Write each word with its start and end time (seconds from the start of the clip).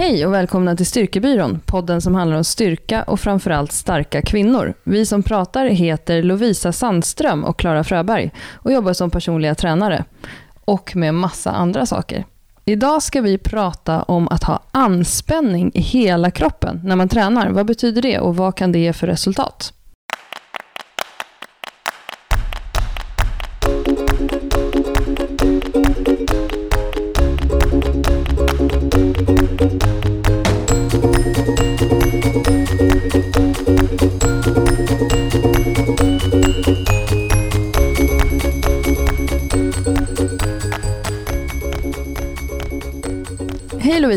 Hej 0.00 0.26
och 0.26 0.32
välkomna 0.32 0.76
till 0.76 0.86
Styrkebyrån, 0.86 1.60
podden 1.66 2.00
som 2.00 2.14
handlar 2.14 2.36
om 2.36 2.44
styrka 2.44 3.02
och 3.02 3.20
framförallt 3.20 3.72
starka 3.72 4.22
kvinnor. 4.22 4.74
Vi 4.84 5.06
som 5.06 5.22
pratar 5.22 5.66
heter 5.66 6.22
Lovisa 6.22 6.72
Sandström 6.72 7.44
och 7.44 7.58
Klara 7.58 7.84
Fröberg 7.84 8.30
och 8.52 8.72
jobbar 8.72 8.92
som 8.92 9.10
personliga 9.10 9.54
tränare 9.54 10.04
och 10.64 10.96
med 10.96 11.14
massa 11.14 11.50
andra 11.50 11.86
saker. 11.86 12.24
Idag 12.64 13.02
ska 13.02 13.20
vi 13.20 13.38
prata 13.38 14.02
om 14.02 14.28
att 14.28 14.44
ha 14.44 14.62
anspänning 14.70 15.70
i 15.74 15.80
hela 15.80 16.30
kroppen 16.30 16.80
när 16.84 16.96
man 16.96 17.08
tränar. 17.08 17.50
Vad 17.50 17.66
betyder 17.66 18.02
det 18.02 18.18
och 18.18 18.36
vad 18.36 18.56
kan 18.56 18.72
det 18.72 18.78
ge 18.78 18.92
för 18.92 19.06
resultat? 19.06 19.72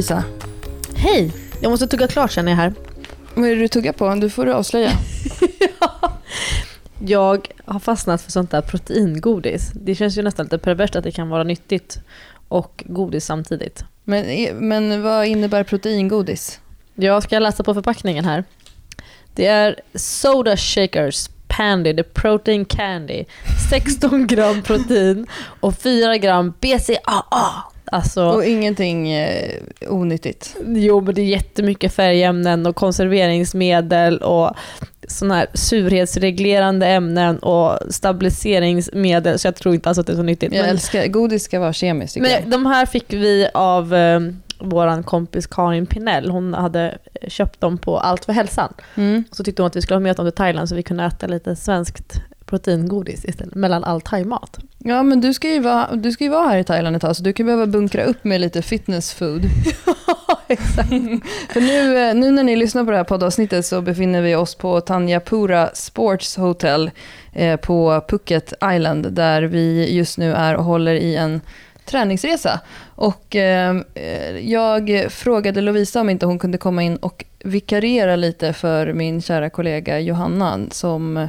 Lovisa. 0.04 0.24
Hej! 0.96 1.32
Jag 1.62 1.70
måste 1.70 1.88
tugga 1.88 2.08
klart 2.08 2.32
känner 2.32 2.52
jag 2.52 2.58
här. 2.58 2.74
Vad 3.34 3.50
är 3.50 3.56
det 3.56 3.62
du 3.62 3.68
tuggar 3.68 3.94
på? 3.94 4.16
Du 4.16 4.30
får 4.30 4.46
du 4.46 4.54
avslöja. 4.54 4.92
Jag 7.06 7.48
har 7.66 7.80
fastnat 7.80 8.22
för 8.22 8.32
sånt 8.32 8.52
där 8.52 8.62
proteingodis. 8.62 9.72
Det 9.74 9.96
känns 9.96 10.18
ju 10.18 10.22
nästan 10.22 10.46
lite 10.46 10.58
perverst 10.58 10.96
att 10.96 11.04
det 11.04 11.12
kan 11.12 11.30
vara 11.30 11.44
nyttigt 11.44 12.00
och 12.48 12.84
godis 12.88 13.26
samtidigt. 13.26 13.86
Men, 14.04 14.26
men 14.68 15.02
vad 15.02 15.26
innebär 15.26 15.64
proteingodis? 15.64 16.60
Jag 16.96 17.24
ska 17.24 17.40
läsa 17.40 17.64
på 17.64 17.74
förpackningen 17.74 18.26
här. 18.26 18.44
Det 19.36 19.46
är 19.46 19.80
Soda 19.96 20.58
Shakers 20.58 21.30
Pandy, 21.48 21.96
the 21.96 22.04
protein 22.04 22.66
candy. 22.66 23.26
16 23.70 24.28
gram 24.28 24.62
protein 24.62 25.28
och 25.60 25.76
4 25.76 26.18
gram 26.18 26.54
BCAA. 26.62 27.73
Alltså, 27.94 28.26
Och 28.26 28.46
ingenting 28.46 29.12
eh, 29.12 29.60
onyttigt? 29.90 30.56
jo 30.66 31.02
men 31.02 31.16
det 31.16 31.22
är 31.22 31.26
jättemycket 31.26 31.94
färgämnen 31.94 32.66
och 32.66 32.76
konserveringsmedel 32.76 34.18
och 34.18 34.52
sådana 35.08 35.36
här 35.36 35.48
surhetsreglerande 35.54 36.88
ämnen 36.88 37.40
och 37.40 37.80
stabiliseringsmedel 37.94 39.40
så 39.40 39.48
jag 39.48 39.56
tror 39.56 39.76
inte 39.76 39.90
alls 39.90 39.98
att 39.98 40.08
det 40.08 40.14
är 40.14 40.18
så 40.18 40.24
nyttigt. 40.24 40.54
Jag 40.54 40.62
Men- 40.62 40.70
älskar, 40.70 41.08
godis 41.08 41.44
ska 41.44 41.60
vara 41.60 41.74
kemiskt 41.74 42.14
tycker 42.14 42.28
jag. 42.30 42.42
Men 42.42 42.50
de 42.50 42.66
här 42.66 42.86
fick 42.86 43.14
vi 43.14 43.48
av 43.54 43.96
eh, 43.96 44.20
vår 44.60 45.04
kompis 45.04 45.48
Karin 45.48 45.86
Pinell. 45.86 46.30
Hon 46.30 46.54
hade 46.54 46.98
köpt 47.28 47.62
dem 47.62 47.78
på 47.78 47.98
Allt 47.98 48.26
för 48.26 48.34
hälsan. 48.34 48.74
Mm. 48.96 49.24
Så 49.32 49.44
tyckte 49.44 49.62
hon 49.62 49.68
att 49.68 49.76
vi 49.76 49.82
skulle 49.82 49.96
ha 49.96 50.00
med 50.00 50.16
dem 50.16 50.26
till 50.26 50.36
Thailand 50.36 50.70
så 50.70 50.76
vi 50.76 50.84
kunde 50.84 51.04
äta 51.04 51.28
lite 51.28 51.56
svenskt 51.56 52.22
proteingodis 52.54 53.26
istället, 53.26 53.56
mellan 53.56 53.84
all 53.84 54.02
thaimat. 54.02 54.60
Ja 54.78 55.04
men 55.04 55.22
du 55.22 55.34
ska, 55.34 55.50
ju 55.50 55.60
vara, 55.60 55.96
du 55.96 56.12
ska 56.12 56.24
ju 56.24 56.30
vara 56.30 56.48
här 56.48 56.58
i 56.58 56.64
Thailand 56.64 56.96
ett 56.96 57.02
tag 57.02 57.16
så 57.16 57.24
du 57.24 57.34
kan 57.34 57.46
behöva 57.46 57.66
bunkra 57.66 58.04
upp 58.04 58.24
med 58.24 58.42
lite 58.42 58.62
fitness 58.62 59.14
food. 59.14 59.42
Exakt. 60.48 60.90
För 61.54 61.62
nu, 61.62 61.98
eh, 61.98 62.16
nu 62.16 62.32
när 62.32 62.44
ni 62.44 62.56
lyssnar 62.56 62.86
på 62.86 62.92
det 62.92 62.98
här 62.98 63.04
poddavsnittet 63.04 63.66
så 63.66 63.82
befinner 63.82 64.22
vi 64.22 64.36
oss 64.36 64.56
på 64.56 64.82
Tanjapura 64.82 65.70
Sports 65.74 66.38
Hotel 66.38 66.92
eh, 67.34 67.56
på 67.56 68.02
Phuket 68.08 68.54
Island 68.76 69.14
där 69.14 69.42
vi 69.42 69.96
just 69.96 70.18
nu 70.18 70.34
är 70.34 70.56
och 70.56 70.64
håller 70.64 70.96
i 70.96 71.16
en 71.16 71.42
träningsresa. 71.86 72.60
Och 72.96 73.36
eh, 73.36 73.76
eh, 73.94 74.38
jag 74.38 75.06
frågade 75.10 75.62
Lovisa 75.62 76.02
om 76.02 76.10
inte 76.10 76.26
hon 76.26 76.40
kunde 76.40 76.58
komma 76.58 76.84
in 76.84 76.96
och 76.96 77.26
vikariera 77.44 78.16
lite 78.16 78.54
för 78.54 78.94
min 78.94 79.22
kära 79.22 79.50
kollega 79.50 80.00
Johanna 80.00 80.60
som 80.72 81.28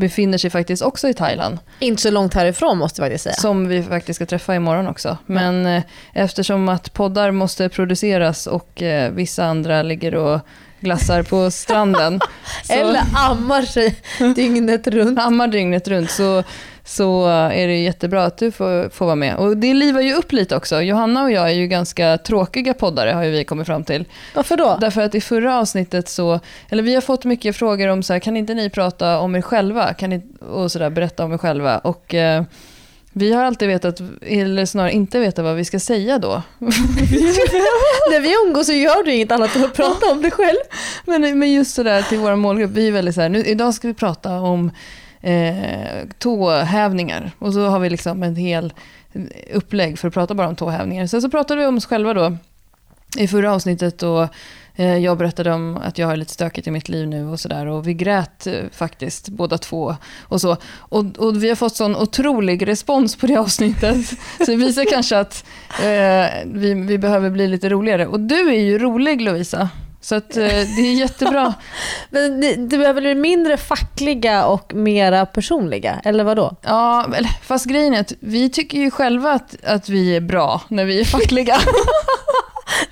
befinner 0.00 0.38
sig 0.38 0.50
faktiskt 0.50 0.82
också 0.82 1.08
i 1.08 1.14
Thailand. 1.14 1.58
Inte 1.78 2.02
så 2.02 2.10
långt 2.10 2.34
härifrån 2.34 2.78
måste 2.78 3.02
jag 3.02 3.06
faktiskt 3.06 3.24
säga. 3.24 3.34
Som 3.34 3.68
vi 3.68 3.82
faktiskt 3.82 4.16
ska 4.16 4.26
träffa 4.26 4.54
imorgon 4.54 4.88
också. 4.88 5.18
Men 5.26 5.66
eh, 5.66 5.82
eftersom 6.12 6.68
att 6.68 6.92
poddar 6.92 7.30
måste 7.30 7.68
produceras 7.68 8.46
och 8.46 8.82
eh, 8.82 9.12
vissa 9.12 9.44
andra 9.44 9.82
ligger 9.82 10.14
och 10.14 10.40
glassar 10.80 11.22
på 11.22 11.50
stranden. 11.50 12.20
så, 12.64 12.72
Eller 12.72 13.02
ammar 13.14 13.62
sig 13.62 13.96
dygnet 14.34 14.86
runt. 14.86 15.18
ammar 15.18 15.48
dygnet 15.48 15.88
runt 15.88 16.10
så, 16.10 16.42
så 16.84 17.26
är 17.28 17.66
det 17.66 17.76
jättebra 17.76 18.24
att 18.24 18.38
du 18.38 18.50
får, 18.50 18.88
får 18.88 19.06
vara 19.06 19.16
med. 19.16 19.36
Och 19.36 19.56
det 19.56 19.74
livar 19.74 20.00
ju 20.00 20.14
upp 20.14 20.32
lite 20.32 20.56
också. 20.56 20.82
Johanna 20.82 21.22
och 21.22 21.30
jag 21.30 21.50
är 21.50 21.54
ju 21.54 21.66
ganska 21.66 22.18
tråkiga 22.18 22.74
poddare 22.74 23.10
har 23.10 23.22
ju 23.24 23.30
vi 23.30 23.44
kommit 23.44 23.66
fram 23.66 23.84
till. 23.84 24.04
Varför 24.34 24.56
då? 24.56 24.78
Därför 24.80 25.02
att 25.02 25.14
i 25.14 25.20
förra 25.20 25.58
avsnittet 25.58 26.08
så, 26.08 26.40
eller 26.68 26.82
vi 26.82 26.94
har 26.94 27.00
fått 27.00 27.24
mycket 27.24 27.56
frågor 27.56 27.88
om 27.88 28.02
så 28.02 28.12
här, 28.12 28.20
kan 28.20 28.36
inte 28.36 28.54
ni 28.54 28.70
prata 28.70 29.18
om 29.18 29.36
er 29.36 29.42
själva? 29.42 29.94
Kan 29.94 30.10
ni, 30.10 30.22
och 30.40 30.72
så 30.72 30.78
där, 30.78 30.90
berätta 30.90 31.24
om 31.24 31.32
er 31.32 31.38
själva? 31.38 31.78
Och 31.78 32.14
eh, 32.14 32.42
vi 33.12 33.32
har 33.32 33.44
alltid 33.44 33.68
vetat, 33.68 34.00
eller 34.22 34.66
snarare 34.66 34.92
inte 34.92 35.18
vetat 35.18 35.44
vad 35.44 35.56
vi 35.56 35.64
ska 35.64 35.80
säga 35.80 36.18
då. 36.18 36.42
När 38.10 38.20
vi 38.20 38.34
umgås 38.46 38.66
så 38.66 38.72
gör 38.72 39.04
du 39.04 39.12
inget 39.12 39.32
annat 39.32 39.56
än 39.56 39.64
att 39.64 39.74
prata 39.74 40.12
om 40.12 40.22
det 40.22 40.30
själv. 40.30 40.58
Men, 41.04 41.38
men 41.38 41.52
just 41.52 41.74
sådär 41.74 42.02
till 42.02 42.18
vår 42.18 42.36
målgrupp, 42.36 42.70
vi 42.70 42.88
är 42.88 42.92
väldigt 42.92 43.14
såhär, 43.14 43.28
nu, 43.28 43.44
idag 43.44 43.74
ska 43.74 43.88
vi 43.88 43.94
prata 43.94 44.40
om 44.40 44.70
eh, 45.20 46.08
tåhävningar. 46.18 47.30
Och 47.38 47.52
så 47.52 47.66
har 47.66 47.78
vi 47.78 47.90
liksom 47.90 48.22
en 48.22 48.36
hel 48.36 48.72
upplägg 49.52 49.98
för 49.98 50.08
att 50.08 50.14
prata 50.14 50.34
bara 50.34 50.48
om 50.48 50.56
tåhävningar. 50.56 51.06
Sen 51.06 51.22
så 51.22 51.30
pratade 51.30 51.60
vi 51.60 51.66
om 51.66 51.76
oss 51.76 51.86
själva 51.86 52.14
då 52.14 52.36
i 53.16 53.28
förra 53.28 53.54
avsnittet 53.54 54.02
och 54.02 54.28
jag 54.84 55.18
berättade 55.18 55.52
om 55.52 55.76
att 55.76 55.98
jag 55.98 56.06
har 56.06 56.16
lite 56.16 56.32
stökigt 56.32 56.66
i 56.66 56.70
mitt 56.70 56.88
liv 56.88 57.08
nu 57.08 57.26
och 57.26 57.40
sådär. 57.40 57.66
Och 57.66 57.88
vi 57.88 57.94
grät 57.94 58.46
eh, 58.46 58.54
faktiskt 58.72 59.28
båda 59.28 59.58
två 59.58 59.96
och 60.22 60.40
så. 60.40 60.56
Och, 60.78 61.04
och 61.18 61.42
vi 61.44 61.48
har 61.48 61.56
fått 61.56 61.76
sån 61.76 61.96
otrolig 61.96 62.68
respons 62.68 63.16
på 63.16 63.26
det 63.26 63.36
avsnittet. 63.40 64.08
Så 64.38 64.44
det 64.44 64.56
visar 64.56 64.84
kanske 64.90 65.18
att 65.18 65.44
eh, 65.82 66.46
vi, 66.46 66.74
vi 66.74 66.98
behöver 66.98 67.30
bli 67.30 67.46
lite 67.46 67.68
roligare. 67.68 68.06
Och 68.06 68.20
du 68.20 68.48
är 68.48 68.60
ju 68.60 68.78
rolig 68.78 69.20
Lovisa. 69.20 69.68
Så 70.02 70.14
att, 70.14 70.36
eh, 70.36 70.46
det 70.46 70.80
är 70.80 70.94
jättebra. 70.94 71.54
Men 72.10 72.40
du 72.68 72.84
är 72.84 72.92
väl 72.92 73.14
mindre 73.14 73.56
fackliga 73.56 74.46
och 74.46 74.74
mera 74.74 75.26
personliga, 75.26 76.00
eller 76.04 76.24
vad 76.24 76.36
då? 76.36 76.56
Ja, 76.62 77.06
fast 77.42 77.66
grejen 77.66 77.94
är 77.94 78.00
att 78.00 78.12
vi 78.20 78.50
tycker 78.50 78.78
ju 78.78 78.90
själva 78.90 79.32
att, 79.32 79.64
att 79.64 79.88
vi 79.88 80.16
är 80.16 80.20
bra 80.20 80.62
när 80.68 80.84
vi 80.84 81.00
är 81.00 81.04
fackliga. 81.04 81.56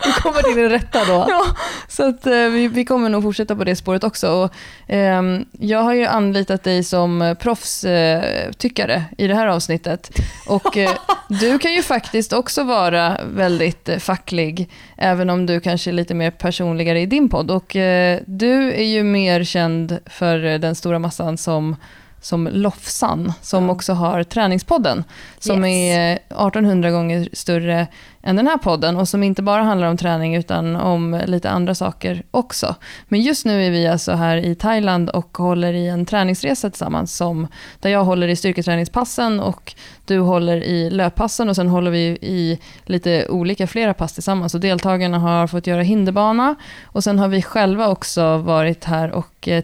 Du 0.05 0.13
kommer 0.13 0.43
till 0.43 0.57
din 0.57 0.69
rätta 0.69 1.05
då. 1.05 1.27
ja, 1.29 1.45
så 1.89 2.09
att, 2.09 2.27
eh, 2.27 2.33
vi, 2.33 2.69
vi 2.69 2.85
kommer 2.85 3.09
nog 3.09 3.23
fortsätta 3.23 3.57
på 3.57 3.65
det 3.65 3.77
spåret 3.77 4.05
också. 4.05 4.31
Och, 4.31 4.93
eh, 4.93 5.23
jag 5.53 5.83
har 5.83 5.95
ju 5.95 6.05
anlitat 6.05 6.65
dig 6.65 6.85
som 6.85 7.37
proffstyckare 7.41 8.95
eh, 8.95 9.03
i 9.25 9.27
det 9.27 9.35
här 9.35 9.47
avsnittet. 9.47 10.11
Och 10.47 10.77
eh, 10.77 10.91
du 11.29 11.59
kan 11.59 11.73
ju 11.73 11.83
faktiskt 11.83 12.33
också 12.33 12.63
vara 12.65 13.21
väldigt 13.35 13.89
eh, 13.89 13.99
facklig, 13.99 14.71
även 14.97 15.31
om 15.31 15.47
du 15.47 15.61
kanske 15.61 15.91
är 15.91 15.93
lite 15.93 16.15
mer 16.15 16.31
personligare 16.31 17.01
i 17.01 17.07
din 17.07 17.29
podd. 17.29 17.51
Och 17.51 17.77
eh, 17.77 18.21
du 18.27 18.73
är 18.73 18.85
ju 18.85 19.03
mer 19.03 19.45
känd 19.45 19.99
för 20.07 20.45
eh, 20.45 20.59
den 20.59 20.75
stora 20.75 20.99
massan 20.99 21.39
som 21.39 21.77
som 22.21 22.49
Lofsan, 22.53 23.33
som 23.43 23.65
Ja. 23.65 23.71
också 23.71 23.93
har 23.93 24.23
Träningspodden, 24.23 25.05
som 25.39 25.65
Yes. 25.65 25.97
är 25.97 26.13
1800 26.15 26.91
gånger 26.91 27.29
större 27.33 27.87
än 28.23 28.37
den 28.37 28.47
här 28.47 28.57
podden 28.59 28.97
och 28.97 29.09
som 29.09 29.23
inte 29.23 29.43
bara 29.43 29.63
handlar 29.63 29.89
om 29.89 29.97
träning 29.97 30.37
utan 30.37 30.77
om 30.77 31.21
lite 31.27 31.51
andra 31.51 31.75
saker 31.75 32.23
också. 32.31 32.75
Men 33.09 33.21
just 33.21 33.47
nu 33.47 33.67
är 33.67 33.71
vi 33.71 33.87
alltså 33.89 34.13
här 34.13 34.37
i 34.37 34.55
Thailand 34.55 35.11
och 35.11 35.39
håller 35.39 35.73
i 35.73 35.89
en 35.89 36.07
träningsresa 36.07 36.71
tillsammans 36.71 37.17
som, 37.17 37.47
där 37.81 37.91
jag 37.91 38.05
håller 38.05 38.29
i 38.29 38.37
styrketräningspassen 38.37 39.41
och 39.41 39.75
du 40.07 40.19
håller 40.19 40.57
i 40.57 40.91
löppassen 40.91 41.49
och 41.49 41.57
sen 41.57 41.69
håller 41.69 41.91
vi 41.91 41.99
i 42.23 42.59
lite 42.85 43.29
olika 43.29 43.67
flera 43.67 43.95
pass 43.95 44.13
tillsammans. 44.13 44.55
Och 44.55 44.61
deltagarna 44.61 45.19
har 45.19 45.47
fått 45.47 45.67
göra 45.67 45.83
hinderbana 45.83 46.55
och 46.85 47.05
sen 47.05 47.19
har 47.19 47.29
vi 47.29 47.43
själva 47.43 47.89
också 47.89 48.37
varit 48.37 48.85
här 48.85 49.11
och 49.11 49.49
eh, 49.49 49.61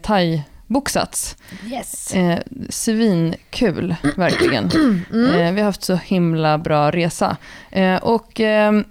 thai-boxats. 0.74 1.36
Yes. 1.70 2.14
Eh, 2.14 2.38
svinkul, 2.68 3.94
verkligen. 4.16 4.70
Eh, 5.34 5.52
vi 5.52 5.60
har 5.60 5.64
haft 5.64 5.84
så 5.84 5.94
himla 5.94 6.58
bra 6.58 6.90
resa. 6.90 7.36
Eh, 7.70 7.96
och 7.96 8.40
ehm, 8.40 8.84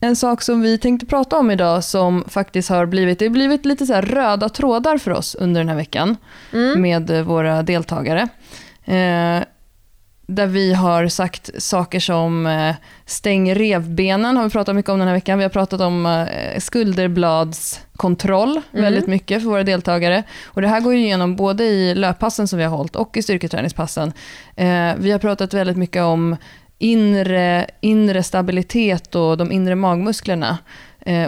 en 0.00 0.16
sak 0.16 0.42
som 0.42 0.60
vi 0.62 0.78
tänkte 0.78 1.06
prata 1.06 1.38
om 1.38 1.50
idag 1.50 1.84
som 1.84 2.24
faktiskt 2.28 2.68
har 2.68 2.86
blivit, 2.86 3.18
det 3.18 3.24
har 3.24 3.30
blivit 3.30 3.64
lite 3.66 3.86
så 3.86 3.94
röda 4.00 4.48
trådar 4.48 4.98
för 4.98 5.10
oss 5.10 5.34
under 5.34 5.60
den 5.60 5.68
här 5.68 5.76
veckan 5.76 6.16
Mm. 6.52 6.82
med 6.82 7.10
eh, 7.10 7.22
våra 7.22 7.62
deltagare. 7.62 8.28
Där 10.30 10.46
vi 10.46 10.74
har 10.74 11.08
sagt 11.08 11.50
saker 11.62 12.00
som 12.00 12.46
eh, 12.46 12.74
stäng 13.06 13.54
revbenen, 13.54 14.36
har 14.36 14.44
vi 14.44 14.50
pratat 14.50 14.76
mycket 14.76 14.88
om 14.88 14.98
den 14.98 15.08
här 15.08 15.14
veckan. 15.14 15.38
Vi 15.38 15.44
har 15.44 15.50
pratat 15.50 15.80
om 15.80 16.06
eh, 16.06 16.58
skulderbladskontroll 16.58 18.50
Mm. 18.50 18.84
väldigt 18.84 19.06
mycket 19.06 19.42
för 19.42 19.48
våra 19.50 19.64
deltagare. 19.64 20.22
Och 20.44 20.62
det 20.62 20.68
här 20.68 20.80
går 20.80 20.94
ju 20.94 21.00
igenom 21.00 21.36
både 21.36 21.64
i 21.64 21.94
löppassen 21.94 22.48
som 22.48 22.58
vi 22.58 22.64
har 22.64 22.76
hållit 22.76 22.96
och 22.96 23.16
i 23.16 23.22
styrketräningspassen. 23.22 24.12
Eh, 24.56 24.92
vi 24.98 25.10
har 25.10 25.18
pratat 25.18 25.54
väldigt 25.54 25.76
mycket 25.76 26.02
om 26.02 26.36
inre, 26.78 27.66
inre 27.80 28.22
stabilitet 28.22 29.14
och 29.14 29.36
de 29.36 29.52
inre 29.52 29.74
magmusklerna. 29.74 30.58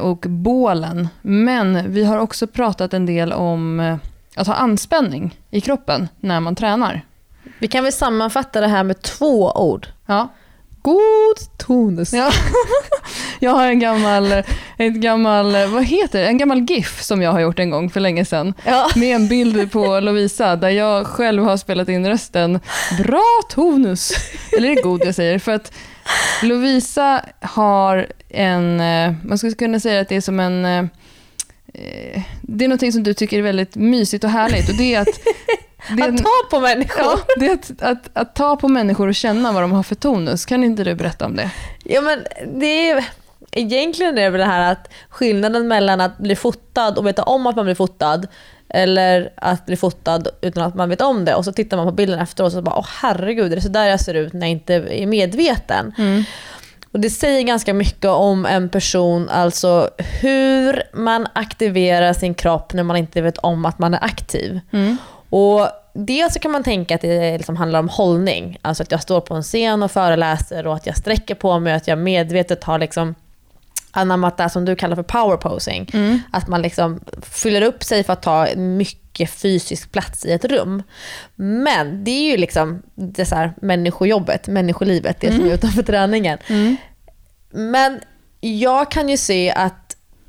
och 0.00 0.24
bålen. 0.28 1.08
Men 1.22 1.92
vi 1.92 2.04
har 2.04 2.18
också 2.18 2.46
pratat 2.46 2.94
en 2.94 3.06
del 3.06 3.32
om 3.32 3.98
att 4.36 4.46
ha 4.46 4.54
anspänning 4.54 5.34
i 5.50 5.60
kroppen 5.60 6.08
när 6.20 6.40
man 6.40 6.54
tränar. 6.54 7.02
Vi 7.62 7.68
kan 7.68 7.84
väl 7.84 7.92
sammanfatta 7.92 8.60
det 8.60 8.68
här 8.68 8.84
med 8.84 9.02
två 9.02 9.50
ord. 9.50 9.86
Ja. 10.06 10.28
God 10.82 11.58
tonus. 11.58 12.12
Ja. 12.12 12.30
Jag 13.40 13.50
har 13.50 13.66
en 13.66 13.80
gammal, 13.80 14.32
ett 14.76 14.94
gammal, 14.94 15.52
vad 15.66 15.84
heter 15.84 16.20
det? 16.20 16.26
En 16.26 16.38
gammal 16.38 16.60
GIF 16.60 17.02
som 17.02 17.22
jag 17.22 17.32
har 17.32 17.40
gjort 17.40 17.58
en 17.58 17.70
gång 17.70 17.90
för 17.90 18.00
länge 18.00 18.24
sedan. 18.24 18.54
Ja. 18.66 18.90
Med 18.96 19.14
en 19.14 19.28
bild 19.28 19.72
på 19.72 20.00
Lovisa 20.00 20.56
där 20.56 20.68
jag 20.68 21.06
själv 21.06 21.44
har 21.44 21.56
spelat 21.56 21.88
in 21.88 22.06
rösten 22.06 22.60
Bra 23.04 23.40
tonus! 23.50 24.12
Eller 24.58 24.70
är 24.70 24.76
det 24.76 24.82
god 24.82 25.04
jag 25.04 25.14
säger? 25.14 25.38
För 25.38 25.52
att 25.52 25.72
Lovisa 26.42 27.24
har 27.40 28.06
en, 28.28 28.80
eh, 28.80 29.14
man 29.24 29.38
skulle 29.38 29.52
kunna 29.52 29.80
säga 29.80 30.00
att 30.00 30.08
det 30.08 30.16
är 30.16 30.20
som 30.20 30.40
en 30.40 30.64
eh, 30.64 30.84
eh, 31.74 32.22
det 32.42 32.64
är 32.64 32.68
något 32.68 32.92
som 32.92 33.02
du 33.02 33.14
tycker 33.14 33.38
är 33.38 33.42
väldigt 33.42 33.76
mysigt 33.76 34.24
och 34.24 34.30
härligt 34.30 34.68
och 34.68 34.76
det 34.76 34.94
är 34.94 35.00
att 35.00 35.20
det 35.96 36.02
är, 36.02 36.08
Att 36.08 36.18
ta 36.18 36.30
på 36.50 36.60
människor. 36.60 37.02
ja, 37.02 37.18
det 37.36 37.46
är 37.46 37.52
att, 37.54 37.82
att, 37.82 38.10
att 38.12 38.34
ta 38.34 38.56
på 38.56 38.68
människor 38.68 39.08
och 39.08 39.14
känna 39.14 39.52
vad 39.52 39.62
de 39.62 39.72
har 39.72 39.82
för 39.82 39.94
tonus. 39.94 40.46
Kan 40.46 40.64
inte 40.64 40.84
du 40.84 40.94
berätta 40.94 41.26
om 41.26 41.36
det? 41.36 41.50
Ja, 41.84 42.00
men 42.00 42.24
det 42.60 42.90
är, 42.90 43.04
egentligen 43.52 44.18
är 44.18 44.22
det 44.22 44.30
väl 44.30 44.38
det 44.38 44.44
här 44.46 44.72
att 44.72 44.88
skillnaden 45.08 45.68
mellan 45.68 46.00
att 46.00 46.18
bli 46.18 46.36
fotad 46.36 46.98
och 46.98 47.06
veta 47.06 47.22
om 47.22 47.46
att 47.46 47.56
man 47.56 47.64
blir 47.64 47.74
fotad 47.74 48.26
eller 48.68 49.32
att 49.36 49.66
bli 49.66 49.76
fotad 49.76 50.28
utan 50.40 50.62
att 50.62 50.74
man 50.74 50.88
vet 50.88 51.00
om 51.00 51.24
det 51.24 51.34
och 51.34 51.44
så 51.44 51.52
tittar 51.52 51.76
man 51.76 51.86
på 51.86 51.92
bilden 51.92 52.18
efteråt 52.20 52.46
och 52.46 52.52
så 52.52 52.62
bara 52.62 52.76
åh 52.78 52.86
herregud, 53.02 53.52
är 53.52 53.56
det 53.56 53.62
så 53.62 53.68
där 53.68 53.86
jag 53.86 54.00
ser 54.00 54.14
ut 54.14 54.32
när 54.32 54.40
jag 54.40 54.50
inte 54.50 54.74
är 54.74 55.06
medveten? 55.06 55.94
Och 56.92 57.00
Det 57.00 57.10
säger 57.10 57.42
ganska 57.42 57.74
mycket 57.74 58.10
om 58.10 58.46
en 58.46 58.68
person, 58.68 59.28
alltså 59.28 59.90
hur 60.20 60.82
man 60.92 61.26
aktiverar 61.32 62.12
sin 62.12 62.34
kropp 62.34 62.72
när 62.72 62.82
man 62.82 62.96
inte 62.96 63.20
vet 63.20 63.38
om 63.38 63.64
att 63.64 63.78
man 63.78 63.94
är 63.94 64.04
aktiv. 64.04 64.60
Mm. 64.70 64.96
Och 65.32 65.68
Dels 65.94 66.34
så 66.34 66.38
kan 66.40 66.50
man 66.50 66.62
tänka 66.62 66.94
att 66.94 67.00
det 67.00 67.38
liksom 67.38 67.56
handlar 67.56 67.78
om 67.78 67.88
hållning, 67.88 68.58
alltså 68.62 68.82
att 68.82 68.90
jag 68.90 69.02
står 69.02 69.20
på 69.20 69.34
en 69.34 69.42
scen 69.42 69.82
och 69.82 69.90
föreläser 69.90 70.66
och 70.66 70.74
att 70.74 70.86
jag 70.86 70.96
sträcker 70.96 71.34
på 71.34 71.58
mig 71.58 71.72
och 71.72 71.76
att 71.76 71.88
jag 71.88 71.98
medvetet 71.98 72.64
har 72.64 72.78
liksom 72.78 73.14
anammat 73.90 74.36
det 74.36 74.50
som 74.50 74.64
du 74.64 74.76
kallar 74.76 74.96
för 74.96 75.02
power 75.02 75.36
posing. 75.36 75.90
Att 76.30 76.48
man 76.48 76.62
liksom 76.62 77.00
fyller 77.22 77.62
upp 77.62 77.84
sig 77.84 78.04
för 78.04 78.12
att 78.12 78.22
ta 78.22 78.48
mycket 78.56 79.30
fysisk 79.30 79.92
plats 79.92 80.26
i 80.26 80.32
ett 80.32 80.44
rum. 80.44 80.82
Men 81.34 82.04
det 82.04 82.10
är 82.10 82.30
ju 82.30 82.36
liksom 82.36 82.82
det 82.94 83.24
så 83.24 83.34
här 83.34 83.52
människojobbet, 83.62 84.48
människolivet, 84.48 85.20
det 85.20 85.32
som 85.32 85.46
är 85.46 85.54
utanför 85.54 85.82
träningen. 85.82 86.38
Men 87.50 88.00
jag 88.40 88.90
kan 88.90 89.08
ju 89.08 89.16
se 89.16 89.50
att 89.50 89.81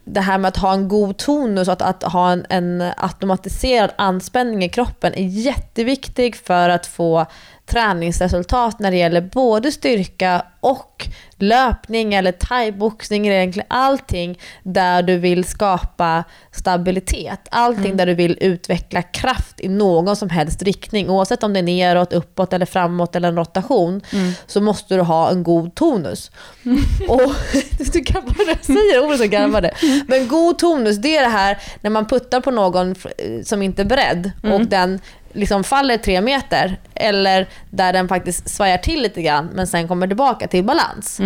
det 0.05 0.21
här 0.21 0.37
med 0.37 0.49
att 0.49 0.57
ha 0.57 0.73
en 0.73 0.87
god 0.87 1.17
tonus 1.17 1.67
och 1.67 1.73
att, 1.73 1.81
att 1.81 2.03
ha 2.03 2.31
en, 2.31 2.45
en 2.49 2.91
automatiserad 2.97 3.91
anspänning 3.95 4.63
i 4.63 4.69
kroppen 4.69 5.13
är 5.13 5.27
jätteviktig 5.27 6.35
för 6.35 6.69
att 6.69 6.85
få 6.85 7.25
träningsresultat 7.65 8.79
när 8.79 8.91
det 8.91 8.97
gäller 8.97 9.21
både 9.21 9.71
styrka 9.71 10.45
och 10.59 11.07
löpning 11.37 12.13
eller 12.13 12.31
thaiboxning, 12.31 13.27
eller 13.27 13.35
egentligen 13.35 13.67
allting 13.69 14.39
där 14.63 15.03
du 15.03 15.17
vill 15.17 15.43
skapa 15.43 16.23
stabilitet. 16.51 17.47
Allting 17.51 17.97
där 17.97 18.05
du 18.05 18.13
vill 18.13 18.37
utveckla 18.41 19.01
kraft 19.01 19.59
i 19.59 19.67
någon 19.67 20.15
som 20.15 20.29
helst 20.29 20.63
riktning. 20.63 21.09
Oavsett 21.09 21.43
om 21.43 21.53
det 21.53 21.59
är 21.59 21.63
neråt, 21.63 22.13
uppåt 22.13 22.53
eller 22.53 22.65
framåt 22.65 23.15
eller 23.15 23.27
en 23.27 23.37
rotation 23.37 24.01
så 24.47 24.61
måste 24.61 24.95
du 24.95 25.01
ha 25.01 25.29
en 25.29 25.43
god 25.43 25.75
tonus. 25.75 26.31
Och, 27.07 27.21
du 27.77 28.01
när 28.45 28.47
jag 28.47 28.65
säger 28.65 29.05
ordet 29.05 29.17
så 29.17 29.27
det. 29.61 29.73
Men 30.07 30.27
god 30.27 30.59
tonus 30.59 30.97
det 30.97 31.17
är 31.17 31.21
det 31.21 31.29
här 31.29 31.57
när 31.81 31.89
man 31.89 32.07
puttar 32.07 32.41
på 32.41 32.51
någon 32.51 32.95
som 33.43 33.61
inte 33.61 33.81
är 33.81 33.85
beredd 33.85 34.31
och 34.43 34.65
den 34.65 34.99
liksom 35.33 35.63
faller 35.63 35.97
tre 35.97 36.21
meter 36.21 36.79
eller 36.95 37.47
där 37.69 37.93
den 37.93 38.07
faktiskt 38.07 38.49
svajar 38.49 38.77
till 38.77 39.01
lite 39.01 39.21
grann 39.21 39.49
men 39.53 39.67
sen 39.67 39.87
kommer 39.87 40.07
tillbaka 40.07 40.47
till 40.47 40.63
balans. 40.63 41.19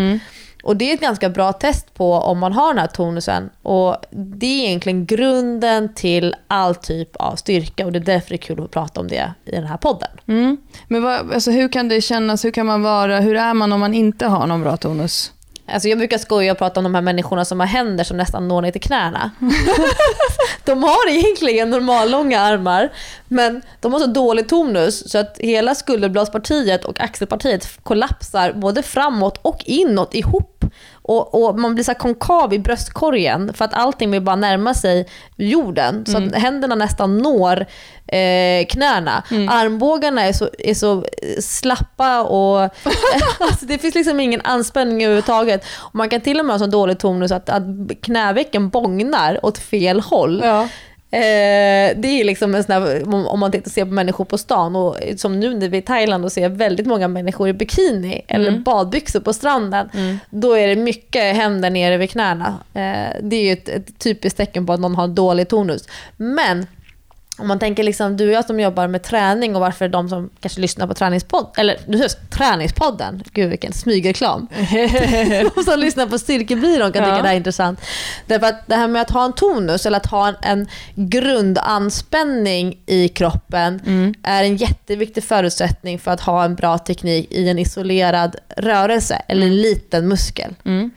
Och 0.64 0.78
Det 0.78 0.90
är 0.90 0.94
ett 0.94 1.02
ganska 1.02 1.30
bra 1.30 1.54
test 1.54 1.94
på 1.94 2.14
om 2.14 2.40
man 2.40 2.54
har 2.54 2.68
den 2.74 2.80
här 2.80 2.88
tonusen. 2.88 3.50
Och 3.62 3.96
Det 4.12 4.46
är 4.46 4.68
egentligen 4.68 5.06
grunden 5.06 5.94
till 5.94 6.36
all 6.48 6.76
typ 6.76 7.16
av 7.16 7.36
styrka 7.36 7.86
och 7.86 7.92
det 7.92 8.00
är 8.00 8.06
därför 8.06 8.30
det 8.30 8.36
är 8.36 8.38
kul 8.38 8.64
att 8.64 8.72
prata 8.72 9.00
om 9.00 9.08
det 9.08 9.34
i 9.46 9.52
den 9.52 9.68
här 9.68 9.78
podden. 9.78 10.10
Mm. 10.28 10.58
Men 10.88 11.04
vad, 11.04 11.34
alltså 11.34 11.52
hur 11.52 11.70
kan 11.72 11.90
det 11.90 12.02
kännas, 12.02 12.46
hur 12.46 12.52
kan 12.52 12.66
man 12.66 12.84
vara, 12.84 13.20
hur 13.20 13.36
är 13.36 13.54
man 13.54 13.74
om 13.74 13.80
man 13.80 13.94
inte 13.94 14.26
har 14.26 14.48
någon 14.48 14.62
bra 14.62 14.78
tonus? 14.78 15.32
Alltså 15.68 15.90
jag 15.90 15.98
brukar 15.98 16.18
skoja 16.18 16.52
och 16.52 16.58
prata 16.58 16.80
om 16.80 16.84
de 16.84 16.96
här 16.96 17.02
människorna 17.02 17.46
som 17.46 17.60
har 17.60 17.68
händer 17.68 18.04
som 18.04 18.18
nästan 18.18 18.48
når 18.48 18.62
ner 18.62 18.72
till 18.72 18.82
knäna. 18.82 19.32
de 20.66 20.84
har 20.84 21.10
egentligen 21.10 21.70
normallånga 21.70 22.40
armar, 22.42 22.90
men 23.28 23.62
de 23.80 23.94
har 23.94 24.00
så 24.00 24.08
dålig 24.08 24.50
tonus 24.50 25.12
så 25.12 25.18
att 25.18 25.38
hela 25.40 25.76
skulderbladspartiet 25.76 26.86
och 26.86 27.02
axelpartiet 27.02 27.84
kollapsar 27.84 28.54
både 28.54 28.84
framåt 28.84 29.40
och 29.42 29.64
inåt 29.66 30.16
ihop. 30.16 30.57
Och, 30.94 31.44
och 31.44 31.60
Man 31.60 31.74
blir 31.76 31.84
så 31.84 31.94
konkav 31.94 32.54
i 32.54 32.60
bröstkorgen 32.60 33.54
för 33.54 33.66
att 33.66 33.74
allting 33.74 34.12
vill 34.12 34.22
bara 34.22 34.36
närma 34.36 34.74
sig 34.74 35.08
jorden. 35.36 36.06
Så 36.06 36.18
att 36.18 36.36
händerna 36.36 36.76
nästan 36.76 37.18
når 37.18 37.66
eh, 38.08 38.66
knäna. 38.70 39.24
Armbågarna 39.50 40.22
är 40.22 40.34
så, 40.34 40.50
är 40.60 40.74
så 40.74 40.98
eh, 40.98 41.42
slappa 41.42 42.24
och 42.24 42.60
alltså 43.40 43.66
det 43.66 43.78
finns 43.78 43.96
liksom 43.96 44.20
ingen 44.20 44.42
anspänning 44.42 45.04
överhuvudtaget. 45.04 45.66
Och 45.78 45.96
man 45.96 46.10
kan 46.10 46.22
till 46.22 46.40
och 46.40 46.46
med 46.46 46.54
ha 46.54 46.60
så 46.60 46.68
dålig 46.68 47.00
tonus 47.00 47.32
att, 47.32 47.50
att 47.50 47.64
knävecken 48.02 48.70
bångnar 48.70 49.46
åt 49.46 49.58
fel 49.58 50.00
håll. 50.00 50.42
Ja. 50.44 50.68
Eh, 51.12 51.98
det 51.98 52.08
är 52.08 52.24
liksom 52.24 52.56
en 52.56 52.64
sån 52.64 52.74
här, 52.74 53.04
om 53.28 53.40
man 53.40 53.52
tittar 53.52 53.72
ser 53.72 53.86
på 53.86 53.92
människor 53.92 54.26
på 54.26 54.38
stan 54.38 54.76
och 54.76 54.96
som 55.18 55.40
nu 55.40 55.54
när 55.54 55.70
vi 55.70 55.78
är 55.78 55.82
i 55.82 55.86
Thailand 55.86 56.26
och 56.26 56.32
ser 56.32 56.50
väldigt 56.50 56.86
många 56.86 57.08
människor 57.08 57.48
i 57.50 57.54
bikini 57.54 58.22
eller 58.28 58.52
badbyxor 58.52 59.20
på 59.20 59.34
stranden. 59.34 59.90
Då 60.30 60.54
är 60.54 60.68
det 60.68 60.76
mycket 60.76 61.36
händer 61.36 61.70
nere 61.70 61.98
vid 61.98 62.10
knäna. 62.10 62.58
Eh, 62.74 63.22
det 63.22 63.36
är 63.36 63.44
ju 63.44 63.52
ett, 63.52 63.70
ett 63.70 64.00
typiskt 64.00 64.38
tecken 64.38 64.66
på 64.66 64.74
att 64.74 64.80
någon 64.80 64.96
har 64.96 65.08
dålig 65.08 65.48
tonus. 65.48 65.88
Men 66.18 66.68
om 67.38 67.48
man 67.48 67.60
tänker 67.60 67.84
liksom, 67.84 68.18
du 68.18 68.28
och 68.28 68.34
jag 68.34 68.46
som 68.46 68.60
jobbar 68.60 68.88
med 68.88 69.04
träning 69.04 69.56
och 69.56 69.62
varför 69.62 69.88
de 69.88 70.10
som 70.10 70.30
kanske 70.40 70.62
lyssnar 70.62 70.88
på 70.88 70.94
träningspodd, 70.94 71.48
eller 71.58 71.78
nu 71.88 72.08
träningspodden, 72.30 73.24
gud 73.34 73.50
vilken 73.50 73.74
smygreklam. 73.74 74.48
de 75.56 75.64
som 75.64 75.80
lyssnar 75.80 76.06
på 76.08 76.20
Styrkebyrån 76.20 76.92
kan 76.92 77.04
Ja. 77.04 77.10
tycka 77.10 77.22
det 77.22 77.28
här 77.28 77.34
är 77.34 77.38
intressant. 77.38 77.80
Därför 78.26 78.48
att 78.48 78.68
det 78.68 78.76
här 78.76 78.88
med 78.88 79.02
att 79.02 79.10
ha 79.10 79.26
en 79.26 79.34
tonus 79.34 79.86
eller 79.86 79.98
att 79.98 80.06
ha 80.06 80.28
en, 80.28 80.36
en 80.42 80.68
grundanspänning 80.96 82.80
i 82.86 83.08
kroppen 83.10 83.82
är 84.24 84.44
en 84.44 84.56
jätteviktig 84.58 85.24
förutsättning 85.24 86.00
för 86.00 86.12
att 86.12 86.22
ha 86.22 86.44
en 86.46 86.56
bra 86.56 86.78
teknik 86.78 87.32
i 87.32 87.50
en 87.50 87.60
isolerad 87.60 88.36
rörelse 88.58 89.22
eller 89.28 89.48
en 89.48 89.62
liten 89.62 90.08
muskel. 90.08 90.56
Mm. 90.66 90.92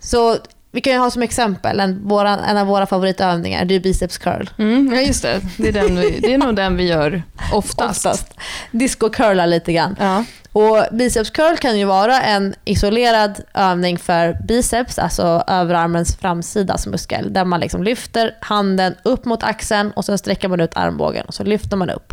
Så 0.00 0.36
vi 0.70 0.80
kan 0.80 0.92
ju 0.92 0.98
ha 0.98 1.10
som 1.10 1.22
exempel 1.22 1.80
en, 1.80 2.08
våra, 2.08 2.38
en 2.38 2.56
av 2.56 2.66
våra 2.66 2.86
favoritövningar, 2.86 3.64
det 3.64 3.74
är 3.74 3.80
biceps 3.80 4.18
curl. 4.18 4.46
Mm, 4.58 4.92
ja, 4.94 5.00
just 5.00 5.22
det. 5.22 5.40
Det 5.56 5.68
är, 5.68 5.72
den 5.72 5.96
vi, 6.00 6.20
det 6.20 6.34
är 6.34 6.38
nog 6.38 6.56
den 6.56 6.76
vi 6.76 6.86
gör 6.86 7.22
oftast. 7.52 8.06
Oftast. 8.06 8.34
Disco 8.70 9.08
curla 9.08 9.46
lite 9.46 9.72
grann. 9.72 9.96
Ja. 10.00 10.24
Och 10.52 10.84
biceps 10.92 11.30
curl 11.30 11.56
kan 11.56 11.78
ju 11.78 11.84
vara 11.84 12.22
en 12.22 12.54
isolerad 12.64 13.40
övning 13.54 13.98
för 13.98 14.36
biceps, 14.48 14.98
alltså 14.98 15.44
överarmens 15.46 16.16
framsidas 16.16 16.86
muskel. 16.86 17.32
Där 17.32 17.44
man 17.44 17.60
liksom 17.60 17.82
lyfter 17.82 18.36
handen 18.40 18.94
upp 19.02 19.24
mot 19.24 19.42
axeln 19.42 19.90
och 19.90 20.04
sen 20.04 20.18
sträcker 20.18 20.48
man 20.48 20.60
ut 20.60 20.76
armbågen 20.76 21.24
och 21.26 21.34
så 21.34 21.44
lyfter 21.44 21.76
man 21.76 21.90
upp. 21.90 22.12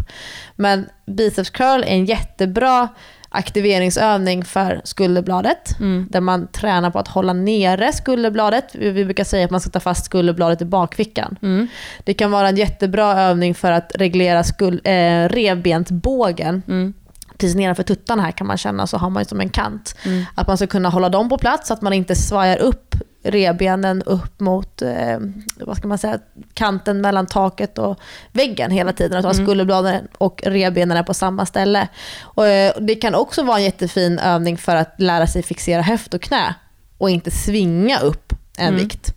Men 0.55 0.89
biceps 1.05 1.50
curl 1.50 1.83
är 1.83 1.88
en 1.88 2.05
jättebra 2.05 2.88
aktiveringsövning 3.36 4.46
för 4.46 4.82
skulderbladet. 4.84 5.75
Där 6.10 6.22
man 6.22 6.48
tränar 6.48 6.89
på 6.92 7.00
att 7.00 7.08
hålla 7.08 7.34
nere 7.34 7.94
skulderbladet. 7.94 8.75
Vi 8.75 9.06
brukar 9.06 9.24
säga 9.24 9.46
att 9.46 9.51
man 9.51 9.62
ska 9.62 9.70
ta 9.70 9.80
fast 9.80 10.06
skulderbladet 10.06 10.62
i 10.62 10.65
bakfickan. 10.65 11.38
Mm. 11.42 11.68
Det 12.04 12.13
kan 12.13 12.32
vara 12.32 12.50
en 12.50 12.56
jättebra 12.58 13.22
övning 13.22 13.56
för 13.56 13.72
att 13.72 13.92
reglera 13.96 14.44
skul- 14.44 14.82
eh, 14.84 15.30
revbensbågen. 15.30 16.62
Mm. 16.68 16.94
Precis 17.38 17.56
nedanför 17.56 17.84
tuttarna 17.84 18.24
här 18.24 18.32
kan 18.32 18.48
man 18.48 18.58
känna 18.58 18.88
så 18.88 18.98
har 18.98 19.10
man 19.10 19.22
ju 19.22 19.25
som 19.25 19.39
en 19.42 19.50
kant. 19.50 19.96
Att 20.36 20.48
man 20.48 20.58
ska 20.58 20.68
kunna 20.68 20.89
hålla 20.89 21.10
dem 21.10 21.30
på 21.30 21.38
plats 21.38 21.68
så 21.68 21.74
att 21.74 21.82
man 21.82 21.94
inte 21.94 22.15
svajar 22.15 22.58
upp 22.58 22.96
revbenen 23.25 24.03
upp 24.03 24.39
mot 24.39 24.82
eh, 24.82 25.20
vad 25.60 25.77
ska 25.77 25.88
man 25.88 25.98
säga, 25.98 26.20
kanten 26.53 27.01
mellan 27.01 27.25
taket 27.25 27.77
och 27.77 28.00
väggen 28.32 28.72
hela 28.72 28.94
tiden. 28.94 29.17
Att 29.25 29.36
mm. 29.36 29.46
skulderbladen 29.46 30.08
och 30.17 30.41
revbenen 30.46 30.98
är 30.98 31.03
på 31.03 31.13
samma 31.13 31.46
ställe. 31.46 31.88
Och, 32.22 32.48
eh, 32.48 32.74
det 32.82 32.96
kan 32.96 33.15
också 33.15 33.44
vara 33.44 33.58
en 33.58 33.63
jättefin 33.63 34.20
övning 34.20 34.58
för 34.58 34.75
att 34.75 34.94
lära 34.98 35.27
sig 35.27 35.44
fixera 35.44 35.82
höft 35.82 36.13
och 36.13 36.22
knä 36.22 36.55
och 36.98 37.10
inte 37.10 37.32
svinga 37.32 38.00
upp 38.00 38.34
en 38.58 38.75
vikt. 38.75 39.13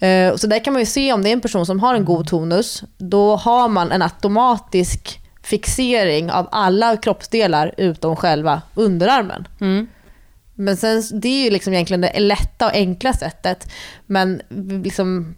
Eh, 0.00 0.36
Så 0.36 0.46
där 0.46 0.64
kan 0.64 0.72
man 0.72 0.82
ju 0.82 0.86
se 0.86 1.12
om 1.12 1.22
det 1.22 1.28
är 1.28 1.32
en 1.32 1.40
person 1.40 1.66
som 1.66 1.80
har 1.80 1.94
en 1.94 2.04
god 2.04 2.26
tonus, 2.28 2.82
då 2.98 3.36
har 3.36 3.68
man 3.68 3.92
en 3.92 4.02
automatisk 4.02 5.20
fixering 5.42 6.30
av 6.30 6.48
alla 6.52 6.96
kroppsdelar 6.96 7.74
utom 7.76 8.16
själva 8.16 8.62
underarmen. 8.74 9.48
Mm. 9.60 9.86
Men 10.60 10.76
sen, 10.76 11.02
det 11.12 11.28
är 11.28 11.44
ju 11.44 11.50
liksom 11.50 11.72
egentligen 11.72 12.00
det 12.00 12.20
lätta 12.20 12.66
och 12.66 12.72
enkla 12.74 13.12
sättet. 13.12 13.72
Men 14.06 14.42
liksom, 14.84 15.34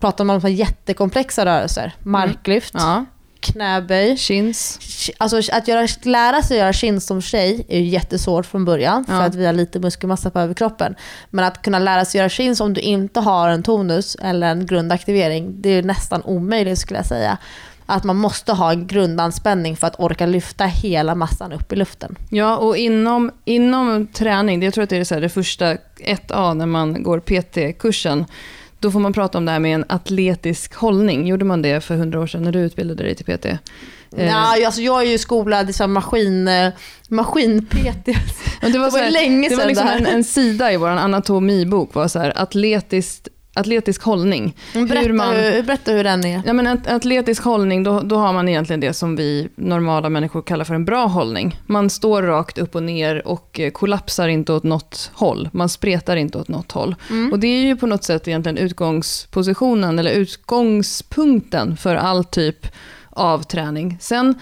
pratar 0.00 0.24
man 0.24 0.36
om 0.36 0.40
så 0.42 0.48
jättekomplexa 0.48 1.44
rörelser, 1.46 1.92
marklyft, 2.02 2.74
Ja. 2.76 3.04
knäböj. 3.40 4.16
Chins. 4.16 4.78
Alltså 5.18 5.40
att 5.52 5.68
göra, 5.68 5.88
lära 6.02 6.42
sig 6.42 6.58
göra 6.58 6.72
chins 6.72 7.06
som 7.06 7.22
tjej 7.22 7.66
är 7.68 7.78
ju 7.78 7.84
jättesvårt 7.86 8.46
från 8.46 8.64
början 8.64 9.04
för 9.04 9.12
Ja. 9.14 9.22
att 9.22 9.34
vi 9.34 9.46
har 9.46 9.52
lite 9.52 9.78
muskelmassa 9.78 10.30
på 10.30 10.40
överkroppen. 10.40 10.94
Men 11.30 11.44
att 11.44 11.62
kunna 11.62 11.78
lära 11.78 12.04
sig 12.04 12.18
göra 12.18 12.28
chins 12.28 12.60
om 12.60 12.74
du 12.74 12.80
inte 12.80 13.20
har 13.20 13.48
en 13.48 13.62
tonus 13.62 14.14
eller 14.22 14.46
en 14.50 14.66
grundaktivering, 14.66 15.62
det 15.62 15.68
är 15.70 15.82
nästan 15.82 16.22
omöjligt 16.22 16.78
skulle 16.78 16.98
jag 16.98 17.06
säga. 17.06 17.38
Att 17.90 18.04
man 18.04 18.16
måste 18.16 18.52
ha 18.52 18.72
en 18.72 18.86
grundanspänning 18.86 19.76
för 19.76 19.86
att 19.86 20.00
orka 20.00 20.26
lyfta 20.26 20.64
hela 20.64 21.14
massan 21.14 21.52
upp 21.52 21.72
i 21.72 21.76
luften. 21.76 22.16
Ja, 22.30 22.56
och 22.56 22.76
inom, 22.76 23.30
inom 23.44 24.06
träning, 24.06 24.60
det- 24.60 24.66
jag 24.66 24.74
tror 24.74 24.84
att 24.84 24.90
det 24.90 24.96
är 24.96 25.04
så 25.04 25.20
det 25.20 25.28
första 25.28 25.76
1A 26.00 26.54
när 26.54 26.66
man 26.66 27.02
går 27.02 27.20
PT-kursen, 27.20 28.24
då 28.80 28.90
får 28.90 29.00
man 29.00 29.12
prata 29.12 29.38
om 29.38 29.44
det 29.44 29.52
här 29.52 29.58
med 29.58 29.74
en 29.74 29.84
atletisk 29.88 30.74
hållning. 30.74 31.26
Gjorde 31.26 31.44
man 31.44 31.62
det 31.62 31.80
för 31.84 31.96
hundra 31.96 32.20
år 32.20 32.26
sedan 32.26 32.42
när 32.42 32.52
du 32.52 32.58
utbildade 32.58 33.02
dig 33.02 33.14
till 33.14 33.24
PT? 33.38 33.44
Eh, 33.46 33.58
Ja, 34.26 34.66
alltså 34.66 34.80
jag 34.80 35.02
är 35.02 35.06
ju 35.06 35.18
skolad 35.18 35.70
i 35.70 35.72
så 35.72 35.86
maskin, 35.86 36.48
eh, 36.48 36.70
maskin-PT. 37.08 38.04
det 38.06 38.12
var, 38.62 38.68
det 38.68 38.72
så 38.72 38.96
var 38.96 38.98
här, 38.98 39.10
länge 39.10 39.48
det 39.48 39.54
var 39.54 39.60
sedan 39.62 39.68
liksom 39.68 39.86
det 39.86 39.92
här. 39.92 39.98
en, 39.98 40.06
en 40.06 40.24
sida 40.24 40.72
i 40.72 40.76
vår 40.76 40.88
anatomibok, 40.88 41.94
var 41.94 42.08
så 42.08 42.18
här, 42.18 42.32
atletiskt, 42.36 43.28
atletisk 43.58 44.02
hållning. 44.02 44.56
Berätta 44.72 44.94
hur, 45.00 45.12
man- 45.12 45.34
hur, 45.34 45.62
berätta 45.62 45.92
hur 45.92 46.04
den 46.04 46.24
är. 46.24 46.42
Ja, 46.46 46.52
men 46.52 46.66
en 46.66 46.80
atletisk 46.86 47.42
hållning, 47.42 47.82
då, 47.82 48.00
då 48.00 48.16
har 48.16 48.32
man 48.32 48.48
egentligen 48.48 48.80
det 48.80 48.92
som 48.92 49.16
vi 49.16 49.48
normala 49.54 50.08
människor 50.08 50.42
kallar 50.42 50.64
för 50.64 50.74
en 50.74 50.84
bra 50.84 51.06
hållning. 51.06 51.60
Man 51.66 51.90
står 51.90 52.22
rakt 52.22 52.58
upp 52.58 52.74
och 52.74 52.82
ner 52.82 53.28
och 53.28 53.60
eh, 53.60 53.70
kollapsar 53.70 54.28
inte 54.28 54.52
åt 54.52 54.62
något 54.62 55.10
håll. 55.14 55.48
Man 55.52 55.68
spretar 55.68 56.16
inte 56.16 56.38
åt 56.38 56.48
något 56.48 56.72
håll. 56.72 56.94
Mm. 57.10 57.32
Och 57.32 57.38
det 57.38 57.46
är 57.46 57.62
ju 57.62 57.76
på 57.76 57.86
något 57.86 58.04
sätt 58.04 58.28
egentligen 58.28 58.58
utgångspositionen 58.58 59.98
eller 59.98 60.10
utgångspunkten 60.10 61.76
för 61.76 61.96
all 61.96 62.24
typ 62.24 62.66
av 63.10 63.42
träning. 63.42 63.96
Sen 64.00 64.34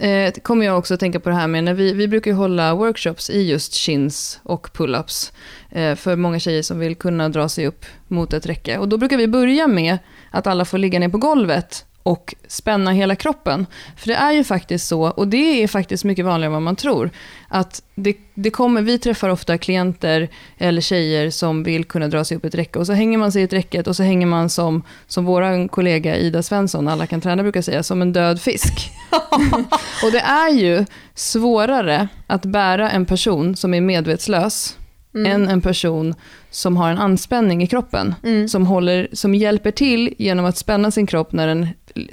eh, 0.00 0.32
kommer 0.32 0.66
jag 0.66 0.78
också 0.78 0.94
att 0.94 1.00
tänka 1.00 1.20
på 1.20 1.28
det 1.28 1.34
här 1.34 1.46
med 1.46 1.64
när 1.64 1.74
vi, 1.74 1.92
vi 1.92 2.08
brukar 2.08 2.30
ju 2.30 2.36
hålla 2.36 2.74
workshops 2.74 3.30
i 3.30 3.42
just 3.50 3.74
chins 3.74 4.40
och 4.42 4.68
pull-ups 4.68 5.32
eh, 5.70 5.94
för 5.94 6.16
många 6.16 6.38
tjejer 6.38 6.62
som 6.62 6.78
vill 6.78 6.94
kunna 6.94 7.28
dra 7.28 7.48
sig 7.48 7.66
upp 7.66 7.84
mot 8.08 8.32
ett 8.32 8.46
räcke. 8.46 8.78
Och 8.78 8.88
då 8.88 8.98
brukar 8.98 9.16
vi 9.16 9.28
börja 9.28 9.66
med 9.66 9.98
att 10.30 10.46
alla 10.46 10.64
får 10.64 10.78
ligga 10.78 10.98
ner 10.98 11.08
på 11.08 11.18
golvet 11.18 11.84
och 12.02 12.34
spänna 12.48 12.92
hela 12.92 13.16
kroppen. 13.16 13.66
För 13.96 14.08
det 14.08 14.14
är 14.14 14.32
ju 14.32 14.44
faktiskt 14.44 14.88
så, 14.88 15.02
och 15.02 15.28
det 15.28 15.62
är 15.62 15.68
faktiskt 15.68 16.04
mycket 16.04 16.24
vanligare 16.24 16.48
än 16.48 16.52
vad 16.52 16.62
man 16.62 16.76
tror, 16.76 17.10
att 17.48 17.82
det, 17.94 18.16
det 18.34 18.50
kommer, 18.50 18.82
vi 18.82 18.98
träffar 18.98 19.28
ofta 19.28 19.58
klienter 19.58 20.28
eller 20.58 20.80
tjejer 20.80 21.30
som 21.30 21.62
vill 21.62 21.84
kunna 21.84 22.08
dra 22.08 22.24
sig 22.24 22.36
upp 22.36 22.44
ett 22.44 22.54
räcke 22.54 22.78
och 22.78 22.86
så 22.86 22.92
hänger 22.92 23.18
man 23.18 23.32
sig 23.32 23.42
i 23.42 23.44
ett 23.44 23.52
räcket 23.52 23.86
och 23.86 23.96
så 23.96 24.02
hänger 24.02 24.26
man 24.26 24.50
som, 24.50 24.82
som 25.06 25.24
vår 25.24 25.68
kollega 25.68 26.16
Ida 26.16 26.42
Svensson, 26.42 26.88
alla 26.88 27.06
kan 27.06 27.20
träna 27.20 27.42
brukar 27.42 27.62
säga, 27.62 27.82
som 27.82 28.02
en 28.02 28.12
död 28.12 28.40
fisk. 28.40 28.90
och 30.04 30.12
det 30.12 30.20
är 30.20 30.50
ju 30.50 30.84
svårare 31.14 32.08
att 32.26 32.42
bära 32.42 32.90
en 32.90 33.06
person 33.06 33.56
som 33.56 33.74
är 33.74 33.80
medvetslös 33.80 34.76
Mm. 35.14 35.32
än 35.32 35.48
en 35.48 35.60
person 35.60 36.14
som 36.50 36.76
har 36.76 36.90
en 36.90 36.98
anspänning 36.98 37.62
i 37.62 37.66
kroppen. 37.66 38.14
Mm. 38.22 38.48
Som, 38.48 38.66
håller, 38.66 39.08
som 39.12 39.34
hjälper 39.34 39.70
till 39.70 40.14
genom 40.18 40.44
att 40.44 40.56
spänna 40.56 40.90
sin 40.90 41.06
kropp 41.06 41.32
när 41.32 41.46
den 41.46 41.68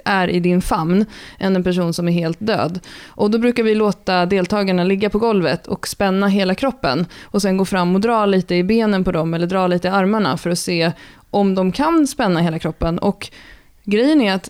är 0.06 0.28
i 0.28 0.40
din 0.40 0.62
famn, 0.62 1.06
än 1.38 1.56
en 1.56 1.64
person 1.64 1.94
som 1.94 2.08
är 2.08 2.12
helt 2.12 2.38
död. 2.40 2.80
Och 3.08 3.32
då 3.32 3.38
brukar 3.38 3.64
vi 3.64 3.76
låta 3.76 4.26
deltagarna 4.26 4.84
ligga 4.84 5.10
på 5.10 5.20
golvet 5.20 5.68
och 5.68 5.88
spänna 5.88 6.28
hela 6.28 6.56
kroppen. 6.56 7.06
Och 7.24 7.42
sen 7.42 7.58
gå 7.58 7.66
fram 7.66 7.96
och 7.96 8.02
dra 8.02 8.26
lite 8.26 8.56
i 8.56 8.64
benen 8.64 9.04
på 9.04 9.12
dem, 9.12 9.34
eller 9.34 9.48
dra 9.48 9.68
lite 9.68 9.88
i 9.88 9.92
armarna 9.92 10.38
för 10.38 10.50
att 10.50 10.60
se 10.60 10.92
om 11.30 11.56
de 11.56 11.72
kan 11.72 12.08
spänna 12.08 12.40
hela 12.40 12.60
kroppen. 12.60 13.00
Och 13.00 13.30
grejen 13.84 14.22
är 14.22 14.34
att 14.34 14.50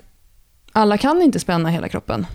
alla 0.72 0.98
kan 0.98 1.22
inte 1.22 1.39
spänna 1.39 1.70
hela 1.70 1.89
kroppen. 1.89 2.25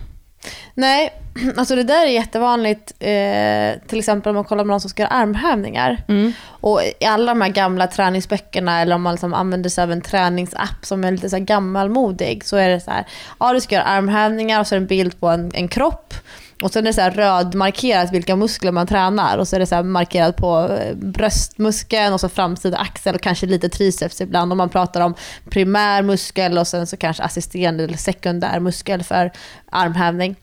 Nej, 0.73 1.13
alltså 1.57 1.75
det 1.75 1.83
där 1.83 2.05
är 2.05 2.09
jättevanligt. 2.09 2.93
Eh, 2.99 3.87
till 3.87 3.99
exempel 3.99 4.29
om 4.29 4.35
man 4.35 4.43
kollar 4.43 4.63
på 4.63 4.67
någon 4.67 4.81
som 4.81 4.89
ska 4.89 5.01
göra 5.01 5.13
armhävningar. 5.13 6.03
Mm. 6.07 6.33
Och 6.45 6.81
i 6.99 7.05
alla 7.05 7.33
de 7.33 7.41
här 7.41 7.49
gamla 7.49 7.87
träningsböckerna 7.87 8.81
eller 8.81 8.95
om 8.95 9.01
man 9.01 9.13
liksom 9.13 9.33
använder 9.33 9.69
sig 9.69 9.83
av 9.83 9.91
en 9.91 10.01
träningsapp 10.01 10.85
som 10.85 11.03
är 11.03 11.11
lite 11.11 11.29
så 11.29 11.35
här 11.35 11.43
gammalmodig 11.43 12.45
så 12.45 12.57
är 12.57 12.69
det 12.69 12.79
så 12.79 12.91
här, 12.91 13.05
ja 13.39 13.53
du 13.53 13.61
ska 13.61 13.75
göra 13.75 13.85
armhävningar 13.85 14.59
och 14.59 14.67
så 14.67 14.75
är 14.75 14.79
det 14.79 14.83
en 14.83 14.87
bild 14.87 15.19
på 15.19 15.27
en, 15.27 15.51
en 15.53 15.67
kropp. 15.67 16.13
Och 16.61 16.71
sen 16.71 16.83
är 16.83 16.89
det 16.89 16.93
så 16.93 17.01
här 17.01 17.11
rödmarkerat 17.11 18.13
vilka 18.13 18.35
muskler 18.35 18.71
man 18.71 18.87
tränar 18.87 19.37
och 19.37 19.47
så 19.47 19.55
är 19.55 19.59
det 19.59 19.65
så 19.65 19.75
här 19.75 19.83
markerat 19.83 20.37
på 20.37 20.77
eh, 20.79 20.95
bröstmuskeln 20.95 22.13
och 22.13 22.21
så 22.21 22.29
framsida 22.29 22.77
axel 22.77 23.15
och 23.15 23.21
kanske 23.21 23.45
lite 23.45 23.69
triceps 23.69 24.21
ibland 24.21 24.51
om 24.51 24.57
man 24.57 24.69
pratar 24.69 25.01
om 25.01 25.13
primär 25.49 26.01
muskel 26.01 26.57
och 26.57 26.67
sen 26.67 26.87
så 26.87 26.97
kanske 26.97 27.23
assisterande 27.23 27.83
eller 27.83 27.97
sekundär 27.97 28.59
muskel 28.59 29.03
för 29.03 29.31
armhävning. 29.69 30.35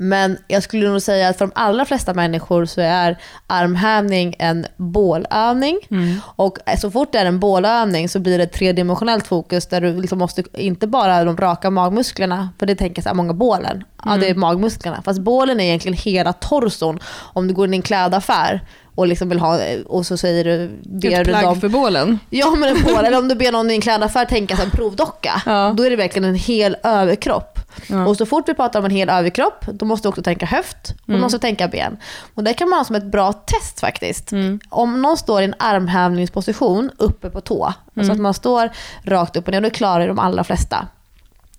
Men 0.00 0.38
jag 0.48 0.62
skulle 0.62 0.88
nog 0.88 1.02
säga 1.02 1.28
att 1.28 1.38
för 1.38 1.46
de 1.46 1.52
allra 1.54 1.84
flesta 1.84 2.14
människor 2.14 2.64
så 2.64 2.80
är 2.80 3.18
armhävning 3.46 4.34
en 4.38 4.66
bålövning. 4.76 5.78
Mm. 5.90 6.20
Och 6.36 6.58
så 6.78 6.90
fort 6.90 7.12
det 7.12 7.18
är 7.18 7.26
en 7.26 7.40
bålövning 7.40 8.08
så 8.08 8.18
blir 8.18 8.38
det 8.38 8.44
ett 8.44 8.52
tredimensionellt 8.52 9.26
fokus 9.26 9.66
där 9.66 9.80
du 9.80 10.00
liksom 10.00 10.18
måste, 10.18 10.42
inte 10.52 10.86
bara 10.86 11.24
de 11.24 11.36
raka 11.36 11.70
magmusklerna, 11.70 12.50
för 12.58 12.66
det 12.66 12.74
tänker 12.74 13.02
så 13.02 13.08
här 13.08 13.16
många 13.16 13.32
bålen, 13.32 13.84
ja 14.04 14.16
det 14.16 14.28
är 14.28 14.34
magmusklerna. 14.34 15.02
Fast 15.02 15.20
bålen 15.20 15.60
är 15.60 15.64
egentligen 15.64 15.98
hela 15.98 16.32
torson. 16.32 16.98
Om 17.32 17.48
du 17.48 17.54
går 17.54 17.66
in 17.66 17.74
i 17.74 17.76
en 17.76 17.82
klädaffär 17.82 18.60
och 18.98 19.06
liksom 19.06 19.28
vill 19.28 19.38
ha, 19.38 19.58
och 19.86 20.06
så 20.06 20.16
säger 20.16 20.44
du, 20.44 20.68
ber 20.84 21.10
Ett 21.12 21.24
du 21.24 21.30
plagg 21.30 21.44
dem 21.44 21.60
för 21.60 21.68
bålen. 21.68 22.18
Ja 22.30 22.50
men 22.54 22.76
en 22.76 22.82
bål, 22.82 23.04
eller 23.04 23.18
om 23.18 23.28
du 23.28 23.34
ber 23.34 23.52
någon 23.52 23.70
i 23.70 23.74
en 23.74 23.80
klädaffär 23.80 24.24
tänka 24.24 24.56
sig 24.56 24.64
en 24.64 24.70
provdocka. 24.70 25.42
Ja. 25.46 25.74
Då 25.76 25.82
är 25.82 25.90
det 25.90 25.96
verkligen 25.96 26.28
en 26.28 26.34
hel 26.34 26.76
överkropp. 26.82 27.58
Ja. 27.86 28.06
Och 28.06 28.16
så 28.16 28.26
fort 28.26 28.48
vi 28.48 28.54
pratar 28.54 28.78
om 28.78 28.84
en 28.84 28.90
hel 28.90 29.08
överkropp, 29.08 29.64
då 29.72 29.86
måste 29.86 30.04
du 30.04 30.08
också 30.08 30.22
tänka 30.22 30.46
höft 30.46 30.94
och 31.02 31.08
Mm. 31.08 31.20
måste 31.20 31.38
tänka 31.38 31.68
ben. 31.68 31.96
Och 32.34 32.44
det 32.44 32.54
kan 32.54 32.68
man 32.68 32.78
ha 32.78 32.84
som 32.84 32.96
ett 32.96 33.04
bra 33.12 33.32
test 33.32 33.80
faktiskt. 33.80 34.32
Mm. 34.32 34.60
Om 34.68 35.02
någon 35.02 35.16
står 35.16 35.40
i 35.40 35.44
en 35.44 35.54
armhävningsposition 35.58 36.90
uppe 36.96 37.30
på 37.30 37.40
tå, 37.40 37.64
alltså 37.64 37.82
Mm. 38.00 38.10
att 38.10 38.20
man 38.20 38.34
står 38.34 38.70
rakt 39.04 39.36
upp 39.36 39.46
och 39.48 39.52
ner, 39.52 39.60
det 39.60 39.70
klarar 39.70 40.08
de 40.08 40.18
allra 40.18 40.44
flesta. 40.44 40.86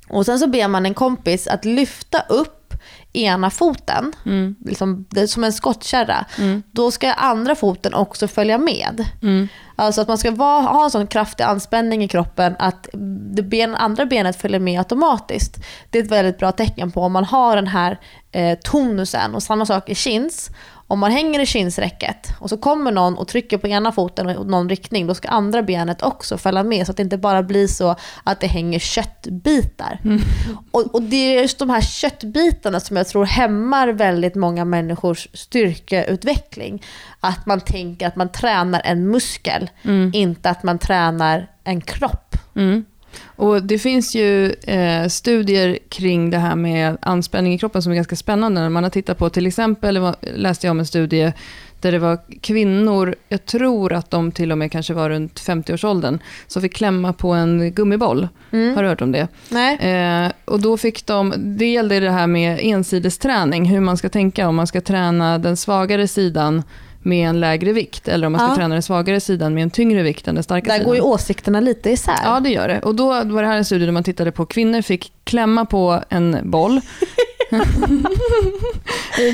Och 0.09 0.25
sen 0.25 0.39
så 0.39 0.47
ber 0.47 0.67
man 0.67 0.85
en 0.85 0.93
kompis 0.93 1.47
att 1.47 1.65
lyfta 1.65 2.19
upp 2.29 2.73
ena 3.13 3.49
foten, 3.49 4.13
Mm. 4.25 4.55
liksom, 4.65 5.05
som 5.27 5.43
en 5.43 5.53
skottkärra. 5.53 6.25
Mm. 6.37 6.63
Då 6.71 6.91
ska 6.91 7.13
andra 7.13 7.55
foten 7.55 7.93
också 7.93 8.27
följa 8.27 8.57
med. 8.57 9.05
Mm. 9.21 9.47
Alltså 9.75 10.01
att 10.01 10.07
man 10.07 10.17
ska 10.17 10.31
vara, 10.31 10.61
ha 10.61 10.83
en 10.83 10.91
sån 10.91 11.07
kraftig 11.07 11.43
anspänning 11.43 12.03
i 12.03 12.07
kroppen 12.07 12.55
att 12.59 12.87
det 13.33 13.43
ben, 13.43 13.75
andra 13.75 14.05
benet 14.05 14.41
följer 14.41 14.59
med 14.59 14.79
automatiskt. 14.79 15.57
Det 15.89 15.99
är 15.99 16.03
ett 16.03 16.11
väldigt 16.11 16.37
bra 16.37 16.51
tecken 16.51 16.91
på 16.91 17.01
om 17.01 17.11
man 17.11 17.25
har 17.25 17.55
den 17.55 17.67
här 17.67 17.99
eh, 18.31 18.57
tonusen. 18.63 19.35
Och 19.35 19.43
samma 19.43 19.65
sak 19.65 19.89
i 19.89 19.95
chins. 19.95 20.49
Om 20.87 20.99
man 20.99 21.11
hänger 21.11 21.39
i 21.39 21.45
chinsräcket 21.45 22.27
och 22.39 22.49
så 22.49 22.57
kommer 22.57 22.91
någon 22.91 23.17
och 23.17 23.27
trycker 23.27 23.57
på 23.57 23.67
ena 23.67 23.91
foten 23.91 24.29
i 24.29 24.33
någon 24.33 24.69
riktning, 24.69 25.07
då 25.07 25.15
ska 25.15 25.27
andra 25.29 25.61
benet 25.63 26.01
också 26.01 26.37
följa 26.37 26.63
med 26.63 26.85
så 26.85 26.91
att 26.91 26.97
det 26.97 27.03
inte 27.03 27.17
bara 27.17 27.43
blir 27.43 27.67
så 27.67 27.95
att 28.23 28.39
det 28.39 28.47
hänger 28.47 28.79
köttbitar. 28.79 29.99
Och, 30.71 30.95
och 30.95 31.01
det 31.01 31.15
är 31.15 31.41
just 31.41 31.59
de 31.59 31.69
här 31.69 31.81
köttbitarna 31.81 32.79
som 32.79 32.97
jag 32.99 33.07
tror 33.07 33.25
hämmar 33.25 33.87
väldigt 33.87 34.35
många 34.35 34.65
människors 34.65 35.27
styrkeutveckling. 35.33 36.83
Att 37.19 37.45
man 37.45 37.61
tänker 37.61 38.07
att 38.07 38.15
man 38.15 38.31
tränar 38.31 38.81
en 38.85 39.07
muskel, 39.07 39.69
Mm. 39.83 40.11
inte 40.13 40.49
att 40.49 40.63
man 40.63 40.79
tränar 40.79 41.47
en 41.63 41.81
kropp. 41.81 42.35
Mm. 42.55 42.85
Och 43.25 43.63
det 43.63 43.79
finns 43.79 44.15
ju 44.15 44.51
eh, 44.51 45.07
studier 45.07 45.79
kring 45.89 46.29
det 46.29 46.37
här 46.37 46.55
med 46.55 46.97
anspänning 47.01 47.53
i 47.53 47.57
kroppen 47.57 47.81
som 47.81 47.91
är 47.91 47.95
ganska 47.95 48.15
spännande. 48.15 48.69
Man 48.69 48.83
har 48.83 48.89
tittat 48.89 49.17
på, 49.17 49.29
till 49.29 49.47
exempel 49.47 50.13
läste 50.21 50.67
jag 50.67 50.71
om 50.71 50.79
en 50.79 50.85
studie 50.85 51.33
där 51.81 51.91
det 51.91 51.99
var 51.99 52.17
kvinnor, 52.41 53.15
jag 53.29 53.45
tror 53.45 53.93
att 53.93 54.11
de 54.11 54.31
till 54.31 54.51
och 54.51 54.57
med 54.57 54.71
kanske 54.71 54.93
var 54.93 55.09
runt 55.09 55.39
50-årsåldern, 55.39 56.19
som 56.47 56.61
fick 56.61 56.73
klämma 56.75 57.13
på 57.13 57.31
en 57.31 57.71
gummiboll. 57.73 58.27
Mm. 58.51 58.75
Har 58.75 58.83
du 58.83 58.89
hört 58.89 59.01
om 59.01 59.11
det? 59.11 59.27
Nej? 59.49 59.77
Eh, 60.25 60.31
och 60.45 60.59
då 60.59 60.77
fick 60.77 61.05
de, 61.05 61.33
det 61.37 61.71
gällde 61.71 61.99
det 61.99 62.11
här 62.11 62.27
med 62.27 62.59
ensidesträning, 62.61 63.65
hur 63.65 63.79
man 63.79 63.97
ska 63.97 64.09
tänka 64.09 64.47
om 64.47 64.55
man 64.55 64.67
ska 64.67 64.81
träna 64.81 65.37
den 65.37 65.57
svagare 65.57 66.07
sidan 66.07 66.63
med 67.01 67.29
en 67.29 67.39
lägre 67.39 67.73
vikt, 67.73 68.07
eller 68.07 68.27
om 68.27 68.33
man 68.33 68.39
ska 68.41 68.49
Ja. 68.51 68.55
träna 68.55 68.75
den 68.75 68.83
svagare 68.83 69.19
sidan 69.19 69.53
med 69.53 69.63
en 69.63 69.69
tyngre 69.69 70.03
vikt 70.03 70.27
än 70.27 70.35
den 70.35 70.43
starka 70.43 70.65
Där 70.65 70.73
sidan. 70.73 70.85
går 70.87 70.95
ju 70.95 71.01
åsikterna 71.01 71.59
lite 71.59 71.89
isär. 71.89 72.13
Ja, 72.23 72.39
det 72.39 72.49
gör 72.49 72.67
det. 72.67 72.79
Och 72.79 72.95
då 72.95 73.05
var 73.23 73.41
det 73.41 73.47
här 73.47 73.57
en 73.57 73.65
studie 73.65 73.85
där 73.85 73.91
man 73.91 74.03
tittade 74.03 74.31
på 74.31 74.45
kvinnor 74.45 74.81
fick 74.81 75.11
klämma 75.29 75.65
på 75.65 76.03
en 76.09 76.37
boll. 76.43 76.81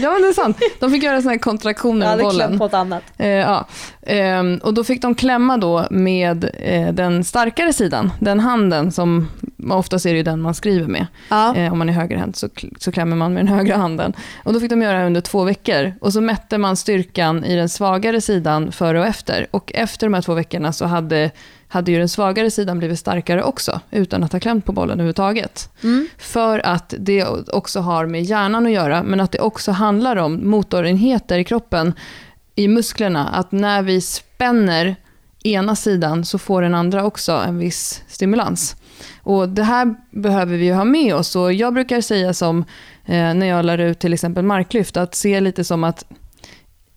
ja, 0.01 0.11
men 0.11 0.21
det 0.21 0.27
är 0.27 0.33
sant. 0.33 0.57
De 0.79 0.91
fick 0.91 1.03
göra 1.03 1.21
såna 1.21 1.31
här 1.31 1.37
kontraktioner 1.37 2.15
med 2.15 2.25
bollen. 2.25 2.59
på 2.59 2.65
ett 2.65 2.73
annat. 2.73 3.03
Eh, 3.17 3.27
ja. 3.29 3.67
Ehm, 4.01 4.57
och 4.63 4.73
då 4.73 4.83
fick 4.83 5.01
de 5.01 5.15
klämma 5.15 5.57
då 5.57 5.87
med 5.91 6.49
eh, 6.59 6.93
den 6.93 7.23
starkare 7.23 7.73
sidan, 7.73 8.11
den 8.19 8.39
handen 8.39 8.91
som 8.91 9.29
oftast 9.69 10.05
är 10.05 10.09
det 10.09 10.17
ju 10.17 10.23
den 10.23 10.41
man 10.41 10.53
skriver 10.53 10.87
med. 10.87 11.07
Ja. 11.29 11.55
Eh, 11.55 11.71
om 11.71 11.77
man 11.77 11.89
är 11.89 11.93
högerhänt 11.93 12.35
så, 12.35 12.49
så 12.79 12.91
klämmer 12.91 13.15
man 13.15 13.33
med 13.33 13.45
den 13.45 13.53
högra 13.53 13.77
handen. 13.77 14.13
Och 14.43 14.53
då 14.53 14.59
fick 14.59 14.69
de 14.69 14.81
göra 14.81 14.99
det 14.99 15.05
under 15.05 15.21
två 15.21 15.43
veckor. 15.43 15.93
Och 16.01 16.13
så 16.13 16.21
mätte 16.21 16.57
man 16.57 16.75
styrkan 16.75 17.45
i 17.45 17.55
den 17.55 17.69
svagare 17.69 18.21
sidan 18.21 18.71
före 18.71 18.99
och 18.99 19.05
efter. 19.05 19.47
Och 19.51 19.71
efter 19.75 20.07
de 20.07 20.13
här 20.13 20.21
två 20.21 20.33
veckorna 20.33 20.73
så 20.73 20.85
hade, 20.85 21.31
hade 21.67 21.91
ju 21.91 21.99
den 21.99 22.09
svagare 22.09 22.51
sidan 22.51 22.79
blivit 22.79 22.99
starkare 22.99 23.43
också, 23.43 23.79
utan 23.91 24.23
att 24.23 24.33
ha 24.33 24.39
klämt 24.39 24.65
på 24.65 24.71
bollen 24.71 24.93
överhuvudtaget. 24.93 25.69
Mm. 25.83 26.07
För 26.17 26.65
att 26.65 26.93
det 26.99 27.25
också 27.53 27.79
har 27.79 28.05
med 28.05 28.23
hjärnan 28.23 28.65
att 28.65 28.71
göra, 28.71 29.03
men 29.03 29.19
att 29.19 29.31
det 29.31 29.39
också 29.39 29.71
handlar 29.71 30.15
om 30.15 30.49
motorenheter 30.49 31.37
i 31.37 31.43
kroppen, 31.43 31.93
i 32.55 32.67
musklerna. 32.67 33.27
Att 33.27 33.51
när 33.51 33.81
vi 33.81 34.01
spänner 34.01 34.95
ena 35.43 35.75
sidan 35.75 36.25
så 36.25 36.37
får 36.37 36.61
den 36.61 36.75
andra 36.75 37.05
också 37.05 37.31
en 37.31 37.57
viss 37.57 38.03
stimulans. 38.07 38.75
Och 39.23 39.49
det 39.49 39.63
här 39.63 39.95
behöver 40.11 40.57
vi 40.57 40.69
ha 40.69 40.83
med 40.83 41.15
oss. 41.15 41.35
Och 41.35 41.53
jag 41.53 41.73
brukar 41.73 42.01
säga 42.01 42.33
som 42.33 42.59
eh, 43.05 43.33
när 43.33 43.45
jag 43.45 43.65
lär 43.65 43.77
ut 43.77 43.99
till 43.99 44.13
exempel 44.13 44.43
marklyft, 44.43 44.97
att 44.97 45.15
se 45.15 45.41
lite 45.41 45.63
som 45.63 45.83
att, 45.83 46.05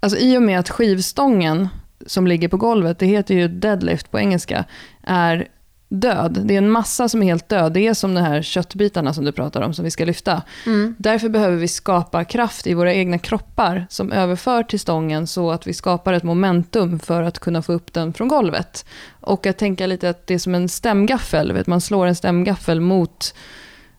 alltså 0.01 0.19
i 0.19 0.39
och 0.39 0.43
med 0.43 0.59
att 0.59 0.71
skivstången 0.71 1.69
som 2.07 2.27
ligger 2.27 2.49
på 2.49 2.57
golvet, 2.57 2.99
det 2.99 3.07
heter 3.07 3.35
ju 3.35 3.49
deadlift 3.49 4.11
på 4.11 4.19
engelska, 4.19 4.65
är 5.03 5.49
död. 5.89 6.41
Det 6.45 6.55
är 6.55 6.59
en 6.59 6.71
massa 6.71 7.09
som 7.09 7.23
är 7.23 7.27
helt 7.27 7.49
död. 7.49 7.73
Det 7.73 7.87
är 7.87 7.95
som 7.95 8.15
de 8.15 8.21
här 8.21 8.43
köttbitarna 8.43 9.15
som 9.15 9.25
du 9.25 9.33
pratar 9.33 9.61
om, 9.63 9.75
som 9.75 9.85
vi 9.85 9.91
ska 9.91 10.05
lyfta. 10.05 10.43
Mm. 10.67 10.95
Därför 10.99 11.29
behöver 11.29 11.57
vi 11.57 11.69
skapa 11.69 12.25
kraft 12.25 12.67
i 12.67 12.75
våra 12.75 12.95
egna 12.95 13.19
kroppar 13.19 13.87
som 13.91 14.13
överför 14.13 14.63
till 14.63 14.81
stången 14.81 15.27
så 15.27 15.51
att 15.51 15.67
vi 15.67 15.75
skapar 15.75 16.13
ett 16.13 16.23
momentum 16.23 16.99
för 16.99 17.23
att 17.23 17.39
kunna 17.39 17.63
få 17.63 17.73
upp 17.73 17.93
den 17.93 18.13
från 18.13 18.29
golvet. 18.29 18.85
Och 19.21 19.47
att 19.47 19.59
tänka 19.59 19.87
lite 19.87 20.11
att 20.11 20.27
det 20.27 20.35
är 20.35 20.39
som 20.39 20.55
en 20.55 20.69
stämgaffel, 20.69 21.53
vet, 21.53 21.67
man 21.67 21.81
slår 21.81 22.07
en 22.07 22.15
stämgaffel 22.15 22.81
mot, 22.81 23.35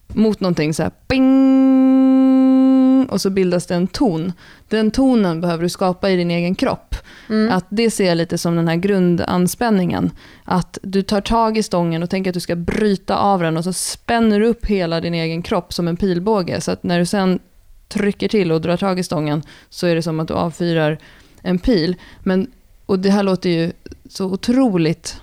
mot 0.08 0.40
någonting 0.40 0.74
så 0.74 0.84
här, 0.84 0.92
bing, 1.08 2.59
och 3.06 3.22
så 3.22 3.30
bildas 3.30 3.66
det 3.66 3.76
en 3.76 3.88
ton. 3.88 4.34
Den 4.68 4.92
tonen 4.92 5.42
behöver 5.42 5.64
du 5.64 5.70
skapa 5.70 6.10
i 6.10 6.16
din 6.16 6.32
egen 6.32 6.56
kropp. 6.56 6.96
Mm. 7.30 7.52
Att 7.52 7.66
det 7.70 7.92
ser 7.92 8.06
jag 8.06 8.18
lite 8.18 8.38
som 8.38 8.56
den 8.56 8.68
här 8.68 8.76
grundanspänningen. 8.76 10.12
Att 10.44 10.78
du 10.82 11.02
tar 11.02 11.22
tag 11.22 11.58
i 11.58 11.64
stången 11.64 12.04
och 12.04 12.10
tänker 12.10 12.30
att 12.32 12.34
du 12.34 12.40
ska 12.40 12.56
bryta 12.56 13.18
av 13.18 13.42
den 13.42 13.58
och 13.58 13.64
så 13.64 13.74
spänner 13.74 14.40
du 14.40 14.46
upp 14.46 14.66
hela 14.66 15.02
din 15.02 15.14
egen 15.14 15.42
kropp 15.42 15.74
som 15.74 15.88
en 15.88 15.98
pilbåge. 15.98 16.62
Så 16.62 16.72
att 16.72 16.84
när 16.84 17.00
du 17.00 17.06
sen 17.06 17.40
trycker 17.88 18.28
till 18.28 18.52
och 18.52 18.62
drar 18.62 18.78
tag 18.78 19.00
i 19.00 19.04
stången 19.04 19.44
så 19.70 19.88
är 19.88 19.96
det 19.96 20.02
som 20.02 20.20
att 20.20 20.28
du 20.28 20.34
avfyrar 20.34 20.98
en 21.42 21.60
pil. 21.60 21.96
Men, 22.24 22.52
och 22.86 23.00
det 23.00 23.10
här 23.10 23.24
låter 23.24 23.50
ju 23.50 23.72
så 24.10 24.26
otroligt 24.26 25.22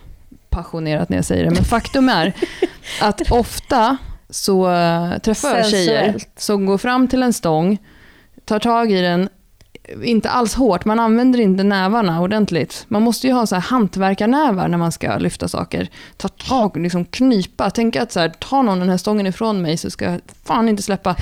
passionerat 0.50 1.08
när 1.08 1.16
jag 1.16 1.24
säger 1.24 1.44
det, 1.44 1.50
men 1.50 1.64
faktum 1.64 2.08
är 2.08 2.32
att 3.00 3.30
ofta 3.30 3.96
så 4.30 4.70
eh, 4.70 5.18
träffar 5.18 5.56
jag 5.56 5.66
tjejer 5.66 6.16
som 6.36 6.66
går 6.66 6.78
fram 6.78 7.08
till 7.08 7.22
en 7.22 7.32
stång, 7.32 7.78
tar 8.44 8.58
tag 8.58 8.92
i 8.92 9.00
den, 9.00 9.28
inte 10.02 10.30
alls 10.30 10.54
hårt, 10.54 10.84
man 10.84 11.00
använder 11.00 11.40
inte 11.40 11.64
nävarna 11.64 12.20
ordentligt. 12.20 12.84
Man 12.88 13.02
måste 13.02 13.26
ju 13.26 13.32
ha 13.32 13.46
så 13.46 13.54
här 13.54 13.62
hantverkarnävar 13.62 14.68
när 14.68 14.78
man 14.78 14.92
ska 14.92 15.18
lyfta 15.18 15.48
saker. 15.48 15.88
Ta 16.16 16.28
tag, 16.28 16.76
liksom 16.76 17.04
knipa, 17.04 17.70
tänka 17.70 18.02
att 18.02 18.12
så 18.12 18.20
här, 18.20 18.28
ta 18.28 18.62
någon 18.62 18.80
den 18.80 18.88
här 18.88 18.96
stången 18.96 19.26
ifrån 19.26 19.62
mig 19.62 19.76
så 19.76 19.90
ska 19.90 20.04
jag 20.04 20.20
fan 20.44 20.68
inte 20.68 20.82
släppa. 20.82 21.16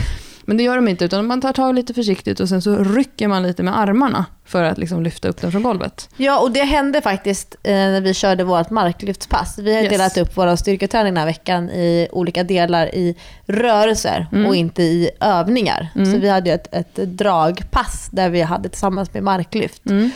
Men 0.47 0.57
det 0.57 0.63
gör 0.63 0.77
de 0.77 0.89
inte, 0.89 1.05
utan 1.05 1.27
man 1.27 1.41
tar 1.41 1.53
tag 1.53 1.75
lite 1.75 1.95
försiktigt 1.95 2.41
och 2.41 2.49
sen 2.49 2.63
så 2.63 2.77
rycker 2.77 3.29
man 3.29 3.43
lite 3.43 3.63
med 3.63 3.79
armarna 3.79 4.27
för 4.47 4.63
att 4.63 4.79
liksom 4.79 5.03
lyfta 5.03 5.29
upp 5.29 5.41
den 5.41 5.53
från 5.53 5.63
golvet. 5.63 6.09
Ja, 6.17 6.41
och 6.41 6.51
det 6.51 6.63
hände 6.65 7.01
faktiskt 7.03 7.57
eh, 7.63 7.73
när 7.73 8.01
vi 8.01 8.15
körde 8.15 8.45
vårt 8.45 8.71
marklyftspass. 8.71 9.59
Vi 9.59 9.75
har 9.75 9.83
Yes. 9.83 9.91
delat 9.93 10.17
upp 10.17 10.37
vår 10.37 10.57
styrketräning 10.57 11.15
den 11.15 11.21
här 11.21 11.27
veckan 11.27 11.71
i 11.71 12.09
olika 12.13 12.43
delar 12.45 12.95
i 12.95 13.17
rörelser 13.47 14.27
Mm. 14.33 14.47
och 14.47 14.57
inte 14.57 14.83
i 14.83 15.11
övningar. 15.21 15.89
Mm. 15.95 16.13
Så 16.13 16.19
vi 16.19 16.29
hade 16.29 16.53
ett, 16.53 16.75
ett 16.75 16.95
dragpass 16.95 18.09
där 18.13 18.31
vi 18.31 18.43
hade 18.43 18.69
tillsammans 18.69 19.15
med 19.15 19.23
marklyft. 19.23 19.87
Mm. 19.87 20.11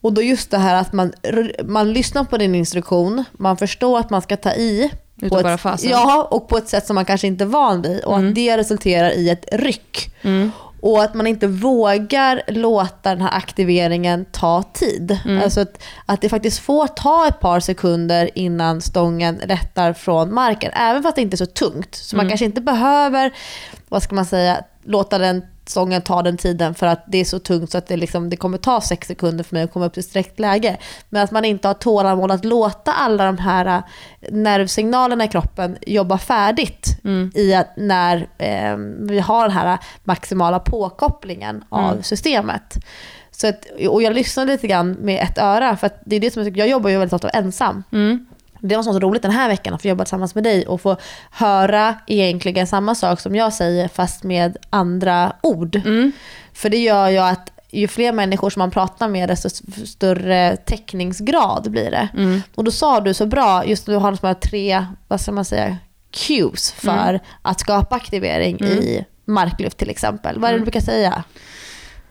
Och 0.00 0.12
då 0.12 0.22
just 0.22 0.50
det 0.50 0.58
här 0.58 0.74
att 0.74 0.92
man, 0.92 1.12
man 1.64 1.92
lyssnar 1.92 2.24
på 2.24 2.36
din 2.36 2.54
instruktion, 2.54 3.24
man 3.32 3.56
förstår 3.56 3.98
att 3.98 4.10
man 4.10 4.22
ska 4.22 4.36
ta 4.36 4.52
i. 4.52 4.90
ett, 5.22 5.30
bara 5.30 5.58
fasen. 5.58 5.90
Ja, 5.90 6.28
och 6.30 6.48
på 6.48 6.56
ett 6.58 6.68
sätt 6.68 6.86
som 6.86 6.94
man 6.94 7.04
kanske 7.04 7.26
inte 7.26 7.44
är 7.44 7.48
van 7.48 7.82
vid. 7.82 8.04
Och 8.04 8.16
Mm. 8.16 8.28
att 8.28 8.34
det 8.34 8.56
resulterar 8.56 9.10
i 9.10 9.30
ett 9.30 9.44
ryck. 9.52 10.14
Mm. 10.22 10.50
Och 10.80 11.02
att 11.02 11.14
man 11.14 11.26
inte 11.26 11.46
vågar 11.46 12.42
låta 12.48 13.10
den 13.10 13.22
här 13.22 13.36
aktiveringen 13.36 14.24
ta 14.32 14.62
tid. 14.62 15.18
Mm. 15.24 15.42
Alltså 15.42 15.60
att, 15.60 15.82
att 16.06 16.20
det 16.20 16.28
faktiskt 16.28 16.58
får 16.58 16.86
ta 16.86 17.28
ett 17.28 17.40
par 17.40 17.60
sekunder 17.60 18.30
innan 18.34 18.80
stången 18.80 19.40
lättar 19.46 19.92
från 19.92 20.34
marken. 20.34 20.72
Även 20.74 21.02
fast 21.02 21.16
det 21.16 21.22
inte 21.22 21.34
är 21.34 21.38
så 21.38 21.46
tungt. 21.46 21.94
Så 21.94 22.16
man 22.16 22.24
Mm. 22.24 22.30
kanske 22.30 22.44
inte 22.44 22.60
behöver, 22.60 23.32
vad 23.88 24.02
ska 24.02 24.14
man 24.14 24.26
säga, 24.26 24.64
låta 24.84 25.18
den 25.18 25.42
stången 25.66 26.02
ta 26.02 26.22
den 26.22 26.36
tiden 26.36 26.74
för 26.74 26.86
att 26.86 27.04
det 27.06 27.18
är 27.18 27.24
så 27.24 27.38
tungt 27.38 27.70
så 27.70 27.78
att 27.78 27.86
det, 27.86 27.96
liksom, 27.96 28.30
det 28.30 28.36
kommer 28.36 28.58
ta 28.58 28.80
sex 28.80 29.08
sekunder 29.08 29.44
för 29.44 29.54
mig 29.56 29.62
att 29.64 29.72
komma 29.72 29.86
upp 29.86 29.94
till 29.94 30.04
sträckt 30.04 30.38
läge. 30.38 30.76
Men 31.08 31.24
att 31.24 31.30
man 31.30 31.44
inte 31.44 31.68
har 31.68 31.74
tålamod 31.74 32.30
att 32.30 32.44
låta 32.44 32.92
alla 32.92 33.24
de 33.26 33.38
här 33.38 33.66
äh, 33.66 33.82
nervsignalerna 34.30 35.24
i 35.24 35.28
kroppen 35.28 35.76
jobba 35.86 36.18
färdigt 36.18 37.00
Mm. 37.04 37.30
i 37.34 37.54
att 37.54 37.76
när 37.76 38.16
eh, 38.38 38.76
vi 39.08 39.20
har 39.20 39.42
den 39.42 39.56
här 39.56 39.78
maximala 40.04 40.58
påkopplingen 40.58 41.64
av 41.68 41.90
Mm. 41.92 42.02
systemet. 42.02 42.74
Så 43.30 43.46
att, 43.48 43.64
och 43.88 44.02
jag 44.02 44.14
lyssnade 44.14 44.52
lite 44.52 44.66
grann 44.66 44.92
med 44.92 45.22
ett 45.22 45.38
öra, 45.38 45.76
för 45.76 45.86
att 45.86 46.00
det 46.04 46.16
är 46.16 46.20
det 46.20 46.30
som 46.30 46.42
jag, 46.44 46.56
jag 46.56 46.68
jobbar 46.68 46.90
ju 46.90 46.98
väldigt 46.98 47.12
ofta 47.12 47.28
ensam. 47.28 47.82
Mm. 47.92 48.26
Det 48.68 48.76
var 48.76 48.82
så 48.82 48.98
roligt 48.98 49.22
den 49.22 49.30
här 49.30 49.48
veckan 49.48 49.74
att 49.74 49.82
få 49.82 49.88
jobba 49.88 50.04
tillsammans 50.04 50.34
med 50.34 50.44
dig 50.44 50.66
och 50.66 50.80
få 50.80 50.96
höra 51.30 51.94
egentligen 52.06 52.66
samma 52.66 52.94
sak 52.94 53.20
som 53.20 53.34
jag 53.36 53.52
säger 53.52 53.88
fast 53.88 54.22
med 54.22 54.56
andra 54.70 55.32
ord. 55.42 55.76
Mm. 55.76 56.12
För 56.52 56.70
det 56.70 56.78
gör 56.78 57.08
ju 57.08 57.18
att 57.18 57.50
ju 57.70 57.88
fler 57.88 58.12
människor 58.12 58.50
som 58.50 58.60
man 58.60 58.70
pratar 58.70 59.08
med 59.08 59.28
desto 59.28 59.48
större 59.86 60.56
täckningsgrad 60.56 61.70
blir 61.70 61.90
det. 61.90 62.08
Mm. 62.16 62.42
Och 62.54 62.64
då 62.64 62.70
sa 62.70 63.00
du 63.00 63.14
så 63.14 63.26
bra, 63.26 63.64
just 63.66 63.86
du 63.86 63.94
har 63.96 64.10
de 64.20 64.26
här 64.26 64.34
tre, 64.34 64.86
vad 65.08 65.20
ska 65.20 65.32
man 65.32 65.44
säga, 65.44 65.76
cues 66.10 66.72
för 66.72 67.08
Mm. 67.08 67.20
att 67.42 67.60
skapa 67.60 67.96
aktivering 67.96 68.56
Mm. 68.60 68.72
i 68.72 69.04
marklyft 69.24 69.78
till 69.78 69.90
exempel. 69.90 70.38
Vad 70.38 70.48
är 70.48 70.52
det 70.52 70.58
du 70.58 70.62
Mm. 70.62 70.64
brukar 70.64 70.80
säga? 70.80 71.24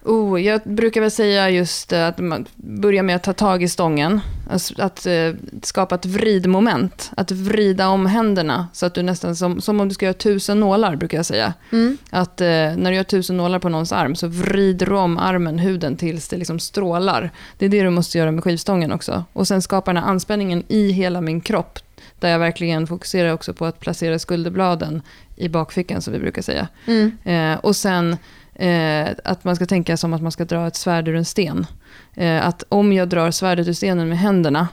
Oh, 0.05 0.41
jag 0.41 0.61
brukar 0.63 1.01
väl 1.01 1.11
säga 1.11 1.49
just 1.49 1.93
eh, 1.93 2.07
att 2.07 2.17
man 2.17 2.45
börjar 2.55 3.03
med 3.03 3.15
att 3.15 3.23
ta 3.23 3.33
tag 3.33 3.63
i 3.63 3.67
stången. 3.67 4.21
Alltså 4.49 4.81
att 4.81 5.05
eh, 5.05 5.33
skapa 5.63 5.95
ett 5.95 6.05
vridmoment. 6.05 7.11
Att 7.17 7.31
vrida 7.31 7.87
om 7.87 8.05
händerna. 8.05 8.67
Så 8.73 8.85
att 8.85 8.93
du 8.93 9.01
nästan, 9.03 9.35
som, 9.35 9.61
som 9.61 9.79
om 9.79 9.87
du 9.87 9.93
ska 9.93 10.05
göra 10.05 10.13
tusen 10.13 10.59
nålar 10.59 10.95
brukar 10.95 11.17
jag 11.17 11.25
säga. 11.25 11.53
Mm. 11.71 11.97
Att 12.09 12.41
eh, 12.41 12.47
när 12.47 12.89
du 12.89 12.95
gör 12.95 13.03
tusen 13.03 13.37
nålar 13.37 13.59
på 13.59 13.69
någons 13.69 13.91
arm 13.91 14.15
så 14.15 14.27
vrider 14.27 14.85
du 14.85 14.95
om 14.95 15.17
armen, 15.17 15.59
huden 15.59 15.97
tills 15.97 16.27
det 16.27 16.37
liksom 16.37 16.59
strålar. 16.59 17.31
Det 17.57 17.65
är 17.65 17.69
det 17.69 17.83
du 17.83 17.89
måste 17.89 18.17
göra 18.17 18.31
med 18.31 18.43
skivstången 18.43 18.91
också. 18.91 19.23
Och 19.33 19.47
sen 19.47 19.61
skapa 19.61 19.93
den 19.93 20.03
här 20.03 20.09
anspänningen 20.09 20.63
i 20.67 20.91
hela 20.91 21.21
min 21.21 21.41
kropp. 21.41 21.79
Där 22.19 22.29
jag 22.29 22.39
verkligen 22.39 22.87
fokuserar 22.87 23.33
också 23.33 23.53
på 23.53 23.65
att 23.65 23.79
placera 23.79 24.19
skulderbladen 24.19 25.01
i 25.35 25.49
bakfickan 25.49 26.01
som 26.01 26.13
vi 26.13 26.19
brukar 26.19 26.41
säga. 26.41 26.67
Mm. 26.85 27.17
Eh, 27.23 27.59
och 27.59 27.75
sen 27.75 28.17
eh, 28.55 29.07
att 29.23 29.43
man 29.43 29.55
ska 29.55 29.65
tänka 29.65 29.97
som 29.97 30.13
att 30.13 30.21
man 30.21 30.31
ska 30.31 30.45
dra 30.45 30.67
ett 30.67 30.75
svärd 30.75 31.07
ur 31.07 31.15
en 31.15 31.25
sten. 31.25 31.65
Eh, 32.13 32.47
att 32.47 32.63
om 32.69 32.93
jag 32.93 33.09
drar 33.09 33.31
svärdet 33.31 33.67
ur 33.67 33.73
stenen 33.73 34.09
med 34.09 34.17
händerna, 34.17 34.67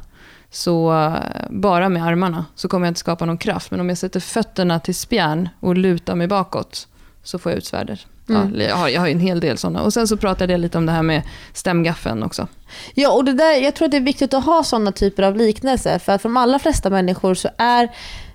så 0.51 0.93
eh, 0.93 1.15
bara 1.51 1.89
med 1.89 2.05
armarna, 2.05 2.45
så 2.55 2.69
kommer 2.69 2.87
jag 2.87 2.91
inte 2.91 3.01
skapa 3.01 3.25
någon 3.25 3.39
kraft. 3.39 3.71
Men 3.71 3.81
om 3.81 3.89
jag 3.89 3.99
sätter 3.99 4.21
fötterna 4.21 4.81
till 4.81 4.95
spjärn 4.95 5.49
och 5.61 5.77
lutar 5.77 6.15
mig 6.15 6.27
bakåt, 6.27 6.89
så 7.23 7.39
får 7.39 7.53
jag 7.53 7.57
ut 7.59 7.67
svärdet. 7.67 8.07
Mm. 8.29 8.55
Ja, 8.55 8.65
jag, 8.65 8.77
har, 8.77 8.89
jag 8.89 9.01
har 9.01 9.09
en 9.09 9.21
hel 9.21 9.41
del 9.41 9.59
sådana. 9.59 9.83
Och 9.83 9.93
sen 9.93 10.09
så 10.09 10.17
pratade 10.17 10.53
jag 10.53 10.61
lite 10.61 10.79
om 10.79 10.87
det 10.87 10.93
här 10.93 11.03
med 11.03 11.23
stämgaffeln 11.53 12.23
också. 12.23 12.49
Ja, 12.95 13.13
och 13.13 13.25
det 13.25 13.33
där, 13.33 13.53
jag 13.53 13.75
tror 13.75 13.87
att 13.87 13.91
det 13.91 13.97
är 13.97 14.01
viktigt 14.01 14.35
att 14.35 14.45
ha 14.45 14.65
sådana 14.65 14.93
typer 14.93 15.23
av 15.23 15.37
liknelser. 15.37 15.99
För 15.99 16.13
att 16.13 16.23
för 16.23 16.29
de 16.29 16.37
allra 16.37 16.59
flesta 16.59 16.91
människor 16.91 17.35
så 17.35 17.49
är 17.59 17.89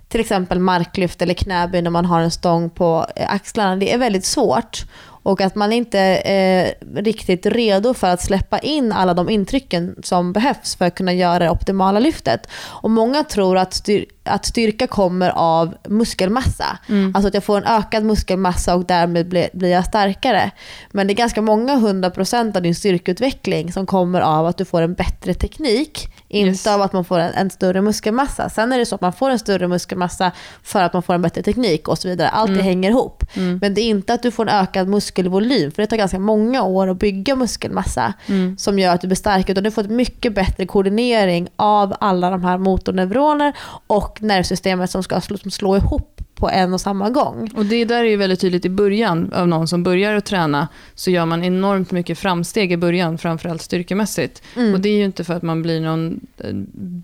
till 0.08 0.20
exempel 0.20 0.60
marklyft 0.60 1.22
eller 1.22 1.34
knäböj 1.34 1.82
när 1.82 1.90
man 1.90 2.06
har 2.06 2.22
en 2.22 2.32
stång 2.32 2.70
på 2.70 3.06
eh, 3.16 3.34
axlarna, 3.34 3.76
det 3.76 3.94
är 3.94 3.98
väldigt 3.98 4.26
svårt. 4.26 4.86
Och 5.26 5.42
att 5.42 5.56
man 5.56 5.74
inte 5.74 6.00
är 6.26 6.74
riktigt 6.96 7.46
redo 7.46 7.94
för 7.94 8.08
att 8.08 8.22
släppa 8.22 8.60
in 8.60 8.92
alla 8.92 9.14
de 9.14 9.30
intrycken 9.30 9.96
som 10.04 10.34
behövs 10.34 10.76
för 10.76 10.86
att 10.86 10.96
kunna 10.96 11.14
göra 11.14 11.40
det 11.40 11.50
optimala 11.50 12.00
lyftet. 12.00 12.48
Och 12.54 12.92
många 12.92 13.24
tror 13.24 13.58
att, 13.58 13.74
styr, 13.74 14.06
att 14.26 14.46
styrka 14.46 14.88
kommer 14.88 15.30
av 15.30 15.76
muskelmassa. 15.88 16.78
Mm. 16.90 17.12
Alltså 17.16 17.28
att 17.28 17.34
jag 17.34 17.44
får 17.44 17.58
en 17.58 17.64
ökad 17.64 18.04
muskelmassa 18.04 18.76
och 18.76 18.86
därmed 18.86 19.28
blir, 19.30 19.50
blir 19.54 19.70
jag 19.70 19.86
starkare. 19.86 20.52
Men 20.92 21.08
det 21.08 21.14
är 21.14 21.16
ganska 21.16 21.42
många 21.42 21.76
hundra 21.76 22.10
procent 22.10 22.56
av 22.56 22.62
din 22.62 22.76
styrkeutveckling 22.76 23.72
som 23.72 23.86
kommer 23.86 24.22
av 24.22 24.46
att 24.46 24.58
du 24.58 24.66
får 24.66 24.82
en 24.82 24.94
bättre 24.94 25.34
teknik. 25.34 26.08
Inte 26.28 26.50
Yes. 26.50 26.68
av 26.68 26.82
att 26.82 26.94
man 26.94 27.06
får 27.06 27.20
en, 27.20 27.34
en 27.34 27.50
större 27.50 27.82
muskelmassa. 27.82 28.50
Sen 28.50 28.72
är 28.72 28.78
det 28.78 28.86
så 28.86 28.96
att 28.96 29.02
man 29.02 29.14
får 29.14 29.30
en 29.30 29.40
större 29.40 29.68
muskelmassa 29.68 30.32
för 30.64 30.84
att 30.84 30.94
man 30.94 31.04
får 31.04 31.14
en 31.14 31.22
bättre 31.22 31.42
teknik 31.44 31.88
och 31.88 31.98
så 31.98 32.08
vidare. 32.08 32.30
Allt 32.30 32.48
det 32.48 32.54
Mm. 32.54 32.66
hänger 32.66 32.90
ihop. 32.90 33.24
Mm. 33.34 33.58
Men 33.62 33.74
det 33.74 33.82
är 33.82 33.86
inte 33.86 34.14
att 34.14 34.24
du 34.24 34.32
får 34.32 34.44
en 34.50 34.56
ökad 34.56 34.88
muskelvolym, 34.88 35.72
för 35.72 35.82
det 35.82 35.88
tar 35.88 35.98
ganska 35.98 36.20
många 36.20 36.64
år 36.64 36.88
att 36.90 36.98
bygga 37.00 37.36
muskelmassa 37.36 38.14
Mm. 38.28 38.58
som 38.58 38.80
gör 38.80 38.94
att 38.96 39.02
du 39.02 39.08
blir 39.08 39.16
stark, 39.16 39.50
utan 39.50 39.64
du 39.64 39.72
får 39.72 39.82
ett 39.84 39.90
mycket 39.90 40.36
bättre 40.36 40.66
koordinering 40.66 41.48
av 41.56 41.94
alla 42.00 42.30
de 42.30 42.44
här 42.44 42.58
motorneuroner 42.58 43.54
och 43.88 44.15
och 44.16 44.24
nervsystemet 44.24 44.90
som 44.92 45.04
ska 45.04 45.22
slå, 45.22 45.38
som 45.38 45.52
slå 45.52 45.78
ihop 45.78 46.22
på 46.36 46.50
en 46.50 46.74
och 46.74 46.82
samma 46.82 47.10
gång. 47.10 47.52
Och 47.56 47.66
det 47.66 47.86
där 47.86 48.00
är 48.04 48.10
ju 48.10 48.16
väldigt 48.18 48.40
tydligt 48.40 48.66
i 48.66 48.70
början 48.70 49.34
av 49.34 49.48
någon 49.48 49.68
som 49.68 49.84
börjar 49.84 50.16
att 50.16 50.26
träna, 50.26 50.68
så 50.96 51.12
gör 51.12 51.26
man 51.26 51.44
enormt 51.44 51.92
mycket 51.92 52.20
framsteg 52.20 52.72
i 52.72 52.78
början, 52.78 53.18
framförallt 53.18 53.62
styrkemässigt. 53.62 54.42
Mm. 54.56 54.74
Och 54.74 54.80
det 54.80 54.90
är 54.90 54.98
ju 54.98 55.06
inte 55.06 55.24
för 55.24 55.34
att 55.34 55.44
man 55.44 55.62
blir 55.62 55.82
någon 55.82 56.20
eh, 56.38 56.54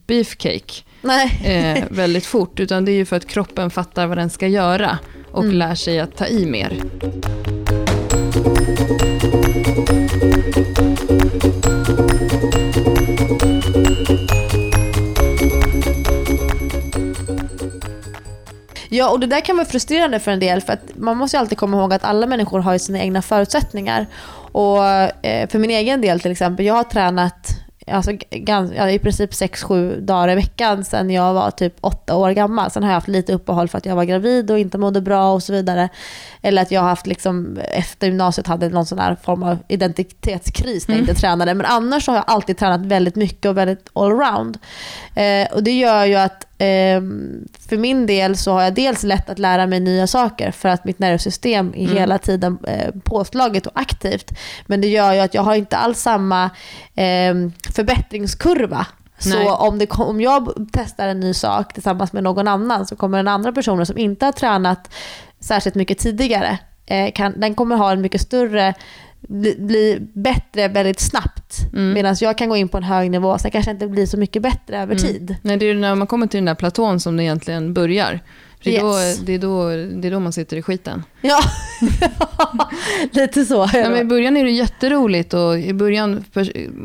beefcake 0.08 0.74
Nej. 1.02 1.42
eh, 1.46 1.84
väldigt 1.90 2.26
fort, 2.26 2.60
utan 2.60 2.86
det 2.86 2.92
är 2.92 2.96
ju 2.96 3.06
för 3.06 3.16
att 3.16 3.28
kroppen 3.28 3.70
fattar 3.70 4.08
vad 4.08 4.18
den 4.18 4.30
ska 4.30 4.48
göra 4.48 4.98
och 5.32 5.44
Mm. 5.44 5.56
lär 5.56 5.76
sig 5.76 6.00
att 6.00 6.18
ta 6.18 6.28
i 6.28 6.46
mer. 6.46 6.82
Ja, 18.94 19.10
och 19.10 19.20
det 19.20 19.28
där 19.28 19.40
kan 19.40 19.58
vara 19.58 19.66
frustrerande 19.66 20.20
för 20.20 20.32
en 20.32 20.40
del 20.40 20.62
för 20.62 20.74
att 20.74 20.82
man 20.96 21.18
måste 21.18 21.38
ju 21.38 21.42
alltid 21.42 21.58
komma 21.58 21.78
ihåg 21.78 21.94
att 21.94 22.04
alla 22.04 22.28
människor 22.28 22.60
har 22.60 22.74
ju 22.74 22.80
sina 22.80 23.00
egna 23.00 23.22
förutsättningar. 23.22 24.06
Och 24.52 24.86
eh, 25.26 25.50
för 25.50 25.60
min 25.60 25.72
egen 25.72 26.02
del 26.02 26.20
till 26.20 26.32
exempel, 26.32 26.66
jag 26.66 26.74
har 26.74 26.84
tränat 26.84 27.48
alltså, 27.88 28.12
gans, 28.32 28.72
ja, 28.76 28.90
i 28.90 29.00
princip 29.00 29.32
6-7 29.32 30.00
dagar 30.00 30.30
i 30.30 30.36
veckan 30.36 30.86
sedan 30.86 31.10
jag 31.10 31.34
var 31.34 31.52
typ 31.52 31.76
8 31.82 32.16
år 32.16 32.32
gammal. 32.32 32.72
Sen 32.72 32.84
har 32.84 32.90
jag 32.90 32.96
haft 32.96 33.08
lite 33.08 33.34
uppehåll 33.34 33.68
för 33.68 33.78
att 33.78 33.86
jag 33.86 33.96
var 33.96 34.04
gravid 34.04 34.52
och 34.52 34.60
inte 34.60 34.78
mådde 34.78 35.02
bra 35.02 35.34
och 35.34 35.44
så 35.44 35.54
vidare. 35.54 35.90
Eller 36.42 36.62
att 36.62 36.72
jag 36.72 36.82
har 36.82 36.90
haft 36.90 37.08
liksom, 37.08 37.58
efter 37.72 38.08
gymnasiet 38.08 38.48
hade 38.48 38.70
någon 38.70 38.86
sån 38.86 39.00
här 39.00 39.16
form 39.24 39.44
av 39.44 39.58
identitetskris 39.68 40.88
när 40.88 40.96
jag 40.96 41.02
inte 41.02 41.14
tränade. 41.14 41.54
Men 41.54 41.66
annars 41.66 42.06
så 42.06 42.12
har 42.12 42.18
jag 42.18 42.26
alltid 42.28 42.58
tränat 42.58 42.86
väldigt 42.86 43.16
mycket 43.16 43.50
och 43.50 43.58
väldigt 43.58 43.90
allround. 43.94 44.58
Eh, 45.16 45.54
och 45.54 45.64
det 45.64 45.72
gör 45.72 46.06
ju 46.06 46.16
att 46.16 46.48
för 47.70 47.78
min 47.78 48.06
del 48.06 48.38
så 48.38 48.52
har 48.52 48.62
jag 48.62 48.74
dels 48.74 49.04
lätt 49.04 49.30
att 49.30 49.40
lära 49.40 49.68
mig 49.68 49.80
nya 49.80 50.08
saker 50.08 50.52
för 50.52 50.70
att 50.70 50.86
mitt 50.86 51.00
nervsystem 51.00 51.74
är 51.76 51.86
Mm. 51.86 51.98
hela 51.98 52.18
tiden 52.18 52.58
eh, 52.68 52.92
påslaget 53.04 53.66
och 53.66 53.72
aktivt. 53.76 54.32
Men 54.66 54.82
det 54.82 54.88
gör 54.88 55.14
ju 55.14 55.20
att 55.20 55.34
jag 55.34 55.42
har 55.42 55.56
inte 55.56 55.78
alls 55.78 56.00
samma 56.00 56.50
ehm, 56.96 57.52
förbättringskurva. 57.74 58.86
Nej. 59.26 59.46
Så 59.46 59.56
om, 59.56 59.80
det, 59.80 59.92
om 59.92 60.22
jag 60.22 60.68
testar 60.74 61.08
en 61.08 61.20
ny 61.20 61.34
sak 61.34 61.74
tillsammans 61.74 62.14
med 62.14 62.24
någon 62.24 62.48
annan 62.48 62.86
så 62.86 62.96
kommer 62.96 63.18
den 63.18 63.28
andra 63.28 63.52
personen 63.52 63.86
som 63.86 63.98
inte 63.98 64.26
har 64.26 64.32
tränat 64.32 64.94
särskilt 65.40 65.76
mycket 65.76 66.00
tidigare, 66.00 66.58
eh, 66.86 67.12
kan, 67.12 67.40
den 67.40 67.56
kommer 67.56 67.76
ha 67.76 67.92
en 67.92 68.02
mycket 68.02 68.22
större 68.22 68.74
bli, 69.28 69.56
bli 69.60 70.00
bättre 70.14 70.68
väldigt 70.68 71.00
snabbt. 71.00 71.58
Mm. 71.74 71.94
Medan 71.94 72.16
jag 72.22 72.38
kan 72.38 72.50
gå 72.50 72.56
in 72.58 72.68
på 72.68 72.78
en 72.78 72.84
hög 72.84 73.12
nivå, 73.12 73.38
sen 73.38 73.52
kanske 73.52 73.72
inte 73.72 73.88
blir 73.88 74.06
så 74.06 74.18
mycket 74.18 74.42
bättre 74.42 74.78
över 74.82 74.96
Mm. 74.96 74.98
tid. 75.08 75.36
Nej, 75.42 75.58
det 75.58 75.66
är 75.66 75.74
när 75.76 75.96
man 75.96 76.08
kommer 76.08 76.28
till 76.28 76.38
den 76.38 76.46
där 76.46 76.56
platån 76.56 77.00
som 77.00 77.18
det 77.18 77.24
egentligen 77.24 77.74
börjar. 77.74 78.20
Det 78.64 78.78
är, 78.78 78.84
Yes. 79.04 79.20
då, 79.20 79.26
det, 79.26 79.34
är 79.34 79.40
då, 79.40 79.70
det 80.02 80.08
är 80.08 80.12
då 80.12 80.20
man 80.20 80.34
sitter 80.34 80.58
i 80.58 80.62
skiten. 80.62 81.04
Ja, 81.22 81.40
lite 83.12 83.46
så. 83.46 83.70
Ja, 83.74 83.90
men 83.90 83.98
I 83.98 84.06
början 84.06 84.38
är 84.38 84.44
det 84.44 84.52
jätteroligt 84.52 85.34
och 85.34 85.60
i 85.60 85.74
början, 85.74 86.24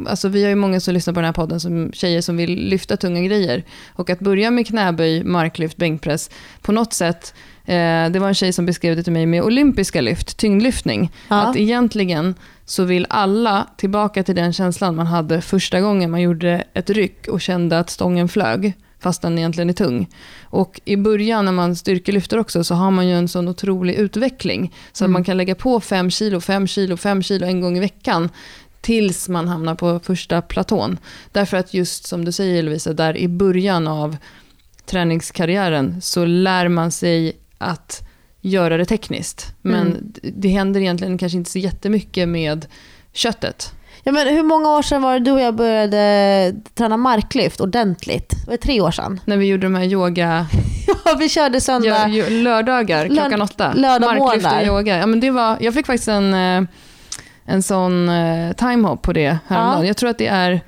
alltså 0.09 0.29
vi 0.29 0.43
har 0.43 0.49
ju 0.49 0.55
många 0.55 0.81
som 0.81 0.95
lyssnar 0.95 1.15
på 1.15 1.21
den 1.21 1.25
här 1.25 1.33
podden 1.33 1.61
som 1.61 1.93
tjejer 1.93 2.21
som 2.21 2.37
vill 2.37 2.51
lyfta 2.69 2.97
tunga 2.97 3.21
grejer. 3.23 3.65
Och 3.95 4.11
att 4.11 4.19
börja 4.19 4.51
med 4.51 4.67
knäböj, 4.67 5.25
marklyft, 5.25 5.77
bänkpress, 5.77 6.31
på 6.63 6.73
något 6.73 6.93
sätt, 6.93 7.35
eh, 7.67 8.11
det 8.11 8.19
var 8.19 8.29
en 8.29 8.35
tjej 8.35 8.53
som 8.53 8.67
beskrev 8.67 8.97
det 8.97 9.03
till 9.03 9.13
mig 9.13 9.27
med 9.27 9.43
olympiska 9.43 10.01
lyft, 10.01 10.37
tyngdlyftning. 10.37 11.13
Ja. 11.29 11.43
Att 11.43 11.57
egentligen 11.57 12.35
så 12.65 12.85
vill 12.85 13.07
alla 13.11 13.67
tillbaka 13.77 14.23
till 14.23 14.37
den 14.37 14.53
känslan 14.53 14.97
man 14.97 15.07
hade 15.07 15.41
första 15.41 15.81
gången 15.81 16.11
man 16.11 16.21
gjorde 16.21 16.65
ett 16.75 16.91
ryck 16.91 17.29
och 17.29 17.41
kände 17.41 17.79
att 17.79 17.91
stången 17.91 18.29
flög, 18.29 18.73
fast 19.01 19.23
den 19.23 19.39
egentligen 19.39 19.71
är 19.71 19.75
tung. 19.75 20.09
Och 20.43 20.81
i 20.85 20.97
början 20.97 21.45
när 21.45 21.53
man 21.53 21.77
styrkelyfter 21.77 22.39
också 22.39 22.65
så 22.65 22.75
har 22.75 22.91
man 22.91 23.09
ju 23.09 23.15
en 23.15 23.29
sån 23.29 23.49
otrolig 23.49 23.95
utveckling. 23.95 24.75
Så 24.93 25.05
att 25.05 25.11
man 25.11 25.25
kan 25.25 25.37
lägga 25.37 25.55
på 25.55 25.81
5 25.81 26.11
kilo, 26.11 26.41
5 26.41 26.67
kilo, 26.67 26.97
5 26.97 27.23
kilo 27.23 27.47
en 27.47 27.61
gång 27.61 27.77
i 27.77 27.81
veckan 27.81 28.29
tills 28.81 29.29
man 29.29 29.49
hamnar 29.49 29.75
på 29.75 30.01
första 30.01 30.43
platån. 30.43 30.99
Därför 31.33 31.57
att 31.57 31.75
just 31.75 32.07
som 32.07 32.25
du 32.25 32.33
säger 32.33 32.63
Lovisa, 32.63 32.93
där 32.93 33.17
i 33.17 33.29
början 33.29 33.89
av 33.89 34.17
träningskarriären 34.87 36.01
så 36.03 36.25
lär 36.25 36.69
man 36.69 36.93
sig 36.93 37.37
att 37.59 38.03
göra 38.41 38.77
det 38.77 38.85
tekniskt. 38.85 39.55
Men 39.63 39.87
Mm. 39.87 40.13
det 40.23 40.49
händer 40.49 40.81
egentligen 40.81 41.19
kanske 41.19 41.39
inte 41.39 41.51
så 41.51 41.59
jättemycket 41.59 42.29
med 42.29 42.67
köttet. 43.13 43.73
Ja, 44.03 44.13
men 44.13 44.29
hur 44.29 44.43
många 44.43 44.69
år 44.71 44.83
sedan 44.83 45.03
var 45.03 45.13
det 45.13 45.19
du 45.25 45.31
och 45.31 45.41
jag 45.41 45.55
började 45.55 46.55
träna 46.75 46.97
marklyft 46.97 47.61
ordentligt? 47.61 48.31
Det 48.45 48.51
var 48.51 48.57
tre 48.57 48.81
år 48.81 48.91
sedan. 48.91 49.21
När 49.25 49.37
vi 49.37 49.47
gjorde 49.47 49.63
de 49.67 49.75
här 49.75 49.85
yoga, 49.85 50.47
Ja, 51.05 51.17
vi 51.19 51.29
körde 51.29 51.61
söndag. 51.61 52.09
ja, 52.09 52.25
lördagar 52.29 53.07
Lörd- 53.07 53.13
klockan 53.21 53.43
åtta. 53.43 53.73
lördag 53.73 54.19
Marklyft 54.19 54.47
och 54.53 54.63
yoga. 54.67 54.99
Ja, 54.99 55.07
men 55.07 55.21
det 55.21 55.31
var, 55.31 55.57
jag 55.61 55.75
fick 55.75 55.87
faktiskt 55.87 56.09
en, 56.09 56.35
eh, 56.35 56.69
en 57.45 57.63
sån 57.63 58.09
eh, 58.09 58.53
timehop 58.53 59.03
på 59.03 59.13
det 59.13 59.39
häromdagen. 59.47 59.81
Ja. 59.83 59.87
Jag 59.87 59.97
tror 59.97 60.11
att 60.11 60.19
det 60.19 60.27
är 60.27 60.61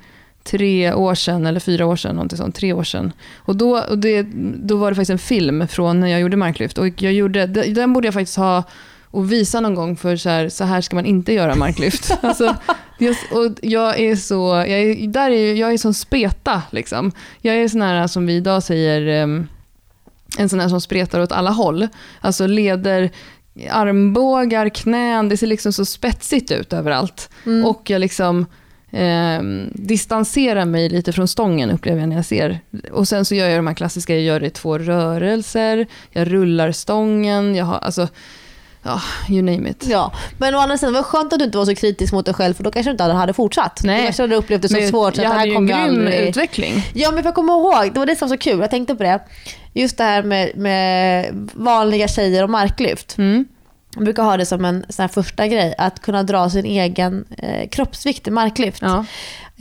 tre 0.51 0.93
år 0.93 1.15
sedan 1.15 1.45
eller 1.45 1.59
fyra 1.59 1.85
år 1.85 1.95
sedan, 1.95 2.15
någonting 2.15 2.37
sånt, 2.37 2.55
tre 2.55 2.73
år 2.73 2.83
sedan. 2.83 3.11
Och 3.37 3.55
då, 3.55 3.79
och 3.79 3.97
det, 3.97 4.27
då 4.63 4.77
var 4.77 4.91
det 4.91 4.95
faktiskt 4.95 5.11
en 5.11 5.19
film 5.19 5.67
från 5.67 5.99
när 5.99 6.07
jag 6.07 6.19
gjorde 6.19 6.37
marklyft. 6.37 6.77
Och 6.77 7.01
jag 7.01 7.13
gjorde, 7.13 7.45
den 7.45 7.93
borde 7.93 8.07
jag 8.07 8.13
faktiskt 8.13 8.37
ha 8.37 8.63
och 9.11 9.31
visa 9.31 9.59
någon 9.59 9.75
gång 9.75 9.95
för 9.95 10.15
så 10.15 10.29
här, 10.29 10.49
så 10.49 10.63
här 10.63 10.81
ska 10.81 10.95
man 10.95 11.05
inte 11.05 11.33
göra 11.33 11.55
marklyft. 11.55 12.11
alltså, 12.21 12.55
just, 12.99 13.31
och 13.31 13.51
jag 13.61 13.99
är 13.99 14.15
så, 14.15 14.47
jag 14.67 14.69
är, 14.69 15.07
där 15.07 15.31
är, 15.31 15.53
jag 15.53 15.73
är 15.73 15.77
sån 15.77 15.93
speta 15.93 16.61
liksom. 16.71 17.11
Jag 17.41 17.55
är 17.55 17.67
sån 17.67 17.81
här 17.81 18.07
som 18.07 18.25
vi 18.25 18.35
idag 18.35 18.63
säger, 18.63 19.23
em, 19.23 19.47
en 20.37 20.49
sån 20.49 20.59
här 20.59 20.69
som 20.69 20.81
spretar 20.81 21.19
åt 21.19 21.31
alla 21.31 21.49
håll. 21.49 21.87
Alltså 22.21 22.47
leder, 22.47 23.11
armbågar, 23.69 24.69
knän, 24.69 25.29
det 25.29 25.37
ser 25.37 25.47
liksom 25.47 25.73
så 25.73 25.85
spetsigt 25.85 26.51
ut 26.51 26.73
överallt. 26.73 27.29
Mm. 27.45 27.65
Och 27.65 27.89
jag 27.89 27.99
liksom 27.99 28.45
eh, 28.91 29.41
distanserar 29.73 30.65
mig 30.65 30.89
lite 30.89 31.13
från 31.13 31.27
stången 31.27 31.71
upplever 31.71 31.99
jag 31.99 32.09
när 32.09 32.15
jag 32.15 32.25
ser. 32.25 32.59
Och 32.91 33.07
sen 33.07 33.25
så 33.25 33.35
gör 33.35 33.49
jag 33.49 33.57
de 33.57 33.67
här 33.67 33.73
klassiska, 33.73 34.13
jag 34.13 34.23
gör 34.23 34.39
det 34.39 34.47
i 34.47 34.49
två 34.49 34.77
rörelser, 34.77 35.87
jag 36.11 36.33
rullar 36.33 36.71
stången, 36.71 37.55
jag 37.55 37.65
har, 37.65 37.77
alltså, 37.77 38.07
ja, 38.83 39.01
you 39.29 39.41
name 39.41 39.69
it. 39.69 39.85
Ja, 39.89 40.13
men 40.37 40.55
å 40.55 40.57
andra 40.57 40.77
sidan 40.77 40.93
var 40.93 40.99
det 40.99 41.03
skönt 41.03 41.33
att 41.33 41.39
du 41.39 41.45
inte 41.45 41.57
var 41.57 41.65
så 41.65 41.75
kritisk 41.75 42.13
mot 42.13 42.25
dig 42.25 42.33
själv 42.33 42.53
för 42.53 42.63
då 42.63 42.71
kanske 42.71 42.89
du 42.89 42.91
inte 42.91 43.03
hade 43.03 43.33
fortsatt. 43.33 43.81
Nej. 43.83 43.97
Då 43.97 44.03
kanske 44.03 44.23
hade 44.23 44.33
du 44.33 44.37
upplevt 44.37 44.61
det 44.61 44.69
så 44.69 44.77
Men 44.77 44.89
svårt 44.89 45.15
så 45.15 45.21
jag 45.21 45.25
att 45.25 45.33
det 45.33 45.37
hade 45.37 45.39
här 45.39 45.45
ju 45.47 45.55
en 45.55 45.67
grym 45.67 45.99
aldrig... 45.99 46.29
utveckling. 46.29 46.85
Ja, 46.93 47.11
men 47.11 47.23
för 47.23 47.27
jag 47.27 47.35
kommer 47.35 47.53
ihåg, 47.53 47.93
det 47.93 47.99
var 47.99 48.05
det 48.05 48.15
som 48.15 48.29
var 48.29 48.35
så 48.35 48.39
kul, 48.41 48.59
jag 48.59 48.69
tänkte 48.69 48.95
på 48.95 49.03
det. 49.03 49.19
Just 49.73 49.97
det 49.97 50.03
här 50.03 50.23
med, 50.23 50.57
med 50.57 51.25
vanliga 51.53 52.07
tjejer 52.07 52.43
och 52.43 52.49
marklyft. 52.49 53.17
Mm. 53.17 53.45
Jag 53.95 54.03
brukar 54.03 54.23
ha 54.23 54.37
det 54.37 54.45
som 54.45 54.65
en 54.65 54.85
sån 54.89 55.09
första 55.09 55.47
grej, 55.47 55.75
att 55.77 55.99
kunna 55.99 56.23
dra 56.23 56.49
sin 56.49 56.65
egen 56.65 57.25
eh, 57.37 57.69
kroppsvikt 57.69 58.27
i 58.27 58.31
marklyft. 58.31 58.81
Ja. 58.81 59.05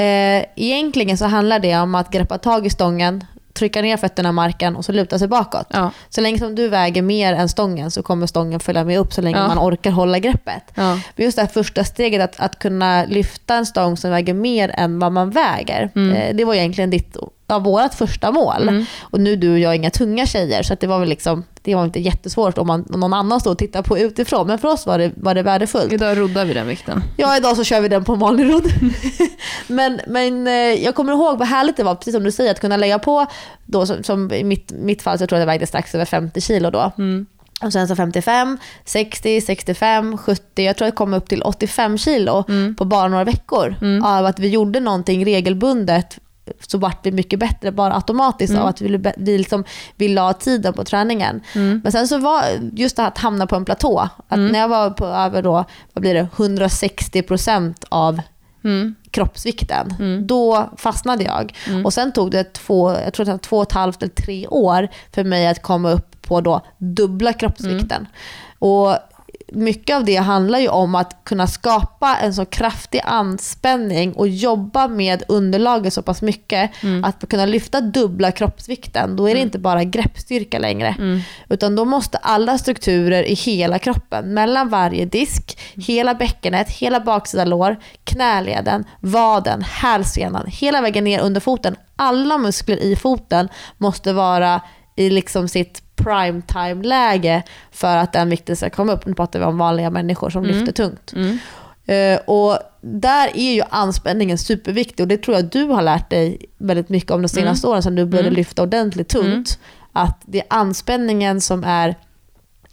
Eh, 0.05 0.45
egentligen 0.57 1.19
så 1.19 1.25
handlar 1.25 1.59
det 1.59 1.77
om 1.79 1.95
att 1.95 2.11
greppa 2.11 2.39
tag 2.39 2.67
i 2.67 2.71
stången, 2.71 3.25
trycka 3.55 3.83
ner 3.83 3.97
fötterna 3.97 4.29
i 4.29 4.33
marken 4.33 4.77
och 4.77 4.85
så 4.85 4.93
luta 4.93 5.19
sig 5.19 5.29
bakåt. 5.29 5.67
Ja. 5.71 5.91
Så 6.09 6.21
länge 6.21 6.39
som 6.39 6.55
du 6.55 6.69
väger 6.69 7.03
mer 7.03 7.33
än 7.35 7.49
stången 7.49 7.91
så 7.91 8.03
kommer 8.03 8.27
stången 8.27 8.61
följa 8.61 8.85
med 8.85 8.99
upp 8.99 9.13
så 9.13 9.23
länge 9.23 9.39
Ja. 9.39 9.49
man 9.49 9.59
orkar 9.59 9.91
hålla 9.91 10.19
greppet. 10.19 10.63
Ja. 10.75 10.93
Men 11.17 11.25
just 11.25 11.37
det 11.37 11.43
här 11.43 11.49
första 11.49 11.85
steget 11.85 12.23
att, 12.23 12.41
att 12.41 12.59
kunna 12.59 13.05
lyfta 13.05 13.55
en 13.55 13.67
stång 13.67 13.97
som 13.97 14.11
väger 14.11 14.35
mer 14.35 14.71
än 14.75 14.99
vad 14.99 15.13
man 15.13 15.31
väger. 15.31 15.91
Mm. 15.95 16.17
Eh, 16.17 16.37
det 16.37 16.45
var 16.45 16.55
egentligen 16.55 16.91
ditt, 16.91 17.17
ja, 17.49 17.59
vårt 17.59 17.95
första 17.95 18.33
mål. 18.33 18.63
Mm. 18.63 18.85
Och 19.01 19.21
nu 19.21 19.37
du 19.37 19.53
och 19.53 19.59
jag 19.59 19.73
är 19.73 19.77
inga 19.77 19.91
tunga 19.91 20.27
tjejer 20.27 20.63
så 20.63 20.73
att 20.73 20.81
det 20.81 20.87
var 20.87 20.99
väl 20.99 21.09
liksom, 21.09 21.45
det 21.63 21.75
var 21.75 21.85
inte 21.85 22.01
jättesvårt 22.01 22.59
om, 22.59 22.67
man, 22.67 22.87
om 22.93 23.01
någon 23.01 23.13
annan 23.13 23.41
stod 23.41 23.53
och 23.53 23.59
tittade 23.59 23.89
på 23.89 23.99
utifrån. 23.99 24.47
Men 24.47 24.59
för 24.59 24.69
oss 24.69 24.87
var 24.87 24.99
det, 24.99 25.13
var 25.17 25.35
det 25.35 25.43
värdefullt. 25.43 25.93
Idag 25.93 26.19
roddar 26.19 26.45
vi 26.45 26.55
den 26.55 26.67
vikten. 26.67 27.03
Ja, 27.17 27.37
idag 27.37 27.57
så 27.57 27.65
kör 27.65 27.81
vi 27.81 27.89
den 27.89 28.05
på 28.05 28.13
en 28.13 28.19
vanlig 28.19 28.53
rodd. 28.53 28.73
men 29.67 30.01
men 30.07 30.47
eh, 30.47 30.53
jag 30.55 30.95
kommer 30.95 31.13
ihåg 31.13 31.39
vad 31.39 31.49
härligt 31.49 31.77
det 31.77 31.85
var, 31.85 31.95
precis 31.95 32.15
som 32.15 32.25
du 32.25 32.33
säger, 32.33 32.51
att 32.51 32.61
kunna 32.61 32.77
lägga 32.77 32.99
på, 32.99 33.27
då, 33.67 33.87
som, 33.87 34.03
som 34.03 34.33
i 34.33 34.45
mitt, 34.45 34.73
mitt 34.73 35.03
fall 35.03 35.19
så 35.19 35.27
tror 35.27 35.39
jag 35.39 35.49
det 35.49 35.53
vägde 35.53 35.67
strax 35.67 35.95
över 35.95 36.05
50 36.05 36.41
kilo 36.41 36.71
då. 36.71 36.93
Mm. 36.99 37.27
Och 37.63 37.73
sen 37.73 37.89
så 37.89 37.97
55, 37.97 38.59
60, 38.85 39.41
65, 39.41 40.19
70, 40.19 40.65
jag 40.65 40.77
tror 40.77 40.87
jag 40.87 40.95
kom 40.95 41.15
upp 41.15 41.29
till 41.29 41.43
85 41.43 41.99
kilo 41.99 42.45
Mm. 42.49 42.75
på 42.75 42.85
bara 42.85 43.09
några 43.09 43.25
veckor. 43.25 43.77
Mm. 43.81 44.05
Av 44.05 44.27
att 44.27 44.39
vi 44.39 44.49
gjorde 44.49 44.81
någonting 44.81 45.25
regelbundet 45.25 46.19
så 46.61 46.79
vart 46.79 47.07
vi 47.07 47.13
mycket 47.13 47.39
bättre 47.39 47.73
bara 47.73 47.95
automatiskt 47.95 48.51
Mm. 48.51 48.63
av 48.63 48.69
att 48.69 48.81
vi, 48.81 49.13
vi, 49.17 49.39
liksom, 49.39 49.65
vi 49.97 50.09
la 50.09 50.33
tiden 50.33 50.73
på 50.73 50.85
träningen. 50.85 51.41
Mm. 51.55 51.81
Men 51.83 51.93
sen 51.93 52.09
så 52.09 52.19
var 52.19 52.43
just 52.73 52.97
det 52.97 53.03
här 53.03 53.09
att 53.09 53.19
hamna 53.19 53.47
på 53.47 53.57
en 53.57 53.65
platå. 53.65 54.09
Att 54.29 54.37
Mm. 54.39 54.53
när 54.53 54.59
jag 54.59 54.69
var 54.69 54.91
på 54.91 55.07
över 55.07 55.43
då, 55.43 55.65
vad 55.93 56.01
blir 56.03 56.15
det, 56.15 56.29
160% 56.37 57.85
av 57.89 58.21
Mm. 58.65 58.95
kroppsvikten, 59.11 59.95
Mm. 59.99 60.27
då 60.27 60.71
fastnade 60.77 61.25
jag. 61.25 61.55
Mm. 61.69 61.87
Och 61.87 61.93
sen 61.93 62.13
tog 62.13 62.31
det 62.31 62.53
två, 62.53 62.93
jag 62.93 63.13
tror 63.13 63.27
det 63.27 63.39
två 63.39 63.57
och 63.57 63.63
ett 63.63 63.73
halvt 63.73 64.03
eller 64.03 64.13
tre 64.15 64.47
år 64.47 64.89
för 65.13 65.25
mig 65.25 65.47
att 65.49 65.63
komma 65.63 65.91
upp 65.91 66.23
på 66.23 66.41
då 66.41 66.61
dubbla 66.79 67.33
kroppsvikten. 67.33 67.91
Mm. 68.01 68.07
Och 68.59 68.97
mycket 69.53 69.97
av 69.97 70.05
det 70.05 70.17
handlar 70.17 70.59
ju 70.59 70.69
om 70.69 70.95
att 70.95 71.25
kunna 71.25 71.47
skapa 71.47 72.17
en 72.17 72.35
så 72.35 72.45
kraftig 72.45 73.01
anspänning 73.05 74.13
och 74.13 74.29
jobba 74.29 74.89
med 74.89 75.23
underlaget 75.29 75.93
så 75.93 76.03
pass 76.03 76.23
mycket 76.23 76.71
att 77.05 77.29
kunna 77.29 77.47
lyfta 77.47 77.81
dubbla 77.81 78.33
kroppsvikten. 78.33 79.17
Då 79.17 79.29
är 79.29 79.35
det 79.35 79.41
inte 79.41 79.59
bara 79.59 79.85
greppstyrka 79.85 80.59
längre. 80.59 80.95
Utan 81.49 81.77
då 81.77 81.85
måste 81.85 82.19
alla 82.19 82.59
strukturer 82.59 83.23
i 83.23 83.35
hela 83.35 83.79
kroppen, 83.79 84.35
mellan 84.35 84.69
varje 84.69 85.05
disk, 85.05 85.59
hela 85.75 86.15
bäckenet, 86.15 86.71
hela 86.71 87.01
baksida 87.01 87.45
lår, 87.45 87.77
knäleden, 88.05 88.85
vaden, 89.01 89.63
hälsenan, 89.63 90.47
hela 90.47 90.81
vägen 90.81 91.05
ner 91.05 91.21
under 91.21 91.41
foten. 91.41 91.77
Alla 91.97 92.39
muskler 92.39 92.77
i 92.77 92.97
foten 92.97 93.49
måste 93.79 94.13
vara 94.13 94.61
i 94.99 95.11
liksom 95.11 95.49
sitt 95.49 95.83
prime 95.97 96.43
time-läge 96.43 97.43
för 97.71 97.97
att 97.97 98.13
den 98.13 98.31
vikten 98.31 98.57
ska 98.57 98.71
komma 98.71 98.93
upp. 98.93 99.07
Nu 99.07 99.15
pratar 99.15 99.39
vi 99.39 99.45
om 99.45 99.59
vanliga 99.59 99.91
människor 99.91 100.31
som 100.31 100.45
lyfter 100.45 100.73
tungt. 100.73 101.13
Mm. 101.13 101.39
Eh, 101.87 102.21
och 102.27 102.59
där 102.81 103.37
är 103.37 103.55
ju 103.55 103.63
anspänningen 103.71 104.39
superviktig 104.39 105.05
och 105.05 105.09
det 105.09 105.17
tror 105.17 105.37
jag 105.37 105.45
du 105.45 105.65
har 105.65 105.83
lärt 105.83 106.11
dig 106.11 106.39
väldigt 106.59 106.89
mycket 106.89 107.11
om 107.11 107.23
de 107.23 107.29
senaste 107.29 107.67
åren 107.67 107.83
sedan 107.83 107.95
du 107.95 108.05
började 108.05 108.31
lyfta 108.31 108.63
ordentligt 108.63 109.09
tungt. 109.09 109.59
Att 109.93 110.23
det 110.27 110.41
är 110.41 110.47
anspänningen 110.51 111.41
som 111.41 111.65
är 111.65 111.95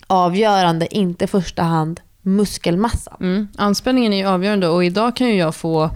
avgörande, 0.08 0.96
inte 0.96 1.26
i 1.26 1.28
första 1.28 1.64
hand 1.64 2.00
muskelmassan. 2.22 3.18
Mm. 3.20 3.48
Anspänningen 3.58 4.14
är 4.14 4.18
ju 4.18 4.26
avgörande 4.26 4.68
och 4.68 4.86
idag 4.86 5.16
kan 5.16 5.28
ju 5.28 5.36
jag 5.36 5.56
få, 5.56 5.90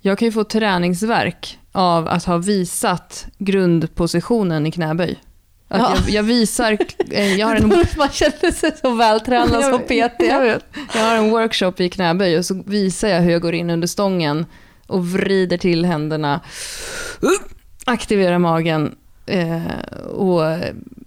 jag 0.00 0.18
kan 0.18 0.26
ju 0.26 0.32
få 0.32 0.44
träningsverk 0.44 1.58
av 1.72 2.08
att 2.08 2.24
ha 2.24 2.38
visat 2.38 3.26
grundpositionen 3.38 4.66
i 4.66 4.70
knäböj. 4.70 5.18
Att 5.68 5.80
Ja. 5.80 5.96
jag, 6.06 6.10
jag 6.14 6.22
visar, 6.22 6.78
eh, 7.10 7.34
jag 7.34 7.46
har 7.46 7.54
en 7.56 7.68
Man 7.96 8.08
känner 8.12 8.52
sig 8.52 8.76
så 8.80 8.90
vältränad 8.94 9.64
som 9.64 9.78
PT. 9.80 9.90
Jag, 10.28 10.60
jag 10.94 11.00
har 11.04 11.16
en 11.16 11.30
workshop 11.30 11.72
i 11.78 11.88
knäböj 11.90 12.38
och 12.38 12.44
så 12.44 12.62
visar 12.66 13.08
jag 13.08 13.20
hur 13.20 13.30
jag 13.30 13.42
går 13.42 13.54
in 13.54 13.70
under 13.70 13.86
stången 13.86 14.46
och 14.86 15.06
vrider 15.06 15.56
till 15.56 15.84
händerna, 15.84 16.40
aktiverar 17.86 18.38
magen 18.38 18.94
och 20.14 20.42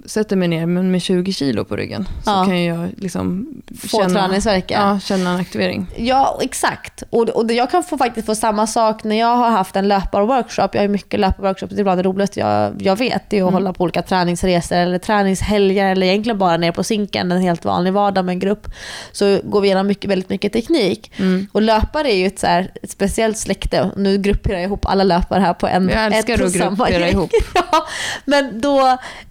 sätter 0.06 0.36
mig 0.36 0.48
ner 0.48 0.66
men 0.66 0.92
med 0.92 1.02
20 1.02 1.34
kilo 1.34 1.66
på 1.66 1.76
ryggen. 1.76 2.08
Så 2.24 2.30
Ja. 2.32 2.46
kan 2.46 2.64
jag 2.64 2.90
liksom 2.98 3.48
Få 3.88 4.10
träningsvärk, 4.10 4.66
ja. 4.72 4.90
ja, 4.94 5.00
känna 5.00 5.30
en 5.30 5.40
aktivering. 5.40 5.88
Ja, 5.96 6.40
exakt. 6.42 7.04
Och, 7.10 7.30
och 7.30 7.52
jag 7.52 7.72
kan 7.72 7.84
få, 7.84 7.98
faktiskt 7.98 8.26
få 8.26 8.36
samma 8.36 8.68
sak 8.68 9.04
när 9.04 9.20
jag 9.20 9.36
har 9.36 9.50
haft 9.50 9.76
en 9.76 9.88
löparworkshop. 9.88 10.76
Jag 10.76 10.82
har 10.82 10.88
mycket 10.88 11.20
löparworkshops. 11.20 11.74
Det 11.76 11.82
är 11.82 11.84
bland 11.84 12.00
det 12.00 12.04
roligaste 12.04 12.40
jag, 12.40 12.82
jag 12.82 12.96
vet. 12.96 13.30
Det 13.30 13.40
är 13.40 13.48
att 13.48 13.54
hålla 13.54 13.74
på 13.74 13.84
olika 13.84 14.02
träningsresor 14.02 14.76
eller 14.76 14.98
träningshelger 15.00 15.92
eller 15.92 16.08
egentligen 16.08 16.38
bara 16.38 16.58
ner 16.58 16.72
på 16.72 16.84
sinken 16.84 17.32
en 17.32 17.42
helt 17.42 17.66
vanlig 17.66 17.94
vardag 17.94 18.26
med 18.26 18.34
en 18.34 18.40
grupp. 18.40 18.68
Så 19.12 19.40
går 19.44 19.62
vi 19.62 19.68
igenom 19.68 19.88
mycket, 19.88 20.12
väldigt 20.12 20.30
mycket 20.30 20.54
teknik. 20.54 21.12
Och 21.52 21.62
löpare 21.62 22.12
är 22.14 22.18
ju 22.18 22.28
ett, 22.28 22.40
så 22.40 22.48
här, 22.48 22.72
ett 22.84 22.92
speciellt 22.92 23.38
släkte. 23.38 23.92
Nu 23.98 24.18
grupperar 24.18 24.56
jag 24.56 24.64
ihop 24.64 24.86
alla 24.86 25.04
löpare 25.04 25.40
här 25.40 25.54
på 25.54 25.68
en 25.68 25.90
Jag 25.90 26.06
älskar 26.06 26.34
ett 26.34 26.42
att 26.42 26.54
gruppera 26.54 27.10
ihop. 27.10 27.32
ja, 27.56 27.86
men 28.26 28.62
då... 28.62 28.88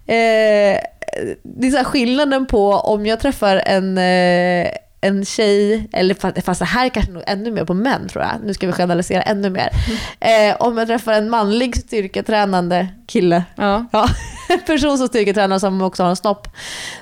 Eh, 0.07 0.77
det 1.43 1.67
är 1.67 1.71
så 1.71 1.83
skillnaden 1.83 2.45
på 2.45 2.71
om 2.73 3.05
jag 3.05 3.19
träffar 3.19 3.61
en, 3.65 3.97
eh, 3.97 4.71
en 5.01 5.25
tjej, 5.25 5.89
eller 5.93 6.41
fast, 6.41 6.59
det 6.59 6.65
här 6.65 6.85
är 6.85 6.89
kanske 6.89 7.11
nog 7.11 7.23
ännu 7.27 7.51
mer 7.51 7.65
på 7.65 7.73
män 7.73 8.09
tror 8.09 8.23
jag. 8.23 8.31
Nu 8.43 8.53
ska 8.53 8.67
vi 8.67 8.73
generalisera 8.73 9.21
ännu 9.21 9.49
mer. 9.49 9.69
Eh, 10.19 10.55
om 10.59 10.77
jag 10.77 10.87
träffar 10.87 11.13
en 11.13 11.29
manlig 11.29 11.77
styrketränande 11.77 12.87
kille, 13.07 13.43
Ja. 13.55 13.85
ja, 13.91 14.09
en 14.49 14.59
person 14.65 14.97
som 14.97 15.07
styrketränar 15.07 15.59
som 15.59 15.81
också 15.81 16.03
har 16.03 16.09
en 16.09 16.15
snopp, 16.15 16.47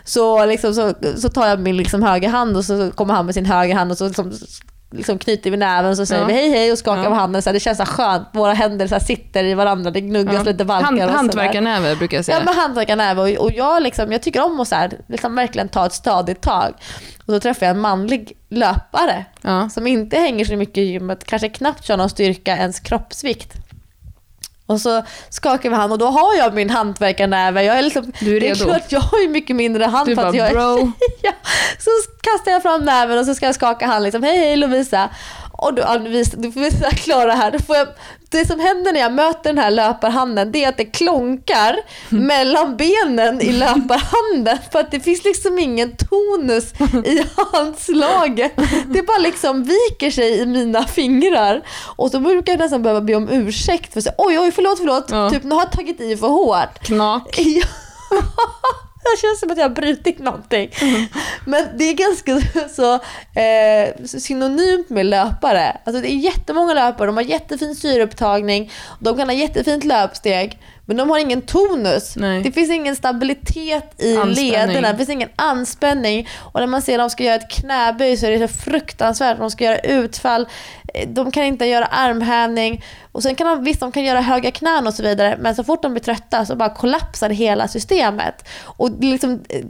så, 0.04 0.46
liksom, 0.46 0.74
så, 0.74 0.94
så 1.18 1.30
tar 1.30 1.48
jag 1.48 1.60
min 1.60 1.78
liksom, 1.78 2.04
höger 2.04 2.30
hand 2.30 2.58
och 2.58 2.66
så 2.66 2.92
kommer 2.92 3.14
han 3.14 3.26
med 3.26 3.36
sin 3.36 3.46
höger 3.46 3.76
hand 3.76 3.92
och 3.92 3.98
så 3.98 4.08
liksom, 4.08 4.34
liksom 4.92 5.18
knyter 5.20 5.52
vi 5.52 5.58
näven 5.58 5.92
och 5.92 5.98
så 5.98 6.06
säger 6.06 6.22
Ja. 6.22 6.28
vi 6.28 6.34
hej 6.34 6.50
hej 6.50 6.72
och 6.72 6.78
skakar 6.78 7.04
Ja. 7.04 7.10
på 7.10 7.16
handen. 7.16 7.42
Så 7.42 7.50
här, 7.50 7.54
det 7.54 7.60
känns 7.60 7.78
så 7.78 7.86
skönt. 7.86 8.28
Våra 8.34 8.54
händer 8.54 8.88
så 8.88 9.00
sitter 9.00 9.44
i 9.44 9.54
varandra, 9.54 9.92
det 9.92 10.02
gnuggas 10.02 10.46
lite 10.46 10.64
valkar. 10.64 11.00
Hand, 11.00 11.12
hantverkarnäve 11.12 11.96
brukar 11.96 12.18
jag 12.18 12.26
säga. 12.26 12.38
Ja, 12.38 12.44
men 12.46 12.54
hantverkarnäve. 12.56 13.22
Och, 13.22 13.46
och 13.46 13.52
jag, 13.52 13.84
liksom, 13.84 14.12
jag 14.12 14.22
tycker 14.22 14.44
om 14.46 14.60
att 14.60 14.68
så 14.68 14.76
här, 14.76 14.92
liksom 15.08 15.36
verkligen 15.36 15.70
ta 15.70 15.86
ett 15.86 15.94
stadigt 15.94 16.42
tag. 16.42 16.74
Och 17.26 17.34
så 17.34 17.40
träffar 17.40 17.66
jag 17.66 17.76
en 17.76 17.82
manlig 17.82 18.32
löpare 18.50 19.26
ja. 19.42 19.70
som 19.70 19.88
inte 19.88 20.18
hänger 20.18 20.46
så 20.46 20.56
mycket 20.56 20.78
i 20.78 20.82
gymmet, 20.82 21.24
kanske 21.24 21.50
knappt 21.50 21.86
kör 21.86 21.98
någon 21.98 22.10
styrka, 22.10 22.58
ens 22.58 22.80
kroppsvikt. 22.80 23.54
Och 24.68 24.82
så 24.82 25.04
skakar 25.30 25.70
vi 25.70 25.76
hand 25.76 25.92
och 25.92 25.98
då 25.98 26.06
har 26.06 26.36
jag 26.36 26.54
min 26.54 26.70
hantverkarnäve. 26.70 27.64
Jag 27.64 27.78
är 27.78 27.82
liksom, 27.82 28.12
Du 28.20 28.36
är 28.36 28.40
det 28.40 28.50
är 28.50 28.56
redo. 28.56 28.66
klart 28.66 28.92
jag 28.92 29.00
har 29.00 29.20
ju 29.20 29.28
mycket 29.30 29.56
mindre 29.56 29.84
hand 29.86 30.08
Du 30.10 30.16
för 30.16 30.22
bara, 30.22 30.30
att 30.30 30.36
jag 30.36 30.52
bro. 30.52 30.92
ja, 31.22 31.32
Så 31.80 31.90
kastar 32.22 32.52
jag 32.52 32.62
fram 32.62 32.82
näven 32.86 33.18
och 33.20 33.26
så 33.26 33.36
ska 33.36 33.46
jag 33.46 33.56
skaka 33.56 33.86
hand 33.88 34.04
liksom, 34.04 34.24
hej 34.24 34.38
hej 34.38 34.56
Lovisa. 34.56 35.10
Och 35.52 35.74
då, 35.74 35.82
ja, 35.82 35.98
du, 35.98 36.24
du 36.24 36.52
får 36.52 36.60
visa 36.60 36.90
Klara 36.92 37.34
här. 37.34 37.52
Då 37.52 37.60
får 37.60 37.76
jag, 37.76 37.88
det 38.32 38.48
som 38.48 38.60
händer 38.60 38.94
när 38.94 39.00
jag 39.00 39.14
möter 39.14 39.44
den 39.44 39.58
här 39.58 39.72
löparhanden 39.72 40.52
det 40.52 40.64
är 40.64 40.70
att 40.70 40.78
det 40.78 40.86
klonkar 40.86 41.78
mellan 42.10 42.78
benen 42.78 43.42
i 43.42 43.52
löparhanden 43.52 44.58
för 44.72 44.80
att 44.80 44.92
det 44.92 45.00
finns 45.00 45.24
liksom 45.24 45.60
ingen 45.60 45.92
tonus 45.98 46.74
i 47.06 47.24
handslaget. 47.54 48.52
Det 48.88 49.04
bara 49.04 49.18
liksom 49.18 49.64
viker 49.64 50.12
sig 50.12 50.40
i 50.40 50.46
mina 50.46 50.84
fingrar 50.86 51.62
och 51.96 52.12
så 52.12 52.20
brukar 52.20 52.54
jag 52.54 52.60
nästan 52.60 52.84
behöva 52.84 53.02
be 53.02 53.16
om 53.16 53.30
ursäkt 53.30 53.94
för 53.94 54.00
att 54.00 54.04
säga 54.04 54.16
oj 54.18 54.40
oj 54.40 54.52
förlåt 54.52 54.78
förlåt, 54.78 55.06
Ja. 55.12 55.30
typ 55.30 55.44
nu 55.44 55.56
har 55.56 55.62
jag 55.62 55.72
tagit 55.72 56.02
i 56.02 56.18
för 56.18 56.28
hårt. 56.28 56.80
Knak. 56.84 57.40
Ja. 59.12 59.12
Det 59.16 59.22
känns 59.22 59.40
som 59.40 59.52
att 59.52 59.58
jag 59.58 59.66
har 59.66 59.76
brutit 59.76 60.20
någonting. 60.20 60.70
Men 61.46 61.68
det 61.78 61.84
är 61.84 61.94
ganska 61.94 62.42
så 62.76 62.94
eh, 63.40 64.06
synonymt 64.06 64.90
med 64.90 65.06
löpare. 65.06 65.78
Alltså 65.86 66.02
det 66.02 66.12
är 66.12 66.18
jättemånga 66.18 66.74
löpare, 66.74 67.08
de 67.08 67.18
har 67.18 67.24
jättefin 67.24 67.76
syreupptagning, 67.76 68.72
de 69.00 69.18
kan 69.18 69.30
ha 69.30 69.34
jättefint 69.36 69.84
löpsteg, 69.84 70.60
men 70.86 70.98
de 70.98 71.10
har 71.10 71.20
ingen 71.20 71.42
tonus. 71.42 72.16
Nej. 72.16 72.44
Det 72.44 72.52
finns 72.52 72.72
ingen 72.72 72.96
stabilitet 72.96 73.94
i 73.98 74.18
Anspänning. 74.18 74.52
lederna, 74.52 74.92
det 74.92 74.98
finns 74.98 75.10
ingen 75.10 75.30
anspänning. 75.36 76.28
Och 76.54 76.60
när 76.60 76.68
man 76.68 76.82
ser 76.82 77.00
att 77.00 77.04
de 77.04 77.10
ska 77.10 77.24
göra 77.24 77.36
ett 77.36 77.52
knäböj 77.52 78.18
så 78.18 78.26
är 78.26 78.32
det 78.32 78.48
så 78.48 78.54
fruktansvärt. 78.58 79.38
De 79.38 79.52
ska 79.52 79.64
göra 79.64 79.80
utfall, 79.80 80.48
de 81.08 81.32
kan 81.32 81.44
inte 81.44 81.66
göra 81.66 81.86
armhävning. 81.86 82.84
Och 83.12 83.24
sen 83.24 83.36
kan 83.36 83.48
de, 83.48 83.64
visst, 83.64 83.80
de 83.80 83.92
kan 83.92 84.04
göra 84.04 84.22
höga 84.22 84.52
knän 84.52 84.88
och 84.88 84.94
så 84.94 85.04
vidare, 85.04 85.38
men 85.40 85.56
så 85.56 85.64
fort 85.64 85.82
de 85.82 85.94
blir 85.94 86.04
trötta 86.04 86.46
så 86.46 86.56
bara 86.56 86.70
kollapsar 86.70 87.30
hela 87.30 87.68
systemet. 87.68 88.48
Och 88.64 88.90
liksom, 89.00 89.32
eh, 89.50 89.66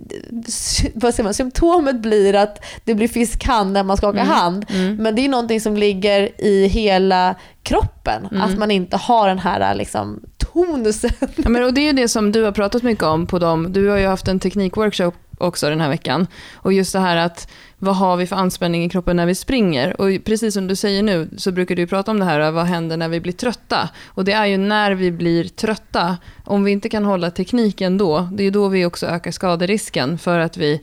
vad 0.94 1.14
säger 1.14 1.24
man, 1.24 1.34
symptomet 1.34 1.96
blir 1.96 2.36
att 2.36 2.66
det 2.84 2.94
blir 2.94 3.08
fiskhand 3.08 3.72
när 3.72 3.84
man 3.84 3.98
skakar 3.98 4.24
hand. 4.24 4.66
Men 5.00 5.16
det 5.16 5.26
är 5.26 5.30
någonting 5.30 5.62
som 5.62 5.78
ligger 5.78 6.42
i 6.42 6.68
hela 6.68 7.36
kroppen, 7.64 8.28
att 8.42 8.58
man 8.58 8.72
inte 8.72 8.98
har 8.98 9.28
den 9.28 9.40
här 9.40 9.76
liksom, 9.76 10.24
tonusen. 10.38 11.12
Ja, 11.36 11.50
men, 11.50 11.64
och 11.64 11.74
det 11.74 11.82
är 11.82 11.86
ju 11.86 11.94
det 11.94 12.08
som 12.08 12.32
du 12.32 12.44
har 12.44 12.52
pratat 12.52 12.84
mycket 12.84 13.04
om 13.04 13.28
på 13.28 13.40
dem. 13.40 13.74
Du 13.74 13.90
har 13.90 13.98
ju 13.98 14.08
haft 14.08 14.28
en 14.28 14.40
teknikworkshop 14.40 15.16
också 15.38 15.70
den 15.70 15.82
här 15.82 15.90
veckan. 15.90 16.28
Och 16.54 16.74
just 16.74 16.94
det 16.94 17.00
här 17.00 17.18
att 17.18 17.52
vad 17.80 17.96
har 17.96 18.18
vi 18.18 18.28
för 18.28 18.36
anspänning 18.36 18.84
i 18.84 18.90
kroppen 18.90 19.16
när 19.16 19.26
vi 19.26 19.36
springer? 19.36 20.02
Och 20.02 20.10
precis 20.26 20.54
som 20.54 20.68
du 20.68 20.76
säger 20.76 21.04
nu 21.04 21.30
så 21.38 21.52
brukar 21.52 21.76
du 21.76 21.88
prata 21.88 22.12
om 22.12 22.20
det 22.20 22.26
här, 22.26 22.52
vad 22.52 22.66
händer 22.66 22.98
när 22.98 23.10
vi 23.10 23.20
blir 23.20 23.34
trötta? 23.34 23.90
Och 24.06 24.26
det 24.26 24.32
är 24.32 24.46
ju 24.46 24.58
när 24.58 24.92
vi 24.92 25.12
blir 25.12 25.44
trötta, 25.44 26.18
om 26.44 26.64
vi 26.64 26.72
inte 26.72 26.90
kan 26.90 27.06
hålla 27.06 27.32
tekniken 27.32 27.98
då, 27.98 28.30
det 28.32 28.44
är 28.44 28.46
ju 28.46 28.52
då 28.52 28.68
vi 28.68 28.86
också 28.86 29.06
ökar 29.06 29.32
skaderisken 29.32 30.18
för 30.18 30.40
att 30.40 30.58
vi 30.58 30.82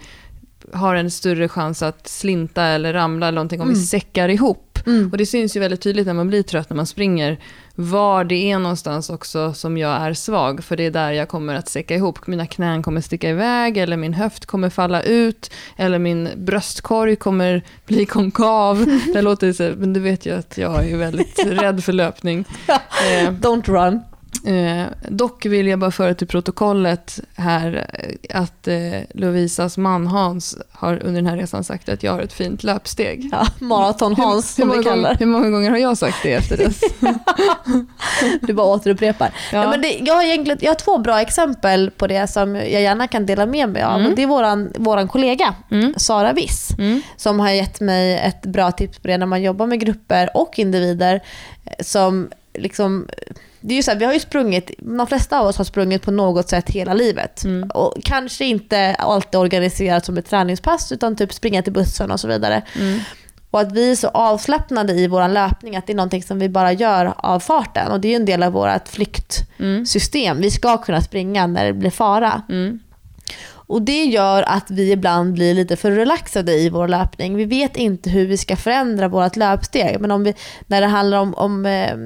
har 0.72 0.94
en 0.94 1.10
större 1.10 1.48
chans 1.48 1.82
att 1.82 2.08
slinta 2.08 2.62
eller 2.64 2.92
ramla 2.92 3.28
eller 3.28 3.36
någonting 3.36 3.60
om 3.60 3.68
vi 3.68 3.74
säckar 3.74 4.28
ihop. 4.28 4.78
Och 5.12 5.18
det 5.18 5.26
syns 5.26 5.56
ju 5.56 5.60
väldigt 5.60 5.80
tydligt 5.82 6.06
när 6.06 6.14
man 6.14 6.28
blir 6.28 6.42
trött 6.42 6.70
när 6.70 6.76
man 6.76 6.86
springer 6.86 7.38
var 7.74 8.24
det 8.24 8.34
är 8.50 8.58
någonstans 8.58 9.10
också 9.10 9.52
som 9.54 9.78
jag 9.78 10.02
är 10.02 10.14
svag. 10.14 10.64
För 10.64 10.76
det 10.76 10.86
är 10.86 10.90
där 10.90 11.12
jag 11.12 11.28
kommer 11.28 11.54
att 11.54 11.68
säcka 11.68 11.94
ihop. 11.94 12.26
Mina 12.26 12.46
knän 12.46 12.82
kommer 12.82 13.00
sticka 13.00 13.30
iväg 13.30 13.76
eller 13.76 13.96
min 13.96 14.14
höft 14.14 14.46
kommer 14.46 14.70
falla 14.70 15.02
ut. 15.02 15.50
Eller 15.76 15.98
min 15.98 16.28
bröstkorg 16.36 17.16
kommer 17.16 17.62
bli 17.86 18.06
konkav. 18.06 19.00
Det 19.14 19.22
låter 19.22 19.52
så, 19.52 19.72
men 19.76 19.92
du 19.92 20.00
vet 20.00 20.26
ju 20.26 20.38
att 20.38 20.58
jag 20.58 20.90
är 20.90 20.96
väldigt 20.96 21.46
rädd 21.46 21.84
för 21.84 21.92
löpning. 21.92 22.44
Eh, 22.68 23.30
Don't 23.30 23.66
run. 23.66 24.00
Eh, 24.46 24.84
dock 25.08 25.46
vill 25.46 25.66
jag 25.66 25.78
bara 25.78 25.90
föra 25.90 26.14
till 26.14 26.26
protokollet 26.26 27.20
här 27.34 27.86
eh, 28.30 28.40
att 28.40 28.68
eh, 28.68 28.76
Lovisas 29.14 29.76
man 29.78 30.06
Hans 30.06 30.56
har 30.72 30.92
under 31.02 31.22
den 31.22 31.26
här 31.26 31.36
resan 31.36 31.64
sagt 31.64 31.88
att 31.88 32.02
jag 32.02 32.12
har 32.12 32.20
ett 32.20 32.32
fint 32.32 32.62
löpsteg. 32.64 33.28
Ja, 33.32 33.46
Maraton-Hans 33.58 34.54
som 34.54 34.70
vi 34.78 34.84
kallar 34.84 35.14
hur 35.18 35.26
många 35.26 35.50
gånger 35.50 35.70
har 35.70 35.78
jag 35.78 35.98
sagt 35.98 36.16
det 36.22 36.32
efter 36.32 36.56
dess? 36.56 36.80
Du 38.40 38.52
bara 38.52 38.66
återupprepar. 38.66 39.30
Ja. 39.52 39.62
Ja. 39.62 39.70
men 39.70 39.80
det, 39.82 39.98
jag, 40.00 40.14
har 40.14 40.22
egentligen, 40.22 40.58
jag 40.62 40.70
har 40.70 40.74
två 40.74 40.98
bra 40.98 41.20
exempel 41.20 41.90
på 41.90 42.06
det 42.06 42.26
som 42.26 42.54
jag 42.56 42.82
gärna 42.82 43.08
kan 43.08 43.26
dela 43.26 43.46
med 43.46 43.68
mig 43.68 43.82
av. 43.82 44.00
Mm. 44.00 44.14
Det 44.14 44.22
är 44.22 44.26
våran 44.80 45.08
kollega 45.08 45.54
Mm. 45.70 45.94
Sara 45.96 46.32
Wiss 46.32 46.68
Mm. 46.78 47.02
som 47.16 47.40
har 47.40 47.50
gett 47.50 47.80
mig 47.80 48.18
ett 48.18 48.42
bra 48.42 48.72
tips 48.72 48.98
på 48.98 49.08
det 49.08 49.18
när 49.18 49.26
man 49.26 49.42
jobbar 49.42 49.66
med 49.66 49.80
grupper 49.80 50.30
och 50.36 50.58
individer 50.58 51.14
eh, 51.64 51.72
som 51.84 52.30
liksom, 52.54 53.08
det 53.60 53.74
är 53.74 53.76
ju 53.76 53.82
så 53.82 53.90
här, 53.90 53.98
vi 53.98 54.04
har 54.04 54.12
ju 54.12 54.20
sprungit, 54.20 54.70
de 54.78 55.06
flesta 55.06 55.40
av 55.40 55.46
oss 55.46 55.58
har 55.58 55.64
sprungit 55.64 56.02
på 56.02 56.10
något 56.10 56.48
sätt 56.48 56.70
hela 56.70 56.94
livet. 56.94 57.44
Mm. 57.44 57.70
Och 57.70 57.94
kanske 58.04 58.44
inte 58.44 58.94
alltid 58.94 59.40
organiserat 59.40 60.04
som 60.04 60.18
ett 60.18 60.26
träningspass 60.26 60.92
utan 60.92 61.16
typ 61.16 61.32
springa 61.32 61.62
till 61.62 61.72
bussen 61.72 62.10
och 62.10 62.20
så 62.20 62.28
vidare. 62.28 62.62
Mm. 62.80 63.00
Och 63.50 63.60
att 63.60 63.72
vi 63.72 63.90
är 63.90 63.96
så 63.96 64.08
avslappnade 64.08 64.92
i 64.92 65.06
vår 65.06 65.28
löpning 65.28 65.76
att 65.76 65.86
det 65.86 65.92
är 65.92 65.96
någonting 65.96 66.22
som 66.22 66.38
vi 66.38 66.48
bara 66.48 66.72
gör 66.72 67.14
av 67.16 67.40
farten. 67.40 67.92
Och 67.92 68.00
det 68.00 68.08
är 68.08 68.10
ju 68.10 68.16
en 68.16 68.24
del 68.24 68.42
av 68.42 68.52
vårt 68.52 68.88
flyktsystem. 68.88 70.30
Mm. 70.30 70.42
Vi 70.42 70.50
ska 70.50 70.78
kunna 70.78 71.00
springa 71.00 71.46
när 71.46 71.64
det 71.64 71.72
blir 71.72 71.90
fara. 71.90 72.42
Mm. 72.48 72.80
Och 73.72 73.82
det 73.82 74.04
gör 74.04 74.42
att 74.42 74.70
vi 74.70 74.92
ibland 74.92 75.32
blir 75.32 75.54
lite 75.54 75.76
för 75.76 75.90
relaxade 75.90 76.52
i 76.52 76.68
vår 76.68 76.88
löpning. 76.88 77.36
Vi 77.36 77.44
vet 77.44 77.76
inte 77.76 78.10
hur 78.10 78.26
vi 78.26 78.36
ska 78.36 78.56
förändra 78.56 79.08
vårt 79.08 79.36
löpsteg. 79.36 80.00
Men 80.00 80.10
om 80.10 80.24
vi, 80.24 80.34
när 80.66 80.80
det 80.80 80.86
handlar 80.86 81.18
om, 81.18 81.34
om 81.34 81.66
eh, 81.66 81.96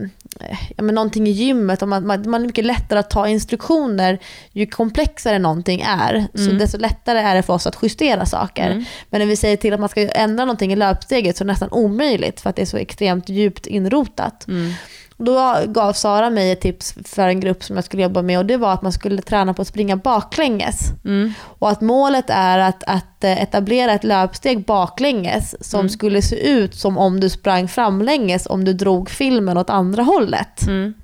ja, 0.77 0.83
men 0.83 0.95
någonting 0.95 1.27
i 1.27 1.31
gymmet, 1.31 1.83
om 1.83 1.91
man, 1.91 2.07
man, 2.07 2.31
man 2.31 2.43
är 2.43 2.47
mycket 2.47 2.65
lättare 2.65 2.99
att 2.99 3.11
ta 3.11 3.29
instruktioner 3.29 4.19
ju 4.53 4.67
komplexare 4.67 5.39
någonting 5.39 5.81
är. 5.81 6.27
Så 6.35 6.41
Mm. 6.45 6.59
desto 6.59 6.79
lättare 6.79 7.19
är 7.19 7.35
det 7.35 7.43
för 7.43 7.53
oss 7.53 7.67
att 7.67 7.77
justera 7.83 8.27
saker. 8.27 8.71
Mm. 8.71 8.85
Men 9.11 9.19
när 9.21 9.27
vi 9.27 9.37
säger 9.37 9.57
till 9.57 9.75
att 9.75 9.81
man 9.81 9.89
ska 9.89 10.01
ändra 10.09 10.45
någonting 10.45 10.73
i 10.73 10.77
löpsteget 10.77 11.37
så 11.37 11.45
är 11.45 11.47
det 11.47 11.53
nästan 11.53 11.71
omöjligt 11.73 12.41
för 12.41 12.51
att 12.51 12.57
det 12.57 12.63
är 12.63 12.67
så 12.67 12.77
extremt 12.77 13.29
djupt 13.29 13.67
inrotat. 13.67 14.49
Mm. 14.49 14.73
Då 15.17 15.57
gav 15.67 15.93
Sara 15.93 16.31
mig 16.31 16.51
ett 16.51 16.61
tips 16.61 16.95
för 17.05 17.29
en 17.29 17.41
grupp 17.41 17.65
som 17.65 17.77
jag 17.77 17.85
skulle 17.85 18.03
jobba 18.03 18.23
med 18.23 18.39
och 18.39 18.47
det 18.47 18.57
var 18.57 18.73
att 18.73 18.83
man 18.83 18.93
skulle 18.93 19.23
träna 19.23 19.55
på 19.55 19.63
att 19.63 19.69
springa 19.69 19.97
baklänges. 19.97 20.81
Mm. 21.05 21.33
Och 21.43 21.71
att 21.71 21.81
målet 21.81 22.25
är 22.29 22.59
att, 22.59 22.85
att 22.87 23.25
eh, 23.25 23.43
etablera 23.43 23.93
ett 23.93 24.05
löpsteg 24.05 24.65
baklänges 24.65 25.69
som 25.71 25.81
Mm. 25.81 25.91
skulle 25.91 26.23
se 26.23 26.49
ut 26.49 26.75
som 26.75 26.99
om 26.99 27.21
du 27.21 27.29
sprang 27.29 27.69
framlänges 27.69 28.47
om 28.47 28.65
du 28.65 28.73
drog 28.73 29.11
filmen 29.11 29.57
åt 29.59 29.71
andra 29.71 30.03
hållet. 30.03 30.67
Mm. 30.67 30.95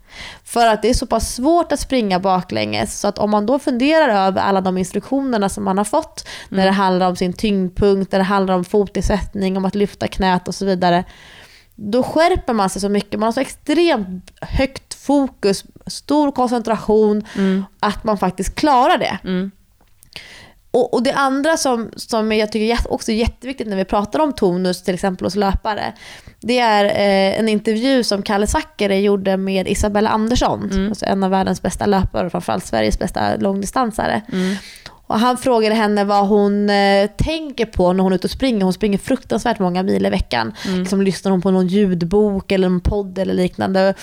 För 0.44 0.66
att 0.66 0.82
det 0.82 0.90
är 0.90 0.94
så 0.94 1.06
pass 1.06 1.34
svårt 1.34 1.72
att 1.72 1.80
springa 1.80 2.20
baklänges 2.20 3.00
så 3.00 3.08
att 3.08 3.18
om 3.18 3.30
man 3.30 3.46
då 3.46 3.58
funderar 3.58 4.26
över 4.26 4.40
alla 4.40 4.60
de 4.60 4.78
instruktionerna 4.78 5.48
som 5.48 5.64
man 5.64 5.78
har 5.78 5.84
fått 5.84 6.28
när 6.48 6.64
det 6.64 6.72
handlar 6.72 7.08
om 7.08 7.16
sin 7.16 7.32
tyngdpunkt, 7.32 8.12
när 8.12 8.18
det 8.18 8.24
handlar 8.24 8.54
om 8.54 8.64
fotisättning, 8.64 9.56
om 9.56 9.64
att 9.64 9.74
lyfta 9.74 10.06
knät 10.08 10.48
och 10.48 10.54
så 10.54 10.64
vidare. 10.64 11.04
Då 11.84 12.02
skärper 12.02 12.52
man 12.52 12.70
sig 12.70 12.80
så 12.80 12.88
mycket, 12.88 13.20
man 13.20 13.26
har 13.26 13.32
så 13.32 13.40
extremt 13.40 14.32
högt 14.40 14.94
fokus, 14.94 15.64
stor 15.86 16.32
koncentration, 16.32 17.24
Mm. 17.36 17.64
att 17.80 18.04
man 18.04 18.18
faktiskt 18.18 18.54
klarar 18.54 18.98
det. 18.98 19.18
Mm. 19.24 19.50
Och, 20.70 20.94
och 20.94 21.02
det 21.02 21.12
andra 21.12 21.56
som, 21.56 21.90
som 21.96 22.32
jag 22.32 22.52
tycker 22.52 22.74
är 22.74 22.92
också 22.92 23.12
är 23.12 23.16
jätteviktigt 23.16 23.68
när 23.68 23.76
vi 23.76 23.84
pratar 23.84 24.18
om 24.20 24.32
tonus, 24.32 24.82
till 24.82 24.94
exempel 24.94 25.26
hos 25.26 25.34
löpare, 25.36 25.92
det 26.40 26.58
är 26.58 26.84
eh, 26.84 27.38
en 27.40 27.48
intervju 27.48 28.04
som 28.04 28.22
Kalle 28.22 28.46
Zackari 28.46 29.00
gjorde 29.00 29.36
med 29.36 29.68
Isabella 29.68 30.10
Andersson, 30.10 30.70
Mm. 30.72 30.88
alltså 30.88 31.04
en 31.06 31.22
av 31.24 31.30
världens 31.30 31.62
bästa 31.62 31.86
löpare 31.86 32.26
och 32.26 32.32
framförallt 32.32 32.66
Sveriges 32.66 32.98
bästa 32.98 33.36
långdistansare. 33.36 34.22
Mm. 35.12 35.22
Och 35.22 35.26
han 35.26 35.36
frågade 35.36 35.74
henne 35.74 36.04
vad 36.04 36.28
hon 36.28 36.70
eh, 36.70 37.10
tänker 37.16 37.66
på 37.66 37.92
när 37.92 38.02
hon 38.02 38.12
är 38.12 38.16
ute 38.16 38.26
och 38.26 38.30
springer. 38.30 38.64
Hon 38.64 38.72
springer 38.72 38.98
fruktansvärt 38.98 39.58
många 39.58 39.82
mil 39.82 40.06
i 40.06 40.10
veckan. 40.10 40.52
Mm. 40.66 40.80
Liksom, 40.80 41.02
lyssnar 41.02 41.32
hon 41.32 41.42
på 41.42 41.50
någon 41.50 41.66
ljudbok 41.66 42.52
eller 42.52 42.66
en 42.66 42.80
podd 42.80 43.18
eller 43.18 43.34
liknande. 43.34 43.94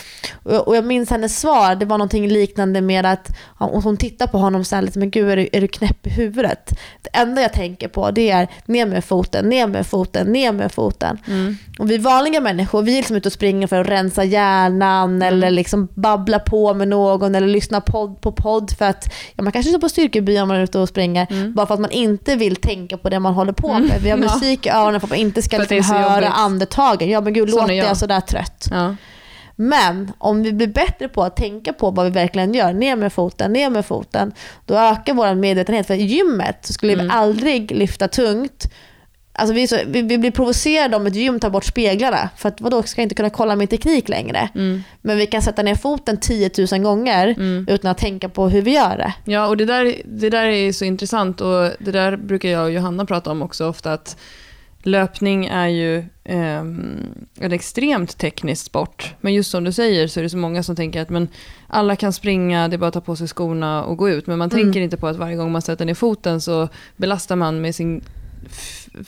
Och, 0.43 0.67
och 0.67 0.75
jag 0.75 0.85
minns 0.85 1.09
hennes 1.09 1.39
svar, 1.39 1.75
det 1.75 1.85
var 1.85 1.97
någonting 1.97 2.27
liknande 2.27 2.81
med 2.81 3.05
att 3.05 3.29
hon 3.57 3.97
tittar 3.97 4.27
på 4.27 4.37
honom 4.37 4.63
säger 4.63 4.83
liksom, 4.83 4.99
men 4.99 5.11
gud 5.11 5.29
är 5.29 5.37
du, 5.37 5.49
är 5.51 5.61
du 5.61 5.67
knäpp 5.67 6.07
i 6.07 6.09
huvudet? 6.09 6.79
Det 7.01 7.09
enda 7.13 7.41
jag 7.41 7.53
tänker 7.53 7.87
på 7.87 8.11
det 8.11 8.29
är 8.29 8.47
ner 8.65 8.85
med 8.85 9.05
foten, 9.05 9.49
ner 9.49 9.67
med 9.67 9.87
foten, 9.87 10.27
ner 10.27 10.51
med 10.51 10.71
foten. 10.71 11.17
Mm. 11.27 11.57
Och 11.79 11.91
vi 11.91 11.97
vanliga 11.97 12.41
människor, 12.41 12.81
vi 12.81 12.91
är 12.91 12.97
liksom 12.97 13.15
ute 13.15 13.29
och 13.29 13.33
springer 13.33 13.67
för 13.67 13.81
att 13.81 13.87
rensa 13.87 14.23
hjärnan 14.23 15.21
eller 15.21 15.51
liksom 15.51 15.87
babbla 15.93 16.39
på 16.39 16.73
med 16.73 16.87
någon 16.87 17.35
eller 17.35 17.47
lyssna 17.47 17.81
podd 17.81 18.21
på 18.21 18.31
podd 18.31 18.71
för 18.77 18.85
att 18.85 19.13
ja, 19.35 19.43
man 19.43 19.51
kanske 19.51 19.69
står 19.69 19.79
på 19.79 19.89
styrkeby 19.89 20.39
om 20.39 20.47
man 20.47 20.57
är 20.57 20.63
ute 20.63 20.79
och 20.79 20.89
springer 20.89 20.98
Mm. 21.29 21.53
bara 21.53 21.67
för 21.67 21.73
att 21.73 21.79
man 21.79 21.91
inte 21.91 22.35
vill 22.35 22.55
tänka 22.55 22.97
på 22.97 23.09
det 23.09 23.19
man 23.19 23.33
håller 23.33 23.53
på 23.53 23.79
med. 23.79 24.01
Vi 24.01 24.09
har 24.09 24.17
musik 24.17 24.65
i 24.65 24.69
öronen 24.69 24.99
för 24.99 25.07
att 25.07 25.11
man 25.11 25.19
inte 25.19 25.41
ska 25.41 25.57
liksom 25.57 25.95
höra 25.95 26.15
jobbigt. 26.15 26.29
andetagen. 26.35 27.09
Ja 27.09 27.21
men 27.21 27.33
gud, 27.33 27.49
låter 27.49 27.73
jag 27.73 27.87
jag. 27.87 27.97
sådär 27.97 28.21
trött? 28.21 28.67
Ja. 28.71 28.95
Men 29.55 30.11
om 30.17 30.43
vi 30.43 30.53
blir 30.53 30.67
bättre 30.67 31.07
på 31.09 31.23
att 31.23 31.35
tänka 31.35 31.73
på 31.73 31.91
vad 31.91 32.05
vi 32.05 32.11
verkligen 32.11 32.53
gör, 32.53 32.73
ner 32.73 32.95
med 32.95 33.13
foten, 33.13 33.53
ner 33.53 33.69
med 33.69 33.85
foten, 33.85 34.31
då 34.65 34.75
ökar 34.77 35.13
vår 35.13 35.35
medvetenhet. 35.35 35.87
För 35.87 35.93
i 35.93 36.03
gymmet 36.03 36.57
så 36.61 36.73
skulle 36.73 36.95
vi 36.95 37.01
Mm. 37.01 37.17
aldrig 37.17 37.71
lyfta 37.71 38.07
tungt. 38.07 38.71
Alltså 39.39 39.53
vi, 39.53 39.67
så, 39.67 39.77
vi, 39.87 40.01
vi 40.01 40.17
blir 40.17 40.31
provocerade 40.31 40.95
om 40.95 41.07
ett 41.07 41.15
gym 41.15 41.39
tar 41.39 41.49
bort 41.49 41.65
speglarna. 41.65 42.29
För 42.37 42.49
att 42.49 42.61
vadå, 42.61 42.83
ska 42.83 43.01
jag 43.01 43.05
inte 43.05 43.15
kunna 43.15 43.29
kolla 43.29 43.55
min 43.55 43.67
teknik 43.67 44.09
längre? 44.09 44.49
Mm. 44.55 44.83
Men 45.01 45.17
vi 45.17 45.25
kan 45.25 45.41
sätta 45.41 45.63
ner 45.63 45.75
foten 45.75 46.17
10 46.19 46.49
000 46.71 46.81
gånger 46.81 47.27
Mm. 47.37 47.65
utan 47.69 47.91
att 47.91 47.97
tänka 47.97 48.29
på 48.29 48.49
hur 48.49 48.61
vi 48.61 48.71
gör 48.75 48.97
det. 48.97 49.13
Ja, 49.31 49.47
och 49.47 49.57
det 49.57 49.65
där, 49.65 49.95
det 50.05 50.29
där 50.29 50.45
är 50.45 50.71
så 50.71 50.85
intressant 50.85 51.41
och 51.41 51.71
det 51.79 51.91
där 51.91 52.17
brukar 52.17 52.49
jag 52.49 52.63
och 52.63 52.71
Johanna 52.71 53.05
prata 53.05 53.31
om 53.31 53.41
också 53.41 53.67
ofta 53.67 53.93
att 53.93 54.17
löpning 54.83 55.45
är 55.45 55.67
ju 55.67 56.03
ehm, 56.23 56.97
en 57.39 57.51
extremt 57.51 58.17
teknisk 58.17 58.65
sport. 58.65 59.15
Men 59.21 59.33
just 59.33 59.51
som 59.51 59.63
du 59.63 59.71
säger 59.71 60.07
så 60.07 60.19
är 60.19 60.23
det 60.23 60.29
så 60.29 60.37
många 60.37 60.63
som 60.63 60.75
tänker 60.75 61.01
att 61.01 61.09
men 61.09 61.27
alla 61.67 61.95
kan 61.95 62.13
springa, 62.13 62.67
det 62.67 62.75
är 62.75 62.77
bara 62.77 62.87
att 62.87 62.93
ta 62.93 63.01
på 63.01 63.15
sig 63.15 63.27
skorna 63.27 63.83
och 63.83 63.97
gå 63.97 64.09
ut. 64.09 64.27
Men 64.27 64.37
man 64.37 64.49
Mm. 64.51 64.63
tänker 64.63 64.81
inte 64.81 64.97
på 64.97 65.07
att 65.07 65.15
varje 65.17 65.35
gång 65.35 65.51
man 65.51 65.61
sätter 65.61 65.85
ner 65.85 65.93
foten 65.93 66.41
så 66.41 66.67
belastar 66.97 67.35
man 67.35 67.61
med 67.61 67.75
sin 67.75 68.01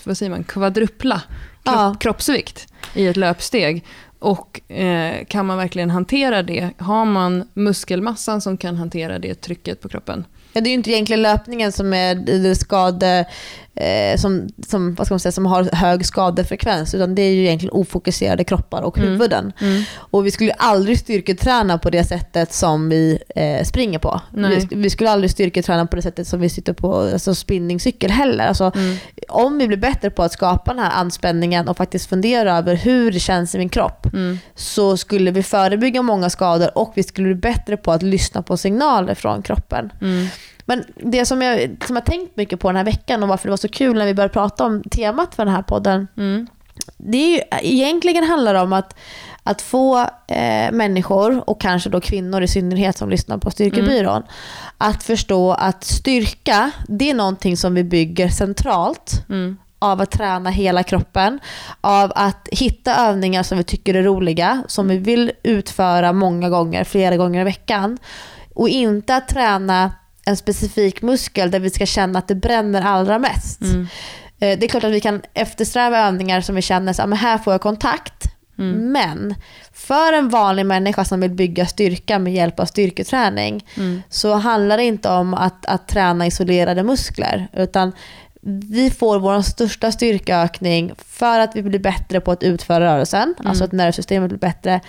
vad 0.03 0.17
säger 0.17 0.29
man, 0.29 0.43
kvadrupla 0.43 1.21
kropp, 1.63 1.75
Ja. 1.75 1.95
kroppsvikt 1.99 2.67
i 2.95 3.07
ett 3.07 3.17
löpsteg. 3.17 3.85
Och 4.19 4.71
eh, 4.71 5.25
kan 5.25 5.45
man 5.45 5.57
verkligen 5.57 5.89
hantera 5.89 6.43
det? 6.43 6.69
Har 6.77 7.05
man 7.05 7.47
muskelmassan 7.53 8.41
som 8.41 8.57
kan 8.57 8.75
hantera 8.75 9.19
det 9.19 9.35
trycket 9.35 9.81
på 9.81 9.89
kroppen? 9.89 10.25
Ja, 10.53 10.61
det 10.61 10.67
är 10.67 10.71
ju 10.71 10.75
inte 10.75 10.91
egentligen 10.91 11.21
löpningen 11.21 11.71
som 11.71 11.93
är 11.93 12.15
det 12.15 12.55
skade, 12.55 13.25
eh, 13.75 14.17
som, 14.17 14.49
som, 14.67 14.95
vad 14.95 15.07
ska 15.07 15.13
man 15.13 15.19
säga, 15.19 15.31
som 15.31 15.45
har 15.45 15.63
hög 15.75 16.05
skadefrekvens, 16.05 16.95
utan 16.95 17.15
det 17.15 17.21
är 17.21 17.31
ju 17.33 17.41
egentligen 17.45 17.73
ofokuserade 17.73 18.43
kroppar 18.43 18.81
och 18.81 18.97
Mm. 18.97 19.09
huvuden. 19.09 19.53
Mm. 19.61 19.83
Och 19.95 20.25
vi 20.25 20.31
skulle 20.31 20.51
aldrig 20.53 20.99
styrketräna 20.99 21.77
på 21.77 21.89
det 21.89 22.03
sättet 22.03 22.53
som 22.53 22.89
vi 22.89 23.19
eh, 23.35 23.63
springer 23.63 23.99
på. 23.99 24.21
Vi, 24.31 24.67
vi 24.75 24.89
skulle 24.89 25.09
aldrig 25.09 25.31
styrketräna 25.31 25.85
på 25.87 25.95
det 25.95 26.01
sättet 26.01 26.27
som 26.27 26.39
vi 26.39 26.49
sitter 26.49 26.73
på 26.73 26.95
alltså 26.95 27.35
spinningcykel 27.35 28.11
heller. 28.11 28.47
Alltså, 28.47 28.71
Mm. 28.75 28.95
Om 29.29 29.57
vi 29.57 29.67
blir 29.67 29.77
bättre 29.77 30.09
på 30.09 30.23
att 30.23 30.33
skapa 30.33 30.73
den 30.73 30.83
här 30.83 30.91
anspänningen 30.91 31.67
och 31.67 31.77
faktiskt 31.77 32.09
fundera 32.09 32.57
över 32.57 32.75
hur 32.75 33.11
det 33.11 33.19
känns 33.19 33.55
i 33.55 33.57
min 33.57 33.69
kropp, 33.69 34.13
Mm. 34.13 34.39
så 34.55 34.97
skulle 34.97 35.31
vi 35.31 35.43
förebygga 35.43 36.01
många 36.01 36.29
skador 36.29 36.77
och 36.77 36.91
vi 36.95 37.03
skulle 37.03 37.25
bli 37.35 37.35
bättre 37.51 37.77
på 37.77 37.91
att 37.91 38.03
lyssna 38.03 38.41
på 38.41 38.57
signaler 38.57 39.15
från 39.15 39.41
kroppen. 39.41 39.89
Mm. 40.67 40.85
Men 40.99 41.11
det 41.11 41.25
som 41.25 41.41
jag, 41.41 41.77
som 41.87 41.95
jag 41.95 42.05
tänkt 42.05 42.37
mycket 42.37 42.59
på 42.59 42.67
den 42.69 42.75
här 42.75 42.83
veckan 42.83 43.23
och 43.23 43.29
varför 43.29 43.47
det 43.47 43.51
var 43.51 43.57
så 43.57 43.67
kul 43.67 43.97
när 43.97 44.05
vi 44.05 44.13
började 44.13 44.33
prata 44.33 44.65
om 44.65 44.83
temat 44.83 45.35
för 45.35 45.45
den 45.45 45.53
här 45.55 45.61
podden, 45.61 46.07
Mm. 46.17 46.47
det 46.97 47.17
är 47.17 47.29
ju, 47.37 47.41
egentligen 47.61 48.23
handlar 48.23 48.53
det 48.53 48.59
om 48.59 48.73
att, 48.73 48.95
att 49.43 49.61
få 49.61 49.99
eh, 50.27 50.71
människor, 50.71 51.49
och 51.49 51.61
kanske 51.61 51.89
då 51.89 52.01
kvinnor 52.01 52.41
i 52.41 52.47
synnerhet 52.47 52.97
som 52.97 53.09
lyssnar 53.09 53.37
på 53.37 53.51
Styrkebyrån, 53.51 54.23
att 54.77 55.03
förstå 55.03 55.51
att 55.53 55.83
styrka, 55.83 56.71
det 56.87 57.09
är 57.09 57.13
någonting 57.13 57.57
som 57.57 57.73
vi 57.73 57.83
bygger 57.83 58.29
centralt 58.29 59.25
Mm. 59.29 59.57
av 59.79 60.01
att 60.01 60.11
träna 60.11 60.49
hela 60.49 60.83
kroppen, 60.83 61.39
av 61.81 62.11
att 62.15 62.47
hitta 62.51 62.95
övningar 62.95 63.43
som 63.43 63.57
vi 63.57 63.63
tycker 63.63 63.93
är 63.93 64.03
roliga, 64.03 64.63
som 64.67 64.87
vi 64.87 64.97
vill 64.97 65.31
utföra 65.43 66.13
många 66.13 66.49
gånger, 66.49 66.83
flera 66.83 67.17
gånger 67.17 67.41
i 67.41 67.43
veckan. 67.43 67.97
Och 68.55 68.69
inte 68.69 69.15
att 69.15 69.27
träna 69.27 69.91
en 70.25 70.37
specifik 70.37 71.01
muskel 71.01 71.51
där 71.51 71.59
vi 71.59 71.69
ska 71.69 71.85
känna 71.85 72.19
att 72.19 72.27
det 72.27 72.35
bränner 72.35 72.81
allra 72.81 73.19
mest. 73.19 73.61
Mm. 73.61 73.87
Eh, 74.39 74.59
Det 74.59 74.65
är 74.65 74.67
klart 74.67 74.83
att 74.83 74.91
vi 74.91 74.99
kan 75.01 75.21
eftersträva 75.33 75.99
övningar 75.99 76.41
som 76.41 76.55
vi 76.55 76.61
känner 76.61 77.01
att 77.13 77.19
här 77.19 77.37
får 77.37 77.53
jag 77.53 77.61
kontakt. 77.61 78.23
Mm. 78.59 78.91
Men 78.91 79.35
för 79.73 80.13
en 80.13 80.29
vanlig 80.29 80.65
människa 80.65 81.05
som 81.05 81.19
vill 81.21 81.31
bygga 81.31 81.65
styrka 81.65 82.19
med 82.19 82.33
hjälp 82.33 82.59
av 82.59 82.65
styrketräning 82.65 83.65
Mm. 83.77 84.01
så 84.09 84.33
handlar 84.33 84.77
det 84.77 84.83
inte 84.83 85.09
om 85.09 85.33
att, 85.33 85.65
att 85.65 85.87
träna 85.87 86.27
isolerade 86.27 86.83
muskler. 86.83 87.47
Utan 87.53 87.91
vi 88.71 88.91
får 88.91 89.19
vår 89.19 89.41
största 89.41 89.91
styrkeökning 89.91 90.91
för 91.07 91.39
att 91.39 91.55
vi 91.55 91.61
blir 91.63 91.79
bättre 91.79 92.19
på 92.21 92.31
att 92.31 92.43
utföra 92.43 92.79
rörelsen, 92.93 93.33
Mm. 93.39 93.47
alltså 93.49 93.63
att 93.63 93.71
nervsystemet 93.71 94.29
blir 94.29 94.39
bättre. 94.39 94.79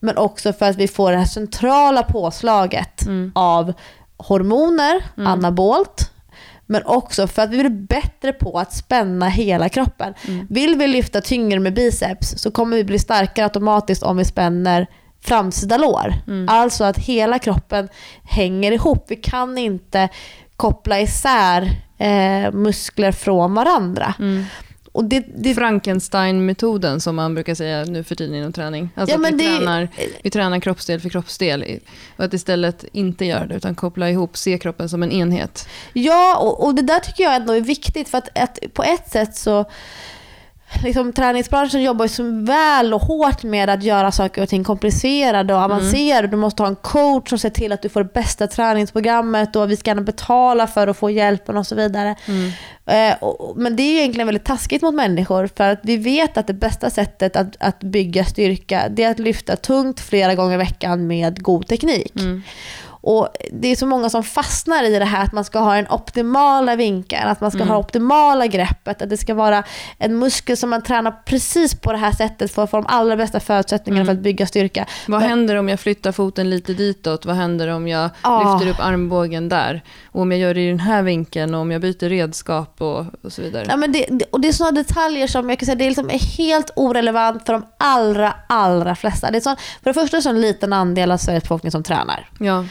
Men 0.00 0.16
också 0.16 0.52
för 0.52 0.70
att 0.70 0.76
vi 0.76 0.88
får 0.88 1.12
det 1.12 1.18
här 1.18 1.24
centrala 1.24 2.02
påslaget 2.02 3.06
Mm. 3.06 3.32
av 3.34 3.72
hormoner, 4.16 5.02
Mm. 5.16 5.26
anabolt, 5.32 6.10
men 6.66 6.82
också 6.84 7.26
för 7.26 7.42
att 7.42 7.50
vi 7.50 7.58
blir 7.58 7.70
bättre 7.70 8.32
på 8.32 8.58
att 8.58 8.72
spänna 8.72 9.28
hela 9.28 9.68
kroppen. 9.68 10.14
Mm. 10.28 10.46
Vill 10.50 10.74
vi 10.76 10.86
lyfta 10.86 11.20
tyngre 11.20 11.60
med 11.60 11.74
biceps 11.74 12.34
så 12.38 12.50
kommer 12.50 12.76
vi 12.76 12.84
bli 12.84 12.98
starkare 12.98 13.46
automatiskt 13.46 14.02
om 14.02 14.16
vi 14.16 14.24
spänner 14.24 14.86
framsida 15.24 15.76
lår. 15.76 16.14
Mm. 16.26 16.48
Alltså 16.48 16.84
att 16.84 16.98
hela 16.98 17.38
kroppen 17.38 17.88
hänger 18.24 18.72
ihop. 18.72 19.04
Vi 19.08 19.16
kan 19.16 19.58
inte 19.58 20.08
koppla 20.56 21.00
isär 21.00 21.70
eh, 21.98 22.52
muskler 22.52 23.12
från 23.12 23.54
varandra. 23.54 24.14
Mm. 24.18 24.44
Och 24.96 25.04
det, 25.04 25.24
det, 25.36 25.54
Frankenstein-metoden 25.54 27.00
som 27.00 27.16
man 27.16 27.34
brukar 27.34 27.54
säga 27.54 27.84
nu 27.84 28.04
för 28.04 28.14
tiden 28.14 28.34
inom 28.34 28.52
träning. 28.52 28.88
Alltså 28.94 29.16
Ja, 29.16 29.28
vi, 29.30 29.36
det- 29.36 29.56
tränar, 29.58 29.88
vi 30.22 30.30
tränar 30.30 30.60
kroppsdel 30.60 31.00
för 31.00 31.08
kroppsdel. 31.08 31.80
Och 32.16 32.24
att 32.24 32.34
istället 32.34 32.84
inte 32.92 33.24
göra 33.24 33.46
det, 33.46 33.54
utan 33.54 33.74
koppla 33.74 34.10
ihop, 34.10 34.36
se 34.36 34.58
kroppen 34.58 34.88
som 34.88 35.02
en 35.02 35.12
enhet. 35.12 35.68
Ja, 35.92 36.38
och, 36.38 36.64
och 36.66 36.74
det 36.74 36.82
där 36.82 36.98
tycker 37.00 37.22
jag 37.24 37.34
ändå 37.34 37.52
är 37.52 37.60
viktigt 37.60 38.08
för 38.08 38.18
att, 38.18 38.38
att 38.38 38.58
på 38.74 38.82
ett 38.84 39.10
sätt 39.10 39.36
så 39.36 39.64
Liksom, 40.82 41.12
träningsbranschen 41.12 41.82
jobbar 41.82 42.04
ju 42.04 42.08
så 42.08 42.22
väl 42.44 42.94
och 42.94 43.02
hårt 43.02 43.42
med 43.42 43.70
att 43.70 43.82
göra 43.82 44.12
saker 44.12 44.42
och 44.42 44.48
ting 44.48 44.64
komplicerade 44.64 45.54
och 45.54 45.60
avancerade. 45.60 46.28
Du 46.28 46.36
måste 46.36 46.62
ha 46.62 46.68
en 46.68 46.76
coach 46.76 47.28
som 47.28 47.38
ser 47.38 47.50
till 47.50 47.72
att 47.72 47.82
du 47.82 47.88
får 47.88 48.02
det 48.02 48.12
bästa 48.12 48.46
träningsprogrammet 48.46 49.56
och 49.56 49.70
vi 49.70 49.76
ska 49.76 49.90
gärna 49.90 50.02
betala 50.02 50.66
för 50.66 50.88
att 50.88 50.96
få 50.96 51.10
hjälpen 51.10 51.56
och 51.56 51.66
så 51.66 51.74
vidare. 51.74 52.16
Eh, 52.86 53.14
och, 53.20 53.56
men 53.56 53.76
det 53.76 53.82
är 53.82 53.98
egentligen 53.98 54.26
väldigt 54.26 54.44
taskigt 54.44 54.82
mot 54.82 54.94
människor 54.94 55.48
för 55.56 55.72
att 55.72 55.80
vi 55.82 55.96
vet 55.96 56.36
att 56.36 56.46
det 56.46 56.54
bästa 56.54 56.90
sättet 56.90 57.36
att, 57.36 57.56
att 57.60 57.80
bygga 57.80 58.24
styrka 58.24 58.88
det 58.90 59.02
är 59.02 59.10
att 59.10 59.18
lyfta 59.18 59.56
tungt 59.56 60.00
flera 60.00 60.34
gånger 60.34 60.54
i 60.54 60.58
veckan 60.58 61.06
med 61.06 61.42
god 61.42 61.66
teknik. 61.66 62.12
Och 63.08 63.28
Det 63.52 63.68
är 63.68 63.76
så 63.76 63.86
många 63.86 64.10
som 64.10 64.22
fastnar 64.22 64.84
i 64.84 64.98
det 64.98 65.04
här 65.04 65.22
att 65.24 65.32
man 65.32 65.44
ska 65.44 65.58
ha 65.58 65.74
den 65.74 65.86
optimala 65.90 66.76
vinkeln, 66.76 67.28
att 67.28 67.40
man 67.40 67.50
ska 67.50 67.64
ha 67.64 67.76
optimala 67.78 68.46
greppet, 68.46 69.02
att 69.02 69.10
det 69.10 69.16
ska 69.16 69.34
vara 69.34 69.62
en 69.98 70.18
muskel 70.18 70.56
som 70.56 70.70
man 70.70 70.82
tränar 70.82 71.10
precis 71.24 71.74
på 71.74 71.92
det 71.92 71.98
här 71.98 72.12
sättet 72.12 72.52
för 72.54 72.64
att 72.64 72.70
få 72.70 72.76
de 72.76 72.86
allra 72.88 73.16
bästa 73.16 73.40
förutsättningarna 73.40 74.04
för 74.04 74.12
att 74.12 74.18
bygga 74.18 74.46
styrka. 74.46 74.86
Vad 75.06 75.20
Men- 75.20 75.28
händer 75.30 75.56
om 75.56 75.68
jag 75.68 75.80
flyttar 75.80 76.12
foten 76.12 76.50
lite 76.50 76.74
ditåt? 76.74 77.26
Vad 77.26 77.36
händer 77.36 77.68
om 77.68 77.88
jag 77.88 78.10
Ah. 78.22 78.52
lyfter 78.54 78.70
upp 78.70 78.80
armbågen 78.86 79.48
där? 79.48 79.82
Och 80.06 80.20
om 80.22 80.32
jag 80.32 80.40
gör 80.40 80.54
det 80.54 80.60
i 80.60 80.68
den 80.68 80.80
här 80.80 81.02
vinkeln 81.02 81.54
och 81.54 81.60
om 81.60 81.70
jag 81.70 81.80
byter 81.80 82.08
redskap 82.08 82.82
och, 82.82 83.04
och 83.22 83.32
så 83.32 83.42
vidare. 83.42 83.66
Ja, 83.68 83.76
men 83.76 83.92
det, 83.92 84.22
och 84.32 84.40
det 84.40 84.48
är 84.48 84.52
sådana 84.52 84.72
detaljer 84.82 85.26
som 85.26 85.48
jag 85.50 85.58
kan 85.58 85.66
säga 85.66 85.76
det 85.76 85.84
är 85.84 85.88
liksom 85.90 86.10
helt 86.38 86.70
orelevant 86.76 87.46
för 87.46 87.52
de 87.52 87.66
allra, 87.78 88.34
allra 88.48 88.94
flesta. 88.96 89.30
Det 89.30 89.38
är 89.38 89.40
sån, 89.40 89.56
för 89.82 89.90
det 89.90 89.94
första 89.94 90.16
är 90.16 90.22
det 90.22 90.28
en 90.28 90.40
liten 90.40 90.72
andel 90.72 91.12
av 91.12 91.16
Sveriges 91.16 91.42
befolkning 91.42 91.72
som 91.72 91.82
tränar. 91.82 92.28
Ja. 92.38 92.64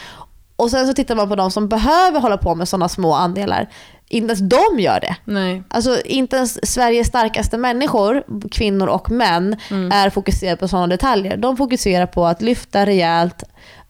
Och 0.55 0.71
sen 0.71 0.87
så 0.87 0.93
tittar 0.93 1.15
man 1.15 1.29
på 1.29 1.35
de 1.35 1.51
som 1.51 1.67
behöver 1.67 2.19
hålla 2.19 2.37
på 2.37 2.55
med 2.55 2.67
sådana 2.67 2.89
små 2.89 3.13
andelar. 3.13 3.69
Inte 4.09 4.25
ens 4.25 4.39
de 4.39 4.79
gör 4.79 4.99
det. 4.99 5.15
Nej. 5.25 5.63
Alltså 5.67 6.01
inte 6.05 6.35
ens 6.35 6.73
Sveriges 6.73 7.07
starkaste 7.07 7.57
människor, 7.57 8.23
kvinnor 8.51 8.87
och 8.87 9.11
män, 9.11 9.55
är 9.91 10.09
fokuserade 10.09 10.57
på 10.57 10.67
sådana 10.67 10.87
detaljer. 10.87 11.37
De 11.37 11.57
fokuserar 11.57 12.05
på 12.05 12.25
att 12.25 12.41
lyfta 12.41 12.85
rejält, 12.85 13.43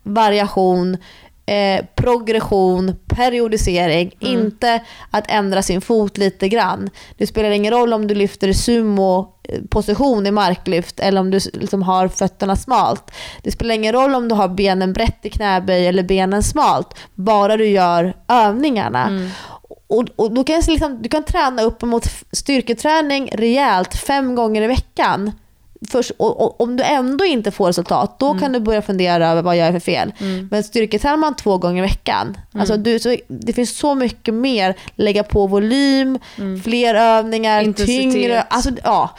variation, 0.03 0.97
eh, 1.45 1.86
progression, 1.95 2.95
periodisering. 3.07 4.11
Inte 4.20 4.84
att 5.11 5.32
ändra 5.32 5.61
sin 5.61 5.82
fot 5.82 6.18
lite 6.18 6.49
grann. 6.49 6.89
Det 7.18 7.28
spelar 7.28 7.49
ingen 7.49 7.74
roll 7.74 7.93
om 7.93 8.07
du 8.07 8.16
lyfter 8.16 8.47
i 8.47 8.53
sumo-position 9.49 10.27
i 10.27 10.31
marklyft 10.31 10.99
eller 10.99 11.21
om 11.21 11.31
du 11.31 11.39
liksom 11.53 11.81
har 11.83 12.07
fötterna 12.07 12.55
smalt. 12.55 13.11
Det 13.41 13.51
spelar 13.51 13.75
ingen 13.75 13.93
roll 13.93 14.15
om 14.15 14.27
du 14.27 14.35
har 14.35 14.47
benen 14.47 14.93
brett 14.93 15.25
i 15.25 15.29
knäböj 15.29 15.87
eller 15.87 16.03
benen 16.03 16.43
smalt. 16.43 16.97
Bara 17.15 17.57
du 17.57 17.65
gör 17.67 18.13
övningarna. 18.27 19.29
Och, 19.87 20.05
och 20.15 20.31
då 20.31 20.43
kan 20.43 20.61
liksom, 20.67 21.01
du 21.01 21.09
kan 21.09 21.23
träna 21.23 21.61
upp 21.61 21.81
mot 21.81 22.05
styrketräning 22.31 23.29
rejält 23.33 23.95
fem 23.95 24.35
gånger 24.35 24.61
i 24.61 24.67
veckan. 24.67 25.31
Först, 25.89 26.11
och, 26.17 26.41
och, 26.41 26.61
om 26.61 26.76
du 26.76 26.84
ändå 26.84 27.26
inte 27.26 27.51
får 27.51 27.67
resultat, 27.67 28.19
då 28.19 28.34
kan 28.34 28.51
du 28.51 28.59
börja 28.59 28.82
fundera 28.82 29.30
över 29.30 29.41
vad 29.41 29.57
jag 29.57 29.65
gör 29.65 29.71
för 29.71 29.80
fel. 29.80 30.13
Men 30.51 30.63
styrketränar 30.63 31.17
man 31.17 31.36
två 31.36 31.57
gånger 31.57 31.84
i 31.84 31.88
veckan, 31.88 32.38
alltså 32.53 32.78
du, 32.78 32.99
så, 32.99 33.15
det 33.28 33.53
finns 33.53 33.78
så 33.78 33.95
mycket 33.95 34.34
mer. 34.34 34.76
Lägga 34.95 35.23
på 35.23 35.47
volym, 35.47 36.19
fler 36.63 36.95
övningar, 36.95 37.61
Intensitet. 37.61 38.13
tyngre. 38.13 38.41
Alltså, 38.41 38.71
ja. 38.84 39.15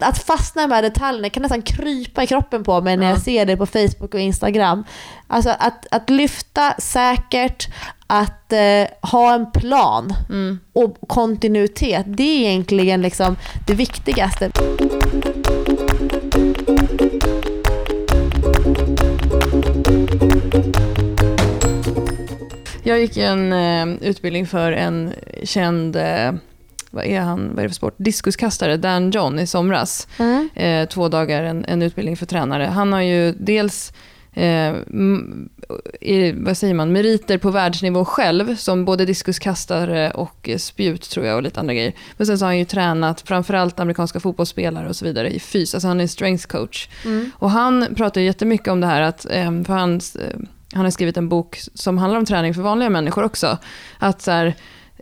Att 0.00 0.18
fastna 0.18 0.62
i 0.62 0.66
de 0.66 0.74
här 0.74 0.82
detaljerna 0.82 1.30
kan 1.30 1.42
nästan 1.42 1.62
krypa 1.62 2.22
i 2.22 2.26
kroppen 2.26 2.64
på 2.64 2.80
mig 2.80 2.96
när 2.96 3.10
jag 3.10 3.20
ser 3.20 3.46
det 3.46 3.56
på 3.56 3.66
Facebook 3.66 4.14
och 4.14 4.20
Instagram. 4.20 4.84
Alltså 5.26 5.50
att, 5.58 5.86
att 5.90 6.10
lyfta 6.10 6.74
säkert, 6.78 7.68
att 8.06 8.52
eh, 8.52 9.10
ha 9.10 9.34
en 9.34 9.50
plan 9.52 10.14
och 10.72 10.96
kontinuitet. 11.06 12.04
Det 12.06 12.22
är 12.22 12.48
egentligen 12.48 13.02
liksom 13.02 13.36
det 13.66 13.74
viktigaste. 13.74 14.50
Jag 22.86 23.00
gick 23.00 23.16
en 23.16 23.52
eh, 23.52 24.08
utbildning 24.08 24.46
för 24.46 24.72
en 24.72 25.12
känd, 25.42 25.96
eh, 25.96 26.32
vad 26.90 27.04
är 27.04 27.20
han, 27.20 27.48
vad 27.48 27.58
är 27.58 27.62
det 27.62 27.68
för 27.68 27.74
sport? 27.74 27.94
Diskuskastare, 27.96 28.76
Dan 28.76 29.10
John 29.10 29.38
i 29.38 29.46
somras. 29.46 30.08
Eh, 30.54 30.88
två 30.88 31.08
dagar, 31.08 31.42
en, 31.42 31.64
en 31.64 31.82
utbildning 31.82 32.16
för 32.16 32.26
tränare. 32.26 32.64
Han 32.64 32.92
har 32.92 33.00
ju 33.00 33.32
dels 33.32 33.92
eh, 34.32 34.74
i, 36.00 36.32
vad 36.36 36.56
säger 36.56 36.74
man, 36.74 36.92
meriter 36.92 37.38
på 37.38 37.50
världsnivå 37.50 38.04
själv, 38.04 38.56
som 38.56 38.84
både 38.84 39.04
diskuskastare 39.04 40.10
och 40.10 40.50
spjut 40.58 41.10
tror 41.10 41.26
jag 41.26 41.36
och 41.36 41.42
lite 41.42 41.60
andra 41.60 41.74
grejer. 41.74 41.92
Men 42.16 42.26
sen 42.26 42.38
så 42.38 42.44
har 42.44 42.48
han 42.48 42.58
ju 42.58 42.64
tränat 42.64 43.20
framförallt 43.20 43.80
amerikanska 43.80 44.20
fotbollsspelare 44.20 44.88
och 44.88 44.96
så 44.96 45.04
vidare 45.04 45.30
i 45.30 45.40
fys, 45.40 45.74
alltså 45.74 45.88
han 45.88 46.00
är 46.00 46.06
strength 46.06 46.46
coach. 46.46 46.88
Och 47.32 47.50
han 47.50 47.94
pratar 47.96 48.20
jättemycket 48.20 48.68
om 48.68 48.80
det 48.80 48.86
här 48.86 49.02
att, 49.02 49.24
eh, 49.30 49.62
för 49.62 49.72
han, 49.72 49.94
eh, 49.94 50.40
han 50.74 50.84
har 50.84 50.90
skrivit 50.90 51.16
en 51.16 51.28
bok 51.28 51.58
som 51.74 51.98
handlar 51.98 52.18
om 52.18 52.26
träning 52.26 52.54
för 52.54 52.62
vanliga 52.62 52.90
människor 52.90 53.24
också. 53.24 53.58
Att 53.98 54.22
så 54.22 54.30
här, 54.30 54.54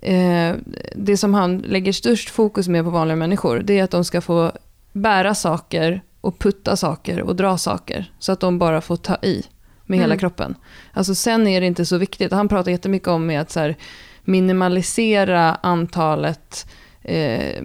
eh, 0.02 0.54
det 0.94 1.16
som 1.16 1.34
han 1.34 1.58
lägger 1.58 1.92
störst 1.92 2.30
fokus 2.30 2.68
med 2.68 2.84
på 2.84 2.90
vanliga 2.90 3.16
människor, 3.16 3.58
det 3.58 3.78
är 3.78 3.84
att 3.84 3.90
de 3.90 4.04
ska 4.04 4.20
få 4.20 4.52
bära 4.92 5.34
saker 5.34 6.02
och 6.20 6.38
putta 6.38 6.76
saker 6.76 7.22
och 7.22 7.36
dra 7.36 7.58
saker. 7.58 8.12
Så 8.18 8.32
att 8.32 8.40
de 8.40 8.58
bara 8.58 8.80
får 8.80 8.96
ta 8.96 9.16
i 9.22 9.46
med 9.86 9.98
hela 9.98 10.16
kroppen. 10.16 10.54
Alltså 10.92 11.14
sen 11.14 11.46
är 11.46 11.60
det 11.60 11.66
inte 11.66 11.86
så 11.86 11.96
viktigt. 11.96 12.32
Han 12.32 12.48
pratar 12.48 12.70
jättemycket 12.70 13.08
om 13.08 13.26
med 13.26 13.40
att 13.40 13.50
så 13.50 13.60
här, 13.60 13.76
minimalisera 14.24 15.54
antalet 15.54 16.66
eh, 17.05 17.62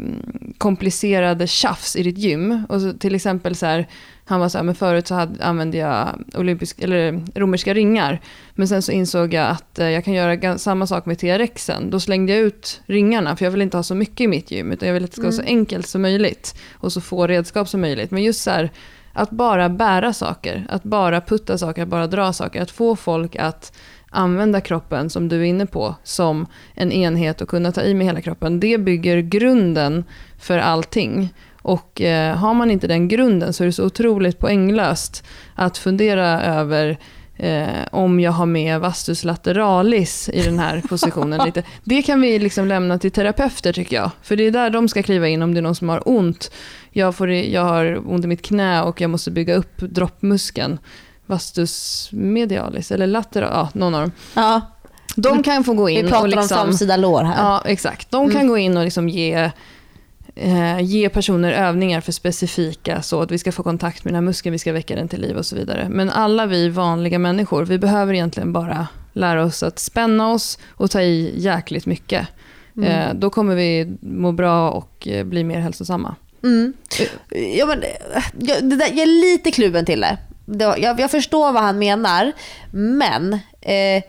komplicerade 0.57 1.47
tjafs 1.47 1.95
i 1.95 2.03
ditt 2.03 2.17
gym. 2.17 2.65
Och 2.69 2.81
så, 2.81 2.93
till 2.93 3.15
exempel 3.15 3.55
så 3.55 3.65
här, 3.65 3.87
han 4.25 4.39
var 4.39 4.49
så 4.49 4.57
här, 4.57 4.65
men 4.65 4.75
förut 4.75 5.07
så 5.07 5.15
hade, 5.15 5.45
använde 5.45 5.77
jag 5.77 6.23
olympisk, 6.33 6.81
eller 6.81 7.21
romerska 7.35 7.73
ringar. 7.73 8.21
Men 8.55 8.67
sen 8.67 8.81
så 8.81 8.91
insåg 8.91 9.33
jag 9.33 9.47
att 9.47 9.79
eh, 9.79 9.89
jag 9.89 10.05
kan 10.05 10.13
göra 10.13 10.57
samma 10.57 10.87
sak 10.87 11.05
med 11.05 11.19
TRXen. 11.19 11.89
Då 11.89 11.99
slängde 11.99 12.33
jag 12.33 12.41
ut 12.41 12.81
ringarna, 12.85 13.35
för 13.35 13.45
jag 13.45 13.51
vill 13.51 13.61
inte 13.61 13.77
ha 13.77 13.83
så 13.83 13.95
mycket 13.95 14.21
i 14.21 14.27
mitt 14.27 14.51
gym, 14.51 14.71
utan 14.71 14.87
jag 14.87 14.93
vill 14.93 15.03
att 15.03 15.11
det 15.11 15.15
ska 15.15 15.23
vara 15.23 15.31
så 15.31 15.41
enkelt 15.41 15.87
som 15.87 16.01
möjligt. 16.01 16.59
Och 16.73 16.93
så 16.93 17.01
få 17.01 17.27
redskap 17.27 17.69
som 17.69 17.81
möjligt. 17.81 18.11
Men 18.11 18.23
just 18.23 18.41
så 18.41 18.51
här, 18.51 18.71
att 19.13 19.29
bara 19.29 19.69
bära 19.69 20.13
saker, 20.13 20.65
att 20.69 20.83
bara 20.83 21.21
putta 21.21 21.57
saker, 21.57 21.81
att 21.83 21.87
bara 21.87 22.07
dra 22.07 22.33
saker. 22.33 22.61
Att 22.61 22.71
få 22.71 22.95
folk 22.95 23.35
att 23.35 23.73
använda 24.09 24.61
kroppen, 24.61 25.09
som 25.09 25.29
du 25.29 25.35
är 25.35 25.43
inne 25.43 25.65
på, 25.65 25.95
som 26.03 26.45
en 26.75 26.91
enhet 26.91 27.41
och 27.41 27.49
kunna 27.49 27.71
ta 27.71 27.81
i 27.81 27.93
med 27.93 28.07
hela 28.07 28.21
kroppen. 28.21 28.59
Det 28.59 28.77
bygger 28.77 29.17
grunden 29.19 30.03
för 30.39 30.57
allting. 30.57 31.33
Och 31.61 32.01
eh, 32.01 32.35
har 32.35 32.53
man 32.53 32.71
inte 32.71 32.87
den 32.87 33.07
grunden 33.07 33.53
så 33.53 33.63
är 33.63 33.65
det 33.65 33.73
så 33.73 33.85
otroligt 33.85 34.39
poänglöst 34.39 35.23
att 35.55 35.77
fundera 35.77 36.41
över 36.41 36.97
eh, 37.35 37.67
om 37.91 38.19
jag 38.19 38.31
har 38.31 38.45
med 38.45 38.79
vastus 38.79 39.23
lateralis 39.23 40.29
i 40.33 40.41
den 40.41 40.59
här 40.59 40.81
positionen. 40.89 41.41
lite. 41.45 41.63
Det 41.83 42.01
kan 42.01 42.21
vi 42.21 42.39
liksom 42.39 42.67
lämna 42.67 42.99
till 42.99 43.11
terapeuter 43.11 43.73
tycker 43.73 43.95
jag. 43.95 44.11
För 44.21 44.35
det 44.35 44.43
är 44.43 44.51
där 44.51 44.69
de 44.69 44.89
ska 44.89 45.03
kliva 45.03 45.27
in 45.27 45.41
om 45.41 45.53
det 45.53 45.59
är 45.59 45.61
någon 45.61 45.75
som 45.75 45.89
har 45.89 46.01
ont. 46.05 46.51
Jag, 46.91 47.15
får, 47.15 47.29
jag 47.31 47.63
har 47.63 48.11
ont 48.11 48.25
i 48.25 48.27
mitt 48.27 48.41
knä 48.41 48.81
och 48.83 49.01
jag 49.01 49.09
måste 49.09 49.31
bygga 49.31 49.55
upp 49.55 49.77
droppmuskeln. 49.77 50.79
Vastus 51.27 52.09
medialis 52.11 52.91
eller 52.91 53.07
lateral, 53.07 53.49
ja 53.53 53.69
någon 53.73 53.95
av 53.95 54.01
dem. 54.01 54.11
Ja, 54.33 54.61
De 55.15 55.43
kan 55.43 55.63
få 55.63 55.73
gå 55.73 55.89
in 55.89 56.05
vi 56.05 56.11
pratar 56.11 56.23
och 56.23 56.29
liksom... 56.29 56.57
om 56.57 56.65
framsida 56.65 56.97
lår 56.97 57.23
här. 57.23 57.43
Ja, 57.43 57.61
exakt. 57.65 58.11
De 58.11 58.31
kan 58.31 58.47
gå 58.47 58.57
in 58.57 58.77
och 58.77 58.83
liksom 58.83 59.09
ge, 59.09 59.51
eh, 60.35 60.79
ge 60.81 61.09
personer 61.09 61.51
övningar 61.51 62.01
för 62.01 62.11
specifika, 62.11 63.01
så 63.01 63.21
att 63.21 63.31
vi 63.31 63.37
ska 63.37 63.51
få 63.51 63.63
kontakt 63.63 64.03
med 64.03 64.13
den 64.13 64.15
här 64.15 64.25
muskeln, 64.25 64.51
vi 64.51 64.59
ska 64.59 64.73
väcka 64.73 64.95
den 64.95 65.07
till 65.07 65.21
liv 65.21 65.37
och 65.37 65.45
så 65.45 65.55
vidare. 65.55 65.87
Men 65.89 66.09
alla 66.09 66.45
vi 66.45 66.69
vanliga 66.69 67.19
människor, 67.19 67.65
vi 67.65 67.77
behöver 67.77 68.13
egentligen 68.13 68.53
bara 68.53 68.87
lära 69.13 69.43
oss 69.43 69.63
att 69.63 69.79
spänna 69.79 70.31
oss 70.31 70.59
och 70.69 70.91
ta 70.91 71.01
i 71.01 71.33
jäkligt 71.37 71.85
mycket. 71.85 72.27
Eh, 72.83 73.13
då 73.13 73.29
kommer 73.29 73.55
vi 73.55 73.97
må 74.01 74.31
bra 74.31 74.69
och 74.69 75.07
eh, 75.07 75.23
bli 75.25 75.43
mer 75.43 75.59
hälsosamma. 75.59 76.15
Mm. 76.43 76.73
Ja, 77.57 77.65
men, 77.65 77.83
eh, 77.83 77.89
jag, 78.39 78.63
det 78.63 78.75
där, 78.75 78.87
jag 78.87 78.99
är 78.99 79.31
lite 79.31 79.51
kluven 79.51 79.85
till 79.85 80.01
det. 80.01 80.17
Det 80.47 80.63
jag, 80.77 80.99
jag 80.99 81.11
förstår 81.11 81.51
vad 81.53 81.63
han 81.63 81.79
menar, 81.79 82.31
men 82.71 83.33
eh, 83.61 84.03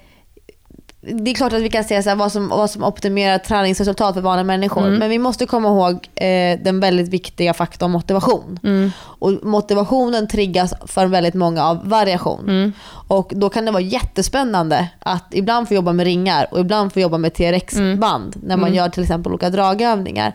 det 1.01 1.31
är 1.31 1.35
klart 1.35 1.53
att 1.53 1.63
vi 1.63 1.69
kan 1.69 1.85
säga 1.85 2.03
så 2.03 2.09
här, 2.09 2.17
vad, 2.17 2.33
som, 2.33 2.49
vad 2.49 2.71
som 2.71 2.85
optimerar 2.85 3.39
träningsresultat 3.39 4.15
för 4.15 4.21
vanliga 4.21 4.45
människor. 4.45 4.83
Men 4.99 5.11
vi 5.11 5.19
måste 5.19 5.47
komma 5.47 5.69
ihåg 5.69 6.09
eh, 6.15 6.59
den 6.65 6.81
väldigt 6.81 7.09
viktiga 7.09 7.55
faktorn 7.55 7.91
motivation. 7.91 8.59
Och 8.99 9.33
motivationen 9.43 10.29
triggas 10.29 10.75
för 10.87 11.07
väldigt 11.07 11.35
många 11.35 11.65
av 11.65 11.89
variation. 11.89 12.73
Och 13.09 13.33
då 13.35 13.49
kan 13.51 13.65
det 13.65 13.71
vara 13.71 13.83
jättespännande 13.83 14.89
att 14.99 15.27
ibland 15.35 15.69
få 15.69 15.75
jobba 15.75 15.93
med 15.93 16.05
ringar 16.05 16.47
och 16.51 16.61
ibland 16.61 16.93
få 16.93 17.01
jobba 17.01 17.19
med 17.19 17.35
TRX-band 17.35 18.37
när 18.43 18.57
man 18.57 18.75
gör 18.75 18.89
till 18.89 19.03
exempel 19.03 19.33
olika 19.33 19.51
dragövningar. 19.51 20.33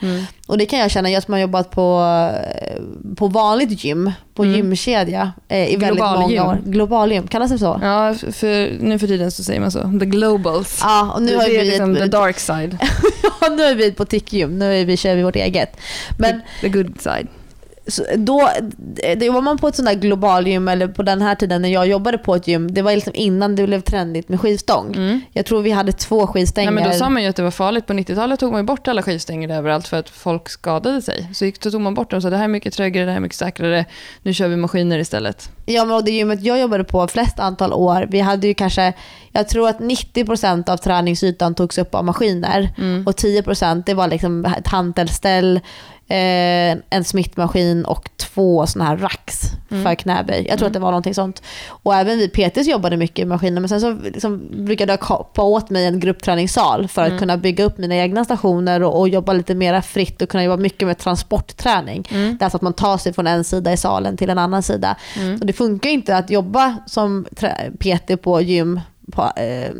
Och 0.48 0.58
det 0.58 0.66
kan 0.66 0.80
jag 0.80 0.92
känna, 0.92 1.12
jag 1.12 1.24
som 1.24 1.34
har 1.34 1.42
jobbat 1.42 1.72
på, 1.72 2.02
eh, 2.62 2.82
på 3.16 3.28
vanligt 3.28 3.84
gym, 3.84 4.12
på 4.36 4.44
Mm. 4.44 4.56
gymkedja 4.56 5.32
eh, 5.48 5.58
i 5.74 5.76
väldigt 5.76 5.98
Globalgym. 5.98 6.22
många 6.40 6.52
år. 6.52 6.58
Globalgym, 6.66 7.28
kallas 7.28 7.52
det 7.52 7.60
så? 7.60 7.80
Ja, 7.84 8.16
för 8.32 8.84
nu 8.84 9.00
för 9.00 9.08
tiden 9.08 9.32
så 9.32 9.44
säger 9.44 9.60
man 9.60 9.72
så. 9.72 9.80
The 10.00 10.06
globals. 10.06 10.80
Ja, 10.84 11.12
och 11.16 11.22
nu 11.22 11.32
det 11.32 11.38
har 11.38 11.44
är 11.44 11.50
vi 11.50 11.64
liksom 11.66 11.92
ett, 11.96 12.00
the 12.02 12.08
dark 12.08 12.40
side. 12.40 12.78
ja, 13.42 13.50
nu 13.50 13.64
är 13.64 13.76
vi 13.76 13.86
ett 13.88 13.96
boutiquegym, 13.98 14.60
nu 14.60 14.82
är 14.82 14.86
vi, 14.86 14.98
kör 14.98 15.16
vi 15.16 15.24
vårt 15.24 15.36
eget. 15.36 15.78
Men 16.20 16.42
The 16.62 16.70
good 16.70 17.02
side. 17.02 17.28
Så 17.88 18.04
då, 18.16 18.50
det 19.18 19.30
var 19.30 19.42
man 19.42 19.58
på 19.58 19.68
ett 19.68 19.76
sånt 19.76 19.88
där 19.88 19.96
globalgym, 19.96 20.68
eller 20.68 20.88
på 20.88 21.04
den 21.04 21.22
här 21.22 21.36
tiden 21.36 21.62
när 21.62 21.70
jag 21.70 21.88
jobbade 21.88 22.18
på 22.18 22.36
ett 22.36 22.48
gym, 22.48 22.74
det 22.74 22.82
var 22.82 22.96
liksom 22.96 23.14
innan 23.16 23.56
det 23.56 23.68
blev 23.68 23.82
trendigt 23.82 24.30
med 24.30 24.40
skivstång. 24.40 24.96
Mm. 24.96 25.22
Jag 25.32 25.46
tror 25.46 25.62
vi 25.62 25.72
hade 25.72 25.92
två 25.92 26.28
skivstänger. 26.28 26.72
Nej, 26.72 26.84
men 26.84 26.92
då 26.92 26.98
sa 26.98 27.10
man 27.10 27.24
ju 27.24 27.30
att 27.30 27.36
det 27.36 27.44
var 27.44 27.52
farligt. 27.52 27.88
På 27.88 27.94
90-talet 27.94 28.40
tog 28.40 28.52
man 28.52 28.62
ju 28.62 28.66
bort 28.66 28.88
alla 28.88 29.02
skivstänger 29.04 29.50
överallt 29.50 29.88
för 29.88 29.98
att 29.98 30.10
folk 30.10 30.50
skadade 30.50 31.02
sig. 31.02 31.30
Så 31.34 31.46
gick, 31.46 31.60
tog 31.60 31.82
man 31.82 31.94
bort 31.94 32.10
dem 32.10 32.18
och 32.18 32.24
sa 32.24 32.30
det 32.30 32.38
här 32.38 32.44
är 32.44 32.48
mycket 32.48 32.74
tryggare, 32.74 33.06
det 33.06 33.12
här 33.12 33.18
är 33.18 33.22
mycket 33.22 33.38
säkrare. 33.38 33.86
Nu 34.22 34.34
kör 34.34 34.48
vi 34.48 34.56
maskiner 34.56 35.00
istället. 35.00 35.50
Ja, 35.66 35.86
men 35.86 35.96
och 35.96 36.04
det 36.04 36.12
gymmet 36.12 36.44
jag 36.44 36.60
jobbade 36.60 36.84
på 36.84 37.08
flest 37.08 37.40
antal 37.40 37.74
år, 37.74 38.08
vi 38.10 38.20
hade 38.20 38.48
ju 38.48 38.54
kanske, 38.54 38.94
jag 39.32 39.48
tror 39.48 39.70
att 39.70 39.80
90% 39.80 40.70
av 40.70 40.78
träningsytan 40.78 41.56
togs 41.56 41.78
upp 41.78 41.96
av 41.96 42.06
maskiner 42.06 42.70
Mm. 42.78 43.08
och 43.08 43.14
10% 43.14 43.84
det 43.86 43.94
var 43.94 44.08
liksom 44.08 44.46
ett 44.46 44.68
hantelställ, 44.68 45.60
eh, 46.14 46.78
en 46.90 47.04
smittmaskin 47.04 47.86
och 47.86 48.10
två 48.18 48.68
sådana 48.68 48.90
här 48.90 48.98
racks 48.98 49.42
Mm. 49.72 49.84
för 49.86 49.96
knäböj. 49.96 50.46
Jag 50.50 50.58
tror 50.58 50.68
att 50.68 50.74
det 50.74 50.80
var 50.80 50.92
någonting 50.92 51.14
sånt. 51.14 51.42
Och 51.68 51.96
även 51.96 52.18
vi 52.18 52.28
PTs 52.30 52.68
jobbade 52.68 52.98
mycket 52.98 53.28
med 53.28 53.36
maskiner 53.36 53.62
men 53.62 53.70
sen 53.70 53.82
så 53.82 53.92
liksom 53.94 54.48
brukade 54.66 54.92
jag 54.94 55.00
kapa 55.00 55.42
åt 55.44 55.70
mig 55.70 55.86
en 55.86 56.00
gruppträningssal 56.00 56.88
för 56.88 57.02
att 57.02 57.08
Mm. 57.08 57.20
kunna 57.20 57.38
bygga 57.38 57.64
upp 57.66 57.78
mina 57.78 57.96
egna 57.96 58.26
stationer 58.26 58.84
och, 58.84 59.00
och 59.00 59.10
jobba 59.10 59.34
lite 59.34 59.56
mer 59.56 59.82
fritt 59.82 60.22
och 60.22 60.30
kunna 60.30 60.44
jobba 60.44 60.58
mycket 60.62 60.88
med 60.88 60.98
transportträning. 60.98 62.08
Mm. 62.12 62.38
Det 62.38 62.44
är 62.44 62.46
alltså 62.46 62.56
att 62.58 62.62
man 62.62 62.74
tar 62.74 62.98
sig 62.98 63.14
från 63.14 63.28
en 63.28 63.44
sida 63.44 63.74
i 63.74 63.78
salen 63.78 64.18
till 64.18 64.30
en 64.30 64.38
annan 64.40 64.64
sida. 64.64 64.96
Mm. 65.20 65.40
Så 65.40 65.46
det 65.46 65.54
funkar 65.54 65.90
inte 65.90 66.18
att 66.18 66.30
jobba 66.30 66.78
som 66.88 67.26
PT 67.80 68.18
på 68.22 68.42
gym 68.42 68.80
på, 69.12 69.22
eh, 69.36 69.72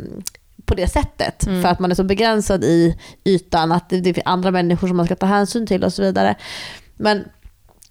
på 0.66 0.74
det 0.74 0.88
sättet. 0.88 1.46
Mm. 1.46 1.62
För 1.62 1.68
att 1.68 1.78
man 1.80 1.90
är 1.90 1.94
så 1.94 2.04
begränsad 2.04 2.64
i 2.64 2.98
ytan, 3.24 3.72
att 3.72 3.88
det, 3.88 4.00
det 4.00 4.18
är 4.18 4.22
andra 4.24 4.50
människor 4.50 4.88
som 4.88 4.96
man 4.96 5.06
ska 5.06 5.14
ta 5.16 5.26
hänsyn 5.26 5.66
till 5.66 5.84
och 5.84 5.92
så 5.92 6.02
vidare. 6.02 6.34
Men 6.96 7.24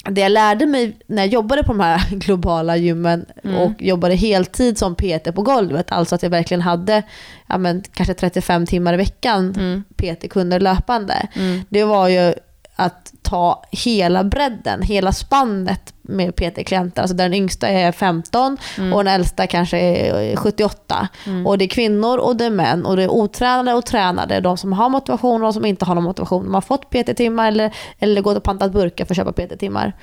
det 0.10 0.22
jag 0.22 0.32
lärde 0.32 0.66
mig 0.66 0.98
när 1.08 1.24
jag 1.24 1.28
jobbade 1.34 1.64
på 1.64 1.74
de 1.74 1.80
här 1.80 2.10
globala 2.16 2.78
gymmen 2.78 3.26
Mm. 3.44 3.58
och 3.58 3.82
jobbade 3.82 4.16
heltid 4.16 4.78
som 4.78 4.96
PT 4.96 5.36
på 5.36 5.42
golvet, 5.42 5.92
alltså 5.92 6.16
att 6.16 6.24
jag 6.24 6.30
verkligen 6.30 6.62
hade 6.62 7.04
ja, 7.48 7.58
men, 7.58 7.84
kanske 7.94 8.14
35 8.14 8.66
timmar 8.66 8.94
i 8.94 8.98
veckan 8.98 9.54
Mm. 9.58 9.84
PT-kunder 9.98 10.60
löpande. 10.60 11.28
Mm. 11.34 11.62
Det 11.70 11.84
var 11.84 12.08
ju 12.08 12.34
att 12.76 13.14
ta 13.22 13.64
hela 13.72 14.24
bredden, 14.24 14.82
hela 14.82 15.12
spannet 15.12 15.94
med 16.02 16.36
PT-klienter. 16.36 17.02
Alltså 17.02 17.16
den 17.18 17.34
yngsta 17.34 17.68
är 17.68 17.92
15 17.92 18.58
Mm. 18.78 18.94
och 18.94 19.04
den 19.04 19.14
äldsta 19.14 19.48
kanske 19.48 19.78
är 19.80 20.36
78. 20.36 21.08
Mm. 21.26 21.48
Och 21.48 21.58
det 21.58 21.66
är 21.66 21.70
kvinnor 21.70 22.18
och 22.18 22.36
det 22.36 22.46
är 22.46 22.50
män 22.50 22.86
och 22.86 22.96
det 22.96 23.04
är 23.04 23.12
otränade 23.12 23.78
och 23.78 23.86
tränade. 23.86 24.40
De 24.40 24.58
som 24.58 24.74
har 24.74 24.90
motivation 24.90 25.34
och 25.42 25.48
de 25.48 25.54
som 25.54 25.66
inte 25.66 25.86
har 25.86 25.96
någon 25.96 26.04
motivation. 26.04 26.44
De 26.44 26.54
har 26.54 26.62
fått 26.62 26.90
PT-timmar 26.90 27.48
eller, 27.48 27.76
eller 28.00 28.22
gått 28.22 28.38
och 28.38 28.44
pantat 28.44 28.72
burkar 28.72 29.06
för 29.06 29.14
att 29.14 29.18
köpa 29.18 29.32
PT-timmar. 29.34 29.94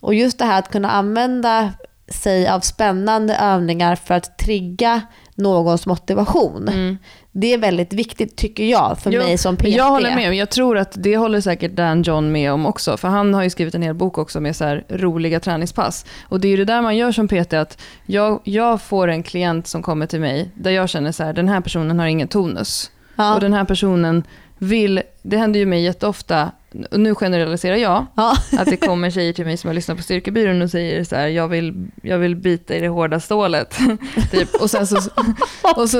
Och 0.00 0.14
just 0.14 0.38
det 0.38 0.44
här 0.44 0.58
att 0.58 0.70
kunna 0.70 0.90
använda 0.90 1.72
sig 2.08 2.48
av 2.48 2.60
spännande 2.60 3.36
övningar 3.36 3.96
för 3.96 4.14
att 4.14 4.38
trigga 4.38 5.02
någons 5.34 5.86
motivation. 5.86 6.68
Mm. 6.68 6.98
Det 7.40 7.54
är 7.54 7.58
väldigt 7.58 7.92
viktigt 7.92 8.36
tycker 8.36 8.64
jag 8.64 8.98
för 8.98 9.10
Jo, 9.10 9.22
mig 9.22 9.38
som 9.38 9.56
PT. 9.56 9.68
Jag 9.68 9.90
håller 9.90 10.14
med. 10.14 10.34
Jag 10.34 10.50
tror 10.50 10.78
att 10.78 10.92
det 10.94 11.16
håller 11.16 11.40
säkert 11.40 11.70
Dan 11.72 12.02
John 12.02 12.32
med 12.32 12.52
om 12.52 12.66
också. 12.66 12.96
För 12.96 13.08
han 13.08 13.34
har 13.34 13.42
ju 13.42 13.50
skrivit 13.50 13.74
en 13.74 13.82
hel 13.82 13.94
bok 13.94 14.18
också 14.18 14.40
med 14.40 14.56
så 14.56 14.64
här 14.64 14.84
roliga 14.88 15.40
träningspass. 15.40 16.06
Och 16.28 16.40
det 16.40 16.48
är 16.48 16.50
ju 16.50 16.56
det 16.56 16.64
där 16.64 16.82
man 16.82 16.96
gör 16.96 17.12
som 17.12 17.28
PT, 17.28 17.52
att 17.52 17.80
jag, 18.06 18.40
jag 18.44 18.82
får 18.82 19.08
en 19.08 19.22
klient 19.22 19.66
som 19.66 19.82
kommer 19.82 20.06
till 20.06 20.20
mig, 20.20 20.50
där 20.54 20.70
jag 20.70 20.88
känner 20.88 21.12
så 21.12 21.24
här, 21.24 21.32
den 21.32 21.48
här 21.48 21.60
personen 21.60 21.98
har 21.98 22.06
ingen 22.06 22.28
tonus. 22.28 22.90
Ja. 23.16 23.34
Och 23.34 23.40
den 23.40 23.52
här 23.52 23.64
personen 23.64 24.24
vill, 24.58 25.02
det 25.22 25.36
händer 25.36 25.60
ju 25.60 25.66
mig 25.66 25.82
jätteofta, 25.82 26.50
och 26.90 27.00
nu 27.00 27.14
generaliserar 27.14 27.76
jag, 27.76 28.06
Ja. 28.16 28.36
att 28.58 28.66
det 28.66 28.76
kommer 28.86 29.10
tjejer 29.10 29.32
till 29.32 29.44
mig 29.44 29.56
som 29.56 29.68
har 29.68 29.74
lyssnat 29.74 29.96
på 29.96 30.02
styrkebyrån 30.02 30.62
och 30.62 30.70
säger 30.70 31.04
så 31.04 31.16
här, 31.16 31.26
jag 31.28 31.48
vill, 31.48 31.86
jag 32.02 32.18
vill 32.18 32.36
bita 32.36 32.74
i 32.74 32.80
det 32.80 32.88
hårda 32.88 33.20
stålet. 33.20 33.78
typ. 34.30 34.54
Och 34.54 34.70
sen 34.70 34.86
så, 34.86 34.96
och 35.76 35.90
så, 35.90 35.98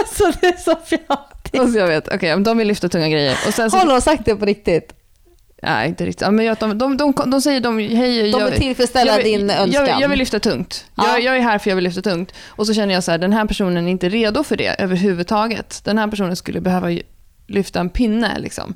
Alltså 0.00 0.24
det 0.40 0.46
är 0.46 0.56
så 0.56 0.76
fjattigt. 0.86 1.60
och 1.62 1.68
så 1.68 1.78
jag 1.78 1.86
vet, 1.86 2.08
okej, 2.14 2.40
de 2.40 2.58
vill 2.58 2.68
lyfta 2.68 2.88
tunga 2.88 3.08
grejer. 3.08 3.36
Och 3.46 3.54
sen 3.54 3.70
så, 3.70 3.76
Har 3.76 3.86
någon 3.86 4.00
sagt 4.02 4.24
det 4.24 4.36
på 4.36 4.44
riktigt? 4.44 4.94
nej 5.62 5.88
inte 5.88 6.06
riktigt, 6.06 6.20
Ja, 6.20 6.30
men 6.30 6.44
jag, 6.44 6.56
de, 6.56 6.78
de, 6.78 6.96
de, 6.96 7.12
de 7.30 7.40
säger, 7.42 7.60
de, 7.60 7.78
hej, 7.78 8.22
De 8.22 8.28
jag, 8.40 8.50
vill 8.50 8.60
tillfredsställa 8.60 9.10
jag, 9.16 9.24
vill- 9.24 9.38
din 9.40 9.50
önskan. 9.50 9.86
Jag, 9.86 10.00
jag 10.00 10.08
vill 10.08 10.18
lyfta 10.18 10.40
tungt. 10.40 10.84
Ja. 10.94 11.04
Jag, 11.08 11.20
jag 11.22 11.36
är 11.36 11.40
här 11.40 11.58
för 11.58 11.70
jag 11.70 11.74
vill 11.74 11.84
lyfta 11.84 12.02
tungt. 12.02 12.32
Och 12.48 12.66
så 12.66 12.74
känner 12.74 12.94
jag 12.94 13.04
så 13.04 13.10
här, 13.10 13.18
den 13.18 13.32
här 13.32 13.44
personen 13.44 13.86
är 13.86 13.90
inte 13.90 14.08
redo 14.08 14.44
för 14.44 14.56
det 14.56 14.80
överhuvudtaget. 14.80 15.80
Den 15.84 15.98
här 15.98 16.08
personen 16.08 16.36
skulle 16.36 16.60
behöva 16.60 16.88
lyfta 17.48 17.80
en 17.80 17.90
pinne. 17.90 18.38
Liksom. 18.38 18.74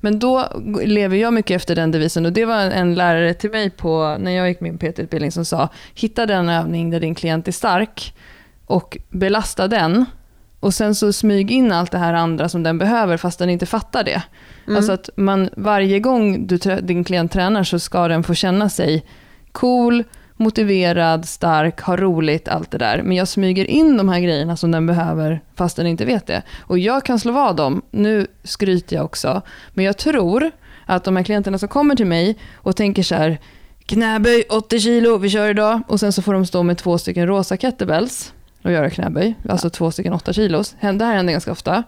Men 0.00 0.18
då 0.18 0.48
lever 0.84 1.16
jag 1.16 1.32
mycket 1.32 1.56
efter 1.56 1.74
den 1.76 1.90
devisen. 1.90 2.26
Och 2.26 2.32
det 2.32 2.44
var 2.44 2.58
en 2.58 2.94
lärare 2.94 3.34
till 3.34 3.50
mig 3.50 3.70
på, 3.70 4.16
när 4.20 4.30
jag 4.30 4.48
gick 4.48 4.60
min 4.60 4.78
PT-utbildning 4.78 5.32
som 5.32 5.44
sa, 5.44 5.68
hitta 5.94 6.26
den 6.26 6.48
övning 6.48 6.90
där 6.90 7.00
din 7.00 7.14
klient 7.14 7.48
är 7.48 7.52
stark 7.52 8.14
och 8.66 8.98
belasta 9.10 9.68
den. 9.68 10.04
Och 10.60 10.74
sen 10.74 10.94
så 10.94 11.12
smyg 11.12 11.50
in 11.50 11.72
allt 11.72 11.90
det 11.90 11.98
här 11.98 12.14
andra 12.14 12.48
som 12.48 12.62
den 12.62 12.78
behöver 12.78 13.16
fast 13.16 13.38
den 13.38 13.50
inte 13.50 13.66
fattar 13.66 14.04
det. 14.04 14.22
Mm. 14.66 14.76
Alltså 14.76 14.92
att 14.92 15.10
man, 15.16 15.50
varje 15.56 16.00
gång 16.00 16.46
du, 16.46 16.58
din 16.82 17.04
klient 17.04 17.32
tränar 17.32 17.64
så 17.64 17.78
ska 17.78 18.08
den 18.08 18.22
få 18.22 18.34
känna 18.34 18.68
sig 18.68 19.06
cool, 19.52 20.04
motiverad, 20.36 21.24
stark, 21.28 21.80
ha 21.80 21.96
roligt, 21.96 22.48
allt 22.48 22.70
det 22.70 22.78
där. 22.78 23.02
Men 23.02 23.16
jag 23.16 23.28
smyger 23.28 23.64
in 23.64 23.96
de 23.96 24.08
här 24.08 24.20
grejerna 24.20 24.56
som 24.56 24.70
den 24.70 24.86
behöver 24.86 25.40
fast 25.54 25.76
den 25.76 25.86
inte 25.86 26.04
vet 26.04 26.26
det. 26.26 26.42
Och 26.60 26.78
jag 26.78 27.04
kan 27.04 27.18
slå 27.18 27.32
vad 27.32 27.56
dem, 27.56 27.82
nu 27.90 28.26
skryter 28.44 28.96
jag 28.96 29.04
också, 29.04 29.42
men 29.70 29.84
jag 29.84 29.96
tror 29.96 30.50
att 30.86 31.04
de 31.04 31.16
här 31.16 31.24
klienterna 31.24 31.58
som 31.58 31.68
kommer 31.68 31.96
till 31.96 32.06
mig 32.06 32.38
och 32.54 32.76
tänker 32.76 33.02
så 33.02 33.14
här, 33.14 33.38
knäböj 33.86 34.44
80 34.50 34.80
kilo, 34.80 35.16
vi 35.18 35.30
kör 35.30 35.50
idag. 35.50 35.80
Och 35.88 36.00
sen 36.00 36.12
så 36.12 36.22
får 36.22 36.32
de 36.34 36.46
stå 36.46 36.62
med 36.62 36.78
två 36.78 36.98
stycken 36.98 37.26
rosa 37.26 37.56
kettlebells 37.56 38.32
och 38.62 38.72
göra 38.72 38.90
knäböj, 38.90 39.34
alltså 39.48 39.70
två 39.70 39.90
stycken 39.90 40.12
8 40.12 40.32
kilos. 40.32 40.76
Det 40.80 41.04
här 41.04 41.14
händer 41.14 41.32
ganska 41.32 41.52
ofta. 41.52 41.82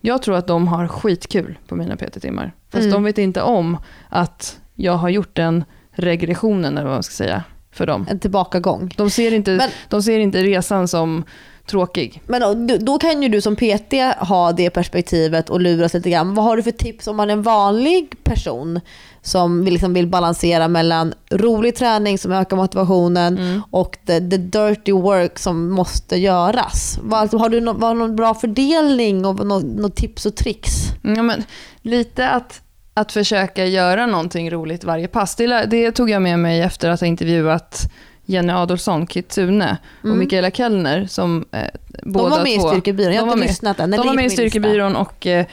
Jag 0.00 0.22
tror 0.22 0.36
att 0.36 0.46
de 0.46 0.68
har 0.68 0.88
skitkul 0.88 1.58
på 1.68 1.76
mina 1.76 1.96
PT-timmar. 1.96 2.52
Fast 2.70 2.82
Mm. 2.82 2.92
de 2.92 3.04
vet 3.04 3.18
inte 3.18 3.42
om 3.42 3.76
att 4.08 4.58
jag 4.74 4.92
har 4.92 5.08
gjort 5.08 5.36
den 5.36 5.64
regressionen, 5.90 6.78
eller 6.78 6.86
vad 6.88 6.96
man 6.96 7.02
ska 7.02 7.12
säga, 7.12 7.42
för 7.72 7.86
dem. 7.86 8.06
En 8.10 8.18
tillbakagång. 8.18 8.94
De 8.96 9.10
ser 9.10 9.34
inte, 9.34 9.50
Men- 9.50 9.70
de 9.88 10.02
ser 10.02 10.18
inte 10.18 10.42
resan 10.42 10.88
som 10.88 11.24
tråkig. 11.66 12.22
Men 12.26 12.66
då- 12.66 12.76
då- 12.76 12.98
kan 12.98 13.22
ju 13.22 13.28
du 13.28 13.40
som 13.40 13.56
PT 13.56 13.92
ha 14.18 14.52
det 14.52 14.70
perspektivet 14.70 15.50
och 15.50 15.60
luras 15.60 15.94
lite 15.94 16.10
grann. 16.10 16.34
Vad 16.34 16.44
har 16.44 16.56
du 16.56 16.62
för 16.62 16.70
tips 16.70 17.06
om 17.06 17.16
man 17.16 17.28
är 17.30 17.32
en 17.32 17.42
vanlig 17.42 18.24
person 18.24 18.80
som 19.22 19.64
liksom 19.64 19.94
vill 19.94 20.06
balansera 20.06 20.68
mellan 20.68 21.14
rolig 21.30 21.76
träning 21.76 22.18
som 22.18 22.32
ökar 22.32 22.56
motivationen 22.56 23.38
Mm. 23.38 23.62
och 23.70 23.98
the, 24.06 24.20
the 24.20 24.36
dirty 24.36 24.92
work 24.92 25.38
som 25.38 25.70
måste 25.70 26.16
göras? 26.16 26.98
Vad, 27.02 27.20
alltså, 27.20 27.36
har 27.36 27.48
du 27.48 27.60
nå- 27.60 27.72
vad, 27.72 27.96
någon 27.96 28.16
bra 28.16 28.34
fördelning 28.34 29.24
och 29.24 29.46
något 29.46 29.64
nå 29.64 29.88
tips 29.88 30.26
och 30.26 30.34
tricks? 30.36 30.72
Ja, 31.02 31.22
men, 31.22 31.42
lite 31.82 32.28
att, 32.28 32.60
att 32.94 33.12
försöka 33.12 33.66
göra 33.66 34.06
någonting 34.06 34.50
roligt 34.50 34.84
varje 34.84 35.08
pass. 35.08 35.34
Det, 35.36 35.64
det 35.66 35.92
tog 35.92 36.10
jag 36.10 36.22
med 36.22 36.38
mig 36.38 36.60
efter 36.60 36.90
att 36.90 37.00
ha 37.00 37.06
intervjuat 37.06 37.92
Jenny 38.24 38.52
Adolfsson, 38.52 39.06
Kitsune 39.06 39.76
och 40.00 40.04
Mm. 40.04 40.18
Mikaela 40.18 40.50
Kellner 40.50 41.06
som 41.06 41.44
eh, 41.52 41.60
båda 42.02 42.24
De 42.28 42.30
var 42.30 42.42
med 42.44 42.60
två. 42.60 42.68
i 42.68 42.70
Styrkebyrån, 42.70 43.12
jag 43.14 43.22
har 43.22 43.26
inte 43.28 43.38
med. 43.38 43.48
lyssnat 43.48 43.80
än. 43.80 43.90
De 43.90 44.06
var 44.06 44.14
med 44.14 44.26
i. 44.26 44.30
Styrkebyrån 44.30 44.96
och 44.96 45.26
eh, 45.26 45.46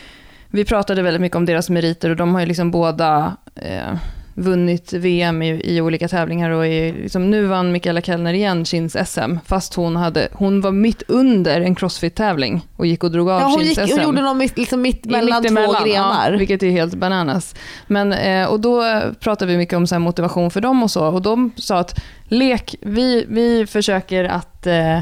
vi 0.47 0.65
pratade 0.65 1.01
väldigt 1.01 1.21
mycket 1.21 1.35
om 1.35 1.45
deras 1.45 1.69
meriter 1.69 2.09
och 2.09 2.15
de 2.15 2.33
har 2.33 2.39
ju 2.41 2.45
liksom 2.47 2.71
båda 2.71 3.37
eh, 3.55 3.95
vunnit 4.43 4.93
VM 4.93 5.41
i, 5.41 5.75
i 5.75 5.81
olika 5.81 6.07
tävlingar 6.07 6.49
och 6.49 6.65
är, 6.67 6.93
liksom, 6.93 7.29
nu 7.29 7.45
vann 7.45 7.71
Mikaela 7.71 8.01
Kellner 8.01 8.33
igen 8.33 8.65
Kins 8.65 8.97
SM 9.05 9.35
fast 9.45 9.73
hon, 9.73 9.95
hade, 9.95 10.27
hon 10.33 10.61
var 10.61 10.71
mitt 10.71 11.03
under 11.07 11.61
en 11.61 11.75
crossfit-tävling 11.75 12.61
och 12.75 12.85
gick 12.85 13.03
och 13.03 13.11
drog 13.11 13.29
av 13.29 13.41
Ja, 13.41 13.47
hon, 13.47 13.59
Kins 13.59 13.77
gick, 13.77 13.87
SM. 13.87 13.97
hon 13.97 14.03
gjorde 14.03 14.21
något 14.21 14.37
mitt, 14.37 14.57
liksom 14.57 14.81
mitt 14.81 15.05
mellan 15.05 15.43
två 15.43 15.49
mittemellan, 15.53 15.83
grenar. 15.83 16.31
Ja, 16.31 16.37
vilket 16.37 16.63
är 16.63 16.69
helt 16.69 16.93
bananas. 16.95 17.55
Men, 17.87 18.13
eh, 18.13 18.47
och 18.47 18.59
då 18.59 19.01
pratade 19.19 19.51
vi 19.51 19.57
mycket 19.57 19.77
om 19.77 19.87
så 19.87 19.95
här 19.95 19.99
motivation 19.99 20.51
för 20.51 20.61
dem 20.61 20.83
och 20.83 20.91
så. 20.91 21.05
Och 21.07 21.21
de 21.21 21.51
sa 21.55 21.79
att 21.79 21.99
lek, 22.23 22.75
vi, 22.81 23.25
vi 23.29 23.65
försöker 23.65 24.23
att 24.23 24.67
eh, 24.67 24.99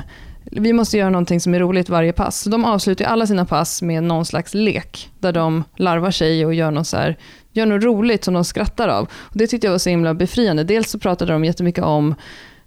vi 0.52 0.74
måste 0.74 0.98
göra 0.98 1.10
någonting 1.10 1.40
som 1.40 1.54
är 1.54 1.60
roligt 1.60 1.90
varje 1.90 2.14
pass. 2.14 2.42
Så 2.42 2.50
de 2.50 2.66
avslutar 2.66 3.06
alla 3.06 3.28
sina 3.28 3.46
pass 3.46 3.82
med 3.82 4.04
någon 4.04 4.26
slags 4.26 4.54
lek. 4.54 5.10
Där 5.20 5.32
de 5.32 5.64
larvar 5.78 6.12
sig 6.12 6.46
och 6.46 6.54
gör 6.54 6.72
något, 6.72 6.88
så 6.88 6.98
här, 6.98 7.18
gör 7.58 7.66
något 7.66 7.84
roligt 7.84 8.24
som 8.24 8.34
de 8.34 8.44
skrattar 8.44 8.88
av. 8.88 9.04
Och 9.04 9.38
det 9.38 9.48
tyckte 9.48 9.68
jag 9.68 9.72
var 9.72 9.78
så 9.80 9.90
himla 9.90 10.14
befriande. 10.14 10.64
Dels 10.64 10.92
så 10.92 11.00
pratade 11.00 11.32
de 11.34 11.46
jättemycket 11.46 11.84
om 11.84 12.16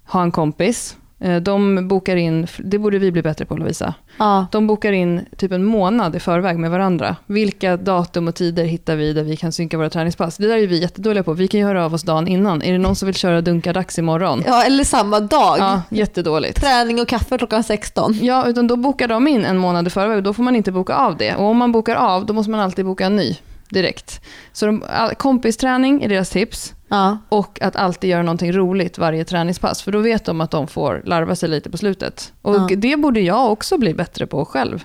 ha 0.07 0.23
en 0.23 0.31
kompis. 0.33 0.97
Eh, 1.23 1.37
De 1.37 1.89
bokar 1.89 2.17
in, 2.17 2.47
det 2.59 2.79
borde 2.79 2.99
vi 2.99 3.13
bli 3.13 3.23
bättre 3.23 3.45
på 3.45 3.57
Lovisa. 3.57 3.95
Ja. 4.19 4.47
De 4.53 4.67
bokar 4.67 4.93
in 4.93 5.21
typ 5.37 5.53
en 5.53 5.65
månad 5.65 6.17
i 6.17 6.21
förväg 6.21 6.59
med 6.59 6.71
varandra. 6.71 7.17
Vilka 7.27 7.77
datum 7.77 8.29
och 8.29 8.35
tider 8.35 8.65
hittar 8.65 8.97
vi 8.97 9.13
där 9.13 9.23
vi 9.23 9.37
kan 9.37 9.53
synka 9.53 9.77
våra 9.79 9.91
träningspass? 9.91 10.37
Det 10.37 10.47
där 10.49 10.57
är 10.57 10.67
vi 10.67 10.81
jättedåliga 10.81 11.23
på. 11.23 11.33
Vi 11.33 11.49
kan 11.49 11.61
ju 11.61 11.67
höra 11.67 11.85
av 11.85 11.95
oss 11.95 12.03
dagen 12.03 12.29
innan. 12.29 12.63
Är 12.63 12.73
det 12.73 12.79
någon 12.79 12.97
som 12.97 13.07
vill 13.07 13.15
köra 13.15 13.41
dunka 13.41 13.73
dags 13.73 13.99
imorgon? 13.99 14.43
ja, 14.47 14.63
eller 14.65 14.85
samma 14.85 15.21
dag. 15.21 15.57
Ja, 15.59 15.83
jättedåligt. 15.91 16.61
Träning 16.61 17.01
och 17.01 17.09
kaffe 17.09 17.39
klockan 17.39 17.65
16. 17.65 18.19
Ja, 18.23 18.47
utan 18.47 18.67
då 18.67 18.77
bokar 18.77 19.09
de 19.09 19.29
in 19.29 19.45
en 19.45 19.59
månad 19.59 19.87
i 19.87 19.91
förväg 19.91 20.17
och 20.17 20.23
då 20.23 20.35
får 20.35 20.43
man 20.43 20.57
inte 20.57 20.73
boka 20.73 20.95
av 20.95 21.17
det. 21.17 21.35
Och 21.35 21.45
om 21.45 21.57
man 21.57 21.73
bokar 21.73 21.95
av, 21.97 22.27
då 22.27 22.33
måste 22.33 22.51
man 22.51 22.61
alltid 22.61 22.85
boka 22.85 23.07
en 23.07 23.17
ny 23.17 23.37
direkt. 23.71 24.21
Så 24.53 24.67
de, 24.67 24.85
kompisträning 25.19 26.03
är 26.03 26.09
deras 26.09 26.31
tips. 26.31 26.75
Ja. 26.89 27.19
Och 27.29 27.63
att 27.63 27.77
alltid 27.77 28.11
göra 28.11 28.23
någonting 28.23 28.53
roligt 28.53 28.99
varje 28.99 29.25
träningspass. 29.25 29.83
För 29.83 29.93
då 29.93 29.99
vet 29.99 30.25
de 30.25 30.41
att 30.41 30.51
de 30.51 30.67
får 30.67 31.03
larva 31.05 31.37
sig 31.37 31.49
lite 31.49 31.71
på 31.71 31.77
slutet. 31.77 32.33
Och 32.43 32.55
Ja. 32.55 32.69
det 32.77 32.97
borde 32.97 33.21
jag 33.21 33.53
också 33.53 33.79
bli 33.79 33.95
bättre 33.95 34.27
på 34.27 34.45
själv. 34.45 34.85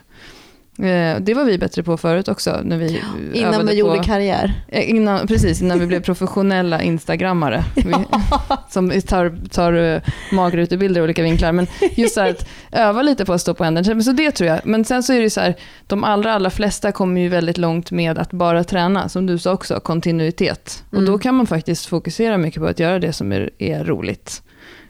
Eh, 0.80 1.17
Det 1.21 1.34
var 1.34 1.43
vi 1.43 1.57
bättre 1.57 1.84
på 1.84 1.97
förut 1.97 2.28
också. 2.28 2.59
När 2.63 2.78
vi 2.78 3.01
Innan 3.34 3.53
övade 3.53 3.71
vi 3.71 3.78
gjorde 3.78 3.97
på, 3.97 4.03
karriär. 4.03 4.53
Eh, 4.67 4.89
Innan, 4.89 5.28
precis, 5.28 5.61
innan 5.61 5.80
vi 5.80 5.86
blev 5.88 6.01
professionella 6.03 6.82
instagrammare. 6.82 7.63
Vi, 7.76 7.93
som 8.69 9.01
tar, 9.07 9.47
tar 9.51 9.73
uh, 9.73 10.01
magrutebilder 10.32 11.01
i 11.01 11.03
olika 11.03 11.23
vinklar. 11.23 11.51
Men 11.51 11.67
just 11.95 12.13
så 12.15 12.21
här 12.21 12.30
att 12.30 12.47
öva 12.71 13.01
lite 13.01 13.26
på 13.26 13.34
att 13.34 13.41
stå 13.41 13.53
på 13.53 13.63
händerna. 13.63 14.01
Så 14.01 14.11
det 14.11 14.32
tror 14.32 14.49
jag. 14.49 14.59
Men 14.63 14.86
sen 14.86 15.03
så 15.03 15.13
är 15.13 15.21
det 15.21 15.30
så 15.30 15.41
här, 15.41 15.55
de 15.88 16.03
allra, 16.03 16.34
allra 16.34 16.49
flesta 16.49 16.91
kommer 16.91 17.21
ju 17.21 17.30
väldigt 17.30 17.57
långt 17.57 17.91
med 17.91 18.17
att 18.17 18.32
bara 18.32 18.63
träna. 18.63 19.09
Som 19.09 19.26
du 19.26 19.38
sa 19.38 19.51
också, 19.53 19.80
kontinuitet. 19.80 20.84
Och 20.88 20.93
Mm. 20.97 21.05
då 21.05 21.17
kan 21.17 21.36
man 21.36 21.47
faktiskt 21.47 21.86
fokusera 21.86 22.38
mycket 22.38 22.61
på 22.61 22.67
att 22.67 22.80
göra 22.80 22.99
det 22.99 23.13
som 23.13 23.32
är, 23.32 23.49
är 23.59 23.84
roligt. 23.84 24.41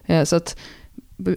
Eh, 0.05 0.23
Så 0.23 0.35
att, 0.35 0.57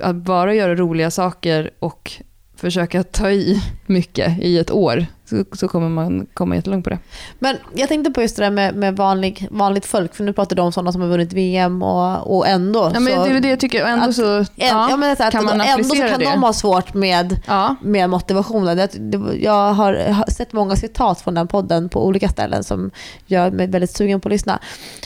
att 0.00 0.16
bara 0.16 0.54
göra 0.54 0.74
roliga 0.74 1.10
saker 1.10 1.70
och 1.78 2.12
försöka 2.58 3.02
ta 3.02 3.30
i 3.30 3.62
mycket 3.86 4.38
i 4.38 4.58
ett 4.58 4.70
år, 4.70 5.06
så, 5.28 5.44
så 5.56 5.68
kommer 5.68 5.88
man 5.88 6.26
komma 6.34 6.54
jättelångt 6.56 6.84
på 6.84 6.90
det. 6.90 6.98
Men 7.38 7.56
jag 7.74 7.88
tänkte 7.88 8.10
på 8.10 8.22
just 8.22 8.36
det 8.36 8.42
där 8.42 8.50
med, 8.50 8.74
med 8.74 8.96
vanlig, 8.96 9.48
vanligt 9.50 9.86
folk, 9.86 10.14
för 10.14 10.24
nu 10.24 10.32
pratar 10.32 10.56
du 10.56 10.62
om 10.62 10.72
sådana 10.72 10.92
som 10.92 11.00
har 11.00 11.08
vunnit 11.08 11.32
VM 11.32 11.82
och, 11.82 12.36
och 12.36 12.46
ändå 12.48 12.90
Ja, 12.94 13.00
men 13.00 13.14
så... 13.16 13.24
det 13.24 13.30
är 13.36 13.40
det 13.40 13.48
jag 13.48 13.60
tycker. 13.60 13.82
Och 13.82 13.88
ändå 13.88 14.04
att- 14.08 14.14
så, 14.14 14.36
En, 14.38 14.46
ja, 14.56 14.96
men 14.96 15.16
så 15.16 15.24
att 15.24 15.32
kan 15.32 15.44
man 15.44 15.60
ändå 15.60 15.84
så 15.84 15.94
kan 15.96 16.18
det? 16.18 16.24
de 16.24 16.42
ha 16.42 16.52
svårt 16.52 16.94
med, 16.94 17.40
ja. 17.46 17.76
med 17.82 18.10
motivationen. 18.10 18.76
Det, 18.76 18.88
det, 18.98 19.36
jag 19.36 19.72
har, 19.72 20.24
sett 20.30 20.52
många 20.52 20.76
citat 20.76 21.20
från 21.20 21.34
den 21.34 21.48
podden 21.48 21.88
på 21.88 22.06
olika 22.06 22.28
ställen 22.28 22.64
som 22.64 22.90
gör 23.26 23.50
mig 23.50 23.66
väldigt 23.66 23.90
sugen 23.96 24.20
på 24.20 24.28
att 24.28 24.32
lyssna. 24.32 24.58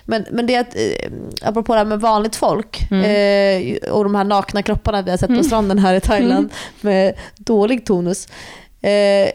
Men, 0.05 0.25
men 0.31 0.47
det 0.47 0.55
är 0.55 0.61
att, 0.61 0.75
eh, 0.75 1.49
apropå 1.49 1.73
det 1.73 1.79
här 1.79 1.87
med 1.87 2.01
vanligt 2.01 2.37
folk 2.37 2.79
Mm. 2.91 3.05
eh, 3.05 3.91
och 3.93 4.05
de 4.05 4.15
här 4.15 4.25
nakna 4.25 4.63
kropparna 4.63 5.03
vi 5.03 5.11
har 5.11 5.19
sett 5.19 5.37
på 5.37 5.45
stranden 5.45 5.79
här 5.79 5.95
i 5.95 6.01
Thailand 6.01 6.51
med 6.81 7.15
dålig 7.37 7.87
tonus. 7.87 8.29
Eh, 8.83 9.31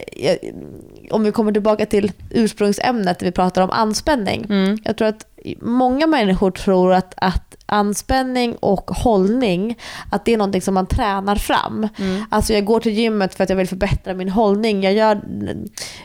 om 1.12 1.24
vi 1.24 1.32
kommer 1.32 1.52
tillbaka 1.52 1.86
till 1.86 2.12
ursprungsämnet, 2.30 3.20
där 3.20 3.26
vi 3.26 3.32
pratar 3.32 3.62
om 3.62 3.72
anspänning. 3.72 4.46
Mm. 4.50 4.78
Jag 4.84 4.98
tror 4.98 5.08
att 5.08 5.26
många 5.62 6.08
människor 6.08 6.52
tror 6.52 6.94
att, 6.94 7.14
att 7.18 7.44
anspänning 7.66 8.56
och 8.56 8.92
hållning, 8.92 9.78
att 10.12 10.26
det 10.26 10.34
är 10.34 10.38
någonting 10.38 10.62
som 10.62 10.74
man 10.74 10.88
tränar 10.88 11.36
fram. 11.36 11.88
Mm. 12.00 12.26
Alltså 12.30 12.54
jag 12.54 12.66
går 12.66 12.80
till 12.80 12.94
gymmet 12.94 13.36
för 13.36 13.44
att 13.44 13.50
jag 13.50 13.58
vill 13.58 13.68
förbättra 13.68 14.14
min 14.14 14.30
hållning. 14.30 14.84
Jag 14.84 14.94
gör 14.94 15.22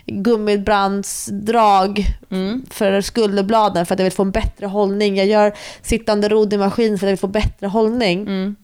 gummibrandsdrag 0.06 2.06
Mm. 2.30 2.64
för 2.70 3.00
skulderbladen 3.00 3.86
för 3.86 3.94
att 3.94 3.98
jag 3.98 4.04
vill 4.04 4.12
få 4.12 4.22
en 4.22 4.30
bättre 4.30 4.66
hållning. 4.66 5.16
Jag 5.16 5.26
gör 5.26 5.52
sittande 5.82 6.28
rodd 6.28 6.52
i 6.52 6.58
maskin 6.58 6.98
för 6.98 7.06
att 7.06 7.08
jag 7.08 7.12
vill 7.12 7.18
få 7.18 7.26
bättre 7.26 7.66
hållning. 7.66 8.20
Mm. 8.20 8.56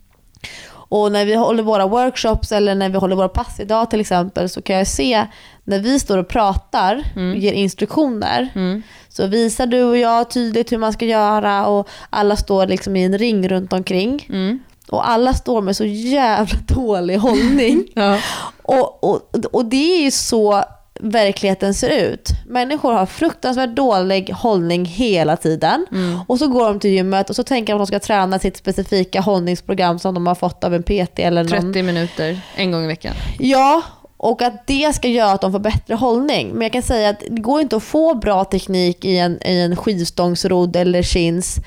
Och 0.88 1.12
när 1.12 1.24
vi 1.24 1.34
håller 1.34 1.62
våra 1.62 1.86
workshops 1.86 2.52
eller 2.52 2.74
när 2.74 2.88
vi 2.88 2.98
håller 2.98 3.16
våra 3.16 3.28
pass 3.28 3.60
idag 3.60 3.90
till 3.90 4.00
exempel 4.00 4.48
så 4.48 4.62
kan 4.62 4.76
jag 4.76 4.86
se 4.86 5.26
när 5.64 5.78
vi 5.78 6.00
står 6.00 6.18
och 6.18 6.28
pratar, 6.28 7.04
Mm. 7.16 7.38
ger 7.40 7.52
instruktioner, 7.52 8.48
Mm. 8.54 8.82
så 9.08 9.26
visar 9.26 9.66
du 9.66 9.82
och 9.82 9.98
jag 9.98 10.30
tydligt 10.30 10.72
hur 10.72 10.78
man 10.78 10.92
ska 10.92 11.04
göra 11.04 11.66
och 11.66 11.88
alla 12.10 12.36
står 12.36 12.66
liksom 12.66 12.96
i 12.96 13.04
en 13.04 13.18
ring 13.18 13.48
runt 13.48 13.72
omkring. 13.72 14.26
Mm. 14.28 14.58
Och 14.88 15.08
alla 15.08 15.34
står 15.34 15.62
med 15.62 15.76
så 15.76 15.84
jävla 15.84 16.58
dålig 16.68 17.16
hållning. 17.16 17.84
Ja. 17.94 18.18
och, 18.62 19.04
och, 19.04 19.30
och 19.52 19.64
det 19.64 19.98
är 19.98 20.02
ju 20.02 20.10
så 20.10 20.64
verkligheten 20.98 21.74
ser 21.74 21.90
ut. 21.90 22.28
Människor 22.46 22.92
har 22.92 23.06
fruktansvärt 23.06 23.76
dålig 23.76 24.30
hållning 24.30 24.84
hela 24.84 25.36
tiden. 25.36 25.86
Mm. 25.92 26.20
Och 26.26 26.38
så 26.38 26.48
går 26.48 26.64
de 26.64 26.80
till 26.80 26.90
gymmet 26.90 27.30
och 27.30 27.36
så 27.36 27.42
tänker 27.42 27.72
de 27.72 27.82
att 27.82 27.88
de 27.88 27.98
ska 27.98 28.06
träna 28.06 28.38
sitt 28.38 28.56
specifika 28.56 29.20
hållningsprogram 29.20 29.98
som 29.98 30.14
de 30.14 30.26
har 30.26 30.34
fått 30.34 30.64
av 30.64 30.74
en 30.74 30.82
PT 30.82 31.18
eller 31.18 31.44
någon 31.44 31.72
30 31.72 31.82
minuter, 31.82 32.40
en 32.56 32.72
gång 32.72 32.84
i 32.84 32.86
veckan. 32.86 33.14
Ja, 33.38 33.82
och 34.16 34.42
att 34.42 34.66
det 34.66 34.94
ska 34.94 35.08
göra 35.08 35.32
att 35.32 35.40
de 35.40 35.52
får 35.52 35.58
bättre 35.58 35.94
hållning. 35.94 36.48
Men 36.52 36.62
jag 36.62 36.72
kan 36.72 36.82
säga 36.82 37.10
att 37.10 37.20
det 37.30 37.40
går 37.40 37.60
inte 37.60 37.76
att 37.76 37.82
få 37.82 38.14
bra 38.14 38.44
teknik 38.44 39.04
i 39.04 39.18
en, 39.18 39.38
i 39.46 39.60
en 39.60 39.76
skivstångsrodd 39.76 40.76
eller 40.76 41.02
chins 41.02 41.60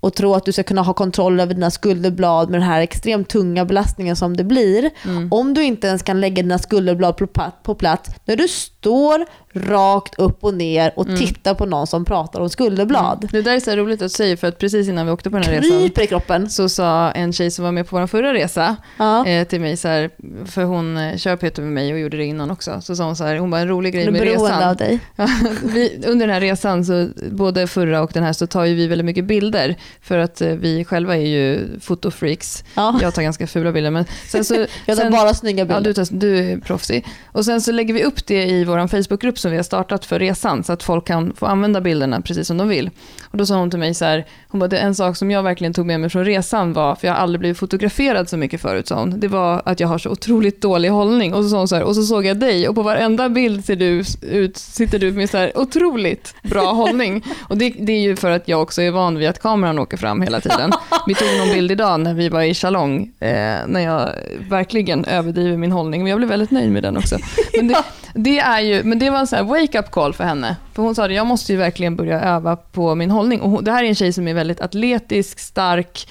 och 0.00 0.14
tro 0.14 0.34
att 0.34 0.44
du 0.44 0.52
ska 0.52 0.62
kunna 0.62 0.82
ha 0.82 0.94
kontroll 0.94 1.40
över 1.40 1.54
dina 1.54 1.70
skulderblad 1.70 2.50
med 2.50 2.60
den 2.60 2.68
här 2.68 2.80
extremt 2.80 3.28
tunga 3.28 3.64
belastningen 3.64 4.16
som 4.16 4.36
det 4.36 4.44
blir. 4.44 4.90
Mm. 5.04 5.32
Om 5.32 5.54
du 5.54 5.64
inte 5.64 5.86
ens 5.86 6.02
kan 6.02 6.20
lägga 6.20 6.42
dina 6.42 6.58
skulderblad 6.58 7.16
på 7.16 7.26
pla- 7.26 7.52
på 7.62 7.74
plats 7.74 8.10
när 8.24 8.36
du 8.36 8.48
står 8.48 9.26
rakt 9.54 10.14
upp 10.18 10.44
och 10.44 10.54
ner 10.54 10.92
och 10.96 11.06
Mm. 11.06 11.18
tittar 11.18 11.54
på 11.54 11.66
någon 11.66 11.86
som 11.86 12.04
pratar 12.04 12.40
om 12.40 12.50
skulderblad. 12.50 13.28
Det 13.32 13.42
där 13.42 13.56
är 13.56 13.60
så 13.60 13.76
roligt 13.76 14.02
att 14.02 14.12
säga 14.12 14.36
för 14.36 14.46
att 14.46 14.58
precis 14.58 14.88
innan 14.88 15.06
vi 15.06 15.12
åkte 15.12 15.30
på 15.30 15.36
den 15.36 15.44
här 15.46 15.52
resan 15.60 15.78
Kryper 15.80 16.06
kroppen. 16.06 16.50
så 16.50 16.68
sa 16.68 17.10
en 17.10 17.32
tjej 17.32 17.50
som 17.50 17.64
var 17.64 17.72
med 17.72 17.88
på 17.88 17.98
vår 18.00 18.06
förra 18.06 18.34
resa 18.34 18.76
Ja. 18.98 19.26
eh, 19.26 19.46
till 19.46 19.60
mig 19.60 19.76
så 19.76 19.88
här, 19.88 20.10
för 20.46 20.62
hon 20.64 20.96
eh, 20.96 21.16
kör 21.16 21.36
PT 21.36 21.58
med 21.58 21.72
mig 21.72 21.92
och 21.92 21.98
gjorde 21.98 22.16
det 22.16 22.24
innan 22.24 22.50
också. 22.50 22.80
Så 22.80 22.96
sa 22.96 23.04
hon 23.04 23.16
så 23.16 23.24
här, 23.24 23.36
hon 23.38 23.50
bara 23.50 23.60
en 23.60 23.68
rolig 23.68 23.94
grej 23.94 24.04
Du 24.04 24.10
med 24.10 24.20
resan. 24.22 24.62
av 24.62 24.76
dig. 24.76 24.98
Ja, 25.16 25.28
vi, 25.64 26.02
under 26.06 26.26
den 26.26 26.34
här 26.34 26.40
resan, 26.40 26.84
så, 26.84 27.08
både 27.30 27.66
förra 27.66 28.02
och 28.02 28.10
den 28.14 28.22
här, 28.22 28.32
så 28.32 28.46
tar 28.46 28.64
ju 28.64 28.74
vi 28.74 28.86
väldigt 28.86 29.04
mycket 29.04 29.24
bilder. 29.24 29.76
För 30.02 30.18
att 30.18 30.40
eh, 30.40 30.48
vi 30.48 30.84
själva 30.84 31.16
är 31.16 31.26
ju 31.26 31.66
fotofreaks. 31.80 32.64
Ja. 32.74 32.98
Jag 33.02 33.14
tar 33.14 33.22
ganska 33.22 33.46
fula 33.46 33.72
bilder. 33.72 33.90
Men 33.90 34.04
sen 34.28 34.44
så, 34.44 34.54
Jag 34.86 34.96
tar 34.96 35.04
sen, 35.04 35.12
bara 35.12 35.34
snygga 35.34 35.58
ja, 35.58 35.64
bilder. 35.64 35.80
du, 35.82 35.94
tar, 35.94 36.06
du 36.10 36.38
är 36.38 36.58
proffsig. 36.58 37.06
Och 37.32 37.44
sen 37.44 37.60
så 37.60 37.72
lägger 37.72 37.94
vi 37.94 38.04
upp 38.04 38.26
det 38.26 38.44
i 38.46 38.64
vår 38.64 38.88
Facebookgrupp 38.88 39.37
som 39.38 39.50
vi 39.50 39.56
har 39.56 39.64
startat 39.64 40.04
för 40.04 40.18
resan. 40.18 40.64
Så 40.64 40.72
att 40.72 40.82
folk 40.82 41.06
kan 41.06 41.34
få 41.34 41.46
använda 41.46 41.80
bilderna 41.80 42.20
precis 42.20 42.46
som 42.46 42.56
de 42.56 42.68
vill. 42.68 42.90
Och 43.30 43.38
då 43.38 43.46
sa 43.46 43.58
hon 43.58 43.70
till 43.70 43.78
mig 43.78 43.94
så 43.94 44.04
här, 44.04 44.26
hon 44.48 44.58
bara, 44.58 44.78
en 44.78 44.94
sak 44.94 45.16
som 45.16 45.30
jag 45.30 45.42
verkligen 45.42 45.72
tog 45.74 45.86
med 45.86 46.00
mig 46.00 46.10
från 46.10 46.24
resan 46.24 46.72
var, 46.72 46.94
för 46.94 47.06
jag 47.06 47.14
har 47.14 47.20
aldrig 47.20 47.40
blivit 47.40 47.58
fotograferad 47.58 48.28
så 48.28 48.36
mycket 48.36 48.60
förut, 48.60 48.88
sa 48.88 48.94
hon. 48.94 49.20
Det 49.20 49.28
var 49.28 49.62
att 49.64 49.80
jag 49.80 49.88
har 49.88 49.98
så 49.98 50.10
otroligt 50.10 50.62
dålig 50.62 50.88
hållning. 50.88 51.34
Och 51.34 51.44
så 51.44 51.50
sa 51.50 51.58
hon 51.58 51.68
så 51.68 51.76
här, 51.76 51.82
och 51.82 51.94
så 51.94 52.02
såg 52.02 52.26
jag 52.26 52.36
dig 52.36 52.68
och 52.68 52.74
på 52.74 52.82
varenda 52.82 53.28
bild 53.28 53.64
ser 53.64 53.76
du 53.76 54.04
ut, 54.22 54.56
sitter 54.56 54.98
du 54.98 55.12
med 55.12 55.30
så 55.30 55.36
här 55.36 55.58
otroligt 55.58 56.34
bra 56.42 56.72
hållning. 56.72 57.24
Och 57.40 57.58
det, 57.58 57.74
det 57.78 57.92
är 57.92 58.00
ju 58.00 58.16
för 58.16 58.30
att 58.30 58.48
jag 58.48 58.62
också 58.62 58.82
är 58.82 58.90
van 58.90 59.18
vid 59.18 59.28
att 59.28 59.42
kameran 59.42 59.78
åker 59.78 59.96
fram 59.96 60.22
hela 60.22 60.40
tiden. 60.40 60.72
Vi 61.06 61.14
tog 61.14 61.28
någon 61.38 61.54
bild 61.54 61.70
idag 61.70 62.00
när 62.00 62.14
vi 62.14 62.28
var 62.28 62.42
i 62.42 62.54
Chalong, 62.54 63.12
eh, 63.20 63.58
när 63.66 63.80
jag 63.80 64.10
verkligen 64.48 65.04
överdriver 65.04 65.56
min 65.56 65.72
hållning. 65.72 66.02
Men 66.02 66.10
jag 66.10 66.18
blev 66.18 66.28
väldigt 66.28 66.50
nöjd 66.50 66.70
med 66.72 66.82
den 66.82 66.96
också. 66.96 67.18
Men 67.56 67.68
det, 67.68 67.84
det, 68.14 68.38
är 68.38 68.60
ju, 68.60 68.82
men 68.84 68.98
det 68.98 69.10
var 69.10 69.26
en 69.32 69.46
här 69.46 69.60
wake-up 69.60 69.90
call 69.90 70.14
för 70.14 70.24
henne. 70.24 70.56
För 70.72 70.82
hon 70.82 70.94
sa 70.94 71.04
att 71.04 71.12
jag 71.12 71.26
måste 71.26 71.52
ju 71.52 71.58
verkligen 71.58 71.96
börja 71.96 72.20
öva 72.20 72.56
på 72.56 72.94
min 72.94 73.10
hållning. 73.10 73.40
Och 73.40 73.50
hon, 73.50 73.64
det 73.64 73.72
här 73.72 73.84
är 73.84 73.88
en 73.88 73.94
tjej 73.94 74.12
som 74.12 74.28
är 74.28 74.34
väldigt 74.34 74.60
atletisk, 74.60 75.38
stark, 75.38 76.08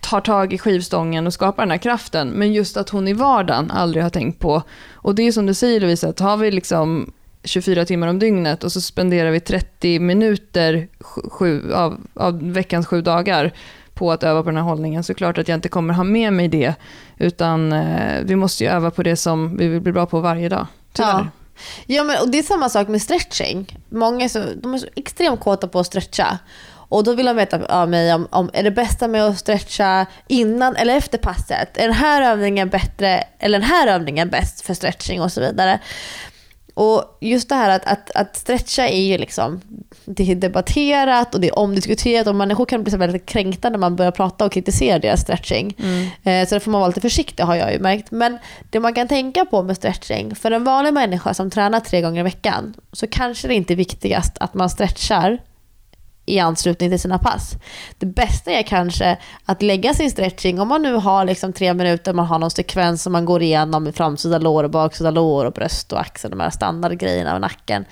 tar 0.00 0.20
tag 0.20 0.52
i 0.52 0.58
skivstången 0.58 1.26
och 1.26 1.34
skapar 1.34 1.62
den 1.62 1.70
här 1.70 1.78
kraften. 1.78 2.28
Men 2.28 2.52
just 2.52 2.76
att 2.76 2.88
hon 2.88 3.08
i 3.08 3.12
vardagen 3.12 3.70
aldrig 3.70 4.02
har 4.02 4.10
tänkt 4.10 4.38
på. 4.38 4.62
Och 4.92 5.14
det 5.14 5.22
är 5.22 5.32
som 5.32 5.46
du 5.46 5.54
säger 5.54 5.80
Lovisa, 5.80 6.08
att 6.08 6.20
har 6.20 6.36
vi 6.36 6.50
liksom 6.50 7.12
24 7.44 7.84
timmar 7.84 8.08
om 8.08 8.18
dygnet 8.18 8.64
och 8.64 8.72
så 8.72 8.80
spenderar 8.80 9.30
vi 9.30 9.40
30 9.40 9.98
minuter 9.98 10.88
sju, 11.00 11.20
sju, 11.30 11.72
av, 11.72 12.00
av 12.14 12.52
veckans 12.52 12.86
sju 12.86 13.02
dagar 13.02 13.52
på 13.94 14.12
att 14.12 14.22
öva 14.22 14.42
på 14.42 14.48
den 14.48 14.56
här 14.56 14.64
hållningen 14.64 15.04
så 15.04 15.12
är 15.12 15.14
det 15.14 15.18
klart 15.18 15.38
att 15.38 15.48
jag 15.48 15.56
inte 15.56 15.68
kommer 15.68 15.94
ha 15.94 16.04
med 16.04 16.32
mig 16.32 16.48
det. 16.48 16.74
Utan 17.16 17.72
eh, 17.72 18.22
vi 18.22 18.36
måste 18.36 18.64
ju 18.64 18.70
öva 18.70 18.90
på 18.90 19.02
det 19.02 19.16
som 19.16 19.56
vi 19.56 19.68
vill 19.68 19.80
bli 19.80 19.92
bra 19.92 20.06
på 20.06 20.20
varje 20.20 20.48
dag. 20.48 20.66
Tyvärr. 20.92 21.08
Ja. 21.08 21.26
Ja, 21.86 22.04
men, 22.04 22.20
och 22.20 22.30
det 22.30 22.38
är 22.38 22.42
samma 22.42 22.68
sak 22.68 22.88
med 22.88 23.02
stretching. 23.02 23.78
Många 23.88 24.24
är 24.24 24.28
så, 24.28 24.44
de 24.56 24.74
är 24.74 24.78
så 24.78 24.86
extremt 24.96 25.40
kåta 25.40 25.68
på 25.68 25.78
att 25.78 25.86
stretcha. 25.86 26.38
Och 26.88 27.04
då 27.04 27.14
vill 27.14 27.26
de 27.26 27.36
veta 27.36 27.66
av 27.66 27.88
mig 27.88 28.14
om, 28.14 28.28
om 28.30 28.50
är 28.52 28.62
det 28.62 28.70
bästa 28.70 29.08
med 29.08 29.24
att 29.24 29.38
stretcha 29.38 30.06
innan 30.28 30.76
eller 30.76 30.96
efter 30.96 31.18
passet? 31.18 31.76
Är 31.76 31.82
den 31.82 31.92
här 31.92 32.32
övningen 32.32 32.68
bättre 32.68 33.24
eller 33.38 33.58
den 33.58 33.68
här 33.68 33.86
övningen 33.86 34.28
bäst 34.28 34.60
för 34.60 34.74
stretching 34.74 35.22
och 35.22 35.32
så 35.32 35.40
vidare. 35.40 35.80
Och 36.76 37.18
just 37.20 37.48
det 37.48 37.54
här 37.54 37.70
att, 37.70 37.86
att, 37.86 38.10
att 38.10 38.36
stretcha 38.36 38.88
är 38.88 39.00
ju 39.00 39.18
liksom, 39.18 39.60
det 40.04 40.30
är 40.30 40.34
debatterat 40.34 41.34
och 41.34 41.40
det 41.40 41.48
är 41.48 41.58
omdiskuterat 41.58 42.26
och 42.26 42.34
människor 42.34 42.66
kan 42.66 42.82
bli 42.82 42.90
så 42.90 42.96
väldigt 42.98 43.26
kränkta 43.26 43.70
när 43.70 43.78
man 43.78 43.96
börjar 43.96 44.10
prata 44.10 44.44
och 44.44 44.52
kritisera 44.52 44.98
deras 44.98 45.20
stretching. 45.20 45.76
Mm. 45.78 46.08
Eh, 46.42 46.48
Så 46.48 46.54
där 46.54 46.60
får 46.60 46.70
man 46.70 46.80
vara 46.80 46.88
lite 46.88 47.00
försiktig 47.00 47.42
har 47.42 47.54
jag 47.54 47.72
ju 47.72 47.78
märkt. 47.78 48.10
Men 48.10 48.38
det 48.70 48.80
man 48.80 48.94
kan 48.94 49.08
tänka 49.08 49.44
på 49.44 49.62
med 49.62 49.76
stretching, 49.76 50.34
för 50.34 50.50
en 50.50 50.64
vanlig 50.64 50.94
människa 50.94 51.34
som 51.34 51.50
tränar 51.50 51.80
tre 51.80 52.00
gånger 52.00 52.20
i 52.20 52.24
veckan 52.24 52.74
så 52.92 53.06
kanske 53.06 53.48
det 53.48 53.54
inte 53.54 53.74
är 53.74 53.76
viktigast 53.76 54.32
att 54.40 54.54
man 54.54 54.70
stretchar 54.70 55.38
i 56.26 56.38
anslutning 56.38 56.90
till 56.90 57.00
sina 57.00 57.18
pass. 57.18 57.52
Det 57.98 58.06
bästa 58.06 58.50
är 58.50 58.62
kanske 58.62 59.18
att 59.44 59.62
lägga 59.62 59.94
sin 59.94 60.10
stretching, 60.10 60.60
om 60.60 60.68
man 60.68 60.82
nu 60.82 60.94
har 60.94 61.24
liksom 61.24 61.52
tre 61.52 61.74
minuter, 61.74 62.12
man 62.12 62.26
har 62.26 62.38
någon 62.38 62.50
sekvens 62.50 63.02
som 63.02 63.12
man 63.12 63.24
går 63.24 63.42
igenom 63.42 63.84
med 63.84 63.94
framsida 63.94 64.38
lår 64.38 64.64
och 64.64 64.70
baksida 64.70 65.10
lår 65.10 65.44
och 65.44 65.52
bröst 65.52 65.92
och 65.92 66.00
axel, 66.00 66.30
de 66.30 66.40
här 66.40 66.50
standardgrejerna 66.50 67.34
och 67.34 67.40
nacken. 67.40 67.84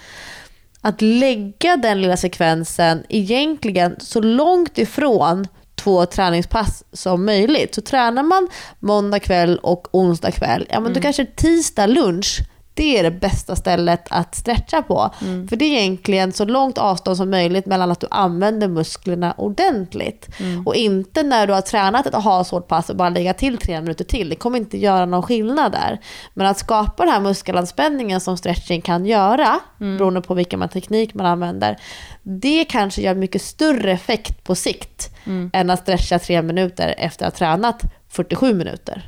Att 0.80 1.02
lägga 1.02 1.76
den 1.76 2.00
lilla 2.00 2.16
sekvensen 2.16 3.04
egentligen 3.08 3.96
så 3.98 4.20
långt 4.20 4.78
ifrån 4.78 5.46
två 5.74 6.06
träningspass 6.06 6.84
som 6.92 7.24
möjligt. 7.24 7.74
Så 7.74 7.80
tränar 7.80 8.22
man 8.22 8.48
måndag 8.80 9.20
kväll 9.20 9.58
och 9.58 9.88
onsdag 9.92 10.30
kväll, 10.30 10.66
ja 10.70 10.80
men 10.80 10.92
då 10.92 11.00
kanske 11.00 11.24
tisdag 11.24 11.86
lunch 11.86 12.40
det 12.74 12.98
är 12.98 13.02
det 13.02 13.10
bästa 13.10 13.56
stället 13.56 14.06
att 14.10 14.34
stretcha 14.34 14.82
på. 14.82 15.10
Mm. 15.22 15.48
För 15.48 15.56
det 15.56 15.64
är 15.64 15.78
egentligen 15.80 16.32
så 16.32 16.44
långt 16.44 16.78
avstånd 16.78 17.16
som 17.16 17.30
möjligt 17.30 17.66
mellan 17.66 17.90
att 17.90 18.00
du 18.00 18.06
använder 18.10 18.68
musklerna 18.68 19.34
ordentligt. 19.36 20.28
Mm. 20.40 20.66
Och 20.66 20.74
inte 20.74 21.22
när 21.22 21.46
du 21.46 21.52
har 21.52 21.60
tränat 21.60 22.06
ett 22.06 22.14
ha-svårt 22.14 22.68
pass 22.68 22.90
och 22.90 22.96
bara 22.96 23.08
lägga 23.08 23.34
till 23.34 23.58
tre 23.58 23.80
minuter 23.80 24.04
till. 24.04 24.28
Det 24.28 24.36
kommer 24.36 24.58
inte 24.58 24.78
göra 24.78 25.06
någon 25.06 25.22
skillnad 25.22 25.72
där. 25.72 26.00
Men 26.34 26.46
att 26.46 26.58
skapa 26.58 27.04
den 27.04 27.12
här 27.12 27.20
muskelanspänningen 27.20 28.20
som 28.20 28.36
stretching 28.36 28.80
kan 28.80 29.06
göra, 29.06 29.60
Mm. 29.80 29.96
beroende 29.98 30.20
på 30.20 30.34
vilken 30.34 30.68
teknik 30.68 31.14
man 31.14 31.26
använder, 31.26 31.76
det 32.22 32.64
kanske 32.64 33.02
gör 33.02 33.14
mycket 33.14 33.42
större 33.42 33.92
effekt 33.92 34.44
på 34.44 34.54
sikt 34.54 35.10
Mm. 35.26 35.50
än 35.52 35.70
att 35.70 35.82
stretcha 35.82 36.18
tre 36.18 36.42
minuter 36.42 36.94
efter 36.98 37.26
att 37.26 37.32
ha 37.32 37.38
tränat 37.38 37.82
47 38.08 38.54
minuter. 38.54 39.06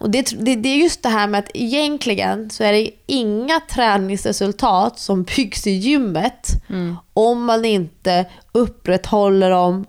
Och 0.00 0.10
det, 0.10 0.44
det, 0.44 0.54
det 0.54 0.68
är 0.68 0.76
just 0.76 1.02
det 1.02 1.08
här 1.08 1.26
med 1.26 1.38
att 1.38 1.50
egentligen 1.54 2.50
så 2.50 2.64
är 2.64 2.72
det 2.72 2.90
inga 3.06 3.60
träningsresultat 3.60 4.98
som 4.98 5.22
byggs 5.22 5.66
i 5.66 5.70
gymmet 5.70 6.48
Mm. 6.68 6.96
om 7.14 7.44
man 7.44 7.64
inte 7.64 8.24
upprätthåller 8.52 9.50
dem 9.50 9.84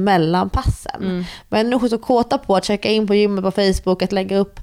mellan 0.00 0.50
passen. 0.50 1.02
Mm. 1.02 1.24
Människor 1.48 1.88
så 1.88 1.98
kåta 1.98 2.38
på 2.38 2.56
att 2.56 2.64
checka 2.64 2.88
in 2.88 3.06
på 3.06 3.14
gymmet 3.14 3.44
på 3.44 3.50
Facebook, 3.50 4.02
att 4.02 4.12
lägga 4.12 4.38
upp 4.38 4.60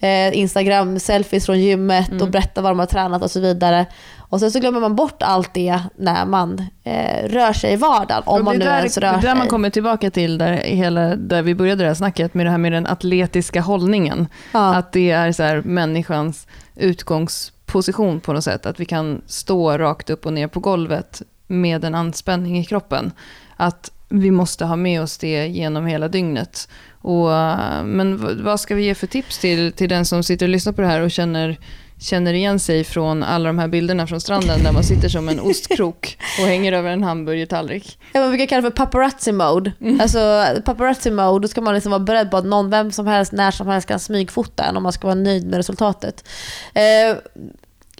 eh, 0.00 0.38
Instagram-selfies 0.38 1.46
från 1.46 1.60
gymmet 1.60 2.08
Mm. 2.08 2.22
och 2.22 2.28
berätta 2.30 2.60
vad 2.62 2.70
de 2.70 2.78
har 2.78 2.86
tränat 2.86 3.22
och 3.22 3.30
så 3.30 3.40
vidare. 3.40 3.86
Och 4.28 4.40
sen 4.40 4.50
så 4.50 4.60
glömmer 4.60 4.80
man 4.80 4.96
bort 4.96 5.22
allt 5.22 5.54
det 5.54 5.80
när 5.96 6.26
man 6.26 6.66
eh, 6.84 7.28
rör 7.28 7.52
sig 7.52 7.72
i 7.72 7.76
vardagen, 7.76 8.22
om 8.26 8.44
man 8.44 8.58
nu 8.58 8.64
det 8.64 8.70
är 8.70 8.78
ens 8.78 8.94
där, 8.94 9.02
rör 9.02 9.12
det 9.12 9.18
är 9.18 9.22
där 9.22 9.28
sig. 9.28 9.38
man 9.38 9.48
kommer 9.48 9.70
tillbaka 9.70 10.10
till 10.10 10.38
där, 10.38 10.52
hela, 10.52 11.16
där 11.16 11.42
vi 11.42 11.54
började 11.54 11.82
det 11.82 11.88
här 11.88 11.94
snacket 11.94 12.34
med 12.34 12.46
det 12.46 12.50
här 12.50 12.58
med 12.58 12.72
den 12.72 12.86
atletiska 12.86 13.60
hållningen. 13.60 14.28
ja. 14.52 14.74
Att 14.74 14.92
det 14.92 15.10
är 15.10 15.32
så 15.32 15.42
här 15.42 15.62
människans 15.62 16.46
utgångsposition 16.76 18.20
på 18.20 18.32
något 18.32 18.44
sätt. 18.44 18.66
Att 18.66 18.80
vi 18.80 18.84
kan 18.84 19.22
stå 19.26 19.78
rakt 19.78 20.10
upp 20.10 20.26
och 20.26 20.32
ner 20.32 20.48
på 20.48 20.60
golvet 20.60 21.22
med 21.46 21.84
en 21.84 21.94
anspänning 21.94 22.58
i 22.58 22.64
kroppen. 22.64 23.12
Att 23.56 23.90
vi 24.08 24.30
måste 24.30 24.64
ha 24.64 24.76
med 24.76 25.02
oss 25.02 25.18
det 25.18 25.46
genom 25.46 25.86
hela 25.86 26.08
dygnet. 26.08 26.68
Och, 27.00 27.32
eh, 27.32 27.84
men 27.84 28.44
vad 28.44 28.60
ska 28.60 28.74
vi 28.74 28.84
ge 28.84 28.94
för 28.94 29.06
tips 29.06 29.38
till, 29.38 29.72
till 29.72 29.88
den 29.88 30.04
som 30.04 30.22
sitter 30.22 30.46
och 30.46 30.50
lyssnar 30.50 30.72
på 30.72 30.80
det 30.80 30.88
här 30.88 31.00
och 31.00 31.10
känner, 31.10 31.58
känner 32.04 32.34
igen 32.34 32.58
sig 32.58 32.84
från 32.84 33.22
alla 33.22 33.48
de 33.48 33.58
här 33.58 33.68
bilderna 33.68 34.06
från 34.06 34.20
stranden 34.20 34.62
där 34.62 34.72
man 34.72 34.84
sitter 34.84 35.08
som 35.08 35.28
en 35.28 35.40
ostkrok 35.40 36.18
och 36.40 36.46
hänger 36.46 36.72
över 36.72 36.90
en 36.90 37.02
hamburgertallrik? 37.02 37.98
Ja, 38.12 38.20
man 38.20 38.30
brukar 38.30 38.46
kalla 38.46 38.62
det 38.62 38.70
för 38.70 38.76
paparazzi 38.76 39.32
mode. 39.32 39.72
Mm. 39.80 40.00
Alltså 40.00 40.46
paparazzi 40.64 41.10
mode, 41.10 41.44
då 41.44 41.48
ska 41.48 41.60
man 41.60 41.74
liksom 41.74 41.90
vara 41.90 42.00
beredd 42.00 42.30
på 42.30 42.36
att 42.36 42.44
någon, 42.44 42.70
vem 42.70 42.92
som 42.92 43.06
helst, 43.06 43.32
när 43.32 43.50
som 43.50 43.66
helst 43.66 43.88
kan 43.88 44.00
smygfota 44.00 44.64
en 44.64 44.76
om 44.76 44.82
man 44.82 44.92
ska 44.92 45.06
vara 45.06 45.14
nöjd 45.14 45.46
med 45.46 45.56
resultatet. 45.56 46.28
Eh, 46.74 47.16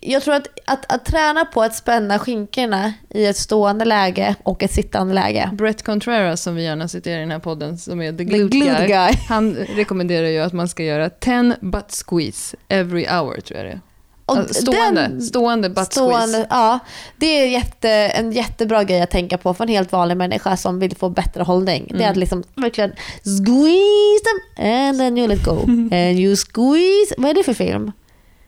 jag 0.07 0.23
tror 0.23 0.35
att, 0.35 0.49
att, 0.65 0.93
att 0.93 1.05
träna 1.05 1.45
på 1.45 1.63
att 1.63 1.75
spänna 1.75 2.19
skinkorna 2.19 2.93
i 3.11 3.27
ett 3.27 3.37
stående 3.37 3.85
läge 3.85 4.35
och 4.43 4.63
ett 4.63 4.73
sittande 4.73 5.15
läge. 5.15 5.51
Brett 5.53 5.83
Contreras 5.83 6.43
som 6.43 6.55
vi 6.55 6.63
gärna 6.63 6.89
citerar 6.89 7.17
i 7.17 7.21
den 7.21 7.31
här 7.31 7.39
podden, 7.39 7.79
som 7.79 8.03
är 8.03 8.13
the 8.13 8.19
The 8.19 8.25
glute, 8.25 8.57
glute 8.57 8.77
guy. 8.77 8.87
guy. 8.87 9.13
Han 9.29 9.55
rekommenderar 9.55 10.27
ju 10.27 10.39
att 10.39 10.53
man 10.53 10.69
ska 10.69 10.83
göra 10.83 11.11
10 11.11 11.57
butt 11.61 12.05
squeeze 12.07 12.57
every 12.69 13.07
hour, 13.07 13.41
tror 13.41 13.59
jag 13.59 13.67
det 13.67 13.73
är. 13.73 13.81
Och 14.27 14.37
Alltså, 14.37 14.63
stående, 14.63 15.01
den- 15.01 15.23
stående 15.23 15.69
butt 15.71 15.93
Stående, 15.93 16.47
ja, 16.51 16.79
det 17.17 17.27
är 17.27 17.47
jätte, 17.47 17.91
en 17.91 18.33
jättebra 18.33 18.85
grej 18.85 19.01
att 19.03 19.11
tänka 19.11 19.39
på 19.39 19.55
för 19.55 19.65
en 19.65 19.69
helt 19.71 19.93
vanlig 19.93 20.17
människa 20.17 20.57
som 20.57 20.79
vill 20.79 20.97
få 20.97 21.09
bättre 21.11 21.43
hållning. 21.43 21.87
Det 21.89 21.95
är 21.95 21.99
Mm. 21.99 22.11
att 22.11 22.17
liksom 22.17 22.43
verkligen 22.55 22.93
squeeze 23.25 24.25
them 24.25 24.67
and 24.67 24.99
then 24.99 25.19
you 25.19 25.29
let 25.29 25.45
go. 25.45 25.59
And 25.97 26.19
you 26.19 26.37
squeeze, 26.37 27.15
vad 27.19 27.31
är 27.31 27.35
det 27.35 27.43
för 27.43 27.55
film? 27.55 27.93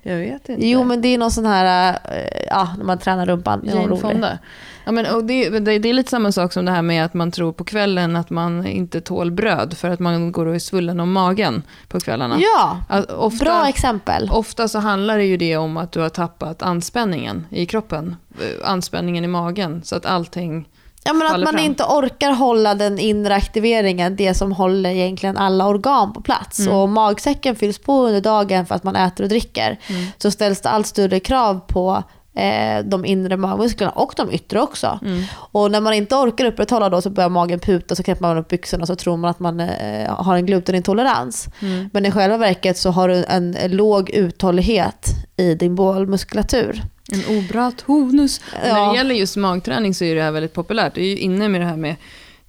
Jag 0.07 0.17
vet 0.17 0.49
inte. 0.49 0.67
Jo 0.67 0.85
men 0.85 1.01
det 1.03 1.09
är 1.09 1.19
någon 1.19 1.31
sån 1.31 1.47
här, 1.47 1.99
eh, 2.05 2.47
ja 2.51 2.69
när 2.79 2.85
man 2.85 2.99
tränar 2.99 3.27
rumpan. 3.27 3.61
Jane. 3.65 3.97
Fonda. 3.97 4.39
Ja, 4.85 4.93
men, 4.93 5.15
och 5.15 5.25
det, 5.25 5.51
det, 5.51 5.79
det 5.79 5.89
är 5.89 5.93
lite 5.93 6.11
samma 6.11 6.33
sak 6.33 6.53
som 6.53 6.65
det 6.65 6.71
här 6.73 6.83
med 6.83 7.05
att 7.05 7.15
man 7.15 7.31
tror 7.31 7.53
på 7.53 7.65
kvällen 7.65 8.17
att 8.17 8.31
man 8.31 8.67
inte 8.67 9.01
tål 9.01 9.31
bröd 9.31 9.77
för 9.77 9.91
att 9.91 10.01
man 10.01 10.33
går 10.33 10.47
och 10.47 10.55
är 10.55 10.59
svullen 10.59 11.01
om 11.01 11.13
magen 11.13 11.63
på 11.89 12.01
kvällarna. 12.01 12.37
Ja, 12.41 12.81
Att 12.89 13.11
ofta, 13.11 13.45
bra 13.45 13.69
exempel. 13.69 14.31
Ofta 14.33 14.69
så 14.69 14.79
handlar 14.79 15.19
det 15.19 15.25
ju 15.25 15.37
det 15.37 15.57
om 15.57 15.77
att 15.77 15.93
du 15.93 16.01
har 16.01 16.09
tappat 16.09 16.63
anspänningen 16.63 17.47
i 17.51 17.67
kroppen. 17.67 18.17
eh, 18.41 18.71
Anspänningen 18.71 19.25
i 19.25 19.29
magen. 19.29 19.83
Så 19.85 19.97
att 19.97 20.07
allting... 20.07 20.69
Ja, 21.07 21.13
men 21.13 21.27
att 21.27 21.41
man 21.41 21.53
fram. 21.53 21.65
inte 21.65 21.85
orkar 21.85 22.33
hålla 22.33 22.75
den 22.75 22.99
inre 22.99 23.35
aktiveringen, 23.35 24.17
det 24.17 24.35
som 24.35 24.53
håller 24.53 24.91
egentligen 24.91 25.37
alla 25.37 25.67
organ 25.67 26.13
på 26.13 26.21
plats. 26.21 26.59
Mm. 26.59 26.75
Och 26.75 26.89
magsäcken 26.89 27.57
fylls 27.57 27.79
på 27.79 28.07
under 28.07 28.21
dagen 28.21 28.67
för 28.67 28.75
att 28.75 28.85
man 28.85 28.97
äter 28.97 29.25
och 29.25 29.29
dricker. 29.29 29.79
Mm. 29.89 30.07
Så 30.19 30.31
ställs 30.31 30.61
det 30.61 30.69
allt 30.69 30.87
större 30.87 31.21
krav 31.21 31.61
på 31.67 32.03
eh, 32.37 32.85
de 32.85 33.05
inre 33.05 33.37
magmusklerna 33.37 33.93
och 33.93 34.13
de 34.17 34.33
yttre 34.33 34.61
också. 34.61 34.99
Mm. 35.03 35.23
Och 35.35 35.71
när 35.71 35.81
man 35.81 35.95
inte 35.95 36.15
orkar 36.15 36.45
upprätthålla 36.45 36.89
då 36.89 37.03
så 37.03 37.11
börjar 37.11 37.29
magen 37.29 37.61
puta 37.61 37.95
så 37.95 38.03
knäpper 38.03 38.23
man 38.23 38.39
upp 38.39 38.49
byxorna 38.49 38.87
så 38.87 38.97
tror 38.97 39.17
man 39.17 39.31
att 39.31 39.41
man 39.41 39.61
eh, 39.61 40.15
har 40.15 40.37
en 40.37 40.47
glutenintolerans. 40.47 41.49
Mm. 41.63 41.91
Men 41.93 42.07
i 42.07 42.11
själva 42.11 42.37
verket 42.37 42.79
så 42.79 42.91
har 42.91 43.09
du 43.09 43.25
en 43.25 43.57
låg 43.67 44.11
uthållighet 44.11 45.07
i 45.37 45.55
din 45.55 45.75
bålmuskulatur. 45.75 46.83
En 47.13 47.39
obra 47.39 47.73
tonus. 47.87 48.41
Ja. 48.65 48.73
När 48.75 48.91
det 48.91 48.97
gäller 48.97 49.15
just 49.15 49.37
magträning 49.37 49.95
så 49.95 50.05
är 50.05 50.15
det 50.15 50.23
här 50.23 50.31
väldigt 50.31 50.53
populärt. 50.53 50.95
Det 50.95 51.01
är 51.01 51.09
ju 51.09 51.17
inne 51.19 51.49
med 51.49 51.61
det 51.61 51.67
här 51.67 51.77
med 51.77 51.97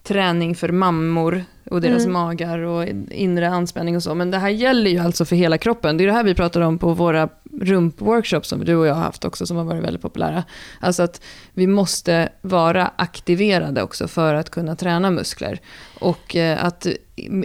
träning 0.04 0.56
för 0.56 0.70
mammor 0.70 1.44
och 1.70 1.82
deras 1.82 2.02
Mm. 2.04 2.14
magar 2.14 2.60
och 2.60 2.86
inre 3.12 3.50
anspänning 3.50 3.96
och 3.96 4.04
så. 4.04 4.16
Men 4.16 4.32
det 4.32 4.38
här 4.38 4.50
gäller 4.50 4.92
ju 4.92 5.00
alltså 5.00 5.26
för 5.26 5.36
hela 5.36 5.58
kroppen. 5.58 5.98
Det 5.98 6.04
är 6.04 6.08
det 6.08 6.14
här 6.14 6.24
vi 6.24 6.34
pratar 6.36 6.62
om 6.62 6.78
på 6.78 6.94
våra 6.94 7.30
rumpworkshops 7.62 8.50
som 8.50 8.66
du 8.66 8.76
och 8.76 8.88
jag 8.88 8.96
har 8.96 9.02
haft 9.02 9.26
också, 9.26 9.46
som 9.46 9.58
har 9.58 9.64
varit 9.64 9.84
väldigt 9.84 10.02
populära. 10.02 10.44
Alltså 10.80 11.04
att 11.04 11.22
vi 11.54 11.68
måste 11.68 12.30
vara 12.42 12.92
aktiverade 12.96 13.84
också 13.84 14.08
för 14.08 14.34
att 14.34 14.50
kunna 14.50 14.76
träna 14.76 15.12
muskler. 15.12 15.60
Och 16.00 16.36
eh, 16.36 16.66
att 16.66 16.88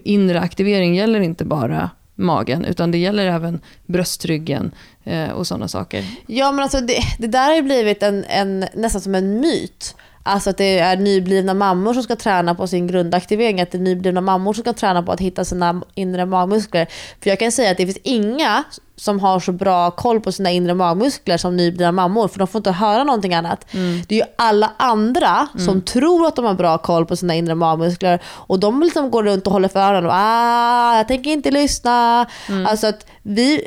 inre 0.04 0.40
aktivering 0.40 0.94
gäller 0.94 1.20
inte 1.20 1.44
bara 1.44 1.90
magen, 2.14 2.64
utan 2.64 2.90
det 2.90 2.98
gäller 2.98 3.26
även 3.26 3.60
bröstryggen 3.86 4.74
eh, 5.04 5.30
och 5.30 5.46
sådana 5.46 5.68
saker. 5.68 6.04
Ja 6.26 6.52
men 6.52 6.62
alltså 6.62 6.80
det, 6.80 6.98
det 7.18 7.26
där 7.26 7.46
har 7.46 7.54
ju 7.54 7.62
blivit 7.62 8.02
en, 8.02 8.24
en, 8.24 8.66
nästan 8.74 9.00
som 9.00 9.14
en 9.14 9.40
myt. 9.40 9.94
Alltså 10.22 10.50
att 10.50 10.56
det 10.56 10.78
är 10.78 10.96
nyblivna 10.96 11.54
mammor 11.54 11.94
som 11.94 12.02
ska 12.02 12.16
träna 12.16 12.54
på 12.54 12.66
sin 12.66 12.86
grundaktivering. 12.86 13.60
Att 13.60 13.70
det 13.70 13.78
är 13.78 13.82
nyblivna 13.82 14.20
mammor 14.20 14.52
som 14.52 14.64
ska 14.64 14.72
träna 14.72 15.02
på 15.02 15.12
att 15.12 15.20
hitta 15.20 15.44
sina 15.44 15.82
inre 15.94 16.26
magmuskler. 16.26 16.86
För 17.20 17.30
jag 17.30 17.38
kan 17.38 17.52
säga 17.52 17.70
att 17.70 17.76
det 17.76 17.86
finns 17.86 17.98
inga 18.02 18.64
som 18.96 19.20
har 19.20 19.40
så 19.40 19.52
bra 19.52 19.90
koll 19.90 20.20
på 20.20 20.32
sina 20.32 20.50
inre 20.50 20.74
magmuskler 20.74 21.36
som 21.36 21.56
nyblivna 21.56 21.92
mammor. 21.92 22.28
För 22.28 22.38
de 22.38 22.48
får 22.48 22.58
inte 22.58 22.70
höra 22.70 23.04
någonting 23.04 23.34
annat. 23.34 23.66
Det 24.08 24.14
är 24.14 24.18
ju 24.18 24.24
alla 24.36 24.72
andra 24.76 25.48
som 25.66 25.82
tror 25.82 26.26
att 26.26 26.36
de 26.36 26.44
har 26.44 26.54
bra 26.54 26.78
koll 26.78 27.06
på 27.06 27.16
sina 27.16 27.34
inre 27.34 27.54
magmuskler. 27.54 28.22
Och 28.26 28.60
de 28.60 28.82
liksom 28.82 29.10
går 29.10 29.22
runt 29.22 29.46
och 29.46 29.52
håller 29.52 29.68
för 29.68 29.80
öronen 29.80 30.06
och 30.06 30.12
ah, 30.14 30.96
jag 30.96 31.08
tänker 31.08 31.30
inte 31.30 31.50
lyssna. 31.50 32.26
Alltså 32.66 32.86
att 32.86 33.06
vi, 33.22 33.66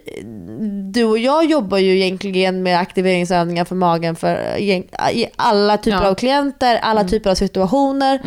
du 0.94 1.04
och 1.04 1.18
jag 1.18 1.46
jobbar 1.46 1.78
ju 1.78 2.00
egentligen 2.00 2.64
med 2.64 2.80
aktiveringsövningar 2.80 3.66
för 3.66 3.76
magen 3.76 4.16
för 4.16 4.58
i 4.58 5.28
alla 5.36 5.78
typer 5.78 6.02
Ja. 6.04 6.10
av 6.10 6.16
klienter, 6.16 6.76
alla 6.78 7.04
typer 7.04 7.30
av 7.30 7.36
situationer. 7.36 8.20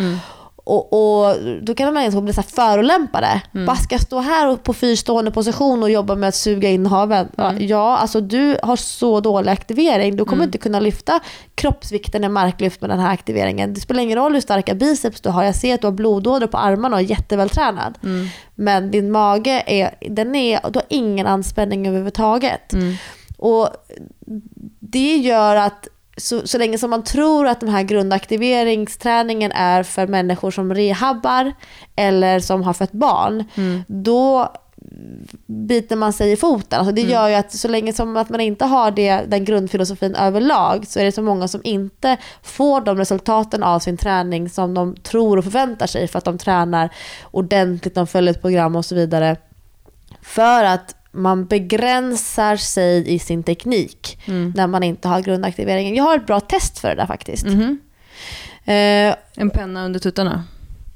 Och, 0.68 0.92
och 0.92 1.36
Då 1.62 1.74
kan 1.74 1.94
man 1.94 2.24
bli 2.24 2.32
så 2.32 2.40
här 2.40 2.48
förolämpade. 2.48 3.42
Bara 3.66 3.76
ska 3.76 3.94
jag 3.94 4.02
stå 4.02 4.18
här 4.18 4.48
och 4.48 4.62
på 4.62 4.74
fyrstående 4.74 5.30
position 5.30 5.82
och 5.82 5.90
jobba 5.90 6.14
med 6.14 6.28
att 6.28 6.34
suga 6.34 6.68
in 6.68 6.86
haven? 6.86 7.28
Ja, 7.36 7.52
Ja, 7.58 7.96
alltså 7.96 8.20
du 8.20 8.58
har 8.62 8.76
så 8.76 9.20
dålig 9.20 9.50
aktivering. 9.50 10.16
Du 10.16 10.24
kommer 10.24 10.44
inte 10.44 10.58
kunna 10.58 10.80
lyfta 10.80 11.20
kroppsvikten 11.54 12.24
i 12.24 12.28
marklyft 12.28 12.80
med 12.80 12.90
den 12.90 12.98
här 12.98 13.12
aktiveringen. 13.12 13.74
Det 13.74 13.80
spelar 13.80 14.02
ingen 14.02 14.18
roll 14.18 14.34
hur 14.34 14.40
starka 14.40 14.74
biceps 14.74 15.20
du 15.20 15.28
har. 15.28 15.44
Jag 15.44 15.54
ser 15.54 15.74
att 15.74 15.80
du 15.80 15.86
har 15.86 15.92
blodådror 15.92 16.46
på 16.46 16.58
armarna 16.58 16.96
och 16.96 17.02
är 17.02 17.06
jättevältränad. 17.06 17.98
Men 18.54 18.90
din 18.90 19.10
mage 19.10 19.62
är, 19.66 19.94
den 20.10 20.34
är, 20.34 20.60
du 20.70 20.78
har 20.78 20.86
ingen 20.88 21.26
anspänning 21.26 21.86
överhuvudtaget. 21.88 22.72
Och 23.38 23.68
det 24.80 25.16
gör 25.16 25.56
att 25.56 25.88
så, 26.18 26.46
så 26.46 26.58
länge 26.58 26.78
som 26.78 26.90
man 26.90 27.04
tror 27.04 27.46
att 27.46 27.60
den 27.60 27.68
här 27.68 27.82
grundaktiveringsträningen 27.82 29.52
är 29.52 29.82
för 29.82 30.06
människor 30.06 30.50
som 30.50 30.74
rehabbar 30.74 31.52
eller 31.96 32.40
som 32.40 32.62
har 32.62 32.72
fött 32.72 32.92
barn, 32.92 33.44
då 33.86 34.52
biter 35.46 35.96
man 35.96 36.12
sig 36.12 36.32
i 36.32 36.36
foten. 36.36 36.78
Alltså 36.78 36.94
det 36.94 37.00
Mm. 37.00 37.12
gör 37.12 37.28
ju 37.28 37.34
att 37.34 37.52
så 37.52 37.68
länge 37.68 37.92
som 37.92 38.16
att 38.16 38.30
man 38.30 38.40
inte 38.40 38.64
har 38.64 38.90
det, 38.90 39.20
den 39.28 39.44
grundfilosofin 39.44 40.14
överlag 40.14 40.86
så 40.86 41.00
är 41.00 41.04
det 41.04 41.12
så 41.12 41.22
många 41.22 41.48
som 41.48 41.60
inte 41.64 42.16
får 42.42 42.80
de 42.80 42.98
resultaten 42.98 43.62
av 43.62 43.78
sin 43.78 43.96
träning 43.96 44.48
som 44.48 44.74
de 44.74 44.96
tror 44.96 45.36
och 45.36 45.44
förväntar 45.44 45.86
sig 45.86 46.08
för 46.08 46.18
att 46.18 46.24
de 46.24 46.38
tränar 46.38 46.90
ordentligt, 47.30 47.94
de 47.94 48.06
följer 48.06 48.34
ett 48.34 48.40
program 48.42 48.76
och 48.76 48.84
så 48.84 48.94
vidare. 48.94 49.36
För 50.22 50.64
att 50.64 50.97
man 51.12 51.46
begränsar 51.46 52.56
sig 52.56 53.08
i 53.14 53.18
sin 53.18 53.42
teknik 53.42 54.18
Mm. 54.26 54.52
när 54.56 54.66
man 54.66 54.82
inte 54.82 55.08
har 55.08 55.20
grundaktiveringen. 55.20 55.94
Jag 55.94 56.04
har 56.04 56.16
ett 56.16 56.26
bra 56.26 56.40
test 56.40 56.78
för 56.78 56.88
det 56.88 56.94
där 56.94 57.06
faktiskt. 57.06 57.46
Mhm. 57.46 57.78
Eh, 58.64 59.14
En 59.36 59.50
penna 59.52 59.84
under 59.84 60.00
tuttarna. 60.00 60.44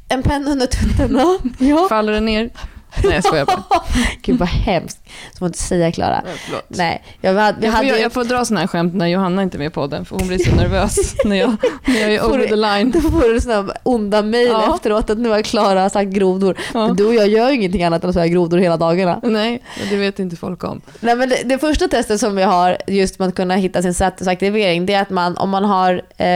en 0.09 0.23
penna 0.23 0.51
under 0.51 0.67
tuttarna. 0.67 1.39
ja. 1.59 1.87
Faller 1.89 2.13
den 2.13 2.25
ner? 2.25 2.51
Nej, 3.05 3.14
jag 3.14 3.24
skojar 3.24 3.45
bara. 3.47 3.62
Gud 4.22 4.38
vad 4.38 4.49
hemskt. 4.49 4.99
Så 5.32 5.38
får 5.38 5.47
inte 5.47 5.59
säga 5.59 5.93
Klara. 5.93 6.22
Förlåt. 6.47 6.64
Nej, 6.68 7.03
jag, 7.20 7.34
hade, 7.34 7.66
Jag 7.66 7.76
får, 7.76 7.84
jag, 7.84 8.01
jag 8.01 8.12
får 8.12 8.24
dra 8.24 8.45
såna 8.45 8.61
här 8.61 8.66
skämt 8.66 8.95
när 8.95 9.07
Johanna 9.07 9.43
inte 9.43 9.57
är 9.57 9.59
med 9.59 9.66
i 9.66 9.70
podden, 9.70 10.05
för 10.05 10.16
hon 10.18 10.28
blir 10.28 10.38
så 10.38 10.55
nervös 10.55 11.14
när 11.24 11.36
jag, 11.36 11.57
när 11.86 12.01
jag 12.01 12.14
är 12.14 12.24
over 12.26 12.47
the 12.47 12.57
line. 12.57 12.90
Då 12.90 13.01
får 13.01 13.32
du 13.34 13.40
såna 13.40 13.72
onda 13.82 14.22
mejl 14.22 14.49
Ja. 14.49 14.74
efteråt 14.74 15.11
att 15.11 15.18
nu 15.18 15.28
har 15.28 15.43
Klara 15.43 15.90
sagt 15.90 16.11
grodor. 16.11 16.57
Ja. 16.74 16.86
Men 16.86 16.97
du 16.97 17.07
och 17.07 17.14
jag 17.14 17.28
gör 17.28 17.49
ju 17.49 17.55
ingenting 17.55 17.84
annat 17.84 18.03
än 18.05 18.09
att 18.11 18.14
säga 18.14 18.26
grodor 18.26 18.59
hela 18.59 18.76
dagarna. 18.76 19.20
Nej, 19.22 19.62
det 19.90 19.97
vet 19.97 20.18
inte 20.18 20.36
folk 20.36 20.64
om. 20.64 20.80
Nej, 21.01 21.16
men 21.16 21.28
det, 21.28 21.43
det 21.45 21.59
första 21.59 21.88
testet 21.88 22.20
som 22.20 22.36
vi 22.36 22.43
har 22.43 22.76
just 22.86 23.18
med 23.18 23.28
att 23.28 23.34
kunna 23.34 23.55
hitta 23.57 23.82
sin 23.82 23.95
satisaktivering 23.95 24.86
det 24.86 24.95
är 24.95 25.03
att 25.03 25.11
man 25.11 25.36
om 25.36 25.51
man 25.51 25.64
har 25.64 25.93
eh, 26.16 26.26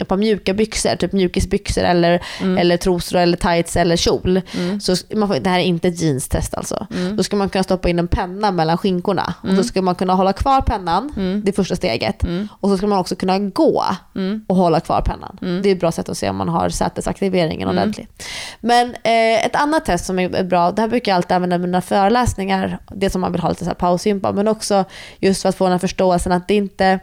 ett 0.00 0.08
par 0.08 0.16
mjuka 0.16 0.54
byxor, 0.54 0.96
typ 0.96 1.12
mjukisbyxor 1.12 1.82
eller, 1.84 2.22
Mm. 2.40 2.58
eller 2.58 2.76
trosor 2.76 3.18
eller 3.18 3.36
tights 3.36 3.76
eller 3.76 3.96
kjol. 3.96 4.40
Mm. 4.56 4.80
Så 4.80 4.96
man 5.14 5.28
får, 5.28 5.34
det 5.40 5.50
här 5.50 5.58
är 5.58 5.62
inte 5.62 5.83
ett 5.84 6.00
jeans-test 6.00 6.54
alltså. 6.54 6.86
Mm. 6.94 7.16
Då 7.16 7.22
ska 7.22 7.36
man 7.36 7.48
kunna 7.48 7.64
stoppa 7.64 7.88
in 7.88 7.98
en 7.98 8.08
penna 8.08 8.50
mellan 8.50 8.78
skinkorna 8.78 9.34
och 9.42 9.56
så 9.56 9.64
ska 9.64 9.82
man 9.82 9.94
kunna 9.94 10.14
hålla 10.14 10.32
kvar 10.32 10.60
pennan, 10.60 11.12
Mm. 11.16 11.42
det 11.44 11.52
första 11.52 11.76
steget. 11.76 12.24
Mm. 12.24 12.48
Och 12.60 12.68
så 12.70 12.76
ska 12.78 12.86
man 12.86 12.98
också 12.98 13.16
kunna 13.16 13.38
gå 13.38 13.84
Mm. 14.14 14.44
och 14.48 14.56
hålla 14.56 14.80
kvar 14.80 15.00
pennan. 15.02 15.38
Mm. 15.42 15.62
Det 15.62 15.68
är 15.68 15.74
ett 15.74 15.80
bra 15.80 15.92
sätt 15.92 16.08
att 16.08 16.18
se 16.18 16.30
om 16.30 16.36
man 16.36 16.48
har 16.48 16.68
sätesaktiveringen 16.68 17.68
Mm. 17.68 17.78
ordentligt. 17.82 18.22
Men 18.60 18.90
eh, 19.02 19.46
ett 19.46 19.56
annat 19.56 19.84
test 19.84 20.04
som 20.06 20.18
är 20.18 20.44
bra, 20.44 20.70
det 20.72 20.82
här 20.82 20.88
brukar 20.88 21.12
jag 21.12 21.16
alltid 21.16 21.32
använda 21.32 21.56
i 21.56 21.58
mina 21.58 21.80
föreläsningar, 21.80 22.78
det 22.94 23.10
som 23.10 23.20
man 23.20 23.32
vill 23.32 23.40
ha 23.40 23.48
lite 23.48 23.64
så 23.64 23.70
här 23.70 23.74
pausgympa, 23.74 24.32
men 24.32 24.48
också 24.48 24.84
just 25.18 25.42
för 25.42 25.48
att 25.48 25.54
få 25.56 25.64
den 25.64 25.72
här 25.72 25.78
förståelsen 25.78 26.32
att 26.32 26.48
det 26.48 26.54
inte 26.54 27.00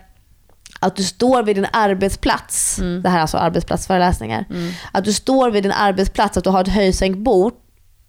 att 0.84 0.95
du 0.95 1.03
står 1.03 1.43
vid 1.43 1.55
din 1.55 1.67
arbetsplats, 1.73 2.79
Mm. 2.79 3.01
det 3.01 3.09
här 3.09 3.17
är 3.17 3.21
alltså 3.21 3.38
arbetsplatsföreläsningar, 3.38 4.45
Mm. 4.49 4.71
att 4.91 5.05
du 5.05 5.13
står 5.13 5.51
vid 5.51 5.63
din 5.63 5.71
arbetsplats, 5.71 6.38
att 6.38 6.43
du 6.43 6.49
har 6.49 6.61
ett 6.61 6.67
höjsänkt 6.67 7.17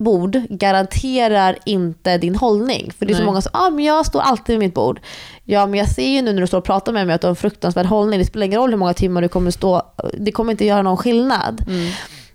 bord, 0.02 0.42
garanterar 0.48 1.58
inte 1.66 2.18
din 2.18 2.36
hållning. 2.36 2.92
För 2.98 3.06
det 3.06 3.12
är 3.12 3.14
så 3.14 3.18
Nej. 3.20 3.26
många 3.26 3.42
som 3.42 3.50
ah, 3.54 3.70
men 3.70 3.84
jag 3.84 4.06
står 4.06 4.20
alltid 4.20 4.52
vid 4.52 4.58
mitt 4.58 4.74
bord. 4.74 5.00
Ja, 5.44 5.66
men 5.66 5.78
jag 5.78 5.88
ser 5.88 6.08
ju 6.08 6.22
nu 6.22 6.32
när 6.32 6.40
du 6.40 6.46
står 6.46 6.58
och 6.58 6.64
pratar 6.64 6.92
med 6.92 7.06
mig 7.06 7.14
att 7.14 7.20
du 7.20 7.26
har 7.26 7.30
en 7.30 7.36
fruktansvärd 7.36 7.86
hållning. 7.86 8.18
Det 8.18 8.24
spelar 8.26 8.46
ingen 8.46 8.60
roll 8.60 8.70
hur 8.70 8.76
många 8.76 8.94
timmar 8.94 9.22
du 9.22 9.28
kommer 9.28 9.50
stå, 9.50 9.82
det 10.18 10.32
kommer 10.32 10.50
inte 10.50 10.64
göra 10.64 10.82
någon 10.82 10.96
skillnad. 10.96 11.64
Mm. 11.68 11.92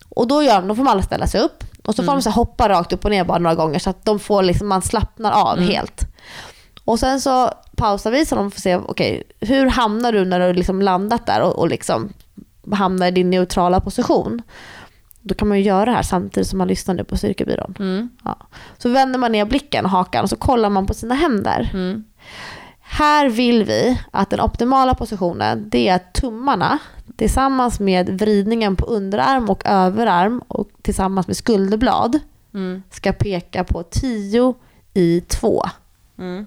Och 0.09 0.27
då, 0.27 0.43
gör, 0.43 0.61
då 0.61 0.75
får 0.75 0.83
man 0.83 0.91
alla 0.91 1.01
ställa 1.03 1.27
sig 1.27 1.41
upp 1.41 1.63
och 1.85 1.95
så 1.95 2.03
får 2.03 2.11
de 2.11 2.21
så 2.21 2.29
hoppa 2.29 2.69
rakt 2.69 2.93
upp 2.93 3.05
och 3.05 3.11
ner 3.11 3.23
bara 3.23 3.37
några 3.37 3.55
gånger 3.55 3.79
så 3.79 3.89
att 3.89 4.05
de 4.05 4.19
får 4.19 4.43
liksom, 4.43 4.67
man 4.67 4.81
slappnar 4.81 5.31
av 5.31 5.57
Mm. 5.57 5.69
helt. 5.69 6.01
Och 6.85 6.99
sen 6.99 7.21
så 7.21 7.51
pausar 7.75 8.11
vi 8.11 8.25
så 8.25 8.35
de 8.35 8.51
får 8.51 8.61
se, 8.61 8.75
okej, 8.75 9.23
hur 9.39 9.65
hamnar 9.65 10.11
du 10.11 10.25
när 10.25 10.39
du 10.39 10.53
liksom 10.53 10.81
landat 10.81 11.25
där 11.25 11.41
och, 11.41 11.59
och 11.59 11.67
liksom 11.67 12.09
hamnar 12.71 13.07
i 13.07 13.11
din 13.11 13.29
neutrala 13.29 13.79
position? 13.79 14.41
Då 15.27 15.35
kan 15.35 15.47
man 15.47 15.57
ju 15.57 15.63
göra 15.63 15.85
det 15.85 15.91
här 15.91 16.01
samtidigt 16.01 16.47
som 16.49 16.57
man 16.57 16.67
lyssnar 16.67 16.95
nu 16.95 17.03
på 17.03 17.17
styrkebyrån. 17.17 17.75
Mm. 17.79 18.09
Ja. 18.23 18.37
Så 18.77 18.89
vänder 18.89 19.19
man 19.19 19.31
ner 19.31 19.45
blicken, 19.45 19.85
hakan, 19.85 20.23
och 20.23 20.29
så 20.29 20.35
kollar 20.35 20.69
man 20.69 20.85
på 20.85 20.93
sina 20.93 21.15
händer. 21.15 21.69
Mm. 21.73 22.03
Här 22.79 23.29
vill 23.29 23.63
vi 23.63 24.01
att 24.11 24.29
den 24.29 24.41
optimala 24.41 24.95
positionen 24.95 25.69
det 25.69 25.87
är 25.87 25.95
att 25.95 26.13
tummarna 26.13 26.79
tillsammans 27.15 27.79
med 27.79 28.09
vridningen 28.09 28.75
på 28.75 28.85
underarm 28.85 29.49
och 29.49 29.65
överarm 29.65 30.41
och 30.47 30.69
tillsammans 30.81 31.27
med 31.27 31.37
skulderblad 31.37 32.19
Mm. 32.53 32.83
ska 32.89 33.11
peka 33.11 33.63
på 33.63 33.83
10 33.83 34.53
i 34.93 35.21
2. 35.21 35.63
Mm. 36.17 36.45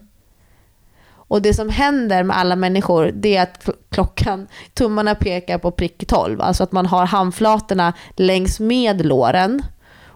Och 1.31 1.43
det 1.43 1.55
som 1.55 1.68
händer 1.68 2.22
med 2.22 2.37
alla 2.37 2.57
människor 2.57 3.12
det 3.14 3.37
är 3.37 3.43
att 3.43 3.64
kl- 3.64 3.76
klockan, 3.91 4.49
tummarna 4.74 5.14
pekar 5.14 5.59
på 5.59 5.70
prick 5.70 6.07
12. 6.07 6.41
Alltså 6.41 6.62
att 6.62 6.72
man 6.72 6.87
har 6.87 7.07
handflatorna 7.07 7.93
längs 8.16 8.61
med 8.61 9.07
låren 9.07 9.62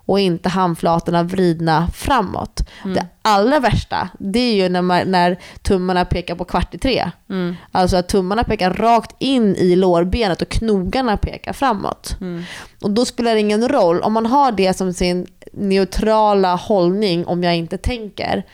och 0.07 0.21
inte 0.21 0.49
handflatorna 0.49 1.23
vridna 1.23 1.89
framåt. 1.95 2.69
Mm. 2.85 2.95
Det 2.95 3.07
allra 3.23 3.61
värsta 3.61 4.09
det 4.19 4.39
är 4.39 4.55
ju 4.55 4.69
när, 4.69 4.83
man, 4.83 5.11
när 5.11 5.39
tummarna 5.62 6.05
pekar 6.05 6.35
på 6.35 6.45
kvart 6.45 6.75
i 6.75 6.79
tre. 6.79 7.11
Mm. 7.31 7.57
Alltså 7.73 7.97
att 7.97 8.09
tummarna 8.09 8.45
pekar 8.45 8.75
rakt 8.75 9.17
in 9.19 9.57
i 9.57 9.77
lårbenet 9.77 10.43
och 10.43 10.49
knogarna 10.49 11.17
pekar 11.17 11.53
framåt. 11.53 12.17
Mm. 12.21 12.43
Och 12.83 12.91
då 12.91 13.05
spelar 13.05 13.35
det 13.35 13.41
ingen 13.41 13.69
roll, 13.69 14.01
om 14.01 14.12
man 14.12 14.27
har 14.27 14.53
det 14.53 14.77
som 14.77 14.93
sin 14.93 15.27
neutrala 15.53 16.55
hållning 16.55 17.27
om 17.27 17.45
jag 17.45 17.57
inte 17.57 17.79
tänker, 17.79 18.45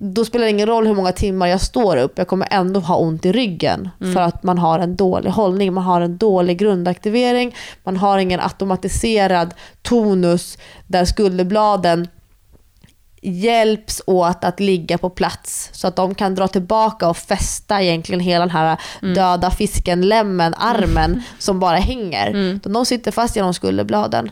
då 0.00 0.24
spelar 0.24 0.44
det 0.44 0.50
ingen 0.50 0.66
roll 0.66 0.86
hur 0.86 0.94
många 0.94 1.12
timmar 1.12 1.46
jag 1.46 1.60
står 1.60 1.96
upp, 1.96 2.18
jag 2.18 2.28
kommer 2.28 2.48
ändå 2.50 2.80
ha 2.80 2.96
ont 2.96 3.26
i 3.26 3.32
ryggen 3.32 3.88
för 3.98 4.20
att 4.20 4.42
man 4.42 4.58
har 4.58 4.78
en 4.78 4.96
dålig 4.96 5.30
hållning, 5.30 5.72
man 5.72 5.84
har 5.84 6.00
en 6.00 6.16
dålig 6.16 6.58
grundaktivering, 6.58 7.54
man 7.84 7.96
har 7.96 8.18
ingen 8.18 8.40
automatiserad 8.40 9.54
tonus 9.82 10.58
där 10.86 11.04
skulderbladen 11.04 12.08
hjälps 13.22 14.02
åt 14.06 14.44
att 14.44 14.60
ligga 14.60 14.98
på 14.98 15.10
plats 15.10 15.70
så 15.72 15.86
att 15.86 15.96
de 15.96 16.14
kan 16.14 16.34
dra 16.34 16.48
tillbaka 16.48 17.08
och 17.08 17.16
fästa 17.16 17.82
egentligen 17.82 18.20
hela 18.20 18.46
den 18.46 18.54
här 18.54 18.78
döda 19.00 19.50
fisken-lämmen, 19.50 20.54
armen 20.54 21.22
som 21.38 21.60
bara 21.60 21.76
hänger. 21.76 22.30
Mm. 22.30 22.60
De 22.62 22.86
sitter 22.86 23.10
fast 23.10 23.36
genom 23.36 23.54
skulderbladen. 23.54 24.30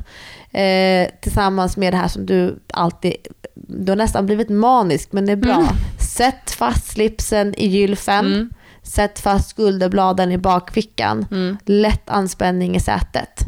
Eh, 0.51 1.09
tillsammans 1.21 1.77
med 1.77 1.93
det 1.93 1.97
här 1.97 2.09
som 2.09 2.27
du 2.27 2.59
alltid, 2.73 3.15
du 3.55 3.93
har 3.93 3.97
nästan 3.97 4.27
blivit 4.27 4.49
manisk 4.49 5.13
men 5.13 5.27
det 5.27 5.33
är 5.33 5.37
bra. 5.37 5.55
Mm. 5.55 5.67
Sätt 6.01 6.51
fast 6.51 6.87
slipsen 6.87 7.55
i 7.55 7.67
gylfen. 7.67 8.27
Mm. 8.27 8.51
Sätt 8.83 9.19
fast 9.19 9.49
skulderbladen 9.49 10.33
i 10.33 10.39
bakfickan. 10.39 11.27
Mm. 11.31 11.57
Lätt 11.65 12.11
anspänning 12.11 12.77
i 12.77 12.81
sätet. 12.81 13.47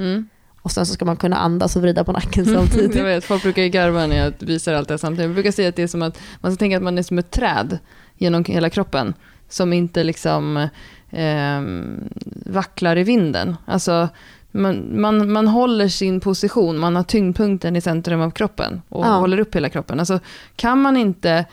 Och 0.69 0.73
sen 0.73 0.87
så 0.87 0.95
ska 0.95 1.05
man 1.05 1.17
kunna 1.17 1.37
andas 1.37 1.77
och 1.77 1.83
vrida 1.83 2.05
på 2.05 2.13
nacken 2.13 2.45
samtidigt. 2.55 2.95
Jag 2.95 3.05
vet, 3.05 3.25
folk 3.25 3.43
brukar 3.43 3.63
ju 3.63 3.69
garva 3.69 4.07
när 4.07 4.17
jag 4.17 4.33
visar 4.39 4.73
allt 4.75 4.89
det 4.89 4.93
här 4.95 4.99
samtidigt. 4.99 5.25
Jag 5.29 5.35
brukar 5.35 5.51
säga 5.51 5.69
att 5.69 5.77
det 5.77 5.83
är 5.83 5.87
som 5.87 6.03
att 6.03 6.19
man 6.41 6.53
ska 6.53 6.59
tänka 6.59 6.77
att 6.77 6.83
man 6.83 6.99
är 6.99 7.03
som 7.03 7.19
ett 7.19 7.31
träd 7.31 7.79
genom 8.17 8.45
hela 8.45 8.71
kroppen. 8.71 9.15
Som 9.49 9.73
inte 9.73 10.05
liksom 10.05 10.69
ehm, 11.11 12.09
vacklar 12.47 12.97
i 12.99 13.03
vinden. 13.03 13.57
Alltså, 13.65 14.09
man, 14.51 15.01
man, 15.01 15.33
man 15.33 15.49
håller 15.49 15.89
sin 15.89 16.21
position, 16.21 16.79
man 16.79 16.97
har 16.97 17.03
tyngdpunkten 17.03 17.77
i 17.77 17.81
centrum 17.81 18.21
av 18.21 18.31
kroppen 18.31 18.83
och 18.89 19.07
Ja. 19.07 19.11
håller 19.11 19.39
upp 19.41 19.55
hela 19.57 19.69
kroppen. 19.69 19.99
Alltså, 20.01 20.21
kan, 20.57 20.83
man 20.83 20.97
inte, 20.97 21.45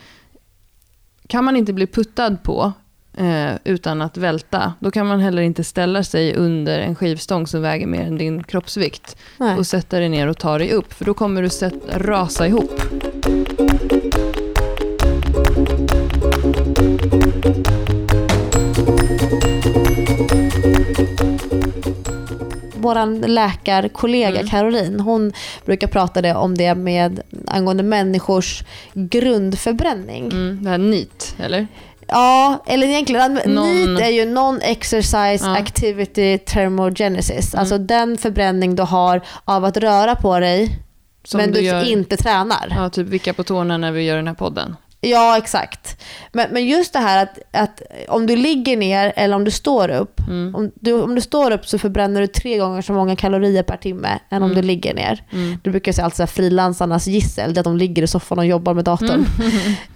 kan 1.28 1.43
man 1.45 1.55
inte 1.55 1.74
bli 1.74 1.88
puttad 1.88 2.38
på 2.43 2.74
eh, 3.18 3.55
utan 3.63 4.01
att 4.01 4.18
välta, 4.18 4.74
då 4.80 4.91
kan 4.91 5.07
man 5.07 5.20
heller 5.20 5.41
inte 5.41 5.63
ställa 5.63 6.03
sig 6.03 6.36
under 6.36 6.80
en 6.80 6.95
skivstång 6.95 7.47
som 7.47 7.61
väger 7.61 7.88
mer 7.88 8.01
än 8.01 8.18
din 8.18 8.43
kroppsvikt 8.43 9.18
Nej. 9.38 9.57
och 9.57 9.68
sätta 9.68 9.99
dig 9.99 10.09
ner 10.09 10.28
och 10.28 10.38
ta 10.38 10.57
dig 10.57 10.72
upp, 10.72 10.93
för 10.93 11.05
då 11.05 11.13
kommer 11.13 11.41
du 11.41 11.49
sätt, 11.49 11.74
rasa 11.89 12.47
ihop. 12.47 12.82
Vår 22.86 23.28
läkarkollega 23.28 24.39
Mm. 24.39 24.47
Caroline, 24.47 24.99
hon 24.99 25.34
brukar 25.66 25.88
prata 25.88 26.22
det 26.22 26.36
om 26.36 26.57
det 26.57 26.76
med 26.76 27.20
angående 27.47 27.84
människors 27.84 28.63
grundförbränning. 28.93 30.26
Mm, 30.26 30.63
det 30.63 30.70
här 30.70 30.78
NEAT, 30.78 31.36
eller? 31.39 31.68
Ja, 32.08 32.64
eller 32.68 32.88
egentligen, 32.88 33.39
Non- 33.39 33.86
NEAT 33.88 34.01
är 34.01 34.10
ju 34.10 34.26
Non-Exercise 34.26 35.45
Ja. 35.45 35.58
Activity 35.58 36.38
Thermogenesis. 36.38 37.53
Mm. 37.53 37.60
Alltså 37.60 37.78
den 37.78 38.18
förbränning 38.18 38.76
du 38.76 38.84
har 38.84 39.22
av 39.45 39.66
att 39.66 39.78
röra 39.78 40.16
på 40.16 40.39
dig 40.39 40.80
Som 41.24 41.38
men 41.38 41.51
du, 41.51 41.62
gör, 41.62 41.84
inte 41.84 42.18
tränar. 42.18 42.74
Ja, 42.78 42.89
typ 42.89 43.08
vicka 43.08 43.34
på 43.34 43.43
tårna 43.43 43.78
när 43.78 43.91
vi 43.91 44.01
gör 44.03 44.16
den 44.16 44.28
här 44.28 44.36
podden. 44.36 44.76
Ja, 45.10 45.38
exakt. 45.38 46.01
Men, 46.32 46.47
men 46.51 46.66
just 46.66 46.93
det 46.93 46.99
här 46.99 47.24
att, 47.24 47.39
att 47.51 47.82
om 48.08 48.28
du 48.28 48.36
ligger 48.36 48.78
ner 48.78 49.14
eller 49.16 49.36
om 49.36 49.43
du 49.43 49.51
står 49.51 49.89
upp. 49.89 50.20
Mm. 50.28 50.56
Om, 50.56 50.72
du, 50.76 50.93
om 51.01 51.16
du 51.16 51.22
står 51.22 51.51
upp 51.51 51.68
så 51.68 51.80
förbränner 51.80 52.22
du 52.22 52.28
tre 52.28 52.58
gånger 52.58 52.82
så 52.82 52.93
många 52.93 53.16
kalorier 53.16 53.64
per 53.64 53.78
timme 53.78 54.20
än 54.30 54.43
om 54.43 54.51
Mm. 54.51 54.62
du 54.62 54.68
ligger 54.68 54.93
ner. 54.93 55.24
Mm. 55.32 55.58
Du 55.64 55.72
brukar 55.72 55.91
säga 55.91 56.06
alltså 56.06 56.28
frilansarnas 56.28 57.08
gissel, 57.08 57.53
det 57.53 57.58
är 57.58 57.62
att 57.62 57.64
de 57.66 57.78
ligger 57.78 58.03
i 58.03 58.08
soffan 58.08 58.39
och 58.39 58.45
jobbar 58.45 58.74
med 58.74 58.84
datorn. 58.86 59.10
Mm. 59.10 59.26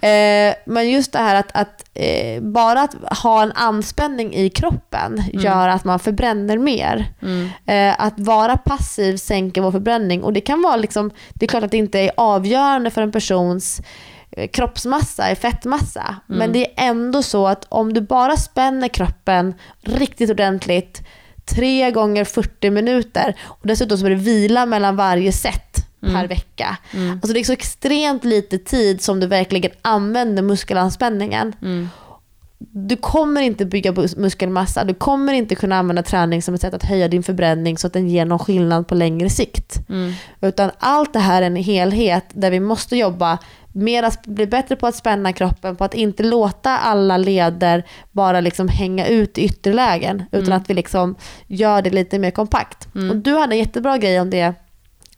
Eh, 0.00 0.54
men 0.66 0.90
just 0.90 1.12
det 1.12 1.18
här 1.18 1.34
att, 1.34 1.50
att 1.54 1.84
eh, 1.94 2.42
bara 2.42 2.80
att 2.80 3.18
ha 3.18 3.42
en 3.42 3.52
anspänning 3.52 4.34
i 4.34 4.50
kroppen 4.50 5.22
gör 5.32 5.68
att 5.68 5.84
man 5.84 5.98
förbränner 5.98 6.58
mer. 6.58 7.06
Mm. 7.22 7.48
Eh, 7.66 8.00
att 8.00 8.14
vara 8.20 8.56
passiv 8.56 9.16
sänker 9.16 9.60
vår 9.60 9.72
förbränning 9.72 10.22
och 10.22 10.32
det 10.32 10.40
kan 10.40 10.62
vara 10.62 10.76
liksom, 10.76 11.10
det 11.34 11.46
är 11.46 11.48
klart 11.48 11.64
att 11.64 11.70
det 11.70 11.76
inte 11.76 11.98
är 11.98 12.10
avgörande 12.16 12.90
för 12.90 13.02
en 13.02 13.12
persons 13.12 13.80
eh, 14.30 14.48
kroppsmassa, 14.48 15.34
fettmassa. 15.34 16.16
Men 16.26 16.52
det 16.52 16.66
är 16.66 16.88
ändå 16.88 17.22
så 17.22 17.46
att 17.46 17.66
om 17.68 17.92
du 17.92 18.00
bara 18.00 18.36
spänner 18.36 18.88
kroppen 18.88 19.54
riktigt 19.82 20.30
ordentligt 20.30 21.02
tre 21.44 21.90
gånger 21.90 22.24
40 22.24 22.70
minuter 22.70 23.36
och 23.42 23.66
dessutom 23.66 23.98
så 23.98 24.06
är 24.06 24.10
det 24.10 24.16
vila 24.16 24.66
mellan 24.66 24.96
varje 24.96 25.32
set 25.32 25.86
per 26.00 26.28
vecka. 26.28 26.76
Mm. 26.94 27.12
Alltså 27.12 27.32
det 27.32 27.40
är 27.40 27.44
så 27.44 27.52
extremt 27.52 28.24
lite 28.24 28.58
tid 28.58 29.02
som 29.02 29.20
du 29.20 29.26
verkligen 29.26 29.70
använder 29.82 30.42
muskelanspänningen. 30.42 31.52
Mm. 31.62 31.88
Du 32.72 32.96
kommer 32.96 33.40
inte 33.40 33.64
bygga 33.64 33.92
muskelmassa, 34.16 34.84
du 34.84 34.94
kommer 34.94 35.32
inte 35.32 35.54
kunna 35.54 35.76
använda 35.76 36.02
träning 36.02 36.42
som 36.42 36.54
ett 36.54 36.60
sätt 36.60 36.74
att 36.74 36.82
höja 36.82 37.08
din 37.08 37.22
förbränning 37.22 37.78
så 37.78 37.86
att 37.86 37.92
den 37.92 38.08
ger 38.08 38.24
någon 38.24 38.38
skillnad 38.38 38.88
på 38.88 38.94
längre 38.94 39.30
sikt. 39.30 39.88
Mm. 39.88 40.12
Utan 40.40 40.70
allt 40.78 41.12
det 41.12 41.18
här 41.18 41.42
är 41.42 41.46
en 41.46 41.56
helhet 41.56 42.24
där 42.32 42.50
vi 42.50 42.60
måste 42.60 42.96
jobba 42.96 43.38
mer 43.72 44.02
att 44.02 44.26
bli 44.26 44.46
bättre 44.46 44.76
på 44.76 44.86
att 44.86 44.94
spänna 44.94 45.32
kroppen, 45.32 45.76
på 45.76 45.84
att 45.84 45.94
inte 45.94 46.22
låta 46.22 46.78
alla 46.78 47.16
leder 47.16 47.84
bara 48.12 48.40
liksom 48.40 48.68
hänga 48.68 49.06
ut 49.06 49.38
i 49.38 49.44
ytterlägen, 49.44 50.22
utan 50.32 50.52
att 50.52 50.70
vi 50.70 50.74
liksom 50.74 51.14
gör 51.46 51.82
det 51.82 51.90
lite 51.90 52.18
mer 52.18 52.30
kompakt. 52.30 52.88
Och 53.10 53.16
du 53.16 53.36
hade 53.36 53.54
en 53.54 53.58
jättebra 53.58 53.98
grej 53.98 54.20
om 54.20 54.30
det 54.30 54.54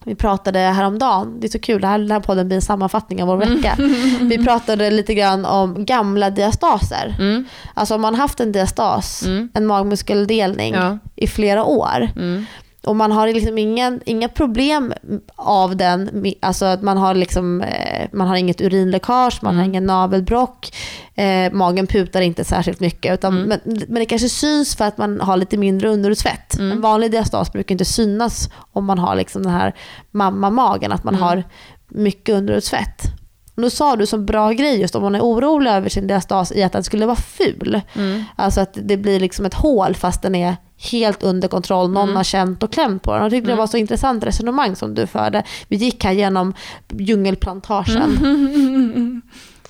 vi 0.05 0.14
pratade 0.14 0.59
häromdagen, 0.59 1.40
det 1.40 1.46
är 1.46 1.48
så 1.50 1.59
kul, 1.59 1.80
det 1.80 1.86
här, 1.86 1.98
den 1.98 2.11
här 2.11 2.20
podden 2.20 2.46
blir 2.48 2.57
en 2.57 2.62
sammanfattning 2.62 3.22
av 3.22 3.28
vår 3.28 3.36
vecka. 3.36 3.74
Vi 4.20 4.44
pratade 4.44 4.90
lite 4.90 5.14
grann 5.14 5.44
om 5.44 5.84
gamla 5.84 6.30
diastaser. 6.30 7.14
Mm. 7.18 7.44
Alltså 7.74 7.94
om 7.94 8.00
man 8.00 8.14
haft 8.14 8.40
en 8.40 8.53
diastas, 8.53 9.22
Mm. 9.26 9.48
en 9.55 9.66
magmuskeldelning 9.66 10.74
Ja. 10.74 10.98
i 11.16 11.26
flera 11.26 11.64
år 11.64 12.09
Mm. 12.16 12.46
Och 12.87 12.97
man 12.97 13.12
har 13.12 13.28
liksom 13.28 13.59
ingen, 13.59 14.01
inga 14.07 14.28
problem 14.28 14.95
av 15.37 15.76
den, 15.76 16.24
alltså 16.41 16.64
att 16.64 16.83
man 16.83 16.97
har, 16.97 17.14
liksom, 17.14 17.61
eh, 17.61 18.09
man 18.12 18.28
har 18.28 18.37
inget 18.37 18.61
urinläckage, 18.61 19.43
man 19.43 19.57
har 19.57 19.64
ingen 19.64 19.87
navelbrock, 19.87 20.74
eh, 21.14 21.53
magen 21.53 21.87
putar 21.87 22.20
inte 22.20 22.45
särskilt 22.45 22.80
mycket. 22.80 23.14
Utan, 23.14 23.43
men, 23.43 23.61
men 23.64 23.95
det 23.95 24.05
kanske 24.05 24.28
syns 24.28 24.76
för 24.76 24.85
att 24.85 24.99
man 24.99 25.20
har 25.20 25.37
lite 25.37 25.57
mindre 25.57 25.89
underutsvett. 25.89 26.59
En 26.59 26.80
vanlig 26.80 27.11
diastas 27.11 27.53
brukar 27.53 27.72
inte 27.74 27.85
synas 27.85 28.49
om 28.72 28.85
man 28.85 28.99
har 28.99 29.14
liksom 29.14 29.43
den 29.43 29.53
här 29.53 29.74
mammamagen, 30.11 30.93
att 30.93 31.05
man 31.05 31.14
har 31.14 31.45
mycket 31.89 32.35
underutsvett. 32.35 33.03
Nu 33.55 33.70
sa 33.70 33.97
du 33.97 34.07
som 34.07 34.26
bra 34.26 34.53
grej 34.53 34.80
just 34.80 34.95
om 34.95 35.03
man 35.03 35.14
är 35.14 35.20
orolig 35.20 35.70
över 35.70 35.89
sin 35.89 36.07
diastas 36.07 36.53
i 36.53 36.62
att 36.62 36.72
den 36.72 36.85
skulle 36.85 37.07
vara 37.07 37.16
ful. 37.16 37.80
Mm. 37.95 38.24
Alltså 38.37 38.61
att 38.61 38.78
det 38.83 38.97
blir 38.97 39.20
liksom 39.20 39.47
ett 39.47 39.55
hål 39.55 39.95
fast 39.95 40.22
den 40.22 40.35
är 40.35 40.57
helt 40.91 41.22
under 41.22 41.49
kontroll. 41.49 41.91
Någon 41.91 42.16
har 42.16 42.24
känt 42.24 42.62
och 42.62 42.72
klämt 42.72 43.03
på 43.03 43.12
den. 43.12 43.22
Jag 43.22 43.30
tyckte 43.30 43.51
det 43.51 43.57
var 43.57 43.66
så 43.66 43.76
intressant 43.76 44.24
resonemang 44.24 44.76
som 44.76 44.95
du 44.95 45.07
förde. 45.07 45.45
Vi 45.68 45.76
gick 45.76 46.05
här 46.05 46.12
genom 46.12 46.55
djungelplantagen. 46.93 48.12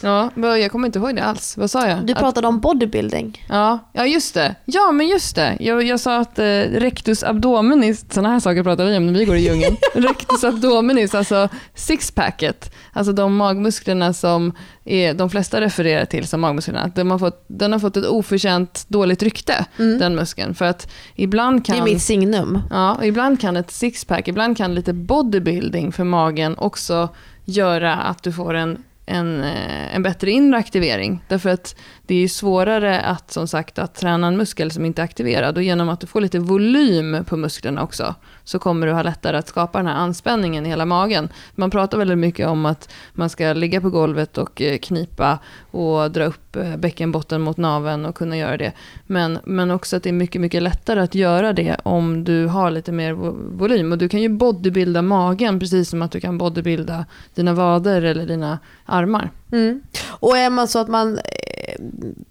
Ja, 0.02 0.30
men 0.34 0.60
jag 0.60 0.72
kommer 0.72 0.86
inte 0.86 0.98
ihåg 0.98 1.16
det 1.16 1.24
alls. 1.24 1.56
Vad 1.56 1.70
sa 1.70 1.88
jag? 1.88 2.06
Du 2.06 2.12
Att- 2.12 2.18
pratade 2.18 2.46
om 2.48 2.60
bodybuilding. 2.60 3.44
Ja, 3.48 3.78
ja, 3.92 4.06
just 4.06 4.34
det. 4.34 4.54
Ja, 4.64 4.92
men 4.92 5.08
just 5.08 5.36
det. 5.36 5.56
Jag, 5.60 5.82
jag 5.82 6.00
sa 6.00 6.18
att 6.18 6.38
eh, 6.38 6.44
rectus 6.72 7.24
abdominis, 7.24 8.04
sådana 8.10 8.28
här 8.28 8.40
saker 8.40 8.62
pratar 8.62 8.84
vi 8.84 8.96
om 8.96 9.06
när 9.06 9.18
vi 9.18 9.24
går 9.24 9.36
i 9.36 9.40
djungeln. 9.40 9.76
rectus 9.94 10.44
abdominis, 10.44 11.14
alltså 11.14 11.48
sixpacket, 11.74 12.74
alltså 12.92 13.12
de 13.12 13.36
magmusklerna 13.36 14.12
som 14.12 14.52
är, 14.84 15.14
de 15.14 15.30
flesta 15.30 15.60
refererar 15.60 16.04
till 16.04 16.26
som 16.28 16.40
magmusklerna, 16.40 16.80
att 16.80 16.94
de 16.96 17.10
har 17.10 17.18
fått, 17.18 17.44
den 17.46 17.72
har 17.72 17.78
fått 17.78 17.96
ett 17.96 18.06
oförtjänt 18.06 18.84
dåligt 18.88 19.22
rykte, 19.22 19.64
den 19.76 20.14
muskeln. 20.14 20.54
För 20.54 20.64
att 20.64 20.90
ibland 21.14 21.60
Det 21.60 21.64
kan... 21.64 21.76
är 21.76 21.82
mitt 21.82 22.02
signum. 22.02 22.62
Ja, 22.70 23.04
ibland 23.04 23.40
kan 23.40 23.56
ett 23.56 23.70
sixpack, 23.70 24.28
ibland 24.28 24.56
kan 24.56 24.74
lite 24.74 24.92
bodybuilding 24.92 25.92
för 25.92 26.04
magen 26.04 26.58
också 26.58 27.08
göra 27.44 27.94
att 27.96 28.22
du 28.22 28.32
får 28.32 28.54
en, 28.54 28.82
en, 29.12 29.44
eh, 29.44 29.94
en 29.94 30.02
bättre 30.02 30.30
inre 30.30 30.58
aktivering. 30.58 31.24
Därför 31.28 31.50
att 31.50 31.76
det 32.12 32.16
är 32.16 32.20
ju 32.20 32.28
svårare 32.28 33.00
att, 33.00 33.30
som 33.30 33.48
sagt, 33.48 33.78
att 33.78 33.94
träna 33.94 34.26
en 34.26 34.36
muskel 34.36 34.70
som 34.70 34.84
inte 34.84 35.02
är 35.02 35.04
aktiverad. 35.04 35.56
Och 35.56 35.62
genom 35.62 35.88
att 35.88 36.00
du 36.00 36.06
får 36.06 36.20
lite 36.20 36.38
volym 36.38 37.24
på 37.24 37.36
musklerna 37.36 37.82
också, 37.82 38.14
så 38.44 38.58
kommer 38.58 38.86
du 38.86 38.92
ha 38.92 39.02
lättare 39.02 39.36
att 39.36 39.48
skapa 39.48 39.78
den 39.78 39.86
här 39.86 39.94
anspänningen 39.94 40.66
i 40.66 40.68
hela 40.68 40.84
magen. 40.84 41.28
Man 41.54 41.70
pratar 41.70 41.98
väldigt 41.98 42.18
mycket 42.18 42.48
om 42.48 42.66
att 42.66 42.88
man 43.12 43.30
ska 43.30 43.52
ligga 43.52 43.80
på 43.80 43.90
golvet 43.90 44.38
och 44.38 44.62
eh, 44.62 44.78
knipa 44.78 45.38
och 45.70 46.10
dra 46.10 46.24
upp 46.24 46.56
eh, 46.56 46.76
bäckenbotten 46.76 47.40
mot 47.40 47.56
naveln 47.56 48.06
och 48.06 48.14
kunna 48.14 48.36
göra 48.36 48.56
det. 48.56 48.72
Men, 49.06 49.38
men 49.44 49.70
också 49.70 49.96
att 49.96 50.02
det 50.02 50.10
är 50.10 50.12
mycket, 50.12 50.40
mycket 50.40 50.62
lättare 50.62 51.00
att 51.00 51.14
göra 51.14 51.52
det 51.52 51.76
om 51.82 52.24
du 52.24 52.46
har 52.46 52.70
lite 52.70 52.92
mer 52.92 53.12
volym. 53.56 53.92
Och 53.92 53.98
du 53.98 54.08
kan 54.08 54.22
ju 54.22 54.28
bodybuilda 54.28 55.02
magen 55.02 55.60
precis 55.60 55.88
som 55.88 56.02
att 56.02 56.10
du 56.10 56.20
kan 56.20 56.38
bodybuilda 56.38 57.06
dina 57.34 57.52
vader 57.52 58.02
eller 58.02 58.26
dina 58.26 58.58
armar. 58.86 59.30
Mm. 59.52 59.82
Och 60.10 60.36
är 60.36 60.50
man 60.50 60.68
så 60.68 60.78
att 60.78 60.88
man 60.88 61.18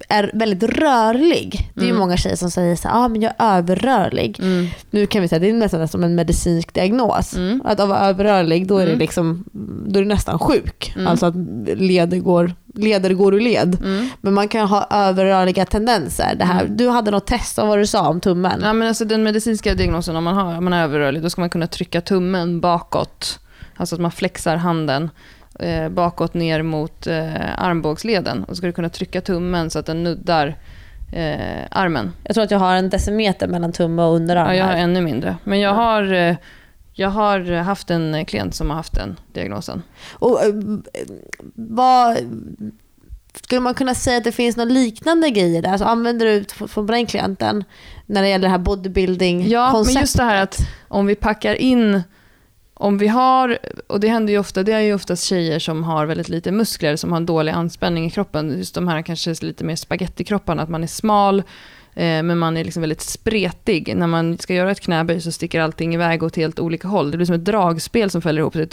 är 0.10 0.32
väldigt 0.34 0.64
rörlig, 0.64 1.70
det 1.74 1.82
är 1.82 1.86
ju 1.86 1.90
Mm. 1.90 2.00
många 2.00 2.18
tjejer 2.18 2.36
som 2.36 2.52
säger 2.52 2.76
så 2.76 2.88
här, 2.88 2.96
ah, 2.96 3.08
men 3.08 3.22
jag 3.22 3.34
är 3.38 3.58
överrörlig. 3.58 4.40
Nu 4.90 5.06
kan 5.06 5.22
vi 5.22 5.28
säga 5.28 5.40
det 5.40 5.50
är 5.50 5.54
nästan 5.54 5.88
som 5.88 6.04
en 6.04 6.16
medicinsk 6.16 6.74
diagnos. 6.74 7.34
Mm. 7.36 7.62
Att 7.66 7.80
vara 7.80 8.00
överrörlig, 8.00 8.68
då 8.68 8.78
är, 8.78 8.86
det 8.86 8.92
Mm. 8.92 9.00
liksom, 9.00 9.46
då 9.88 10.00
är 10.00 10.04
du 10.04 10.10
nästan 10.10 10.40
sjuk. 10.40 10.94
Mm. 10.96 11.08
Alltså 11.08 11.26
att 11.26 11.36
leder 11.76 12.18
går, 12.18 12.54
leder 12.76 13.14
går 13.14 13.36
ur 13.36 13.40
led. 13.40 13.78
Mm. 13.84 14.10
Men 14.22 14.34
man 14.34 14.48
kan 14.48 14.68
ha 14.68 14.88
överrörliga 14.92 15.66
tendenser. 15.66 16.36
Det 16.36 16.46
här, 16.46 16.66
Du 16.68 16.90
hade 16.90 17.12
något 17.12 17.28
test 17.28 17.60
av 17.60 17.68
vad 17.68 17.78
du 17.80 17.88
sa 17.88 18.08
om 18.10 18.20
tummen. 18.22 18.60
Ja, 18.64 18.74
men 18.74 18.88
alltså 18.88 19.06
den 19.06 19.24
medicinska 19.24 19.74
diagnosen, 19.76 20.16
om 20.16 20.24
man, 20.24 20.36
har, 20.36 20.58
om 20.58 20.64
man 20.64 20.74
är 20.74 20.84
överrörlig, 20.84 21.22
då 21.22 21.30
ska 21.30 21.42
man 21.42 21.50
kunna 21.50 21.68
trycka 21.68 22.02
tummen 22.02 22.62
bakåt. 22.62 23.40
Alltså 23.78 23.96
att 23.96 24.02
man 24.02 24.12
flexar 24.12 24.56
handen 24.56 25.10
eh, 25.60 25.90
bakåt 25.90 26.34
ner 26.34 26.62
mot 26.62 27.08
eh, 27.08 27.60
armbågsleden. 27.64 28.44
Och 28.44 28.50
så 28.50 28.56
ska 28.56 28.68
du 28.68 28.74
kunna 28.74 28.90
trycka 28.90 29.22
tummen 29.22 29.70
så 29.70 29.80
att 29.80 29.86
den 29.86 30.04
nuddar 30.04 30.56
eh, 31.12 31.62
armen. 31.72 32.12
Jag 32.24 32.34
tror 32.34 32.44
att 32.44 32.52
jag 32.52 32.60
har 32.60 32.76
en 32.76 32.90
decimeter 32.90 33.48
mellan 33.48 33.72
tumme 33.72 34.02
och 34.04 34.16
underarm. 34.16 34.48
Ja, 34.48 34.56
jag 34.56 34.66
har 34.66 34.74
ännu 34.74 35.02
mindre. 35.02 35.36
Men 35.44 35.60
jag 35.60 35.74
har, 35.74 36.14
eh, 36.14 36.36
jag 36.94 37.10
har 37.10 37.54
haft 37.54 37.90
en 37.92 38.26
klient 38.26 38.56
som 38.56 38.70
har 38.70 38.78
haft 38.78 38.96
den 38.96 39.20
diagnosen. 39.34 39.84
Och, 40.14 40.44
eh, 40.44 40.54
vad, 41.56 42.18
skulle 43.44 43.62
man 43.62 43.74
kunna 43.74 43.96
säga 43.96 44.18
att 44.18 44.24
det 44.24 44.32
finns 44.32 44.58
några 44.58 44.70
liknande 44.72 45.30
grejer 45.30 45.62
där? 45.62 45.70
Alltså, 45.70 45.86
använder 45.86 46.26
du 46.26 46.46
f- 46.52 46.72
från 46.72 46.88
den 46.88 47.06
klienten 47.06 47.64
när 48.06 48.22
det 48.22 48.30
gäller 48.30 48.48
det 48.48 48.52
här 48.52 48.58
bodybuilding-konceptet? 48.58 49.52
Ja, 49.52 49.84
men 49.86 50.02
just 50.02 50.18
det 50.18 50.24
här 50.24 50.44
att 50.44 50.58
om 50.88 51.06
vi 51.06 51.16
packar 51.16 51.54
in, 51.56 52.04
om 52.82 52.98
vi 52.98 53.08
har, 53.08 53.58
och 53.88 54.00
det 54.00 54.08
händer 54.08 54.34
ju 54.34 54.40
ofta, 54.40 54.64
det 54.64 54.72
är 54.74 54.80
ju 54.80 54.94
oftast 54.94 55.24
tjejer 55.24 55.60
som 55.60 55.84
har 55.84 56.06
väldigt 56.06 56.30
lite 56.30 56.52
muskler, 56.52 56.96
som 56.96 57.10
har 57.12 57.18
en 57.18 57.26
dålig 57.26 57.52
anspänning 57.52 58.06
i 58.06 58.10
kroppen. 58.10 58.58
Just 58.58 58.76
de 58.76 58.88
här 58.88 59.02
kanske 59.02 59.34
lite 59.42 59.64
mer 59.64 59.76
spagettikropparna, 59.76 60.64
att 60.64 60.70
man 60.70 60.84
är 60.84 60.88
smal, 60.88 61.40
eh, 61.96 62.24
men 62.24 62.38
man 62.38 62.58
är 62.58 62.64
liksom 62.64 62.82
väldigt 62.82 63.02
spretig. 63.02 63.96
När 63.98 64.08
man 64.08 64.38
ska 64.38 64.54
göra 64.54 64.72
ett 64.72 64.80
knäböj 64.80 65.22
så 65.22 65.32
sticker 65.32 65.62
allting 65.62 65.94
iväg 65.96 66.24
åt 66.24 66.36
helt 66.36 66.60
olika 66.60 66.88
håll. 66.88 67.12
Det 67.12 67.18
blir 67.18 67.26
som 67.26 67.36
ett 67.36 67.46
dragspel 67.46 68.10
som 68.10 68.22
fäller 68.22 68.40
ihop 68.42 68.54
sig. 68.54 68.68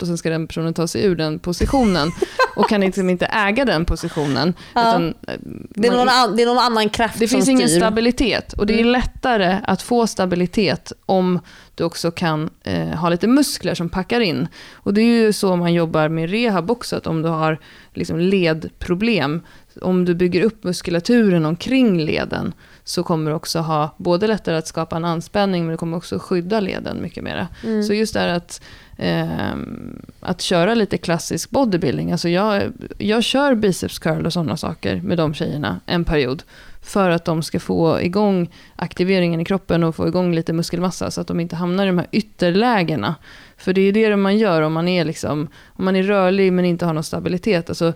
Och 0.00 0.06
sen 0.06 0.18
ska 0.18 0.30
den 0.30 0.46
personen 0.46 0.74
ta 0.74 0.86
sig 0.86 1.04
ur 1.04 1.16
den 1.16 1.38
positionen. 1.38 2.10
Och 2.56 2.68
kan 2.68 2.80
liksom 2.80 3.10
inte 3.10 3.26
äga 3.26 3.64
den 3.64 3.84
positionen. 3.84 4.54
Ja. 4.74 4.80
Utan, 4.90 5.08
eh, 5.08 5.34
Det 5.70 5.88
är, 5.88 5.90
man- 5.90 5.98
någon 5.98 6.08
an, 6.08 6.36
det 6.36 6.42
är 6.42 6.46
någon 6.46 6.58
annan 6.58 6.88
kraft 6.88 7.18
det 7.18 7.28
som 7.28 7.36
finns 7.36 7.48
ingen 7.48 7.68
styr. 7.68 7.78
stabilitet 7.80 8.52
och 8.52 8.66
det 8.66 8.74
är 8.74 8.78
Mm. 8.78 8.92
lättare 8.92 9.56
att 9.64 9.82
få 9.82 10.06
stabilitet 10.06 10.92
om 11.06 11.40
du 11.76 11.84
också 11.84 12.10
kan 12.10 12.50
eh, 12.64 12.88
ha 12.88 13.08
lite 13.08 13.26
muskler 13.26 13.74
som 13.74 13.88
packar 13.88 14.20
in. 14.20 14.48
Och 14.74 14.94
det 14.94 15.00
är 15.00 15.24
ju 15.24 15.32
så 15.32 15.56
man 15.56 15.74
jobbar 15.74 16.08
med 16.08 16.30
rehab 16.30 16.70
också, 16.70 16.96
att 16.96 17.06
om 17.06 17.22
du 17.22 17.28
har 17.28 17.58
liksom 17.94 18.18
ledproblem, 18.18 19.42
om 19.82 20.04
du 20.04 20.14
bygger 20.14 20.42
upp 20.42 20.64
muskulaturen 20.64 21.46
omkring 21.46 22.00
leden, 22.00 22.54
så 22.84 23.02
kommer 23.02 23.30
du 23.30 23.36
också 23.36 23.58
ha 23.58 23.94
både 23.96 24.26
lättare 24.26 24.56
att 24.56 24.66
skapa 24.66 24.96
en 24.96 25.04
anspänning, 25.04 25.64
men 25.64 25.70
du 25.70 25.76
kommer 25.76 25.96
också 25.96 26.18
skydda 26.18 26.60
leden 26.60 27.02
mycket 27.02 27.24
mer. 27.24 27.46
Mm. 27.64 27.82
Så 27.82 27.94
just 27.94 28.14
det 28.14 28.20
här 28.20 28.28
att, 28.28 28.60
ehm, 28.98 30.02
att 30.20 30.40
köra 30.40 30.74
lite 30.74 30.98
klassisk 30.98 31.50
bodybuilding, 31.50 32.12
alltså 32.12 32.28
jag, 32.28 32.72
jag 32.98 33.24
kör 33.24 33.54
biceps 33.54 33.98
curl 33.98 34.26
och 34.26 34.32
sådana 34.32 34.56
saker 34.56 35.00
med 35.00 35.18
de 35.18 35.34
tjejerna 35.34 35.80
en 35.86 36.04
period 36.04 36.42
för 36.86 37.10
att 37.10 37.24
de 37.24 37.42
ska 37.42 37.60
få 37.60 38.00
igång 38.00 38.50
aktiveringen 38.76 39.40
i 39.40 39.44
kroppen 39.44 39.84
och 39.84 39.94
få 39.94 40.08
igång 40.08 40.34
lite 40.34 40.52
muskelmassa 40.52 41.10
så 41.10 41.20
att 41.20 41.26
de 41.26 41.40
inte 41.40 41.56
hamnar 41.56 41.84
i 41.84 41.86
de 41.86 41.98
här 41.98 42.08
ytterlägena. 42.12 43.14
För 43.56 43.72
det 43.72 43.80
är 43.80 43.92
det 43.92 44.16
man 44.16 44.38
gör 44.38 44.62
om 44.62 44.72
man 44.72 44.88
är, 44.88 45.04
liksom, 45.04 45.48
om 45.66 45.84
man 45.84 45.96
är 45.96 46.02
rörlig 46.02 46.52
men 46.52 46.64
inte 46.64 46.86
har 46.86 46.92
någon 46.92 47.04
stabilitet. 47.04 47.68
Alltså 47.68 47.92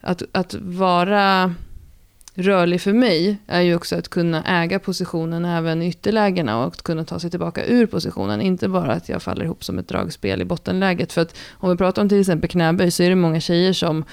att, 0.00 0.22
att 0.32 0.54
vara 0.54 1.54
rörlig 2.34 2.80
för 2.80 2.92
mig 2.92 3.38
är 3.46 3.60
ju 3.60 3.74
också 3.74 3.96
att 3.96 4.08
kunna 4.08 4.62
äga 4.62 4.78
positionen 4.78 5.44
även 5.44 5.82
i 5.82 5.88
ytterlägena 5.88 6.58
och 6.58 6.66
att 6.66 6.82
kunna 6.82 7.04
ta 7.04 7.18
sig 7.18 7.30
tillbaka 7.30 7.64
ur 7.64 7.86
positionen. 7.86 8.40
Inte 8.40 8.68
bara 8.68 8.92
att 8.92 9.08
jag 9.08 9.22
faller 9.22 9.44
ihop 9.44 9.64
som 9.64 9.78
ett 9.78 9.88
dragspel 9.88 10.42
i 10.42 10.44
bottenläget. 10.44 11.12
För 11.12 11.20
att 11.20 11.36
om 11.52 11.70
vi 11.70 11.76
pratar 11.76 12.02
om 12.02 12.08
till 12.08 12.20
exempel 12.20 12.50
knäböj 12.50 12.90
så 12.90 13.02
är 13.02 13.08
det 13.08 13.16
många 13.16 13.40
tjejer 13.40 13.72
som 13.72 14.04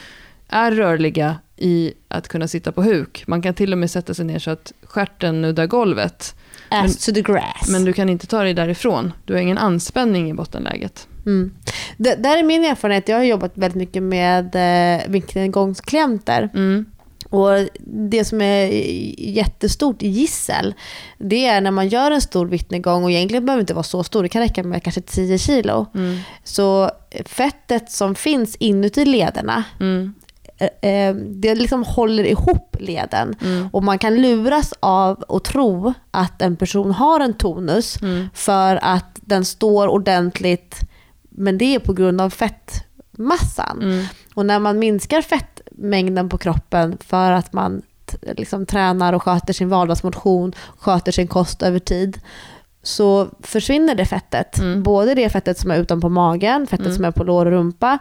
är 0.52 0.72
rörliga 0.72 1.36
i 1.58 1.94
att 2.08 2.28
kunna 2.28 2.48
sitta 2.48 2.72
på 2.72 2.84
huk. 2.84 3.24
Man 3.28 3.42
kan 3.42 3.54
till 3.54 3.72
och 3.72 3.78
med 3.78 3.92
sätta 3.92 4.14
sig 4.14 4.26
ner 4.26 4.40
så 4.40 4.52
att 4.52 4.74
stjärten 4.84 5.42
nuddar 5.42 5.68
golvet. 5.68 6.36
Ass 6.70 7.06
to 7.06 7.12
the 7.12 7.22
grass. 7.22 7.70
Men 7.70 7.86
du 7.86 7.94
kan 7.94 8.10
inte 8.10 8.28
ta 8.28 8.44
dig 8.44 8.54
därifrån. 8.54 9.14
Du 9.26 9.34
har 9.34 9.40
ingen 9.42 9.58
anspänning 9.58 10.30
i 10.30 10.34
bottenläget. 10.34 11.08
Mm. 11.26 11.54
Det, 11.98 12.16
där 12.16 12.38
är 12.38 12.44
min 12.44 12.66
erfarenhet. 12.66 13.08
Jag 13.10 13.18
har 13.18 13.24
jobbat 13.24 13.52
väldigt 13.54 13.78
mycket 13.78 14.04
med 14.04 14.56
eh, 14.56 15.10
vinknedgångsklienter. 15.10 16.50
Mm. 16.54 16.86
Och 17.30 17.50
det 18.10 18.26
som 18.26 18.42
är 18.42 18.68
jättestort 19.18 20.04
i 20.04 20.08
gissel, 20.08 20.74
det 21.18 21.46
är 21.46 21.62
när 21.62 21.72
man 21.72 21.88
gör 21.88 22.12
en 22.12 22.22
stor 22.22 22.46
vittnegång, 22.46 23.04
och 23.04 23.12
egentligen 23.12 23.46
behöver 23.46 23.60
det 23.60 23.62
inte 23.62 23.74
vara 23.74 23.84
så 23.84 24.04
stor, 24.04 24.24
det 24.24 24.30
kan 24.30 24.42
räcka 24.42 24.64
med 24.64 24.84
kanske 24.84 25.02
10 25.02 25.38
kilo. 25.38 25.86
Mm. 25.96 26.18
Så 26.44 26.92
fettet 27.26 27.92
som 27.92 28.16
finns 28.16 28.56
inuti 28.56 29.06
lederna, 29.06 29.64
Mm. 29.80 30.14
Eh, 30.82 30.90
eh, 30.92 31.16
det 31.16 31.56
liksom 31.56 31.84
håller 31.84 32.24
ihop 32.24 32.76
leden. 32.80 33.36
Mm. 33.42 33.70
Och 33.74 33.84
man 33.84 33.98
kan 34.00 34.22
luras 34.22 34.74
av 34.80 35.24
att 35.30 35.44
tro 35.44 35.94
att 36.12 36.42
en 36.42 36.56
person 36.56 36.92
har 36.92 37.20
en 37.20 37.34
tonus 37.34 38.02
Mm. 38.02 38.30
för 38.34 38.80
att 38.82 39.20
den 39.22 39.46
står 39.46 39.88
ordentligt, 39.88 40.80
men 41.30 41.58
det 41.58 41.76
är 41.76 41.80
på 41.80 41.94
grund 41.94 42.22
av 42.22 42.30
fettmassan. 42.30 43.80
Mm. 43.82 44.06
Och 44.34 44.46
när 44.46 44.60
man 44.60 44.80
minskar 44.80 45.22
fettmängden 45.22 46.30
på 46.30 46.38
kroppen 46.38 46.98
för 47.02 47.32
att 47.32 47.54
man 47.54 47.82
liksom 48.22 48.66
tränar 48.66 49.14
och 49.14 49.24
sköter 49.24 49.54
sin 49.54 49.70
vardagsmotion, 49.70 50.54
sköter 50.78 51.12
sin 51.12 51.28
kost 51.28 51.62
över 51.64 51.80
tid, 51.80 52.20
så 52.84 53.28
försvinner 53.40 53.96
det 53.96 54.06
fettet. 54.06 54.60
Mm. 54.60 54.84
Både 54.84 55.16
det 55.16 55.30
fettet 55.30 55.60
som 55.60 55.72
är 55.72 55.78
utanpå 55.78 56.10
magen, 56.10 56.68
fettet 56.68 56.86
Mm. 56.86 56.96
som 56.96 57.06
är 57.06 57.12
på 57.12 57.24
lår 57.24 57.46
och 57.46 57.52
rumpa, 57.52 57.98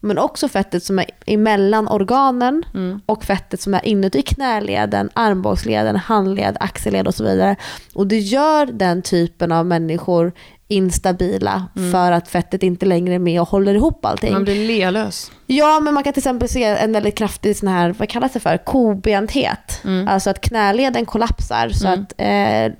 men 0.00 0.18
också 0.18 0.48
fettet 0.48 0.84
som 0.84 0.98
är 0.98 1.06
emellan 1.26 1.88
organen 1.88 2.62
Mm. 2.74 3.00
och 3.06 3.24
fettet 3.24 3.60
som 3.60 3.74
är 3.74 3.86
inuti 3.86 4.22
knäleden, 4.22 5.10
armbågsleden, 5.14 5.96
handled, 5.96 6.56
axelled 6.60 7.06
och 7.08 7.14
så 7.14 7.24
vidare. 7.24 7.56
Och 7.94 8.06
det 8.06 8.18
gör 8.18 8.66
den 8.66 9.02
typen 9.02 9.52
av 9.52 9.66
människor 9.66 10.32
instabila 10.68 11.66
Mm. 11.76 11.92
för 11.92 12.12
att 12.12 12.28
fettet 12.28 12.62
inte 12.62 12.86
längre 12.86 13.14
är 13.14 13.18
med 13.18 13.40
och 13.40 13.48
håller 13.48 13.74
ihop 13.74 14.04
allting. 14.04 14.32
Man 14.32 14.44
blir 14.44 14.66
lelös. 14.66 15.32
Ja, 15.52 15.80
men 15.80 15.94
man 15.94 16.02
kan 16.04 16.12
till 16.12 16.20
exempel 16.20 16.48
se 16.48 16.64
en 16.64 16.92
väldigt 16.92 17.18
kraftig 17.18 17.56
sån 17.56 17.68
här, 17.68 17.94
vad 17.98 18.08
kallas 18.08 18.32
det 18.32 18.40
för, 18.40 18.56
kobenthet. 18.56 19.80
Mm. 19.84 20.08
Alltså 20.08 20.30
att 20.30 20.40
knäleden 20.40 21.06
kollapsar 21.06 21.68
så 21.68 21.86
Mm. 21.86 22.00
att 22.02 22.12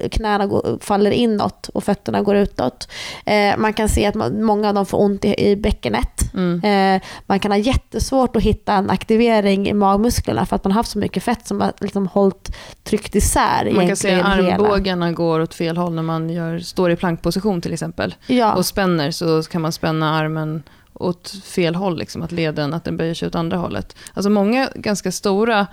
eh, 0.03 0.09
knäna 0.09 0.47
går, 0.47 0.79
faller 0.81 1.11
inåt 1.11 1.69
och 1.69 1.85
fötterna 1.85 2.23
går 2.23 2.37
utåt. 2.37 2.89
Eh, 3.27 3.57
man 3.59 3.73
kan 3.73 3.89
se 3.89 4.07
att 4.07 4.15
man, 4.15 4.45
många 4.45 4.69
av 4.69 4.75
dem 4.75 4.87
får 4.87 5.01
ont 5.01 5.25
i, 5.25 5.51
i 5.51 5.57
bäckenet. 5.57 6.35
Mm. 6.35 6.65
Eh, 6.97 7.03
man 7.27 7.41
kan 7.41 7.51
ha 7.53 7.59
jättesvårt 7.59 8.37
att 8.37 8.43
hitta 8.43 8.73
en 8.73 8.91
aktivering 8.91 9.69
i 9.69 9.73
magmusklerna 9.75 10.47
för 10.47 10.57
att 10.57 10.65
man 10.65 10.73
har 10.73 10.77
haft 10.79 10.91
så 10.91 10.99
mycket 10.99 11.23
fett 11.23 11.47
som 11.47 11.61
har 11.61 11.73
liksom 11.81 12.07
hållit 12.07 12.57
tryckt 12.85 13.15
isär 13.15 13.71
Man 13.75 13.87
kan 13.87 13.97
se 13.97 14.09
att 14.09 14.13
egentligen 14.13 14.45
hela. 14.53 14.65
armbågarna 14.65 15.13
går 15.13 15.41
åt 15.41 15.55
fel 15.55 15.77
håll 15.77 15.95
när 15.95 16.03
man 16.03 16.31
gör, 16.31 16.59
står 16.59 16.91
i 16.91 16.97
plankposition 16.97 17.61
till 17.61 17.73
exempel. 17.73 18.15
Ja. 18.27 18.55
Och 18.55 18.67
spänner 18.67 19.11
så 19.11 19.43
kan 19.43 19.63
man 19.63 19.73
spänna 19.73 20.19
armen 20.19 20.63
åt 21.01 21.31
fel 21.45 21.75
håll, 21.75 21.99
liksom, 21.99 22.23
att 22.23 22.33
leden 22.33 22.75
att 22.75 22.85
den 22.85 22.97
böjer 22.97 23.15
sig 23.15 23.29
åt 23.29 23.35
andra 23.35 23.57
hållet. 23.57 23.97
Alltså 24.15 24.31
många 24.31 24.69
ganska 24.75 25.13
stora 25.13 25.67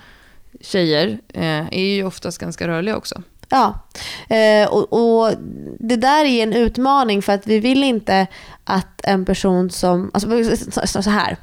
tjejer 0.61 1.19
eh, 1.33 1.67
är 1.71 1.95
ju 1.95 2.03
oftast 2.03 2.37
ganska 2.37 2.67
rörliga 2.67 2.97
också. 2.97 3.21
Ja, 3.49 3.79
eh, 4.35 4.69
och, 4.69 4.93
och 4.93 5.33
det 5.79 5.95
där 5.95 6.25
är 6.25 6.43
en 6.43 6.53
utmaning 6.53 7.21
för 7.21 7.33
att 7.33 7.47
vi 7.47 7.59
vill 7.59 7.83
inte 7.83 8.27
att 8.63 9.01
en 9.03 9.25
person 9.25 9.69
som, 9.69 10.11
alltså 10.13 11.01
så- 11.03 11.09
här, 11.09 11.37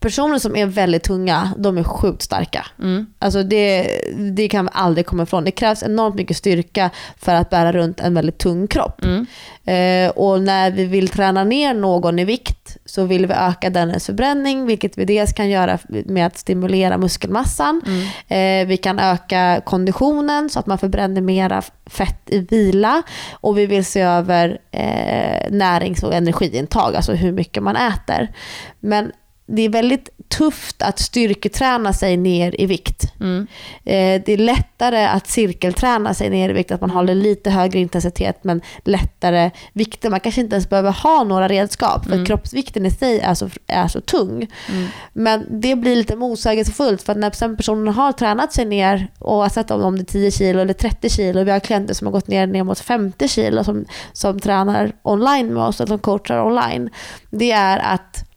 personer 0.00 0.38
som 0.38 0.56
är 0.56 0.66
väldigt 0.66 1.02
tunga, 1.02 1.52
de 1.58 1.78
är 1.78 1.82
sjukt 1.82 2.22
starka. 2.22 2.66
Mm. 2.78 3.06
Alltså 3.18 3.42
det, 3.42 3.88
det 4.34 4.48
kan 4.48 4.64
vi 4.64 4.70
aldrig 4.74 5.06
komma 5.06 5.22
ifrån. 5.22 5.44
Det 5.44 5.50
krävs 5.50 5.82
enormt 5.82 6.14
mycket 6.16 6.36
styrka 6.36 6.90
för 7.18 7.34
att 7.34 7.50
bära 7.50 7.72
runt 7.72 8.00
en 8.00 8.14
väldigt 8.14 8.38
tung 8.38 8.66
kropp. 8.66 9.04
Mm. 9.04 9.26
Eh, 9.64 10.10
och 10.10 10.42
när 10.42 10.70
vi 10.70 10.84
vill 10.84 11.08
träna 11.08 11.44
ner 11.44 11.74
någon 11.74 12.18
i 12.18 12.24
vikt 12.24 12.57
så 12.88 13.04
vill 13.04 13.26
vi 13.26 13.34
öka 13.34 13.70
dennes 13.70 14.06
förbränning, 14.06 14.66
vilket 14.66 14.98
vi 14.98 15.04
dels 15.04 15.32
kan 15.32 15.48
göra 15.50 15.78
med 15.88 16.26
att 16.26 16.38
stimulera 16.38 16.98
muskelmassan. 16.98 17.82
Mm. 17.86 18.62
Eh, 18.62 18.68
vi 18.68 18.76
kan 18.76 18.98
öka 18.98 19.60
konditionen 19.64 20.50
så 20.50 20.58
att 20.58 20.66
man 20.66 20.78
förbränner 20.78 21.20
mera 21.20 21.62
fett 21.86 22.22
i 22.26 22.38
vila. 22.38 23.02
Och 23.32 23.58
vi 23.58 23.66
vill 23.66 23.84
se 23.84 24.00
över 24.00 24.58
eh, 24.70 25.50
närings 25.50 26.02
och 26.02 26.14
energiintag, 26.14 26.96
alltså 26.96 27.12
hur 27.12 27.32
mycket 27.32 27.62
man 27.62 27.76
äter. 27.76 28.28
Men 28.80 29.12
det 29.50 29.62
är 29.62 29.68
väldigt 29.68 30.08
tufft 30.28 30.82
att 30.82 30.98
styrketräna 30.98 31.92
sig 31.92 32.16
ner 32.16 32.60
i 32.60 32.66
vikt. 32.66 33.12
Mm. 33.20 33.46
Eh, 33.84 34.22
det 34.26 34.32
är 34.32 34.36
lättare 34.36 35.06
att 35.06 35.26
cirkelträna 35.26 36.14
sig 36.14 36.30
ner 36.30 36.50
i 36.50 36.52
vikt, 36.52 36.70
att 36.70 36.80
man 36.80 36.90
håller 36.90 37.14
lite 37.14 37.50
högre 37.50 37.78
intensitet 37.78 38.44
men 38.44 38.60
lättare 38.84 39.50
vikter. 39.72 40.10
Man 40.10 40.20
kanske 40.20 40.40
inte 40.40 40.54
ens 40.54 40.68
behöver 40.68 40.90
ha 40.92 41.24
några 41.24 41.48
redskap 41.48 42.04
för 42.04 42.12
Mm. 42.12 42.26
kroppsvikten 42.26 42.86
i 42.86 42.90
sig 42.90 43.20
är 43.20 43.34
så, 43.34 43.48
är 43.66 43.88
så 43.88 44.00
tung. 44.00 44.46
Mm. 44.68 44.86
Men 45.12 45.60
det 45.60 45.76
blir 45.76 45.96
lite 45.96 46.16
motsägelsefullt 46.16 47.02
för 47.02 47.12
att 47.12 47.18
när 47.18 47.30
sen 47.30 47.56
personen 47.56 47.94
har 47.94 48.12
tränat 48.12 48.52
sig 48.52 48.64
ner 48.64 49.08
och 49.18 49.36
har 49.36 49.48
sett 49.48 49.70
om 49.70 49.82
om 49.82 49.96
det 49.96 50.02
är 50.02 50.04
10 50.04 50.30
kilo 50.30 50.60
eller 50.60 50.74
30 50.74 51.08
kilo, 51.10 51.44
vi 51.44 51.50
har 51.50 51.60
klienter 51.60 51.94
som 51.94 52.06
har 52.06 52.12
gått 52.12 52.28
ner, 52.28 52.46
ner 52.46 52.64
mot 52.64 52.80
50 52.80 53.28
kilo 53.28 53.64
som, 53.64 53.84
som 54.12 54.40
tränar 54.40 54.92
online 55.02 55.54
med 55.54 55.62
oss, 55.62 55.80
eller 55.80 55.88
som 55.88 55.98
coachar 55.98 56.46
online, 56.46 56.90
det 57.30 57.50
är 57.50 57.78
att 57.78 58.27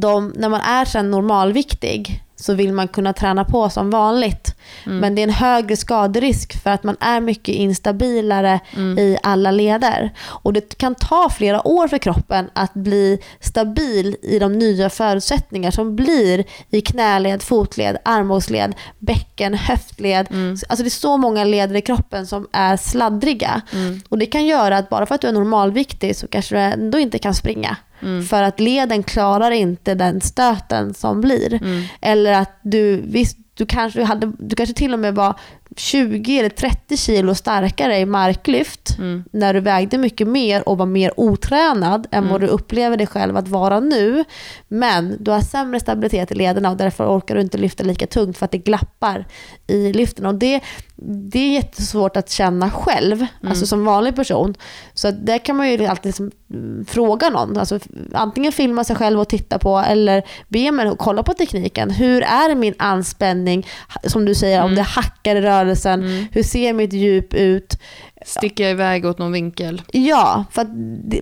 de, 0.00 0.32
när 0.36 0.48
man 0.48 0.60
är 0.60 0.84
sen 0.84 1.10
normalviktig 1.10 2.22
så 2.36 2.54
vill 2.54 2.72
man 2.72 2.88
kunna 2.88 3.12
träna 3.12 3.44
på 3.44 3.70
som 3.70 3.90
vanligt. 3.90 4.54
Mm. 4.86 4.98
Men 4.98 5.14
det 5.14 5.20
är 5.20 5.24
en 5.24 5.30
högre 5.30 5.76
skaderisk 5.76 6.62
för 6.62 6.70
att 6.70 6.84
man 6.84 6.96
är 7.00 7.20
mycket 7.20 7.54
instabilare 7.54 8.60
Mm. 8.76 8.98
i 8.98 9.18
alla 9.22 9.50
leder. 9.50 10.12
Och 10.26 10.52
det 10.52 10.78
kan 10.78 10.94
ta 10.94 11.30
flera 11.30 11.66
år 11.66 11.88
för 11.88 11.98
kroppen 11.98 12.50
att 12.52 12.74
bli 12.74 13.18
stabil 13.40 14.16
i 14.22 14.38
de 14.38 14.52
nya 14.52 14.90
förutsättningar 14.90 15.70
som 15.70 15.96
blir 15.96 16.44
i 16.70 16.80
knäled, 16.80 17.42
fotled, 17.42 17.96
armbågsled, 18.04 18.74
bäcken, 18.98 19.54
höftled. 19.54 20.26
Mm. 20.30 20.56
Alltså 20.68 20.82
det 20.82 20.88
är 20.88 20.90
så 20.90 21.16
många 21.16 21.44
leder 21.44 21.74
i 21.76 21.80
kroppen 21.80 22.26
som 22.26 22.48
är 22.52 22.76
sladdriga. 22.76 23.60
Mm. 23.72 24.00
Och 24.08 24.18
det 24.18 24.26
kan 24.26 24.46
göra 24.46 24.78
att 24.78 24.88
bara 24.88 25.06
för 25.06 25.14
att 25.14 25.20
du 25.20 25.28
är 25.28 25.32
normalviktig 25.32 26.16
så 26.16 26.26
kanske 26.28 26.54
du 26.54 26.60
ändå 26.60 26.98
inte 26.98 27.18
kan 27.18 27.34
springa. 27.34 27.76
Mm. 28.02 28.24
För 28.24 28.42
att 28.42 28.60
leden 28.60 29.02
klarar 29.02 29.50
inte 29.50 29.94
den 29.94 30.20
stöten 30.20 30.94
som 30.94 31.20
blir. 31.20 31.54
Mm. 31.54 31.82
Eller 32.00 32.32
att 32.38 32.60
du, 32.62 33.00
visst, 33.00 33.38
du 33.54 33.66
kanske, 33.66 34.02
hade, 34.02 34.32
du 34.38 34.56
kanske 34.56 34.74
till 34.74 34.92
och 34.92 34.98
med 34.98 35.14
var 35.14 35.38
20 35.76 36.38
eller 36.38 36.48
30 36.48 36.96
kilo 36.96 37.34
starkare 37.34 37.98
i 37.98 38.06
marklyft 38.06 38.98
Mm. 38.98 39.24
när 39.32 39.54
du 39.54 39.60
vägde 39.60 39.98
mycket 39.98 40.28
mer 40.28 40.68
och 40.68 40.78
var 40.78 40.86
mer 40.86 41.12
otränad 41.20 42.06
än 42.10 42.22
vad 42.28 42.36
Mm. 42.36 42.40
du 42.40 42.46
upplever 42.46 42.96
dig 42.96 43.06
själv 43.06 43.36
att 43.36 43.48
vara 43.48 43.80
nu. 43.80 44.24
Men 44.68 45.16
du 45.20 45.30
har 45.30 45.40
sämre 45.40 45.80
stabilitet 45.80 46.30
i 46.32 46.34
lederna 46.34 46.70
och 46.70 46.76
därför 46.76 47.16
orkar 47.18 47.34
du 47.34 47.40
inte 47.40 47.58
lyfta 47.58 47.84
lika 47.84 48.06
tungt 48.06 48.38
för 48.38 48.44
att 48.44 48.50
det 48.50 48.58
glappar 48.58 49.26
i 49.66 49.92
lyften. 49.92 50.26
Och 50.26 50.34
det, 50.34 50.60
det 50.96 51.38
är 51.38 51.52
jättesvårt 51.52 52.16
att 52.16 52.30
känna 52.30 52.70
själv, 52.70 53.26
alltså 53.46 53.66
som 53.66 53.84
vanlig 53.84 54.16
person. 54.16 54.54
Så 54.94 55.10
där 55.10 55.38
kan 55.38 55.56
man 55.56 55.70
ju 55.70 55.86
alltid 55.86 56.06
liksom, 56.06 56.30
mm, 56.50 56.84
fråga 56.88 57.30
någon. 57.30 57.56
Alltså, 57.58 57.78
antingen 58.12 58.52
filma 58.52 58.84
sig 58.84 58.96
själv 58.96 59.20
och 59.20 59.28
titta 59.28 59.58
på 59.58 59.78
eller 59.78 60.22
be 60.48 60.70
mig 60.72 60.86
att 60.88 60.98
kolla 60.98 61.22
på 61.22 61.34
tekniken. 61.34 61.90
Hur 61.90 62.22
är 62.22 62.54
min 62.54 62.74
anspänning? 62.78 63.66
Som 64.06 64.24
du 64.24 64.34
säger, 64.34 64.58
om 64.60 64.64
Mm. 64.64 64.76
det 64.76 64.82
hackar 64.82 65.36
i 65.36 65.40
rörelsen. 65.40 65.63
Mm. 65.70 66.26
Hur 66.32 66.42
ser 66.42 66.72
mitt 66.72 66.92
djup 66.92 67.34
ut? 67.34 67.78
Sticka 68.26 68.70
iväg 68.70 69.06
åt 69.06 69.18
någon 69.18 69.32
vinkel. 69.32 69.82
Ja, 69.92 70.44
för 70.50 70.62
att 70.62 70.68
det, 71.04 71.20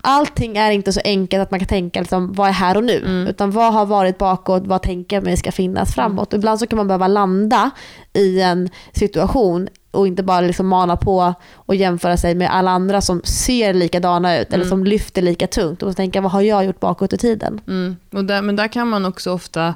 allting 0.00 0.56
är 0.56 0.70
inte 0.70 0.92
så 0.92 1.00
enkelt 1.04 1.42
att 1.42 1.50
man 1.50 1.60
kan 1.60 1.66
tänka 1.68 2.00
liksom, 2.00 2.32
vad 2.32 2.48
är 2.48 2.52
här 2.52 2.76
och 2.76 2.84
nu? 2.84 2.98
Mm. 2.98 3.26
Utan 3.26 3.50
vad 3.50 3.72
har 3.72 3.86
varit 3.86 4.18
bakåt, 4.18 4.62
vad 4.66 4.82
tänker 4.82 5.16
jag 5.16 5.24
mig 5.24 5.36
ska 5.36 5.52
finnas 5.52 5.94
framåt? 5.94 6.32
Och 6.32 6.38
ibland 6.38 6.58
så 6.58 6.66
kan 6.66 6.76
man 6.76 6.86
behöva 6.86 7.08
landa 7.08 7.70
i 8.12 8.40
en 8.40 8.68
situation 8.92 9.68
och 9.90 10.06
inte 10.06 10.22
bara 10.22 10.40
liksom 10.40 10.66
mana 10.66 10.96
på 10.96 11.34
och 11.54 11.74
jämföra 11.74 12.16
sig 12.16 12.34
med 12.34 12.54
alla 12.54 12.70
andra 12.70 13.00
som 13.00 13.20
ser 13.24 13.74
likadana 13.74 14.38
ut 14.38 14.48
eller 14.48 14.64
Mm. 14.64 14.68
som 14.68 14.84
lyfter 14.84 15.22
lika 15.22 15.46
tungt. 15.46 15.82
Och 15.82 15.96
tänka, 15.96 16.20
vad 16.20 16.32
har 16.32 16.40
jag 16.40 16.64
gjort 16.64 16.80
bakåt 16.80 17.12
i 17.12 17.18
tiden? 17.18 17.60
Mm. 17.66 17.96
Och 18.12 18.24
där, 18.24 18.42
men 18.42 18.56
där 18.56 18.68
kan 18.68 18.88
man 18.88 19.04
också 19.04 19.32
ofta 19.32 19.74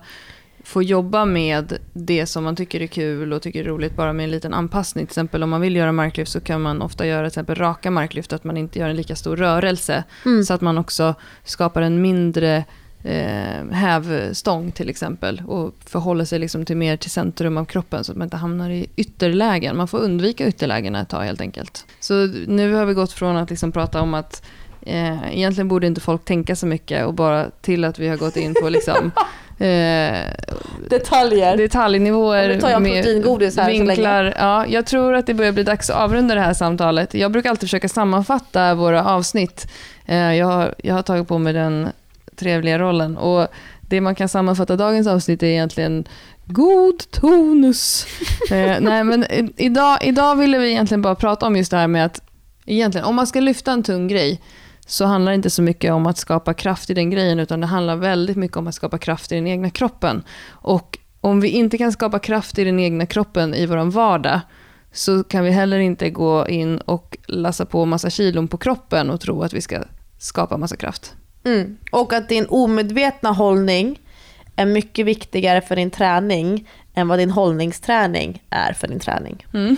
få 0.68 0.82
jobba 0.82 1.24
med 1.24 1.78
det 1.92 2.26
som 2.26 2.44
man 2.44 2.56
tycker 2.56 2.82
är 2.82 2.86
kul 2.86 3.32
och 3.32 3.42
tycker 3.42 3.60
är 3.60 3.64
roligt 3.64 3.96
bara 3.96 4.12
med 4.12 4.24
en 4.24 4.30
liten 4.30 4.54
anpassning. 4.54 5.06
Till 5.06 5.10
exempel 5.10 5.42
om 5.42 5.50
man 5.50 5.60
vill 5.60 5.76
göra 5.76 5.92
marklyft 5.92 6.32
så 6.32 6.40
kan 6.40 6.62
man 6.62 6.82
ofta 6.82 7.06
göra 7.06 7.20
till 7.20 7.26
exempel 7.26 7.54
raka 7.54 7.90
marklyft, 7.90 8.32
att 8.32 8.44
man 8.44 8.56
inte 8.56 8.78
gör 8.78 8.88
en 8.88 8.97
lika 8.97 9.16
stor 9.16 9.36
rörelse. 9.36 10.05
Mm. 10.24 10.44
Så 10.44 10.55
att 10.55 10.60
man 10.60 10.78
också 10.78 11.14
skapar 11.44 11.82
en 11.82 12.02
mindre 12.02 12.64
eh, 13.02 13.70
hävstång 13.70 14.72
till 14.72 14.90
exempel 14.90 15.43
och 15.47 15.74
förhåller 15.86 16.24
sig 16.24 16.38
liksom 16.38 16.64
till 16.64 16.76
mer 16.76 16.97
till 16.97 17.10
centrum 17.10 17.56
av 17.56 17.64
kroppen 17.64 18.05
så 18.05 18.12
att 18.12 18.18
man 18.18 18.26
inte 18.26 18.36
hamnar 18.36 18.70
i 18.70 18.86
ytterlägen. 18.97 19.76
Man 19.76 19.88
får 19.88 19.98
undvika 19.98 20.47
ytterlägena 20.47 21.01
ett 21.01 21.09
tag 21.09 21.22
helt 21.22 21.40
enkelt. 21.40 21.86
Så 22.01 22.26
nu 22.47 22.72
har 22.72 22.86
vi 22.86 22.94
gått 22.94 23.12
från 23.12 23.36
att 23.36 23.51
liksom 23.51 23.72
prata 23.72 24.01
om 24.01 24.14
att 24.14 24.43
eh, 24.82 25.36
egentligen 25.36 25.68
borde 25.68 25.86
inte 25.86 26.01
folk 26.01 26.24
tänka 26.24 26.56
så 26.56 26.66
mycket 26.66 27.06
och 27.06 27.14
bara 27.14 27.51
till 27.51 27.84
att 27.84 27.98
vi 27.98 28.09
har 28.09 28.16
gått 28.16 28.36
in 28.36 28.55
på 28.62 28.68
liksom 28.68 29.10
Detaljer. 30.90 31.56
detaljnivåer 31.56 32.48
Nu 32.48 32.60
tar 32.60 32.70
jag 32.70 32.85
proteingodis 32.85 33.56
här 33.56 33.64
så 33.64 33.70
vinklar. 33.70 34.35
Ja, 34.39 34.66
jag 34.66 34.86
tror 34.86 35.14
att 35.14 35.26
det 35.26 35.35
börjar 35.35 35.52
bli 35.52 35.62
dags 35.62 35.90
att 35.90 35.97
avrunda 35.97 36.35
det 36.35 36.40
här 36.40 36.55
samtalet. 36.55 37.14
Jag 37.14 37.32
brukar 37.32 37.51
alltid 37.51 37.68
försöka 37.68 37.89
sammanfatta 37.89 38.74
våra 38.74 39.05
avsnitt. 39.05 39.70
Eh, 40.06 40.35
Jag 40.35 40.47
har, 40.47 40.74
jag 40.78 40.94
har 40.94 41.02
tagit 41.02 41.28
på 41.28 41.39
mig 41.39 41.52
den 41.52 41.89
trevliga 42.36 42.78
rollen. 42.78 43.16
Och 43.16 43.48
det 43.80 44.01
man 44.01 44.14
kan 44.14 44.28
sammanfatta 44.28 44.76
dagens 44.76 45.06
avsnitt 45.06 45.43
är 45.43 45.47
egentligen 45.47 46.05
god 46.44 47.10
tonus. 47.10 48.06
eh, 48.51 48.76
nej, 48.80 49.05
men 49.05 49.26
idag, 49.56 49.98
idag 50.02 50.36
ville 50.36 50.59
vi 50.59 50.70
egentligen 50.70 51.02
bara 51.02 51.14
prata 51.14 51.47
om 51.47 51.56
just 51.56 51.70
det 51.70 51.76
här 51.76 51.89
med 51.89 52.05
att 52.05 52.20
egentligen, 52.66 53.06
om 53.06 53.14
man 53.14 53.26
ska 53.26 53.40
lyfta 53.40 53.72
en 53.72 53.82
tung 53.82 54.09
grej 54.09 54.40
så 54.89 55.05
handlar 55.05 55.32
det 55.32 55.36
inte 55.36 55.51
så 55.51 55.62
mycket 55.62 55.93
om 55.93 56.06
att 56.06 56.19
skapa 56.19 56.55
kraft 56.55 56.90
i 56.90 56.94
den 56.94 57.10
grejen 57.10 57.39
utan 57.39 57.60
det 57.60 57.66
handlar 57.66 57.97
väldigt 57.97 58.36
mycket 58.36 58.56
om 58.56 58.66
att 58.66 58.74
skapa 58.74 58.98
kraft 58.98 59.32
i 59.32 59.35
den 59.35 59.47
egna 59.47 59.70
kroppen. 59.70 60.23
Och 60.48 60.98
om 61.20 61.40
vi 61.40 61.48
inte 61.48 61.78
kan 61.78 61.93
skapa 61.93 62.19
kraft 62.19 62.59
i 62.59 62.65
den 62.65 62.81
egna 62.81 63.06
kroppen 63.06 63.55
i 63.55 63.66
vår 63.66 63.90
vardag 63.90 64.40
så 64.93 65.24
kan 65.24 65.44
vi 65.44 65.51
heller 65.51 65.78
inte 65.78 66.10
gå 66.10 66.48
in 66.48 66.78
och 66.78 67.16
lassa 67.27 67.66
på 67.66 67.85
massa 67.85 68.10
kilon 68.10 68.48
på 68.48 68.56
kroppen 68.56 69.10
och 69.10 69.20
tro 69.20 69.43
att 69.43 69.52
vi 69.52 69.60
ska 69.60 69.82
skapa 70.19 70.56
massa 70.56 70.77
kraft. 70.77 71.15
Mm. 71.44 71.77
Och 71.93 72.12
att 72.12 72.28
din 72.28 72.47
omedvetna 72.48 73.31
hållning 73.31 74.01
är 74.56 74.66
mycket 74.66 75.06
viktigare 75.06 75.60
för 75.60 75.77
din 75.77 75.90
träning 75.90 76.69
än 76.98 77.08
vad 77.08 77.18
din 77.18 77.30
hållningsträning 77.30 78.42
är 78.50 78.72
för 78.72 78.88
din 78.88 79.00
träning. 79.00 79.46
Mm. 79.54 79.76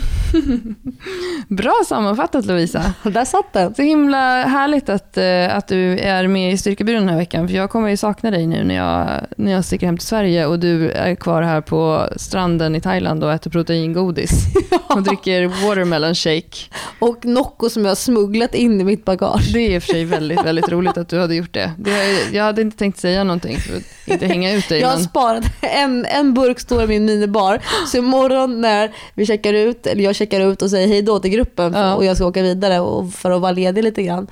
Bra 1.48 1.74
sammanfattat 1.86 2.46
Lovisa. 2.46 2.92
Där 3.02 3.24
satt 3.24 3.52
den. 3.52 3.74
Så 3.74 3.82
himla 3.82 4.42
härligt 4.42 4.88
att, 4.88 5.16
eh, 5.16 5.56
att 5.56 5.68
du 5.68 5.98
är 5.98 6.26
med 6.26 6.52
i 6.52 6.58
Styrkebyrån 6.58 7.00
den 7.00 7.08
här 7.08 7.16
veckan. 7.16 7.48
För 7.48 7.54
jag 7.54 7.70
kommer 7.70 7.88
ju 7.88 7.96
sakna 7.96 8.30
dig 8.30 8.46
nu 8.46 8.64
när 8.64 8.74
jag, 8.74 9.08
när 9.36 9.52
jag 9.52 9.64
sticker 9.64 9.86
hem 9.86 9.98
till 9.98 10.06
Sverige 10.06 10.46
och 10.46 10.58
du 10.58 10.90
är 10.90 11.14
kvar 11.14 11.42
här 11.42 11.60
på 11.60 12.08
stranden 12.16 12.74
i 12.74 12.80
Thailand 12.80 13.24
och 13.24 13.32
äter 13.32 13.50
proteingodis. 13.50 14.30
Och 14.94 15.02
dricker 15.02 15.46
watermelon 15.46 16.14
shake. 16.14 16.56
Och 16.98 17.24
Nocco 17.24 17.68
som 17.68 17.82
jag 17.82 17.90
har 17.90 17.96
smugglat 17.96 18.54
in 18.54 18.80
i 18.80 18.84
mitt 18.84 19.04
bagage. 19.04 19.52
Det 19.52 19.58
är 19.58 19.70
i 19.70 19.78
och 19.78 19.82
för 19.82 19.92
sig 19.92 20.04
väldigt, 20.04 20.44
väldigt 20.44 20.68
roligt 20.68 20.96
att 20.96 21.08
du 21.08 21.20
hade 21.20 21.34
gjort 21.34 21.54
det. 21.54 21.72
det 21.78 22.30
jag 22.32 22.44
hade 22.44 22.62
inte 22.62 22.76
tänkt 22.76 22.98
säga 22.98 23.24
någonting 23.24 23.56
för 23.56 23.76
att 23.76 23.82
inte 24.06 24.26
hänga 24.26 24.52
ut 24.52 24.68
dig. 24.68 24.80
Jag 24.80 24.88
har 24.88 24.96
Men 24.96 25.04
sparat 25.04 25.44
en, 25.60 26.06
en 26.06 26.34
burk 26.34 26.60
står 26.60 26.82
i 26.82 26.86
min 26.86 27.06
minibar. 27.14 27.60
Så 27.86 27.96
imorgon 27.96 28.60
när 28.60 28.92
vi 29.14 29.26
checkar 29.26 29.52
ut, 29.52 29.86
eller 29.86 30.04
jag 30.04 30.14
checkar 30.16 30.40
ut 30.40 30.62
och 30.62 30.70
säger 30.70 30.88
hej 30.88 31.02
då 31.02 31.18
till 31.18 31.30
gruppen 31.30 31.72
Ja. 31.74 31.94
och 31.94 32.04
jag 32.04 32.16
ska 32.16 32.26
åka 32.26 32.42
vidare 32.42 32.80
och 32.80 33.12
för 33.12 33.30
att 33.30 33.40
vara 33.40 33.52
ledig 33.52 33.84
lite 33.84 34.02
grann. 34.02 34.26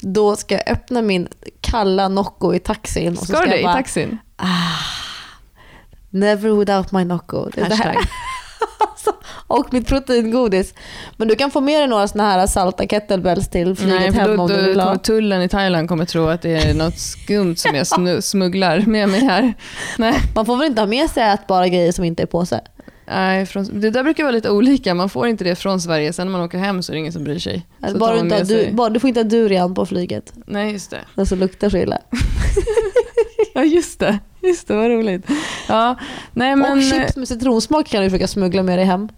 Då 0.00 0.36
ska 0.36 0.54
jag 0.54 0.68
öppna 0.72 1.02
min 1.02 1.28
kalla 1.60 2.08
Nocco 2.08 2.54
i 2.54 2.58
taxin. 2.58 3.12
Och 3.12 3.18
så 3.18 3.24
ska 3.24 3.32
du 3.32 3.38
ska 3.38 3.46
det 3.50 3.52
jag 3.56 3.60
i 3.60 3.64
bara, 3.64 3.72
taxin? 3.72 4.18
Never 6.10 6.50
without 6.50 6.92
my 6.92 7.04
Nocco. 7.04 7.48
Det 7.54 7.60
är 7.60 7.68
det 7.68 7.74
här. 7.74 7.84
Hashtag. 7.94 8.04
Och 9.46 9.72
mitt 9.72 9.86
proteingodis. 9.88 10.74
Men 11.16 11.28
du 11.28 11.34
kan 11.34 11.50
få 11.50 11.60
med 11.60 11.80
dig 11.80 11.86
några 11.88 12.08
såna 12.08 12.24
här 12.30 12.46
salta 12.46 12.86
kettlebells 12.86 13.48
till 13.48 13.74
flyget 13.76 14.00
Nej, 14.00 14.12
hem 14.12 14.36
då, 14.36 14.42
om 14.42 14.48
du 14.48 14.62
vill 14.62 14.80
ha. 14.80 14.98
tullen 14.98 15.42
i 15.42 15.48
Thailand 15.48 15.88
kommer 15.88 16.04
tro 16.04 16.26
att 16.28 16.42
det 16.42 16.50
är 16.56 16.74
något 16.74 16.98
skumt 16.98 17.56
som 17.56 17.74
jag 17.74 17.84
snu- 17.84 18.20
smugglar 18.30 18.80
med 18.86 19.08
mig 19.08 19.20
här. 19.24 19.54
Nej, 19.98 20.14
Man 20.34 20.46
får 20.46 20.56
väl 20.56 20.66
inte 20.66 20.80
ha 20.82 20.86
med 20.86 21.10
sig 21.10 21.22
ätbara 21.22 21.68
grejer 21.68 21.92
som 21.92 22.04
inte 22.04 22.22
är 22.22 22.26
påse? 22.26 22.60
nej 23.06 23.46
från, 23.46 23.80
det 23.80 23.90
där 23.90 24.02
brukar 24.02 24.22
vara 24.24 24.32
lite 24.32 24.50
olika. 24.50 24.94
Man 24.94 25.08
får 25.08 25.26
inte 25.28 25.44
det 25.44 25.54
från 25.56 25.80
Sverige. 25.80 26.12
Sen 26.12 26.26
när 26.26 26.32
man 26.32 26.40
åker 26.40 26.58
hem 26.58 26.82
så 26.82 26.92
är 26.92 26.94
det 26.94 26.98
ingen 27.00 27.12
som 27.12 27.24
bryr 27.24 27.38
sig. 27.38 27.66
Så 27.80 27.86
Alltså, 27.86 27.98
bara 27.98 28.14
du, 28.14 28.18
inte 28.20 28.42
du, 28.44 28.72
bara, 28.72 28.88
du 28.90 29.00
får 29.00 29.08
inte 29.08 29.20
ha 29.20 29.24
durian 29.24 29.74
på 29.74 29.86
flyget. 29.86 30.32
Nej, 30.46 30.72
just 30.72 30.90
det. 30.90 31.00
Den 31.14 31.26
som 31.26 31.38
luktar 31.38 31.68
så 31.70 31.76
illa. 31.76 31.98
Ja, 33.54 33.64
just 33.64 34.00
det. 34.00 34.18
Just 34.42 34.68
det, 34.68 34.74
vad 34.74 34.90
roligt. 34.90 35.26
Ja, 35.68 35.96
nej 36.32 36.56
men... 36.56 36.72
och 36.78 36.82
chips 36.82 37.16
med 37.16 37.28
citronsmak 37.28 37.86
kan 37.86 38.02
du 38.02 38.10
försöka 38.10 38.28
smuggla 38.28 38.62
med 38.62 38.78
dig 38.78 38.86
hem. 38.86 39.08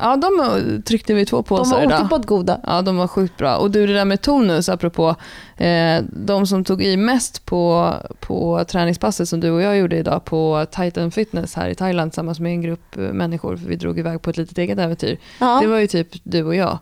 Ja, 0.00 0.16
de 0.16 0.82
tryckte 0.82 1.14
vi 1.14 1.26
två 1.26 1.36
De 1.36 1.44
påsar 1.44 1.76
var 1.76 1.82
idag. 1.82 2.00
otippat 2.00 2.26
goda. 2.26 2.60
Ja, 2.66 2.82
de 2.82 2.96
var 2.96 3.06
sjukt 3.06 3.36
bra. 3.36 3.56
Och 3.56 3.70
du, 3.70 3.86
det 3.86 3.92
där 3.92 4.04
med 4.04 4.22
tonus, 4.22 4.68
apropå, 4.68 5.16
eh, 5.56 6.02
de 6.12 6.46
som 6.46 6.64
tog 6.64 6.82
i 6.82 6.96
mest 6.96 7.46
på, 7.46 7.94
på 8.20 8.64
träningspasset 8.68 9.28
som 9.28 9.40
du 9.40 9.50
och 9.50 9.62
jag 9.62 9.78
gjorde 9.78 9.96
idag 9.96 10.24
på 10.24 10.66
Titan 10.70 11.10
Fitness 11.10 11.54
här 11.54 11.68
i 11.68 11.74
Thailand 11.74 12.12
tillsammans 12.12 12.40
med 12.40 12.52
en 12.52 12.62
grupp 12.62 12.96
eh, 12.96 13.02
människor, 13.02 13.56
för 13.56 13.68
vi 13.68 13.76
drog 13.76 13.98
iväg 13.98 14.22
på 14.22 14.30
ett 14.30 14.36
litet 14.36 14.58
eget 14.58 14.78
äventyr. 14.78 15.18
Ja. 15.38 15.58
Det 15.62 15.66
var 15.66 15.78
ju 15.78 15.86
typ 15.86 16.08
du 16.22 16.42
och 16.44 16.54
jag 16.54 16.78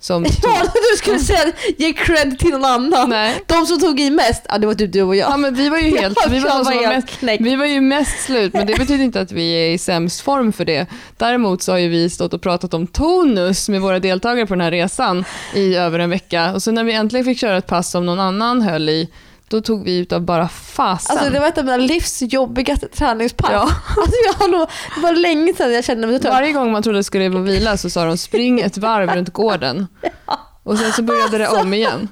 som 0.00 0.24
tog... 0.24 0.34
Ja, 0.42 0.62
du 0.92 0.96
skulle 0.98 1.18
säga 1.18 1.52
ge 1.78 1.92
cred 1.92 2.38
till 2.38 2.50
någon 2.50 2.64
annan. 2.64 3.10
Nej. 3.10 3.42
De 3.46 3.66
som 3.66 3.80
tog 3.80 4.00
i 4.00 4.10
mest, 4.10 4.42
ja, 4.48 4.58
det 4.58 4.66
var 4.66 4.74
typ 4.74 4.92
du 4.92 5.02
och 5.02 5.16
jag. 5.16 5.30
Ja, 5.30 5.36
men 5.36 5.54
vi 5.54 5.68
var 5.68 5.78
ju 5.78 5.98
helt, 5.98 6.18
vi 6.30 6.38
var, 6.38 6.50
som 6.50 6.64
var 6.64 6.72
helt 6.72 7.22
mest, 7.22 7.40
vi 7.40 7.56
var 7.56 7.66
ju 7.66 7.80
mest 7.80 8.24
slut, 8.24 8.52
men 8.52 8.66
det 8.66 8.78
betyder 8.78 9.04
inte 9.04 9.20
att 9.20 9.32
vi 9.32 9.52
är 9.52 9.70
i 9.70 9.78
sämst 9.78 10.20
form 10.20 10.52
för 10.52 10.64
det. 10.64 10.86
Däremot 11.16 11.62
så 11.62 11.72
har 11.72 11.78
ju 11.78 11.88
vi 11.88 12.10
stått 12.10 12.34
och 12.34 12.42
pratat 12.42 12.74
om 12.74 12.86
tonus 12.86 13.68
med 13.68 13.80
våra 13.80 13.98
deltagare 13.98 14.46
på 14.46 14.54
den 14.54 14.60
här 14.60 14.70
resan 14.70 15.24
i 15.54 15.74
över 15.74 15.98
en 15.98 16.10
vecka. 16.10 16.52
Och 16.52 16.62
så 16.62 16.70
när 16.70 16.84
vi 16.84 16.92
äntligen 16.92 17.24
fick 17.24 17.38
köra 17.38 17.56
ett 17.56 17.66
pass 17.66 17.90
som 17.90 18.06
någon 18.06 18.20
annan 18.20 18.62
höll 18.62 18.88
i, 18.88 19.08
då 19.48 19.60
tog 19.60 19.84
vi 19.84 19.98
ut 19.98 20.12
av 20.12 20.20
bara 20.22 20.48
fasen. 20.48 21.16
Alltså 21.18 21.32
det 21.32 21.40
var 21.40 21.48
ett 21.48 21.58
av 21.58 21.64
mina 21.64 21.76
livs 21.76 22.22
jobbigaste 22.22 22.88
träningspass. 22.88 23.50
Ja. 23.52 23.60
Alltså, 23.96 24.16
jag 24.26 24.32
har 24.32 24.48
nog, 24.48 24.68
det 24.94 25.00
var 25.00 25.12
länge 25.12 25.54
sedan 25.54 25.72
jag 25.72 25.84
kände 25.84 26.06
mig 26.06 26.16
så 26.16 26.22
trött. 26.22 26.34
Varje 26.34 26.52
gång 26.52 26.72
man 26.72 26.82
trodde 26.82 26.98
det 26.98 27.04
skulle 27.04 27.28
vara 27.28 27.42
vila 27.42 27.76
så 27.76 27.90
sa 27.90 28.04
de 28.04 28.18
spring 28.18 28.60
ett 28.60 28.78
varv 28.78 29.10
runt 29.10 29.32
gården. 29.32 29.86
Och 30.62 30.78
sen 30.78 30.92
så 30.92 31.02
började 31.02 31.38
det 31.38 31.48
om 31.48 31.74
igen. 31.74 32.08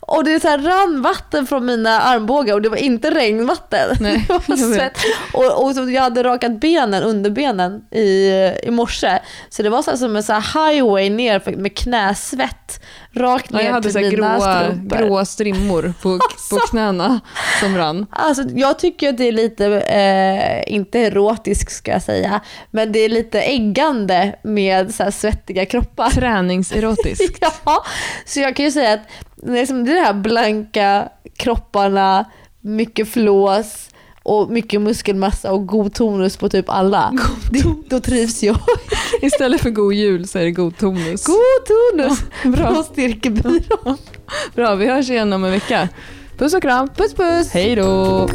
Och 0.00 0.24
det 0.24 0.40
så 0.40 0.48
här 0.48 0.58
rann 0.58 1.02
vatten 1.02 1.46
från 1.46 1.66
mina 1.66 2.00
armbågar 2.00 2.54
och 2.54 2.62
det 2.62 2.68
var 2.68 2.76
inte 2.76 3.10
regnvatten. 3.10 3.96
Nej, 4.00 4.24
det 4.28 4.32
var 4.32 4.42
jag 4.46 4.56
vet. 4.56 4.76
svett. 4.76 4.98
Och, 5.32 5.64
och 5.64 5.74
så 5.74 5.90
jag 5.90 6.02
hade 6.02 6.22
rakat 6.22 6.60
benen, 6.60 7.02
underbenen 7.02 7.80
i, 7.90 8.30
i 8.62 8.70
morse. 8.70 9.18
Så 9.48 9.62
det 9.62 9.70
var 9.70 9.82
så 9.82 9.96
som 9.96 10.16
en 10.16 10.22
så 10.22 10.32
highway 10.32 11.10
ner 11.10 11.56
med 11.56 11.76
knäsvett. 11.76 12.82
Rakt 13.12 13.50
ner 13.50 13.60
jag 13.60 13.72
hade 13.72 13.92
till 13.92 14.00
mina 14.00 14.38
gråa, 14.38 14.64
strumpor. 14.64 14.96
gråa 14.96 15.24
strimmor 15.24 15.94
på, 16.02 16.18
på 16.50 16.56
knäna 16.70 17.20
som 17.60 17.76
rann. 17.76 18.06
Alltså, 18.10 18.42
jag 18.54 18.78
tycker 18.78 19.08
att 19.08 19.16
det 19.18 19.28
är 19.28 19.32
lite, 19.32 19.66
eh, 19.80 20.74
inte 20.74 20.98
erotiskt 20.98 21.72
ska 21.72 21.90
jag 21.90 22.02
säga, 22.02 22.40
men 22.70 22.92
det 22.92 22.98
är 22.98 23.08
lite 23.08 23.40
äggande 23.40 24.36
med 24.42 24.94
så 24.94 25.12
svettiga 25.12 25.66
kroppar. 25.66 26.10
Träningserotiskt. 26.10 27.38
Ja, 27.64 27.84
så 28.26 28.40
jag 28.40 28.56
kan 28.56 28.64
ju 28.64 28.70
säga 28.70 28.92
att 28.92 29.08
det 29.36 29.60
är, 29.60 29.66
som 29.66 29.84
det 29.84 29.92
är 29.92 29.94
de 29.94 30.00
här 30.00 30.12
blanka 30.12 31.08
kropparna, 31.36 32.24
mycket 32.60 33.08
flås 33.08 33.89
och 34.22 34.50
mycket 34.50 34.80
muskelmassa 34.80 35.52
och 35.52 35.66
god 35.66 35.94
tonus 35.94 36.36
på 36.36 36.48
typ 36.48 36.68
alla. 36.68 37.12
Det, 37.50 37.64
då 37.88 38.00
trivs 38.00 38.42
jag. 38.42 38.56
Istället 39.22 39.60
för 39.60 39.70
god 39.70 39.94
jul 39.94 40.28
så 40.28 40.38
är 40.38 40.44
det 40.44 40.50
god 40.50 40.78
tonus. 40.78 41.26
God 41.26 41.36
tonus 41.66 42.18
Bra. 42.56 42.74
på 42.74 42.82
styrkebyrån. 42.82 43.96
Bra, 44.54 44.74
vi 44.74 44.86
hörs 44.86 45.10
igen 45.10 45.32
om 45.32 45.44
en 45.44 45.50
vecka. 45.50 45.88
Puss 46.38 46.54
och 46.54 46.62
kram. 46.62 46.88
Puss 46.88 47.14
puss! 47.14 47.50
Hej 47.52 47.76
då! 47.76 48.28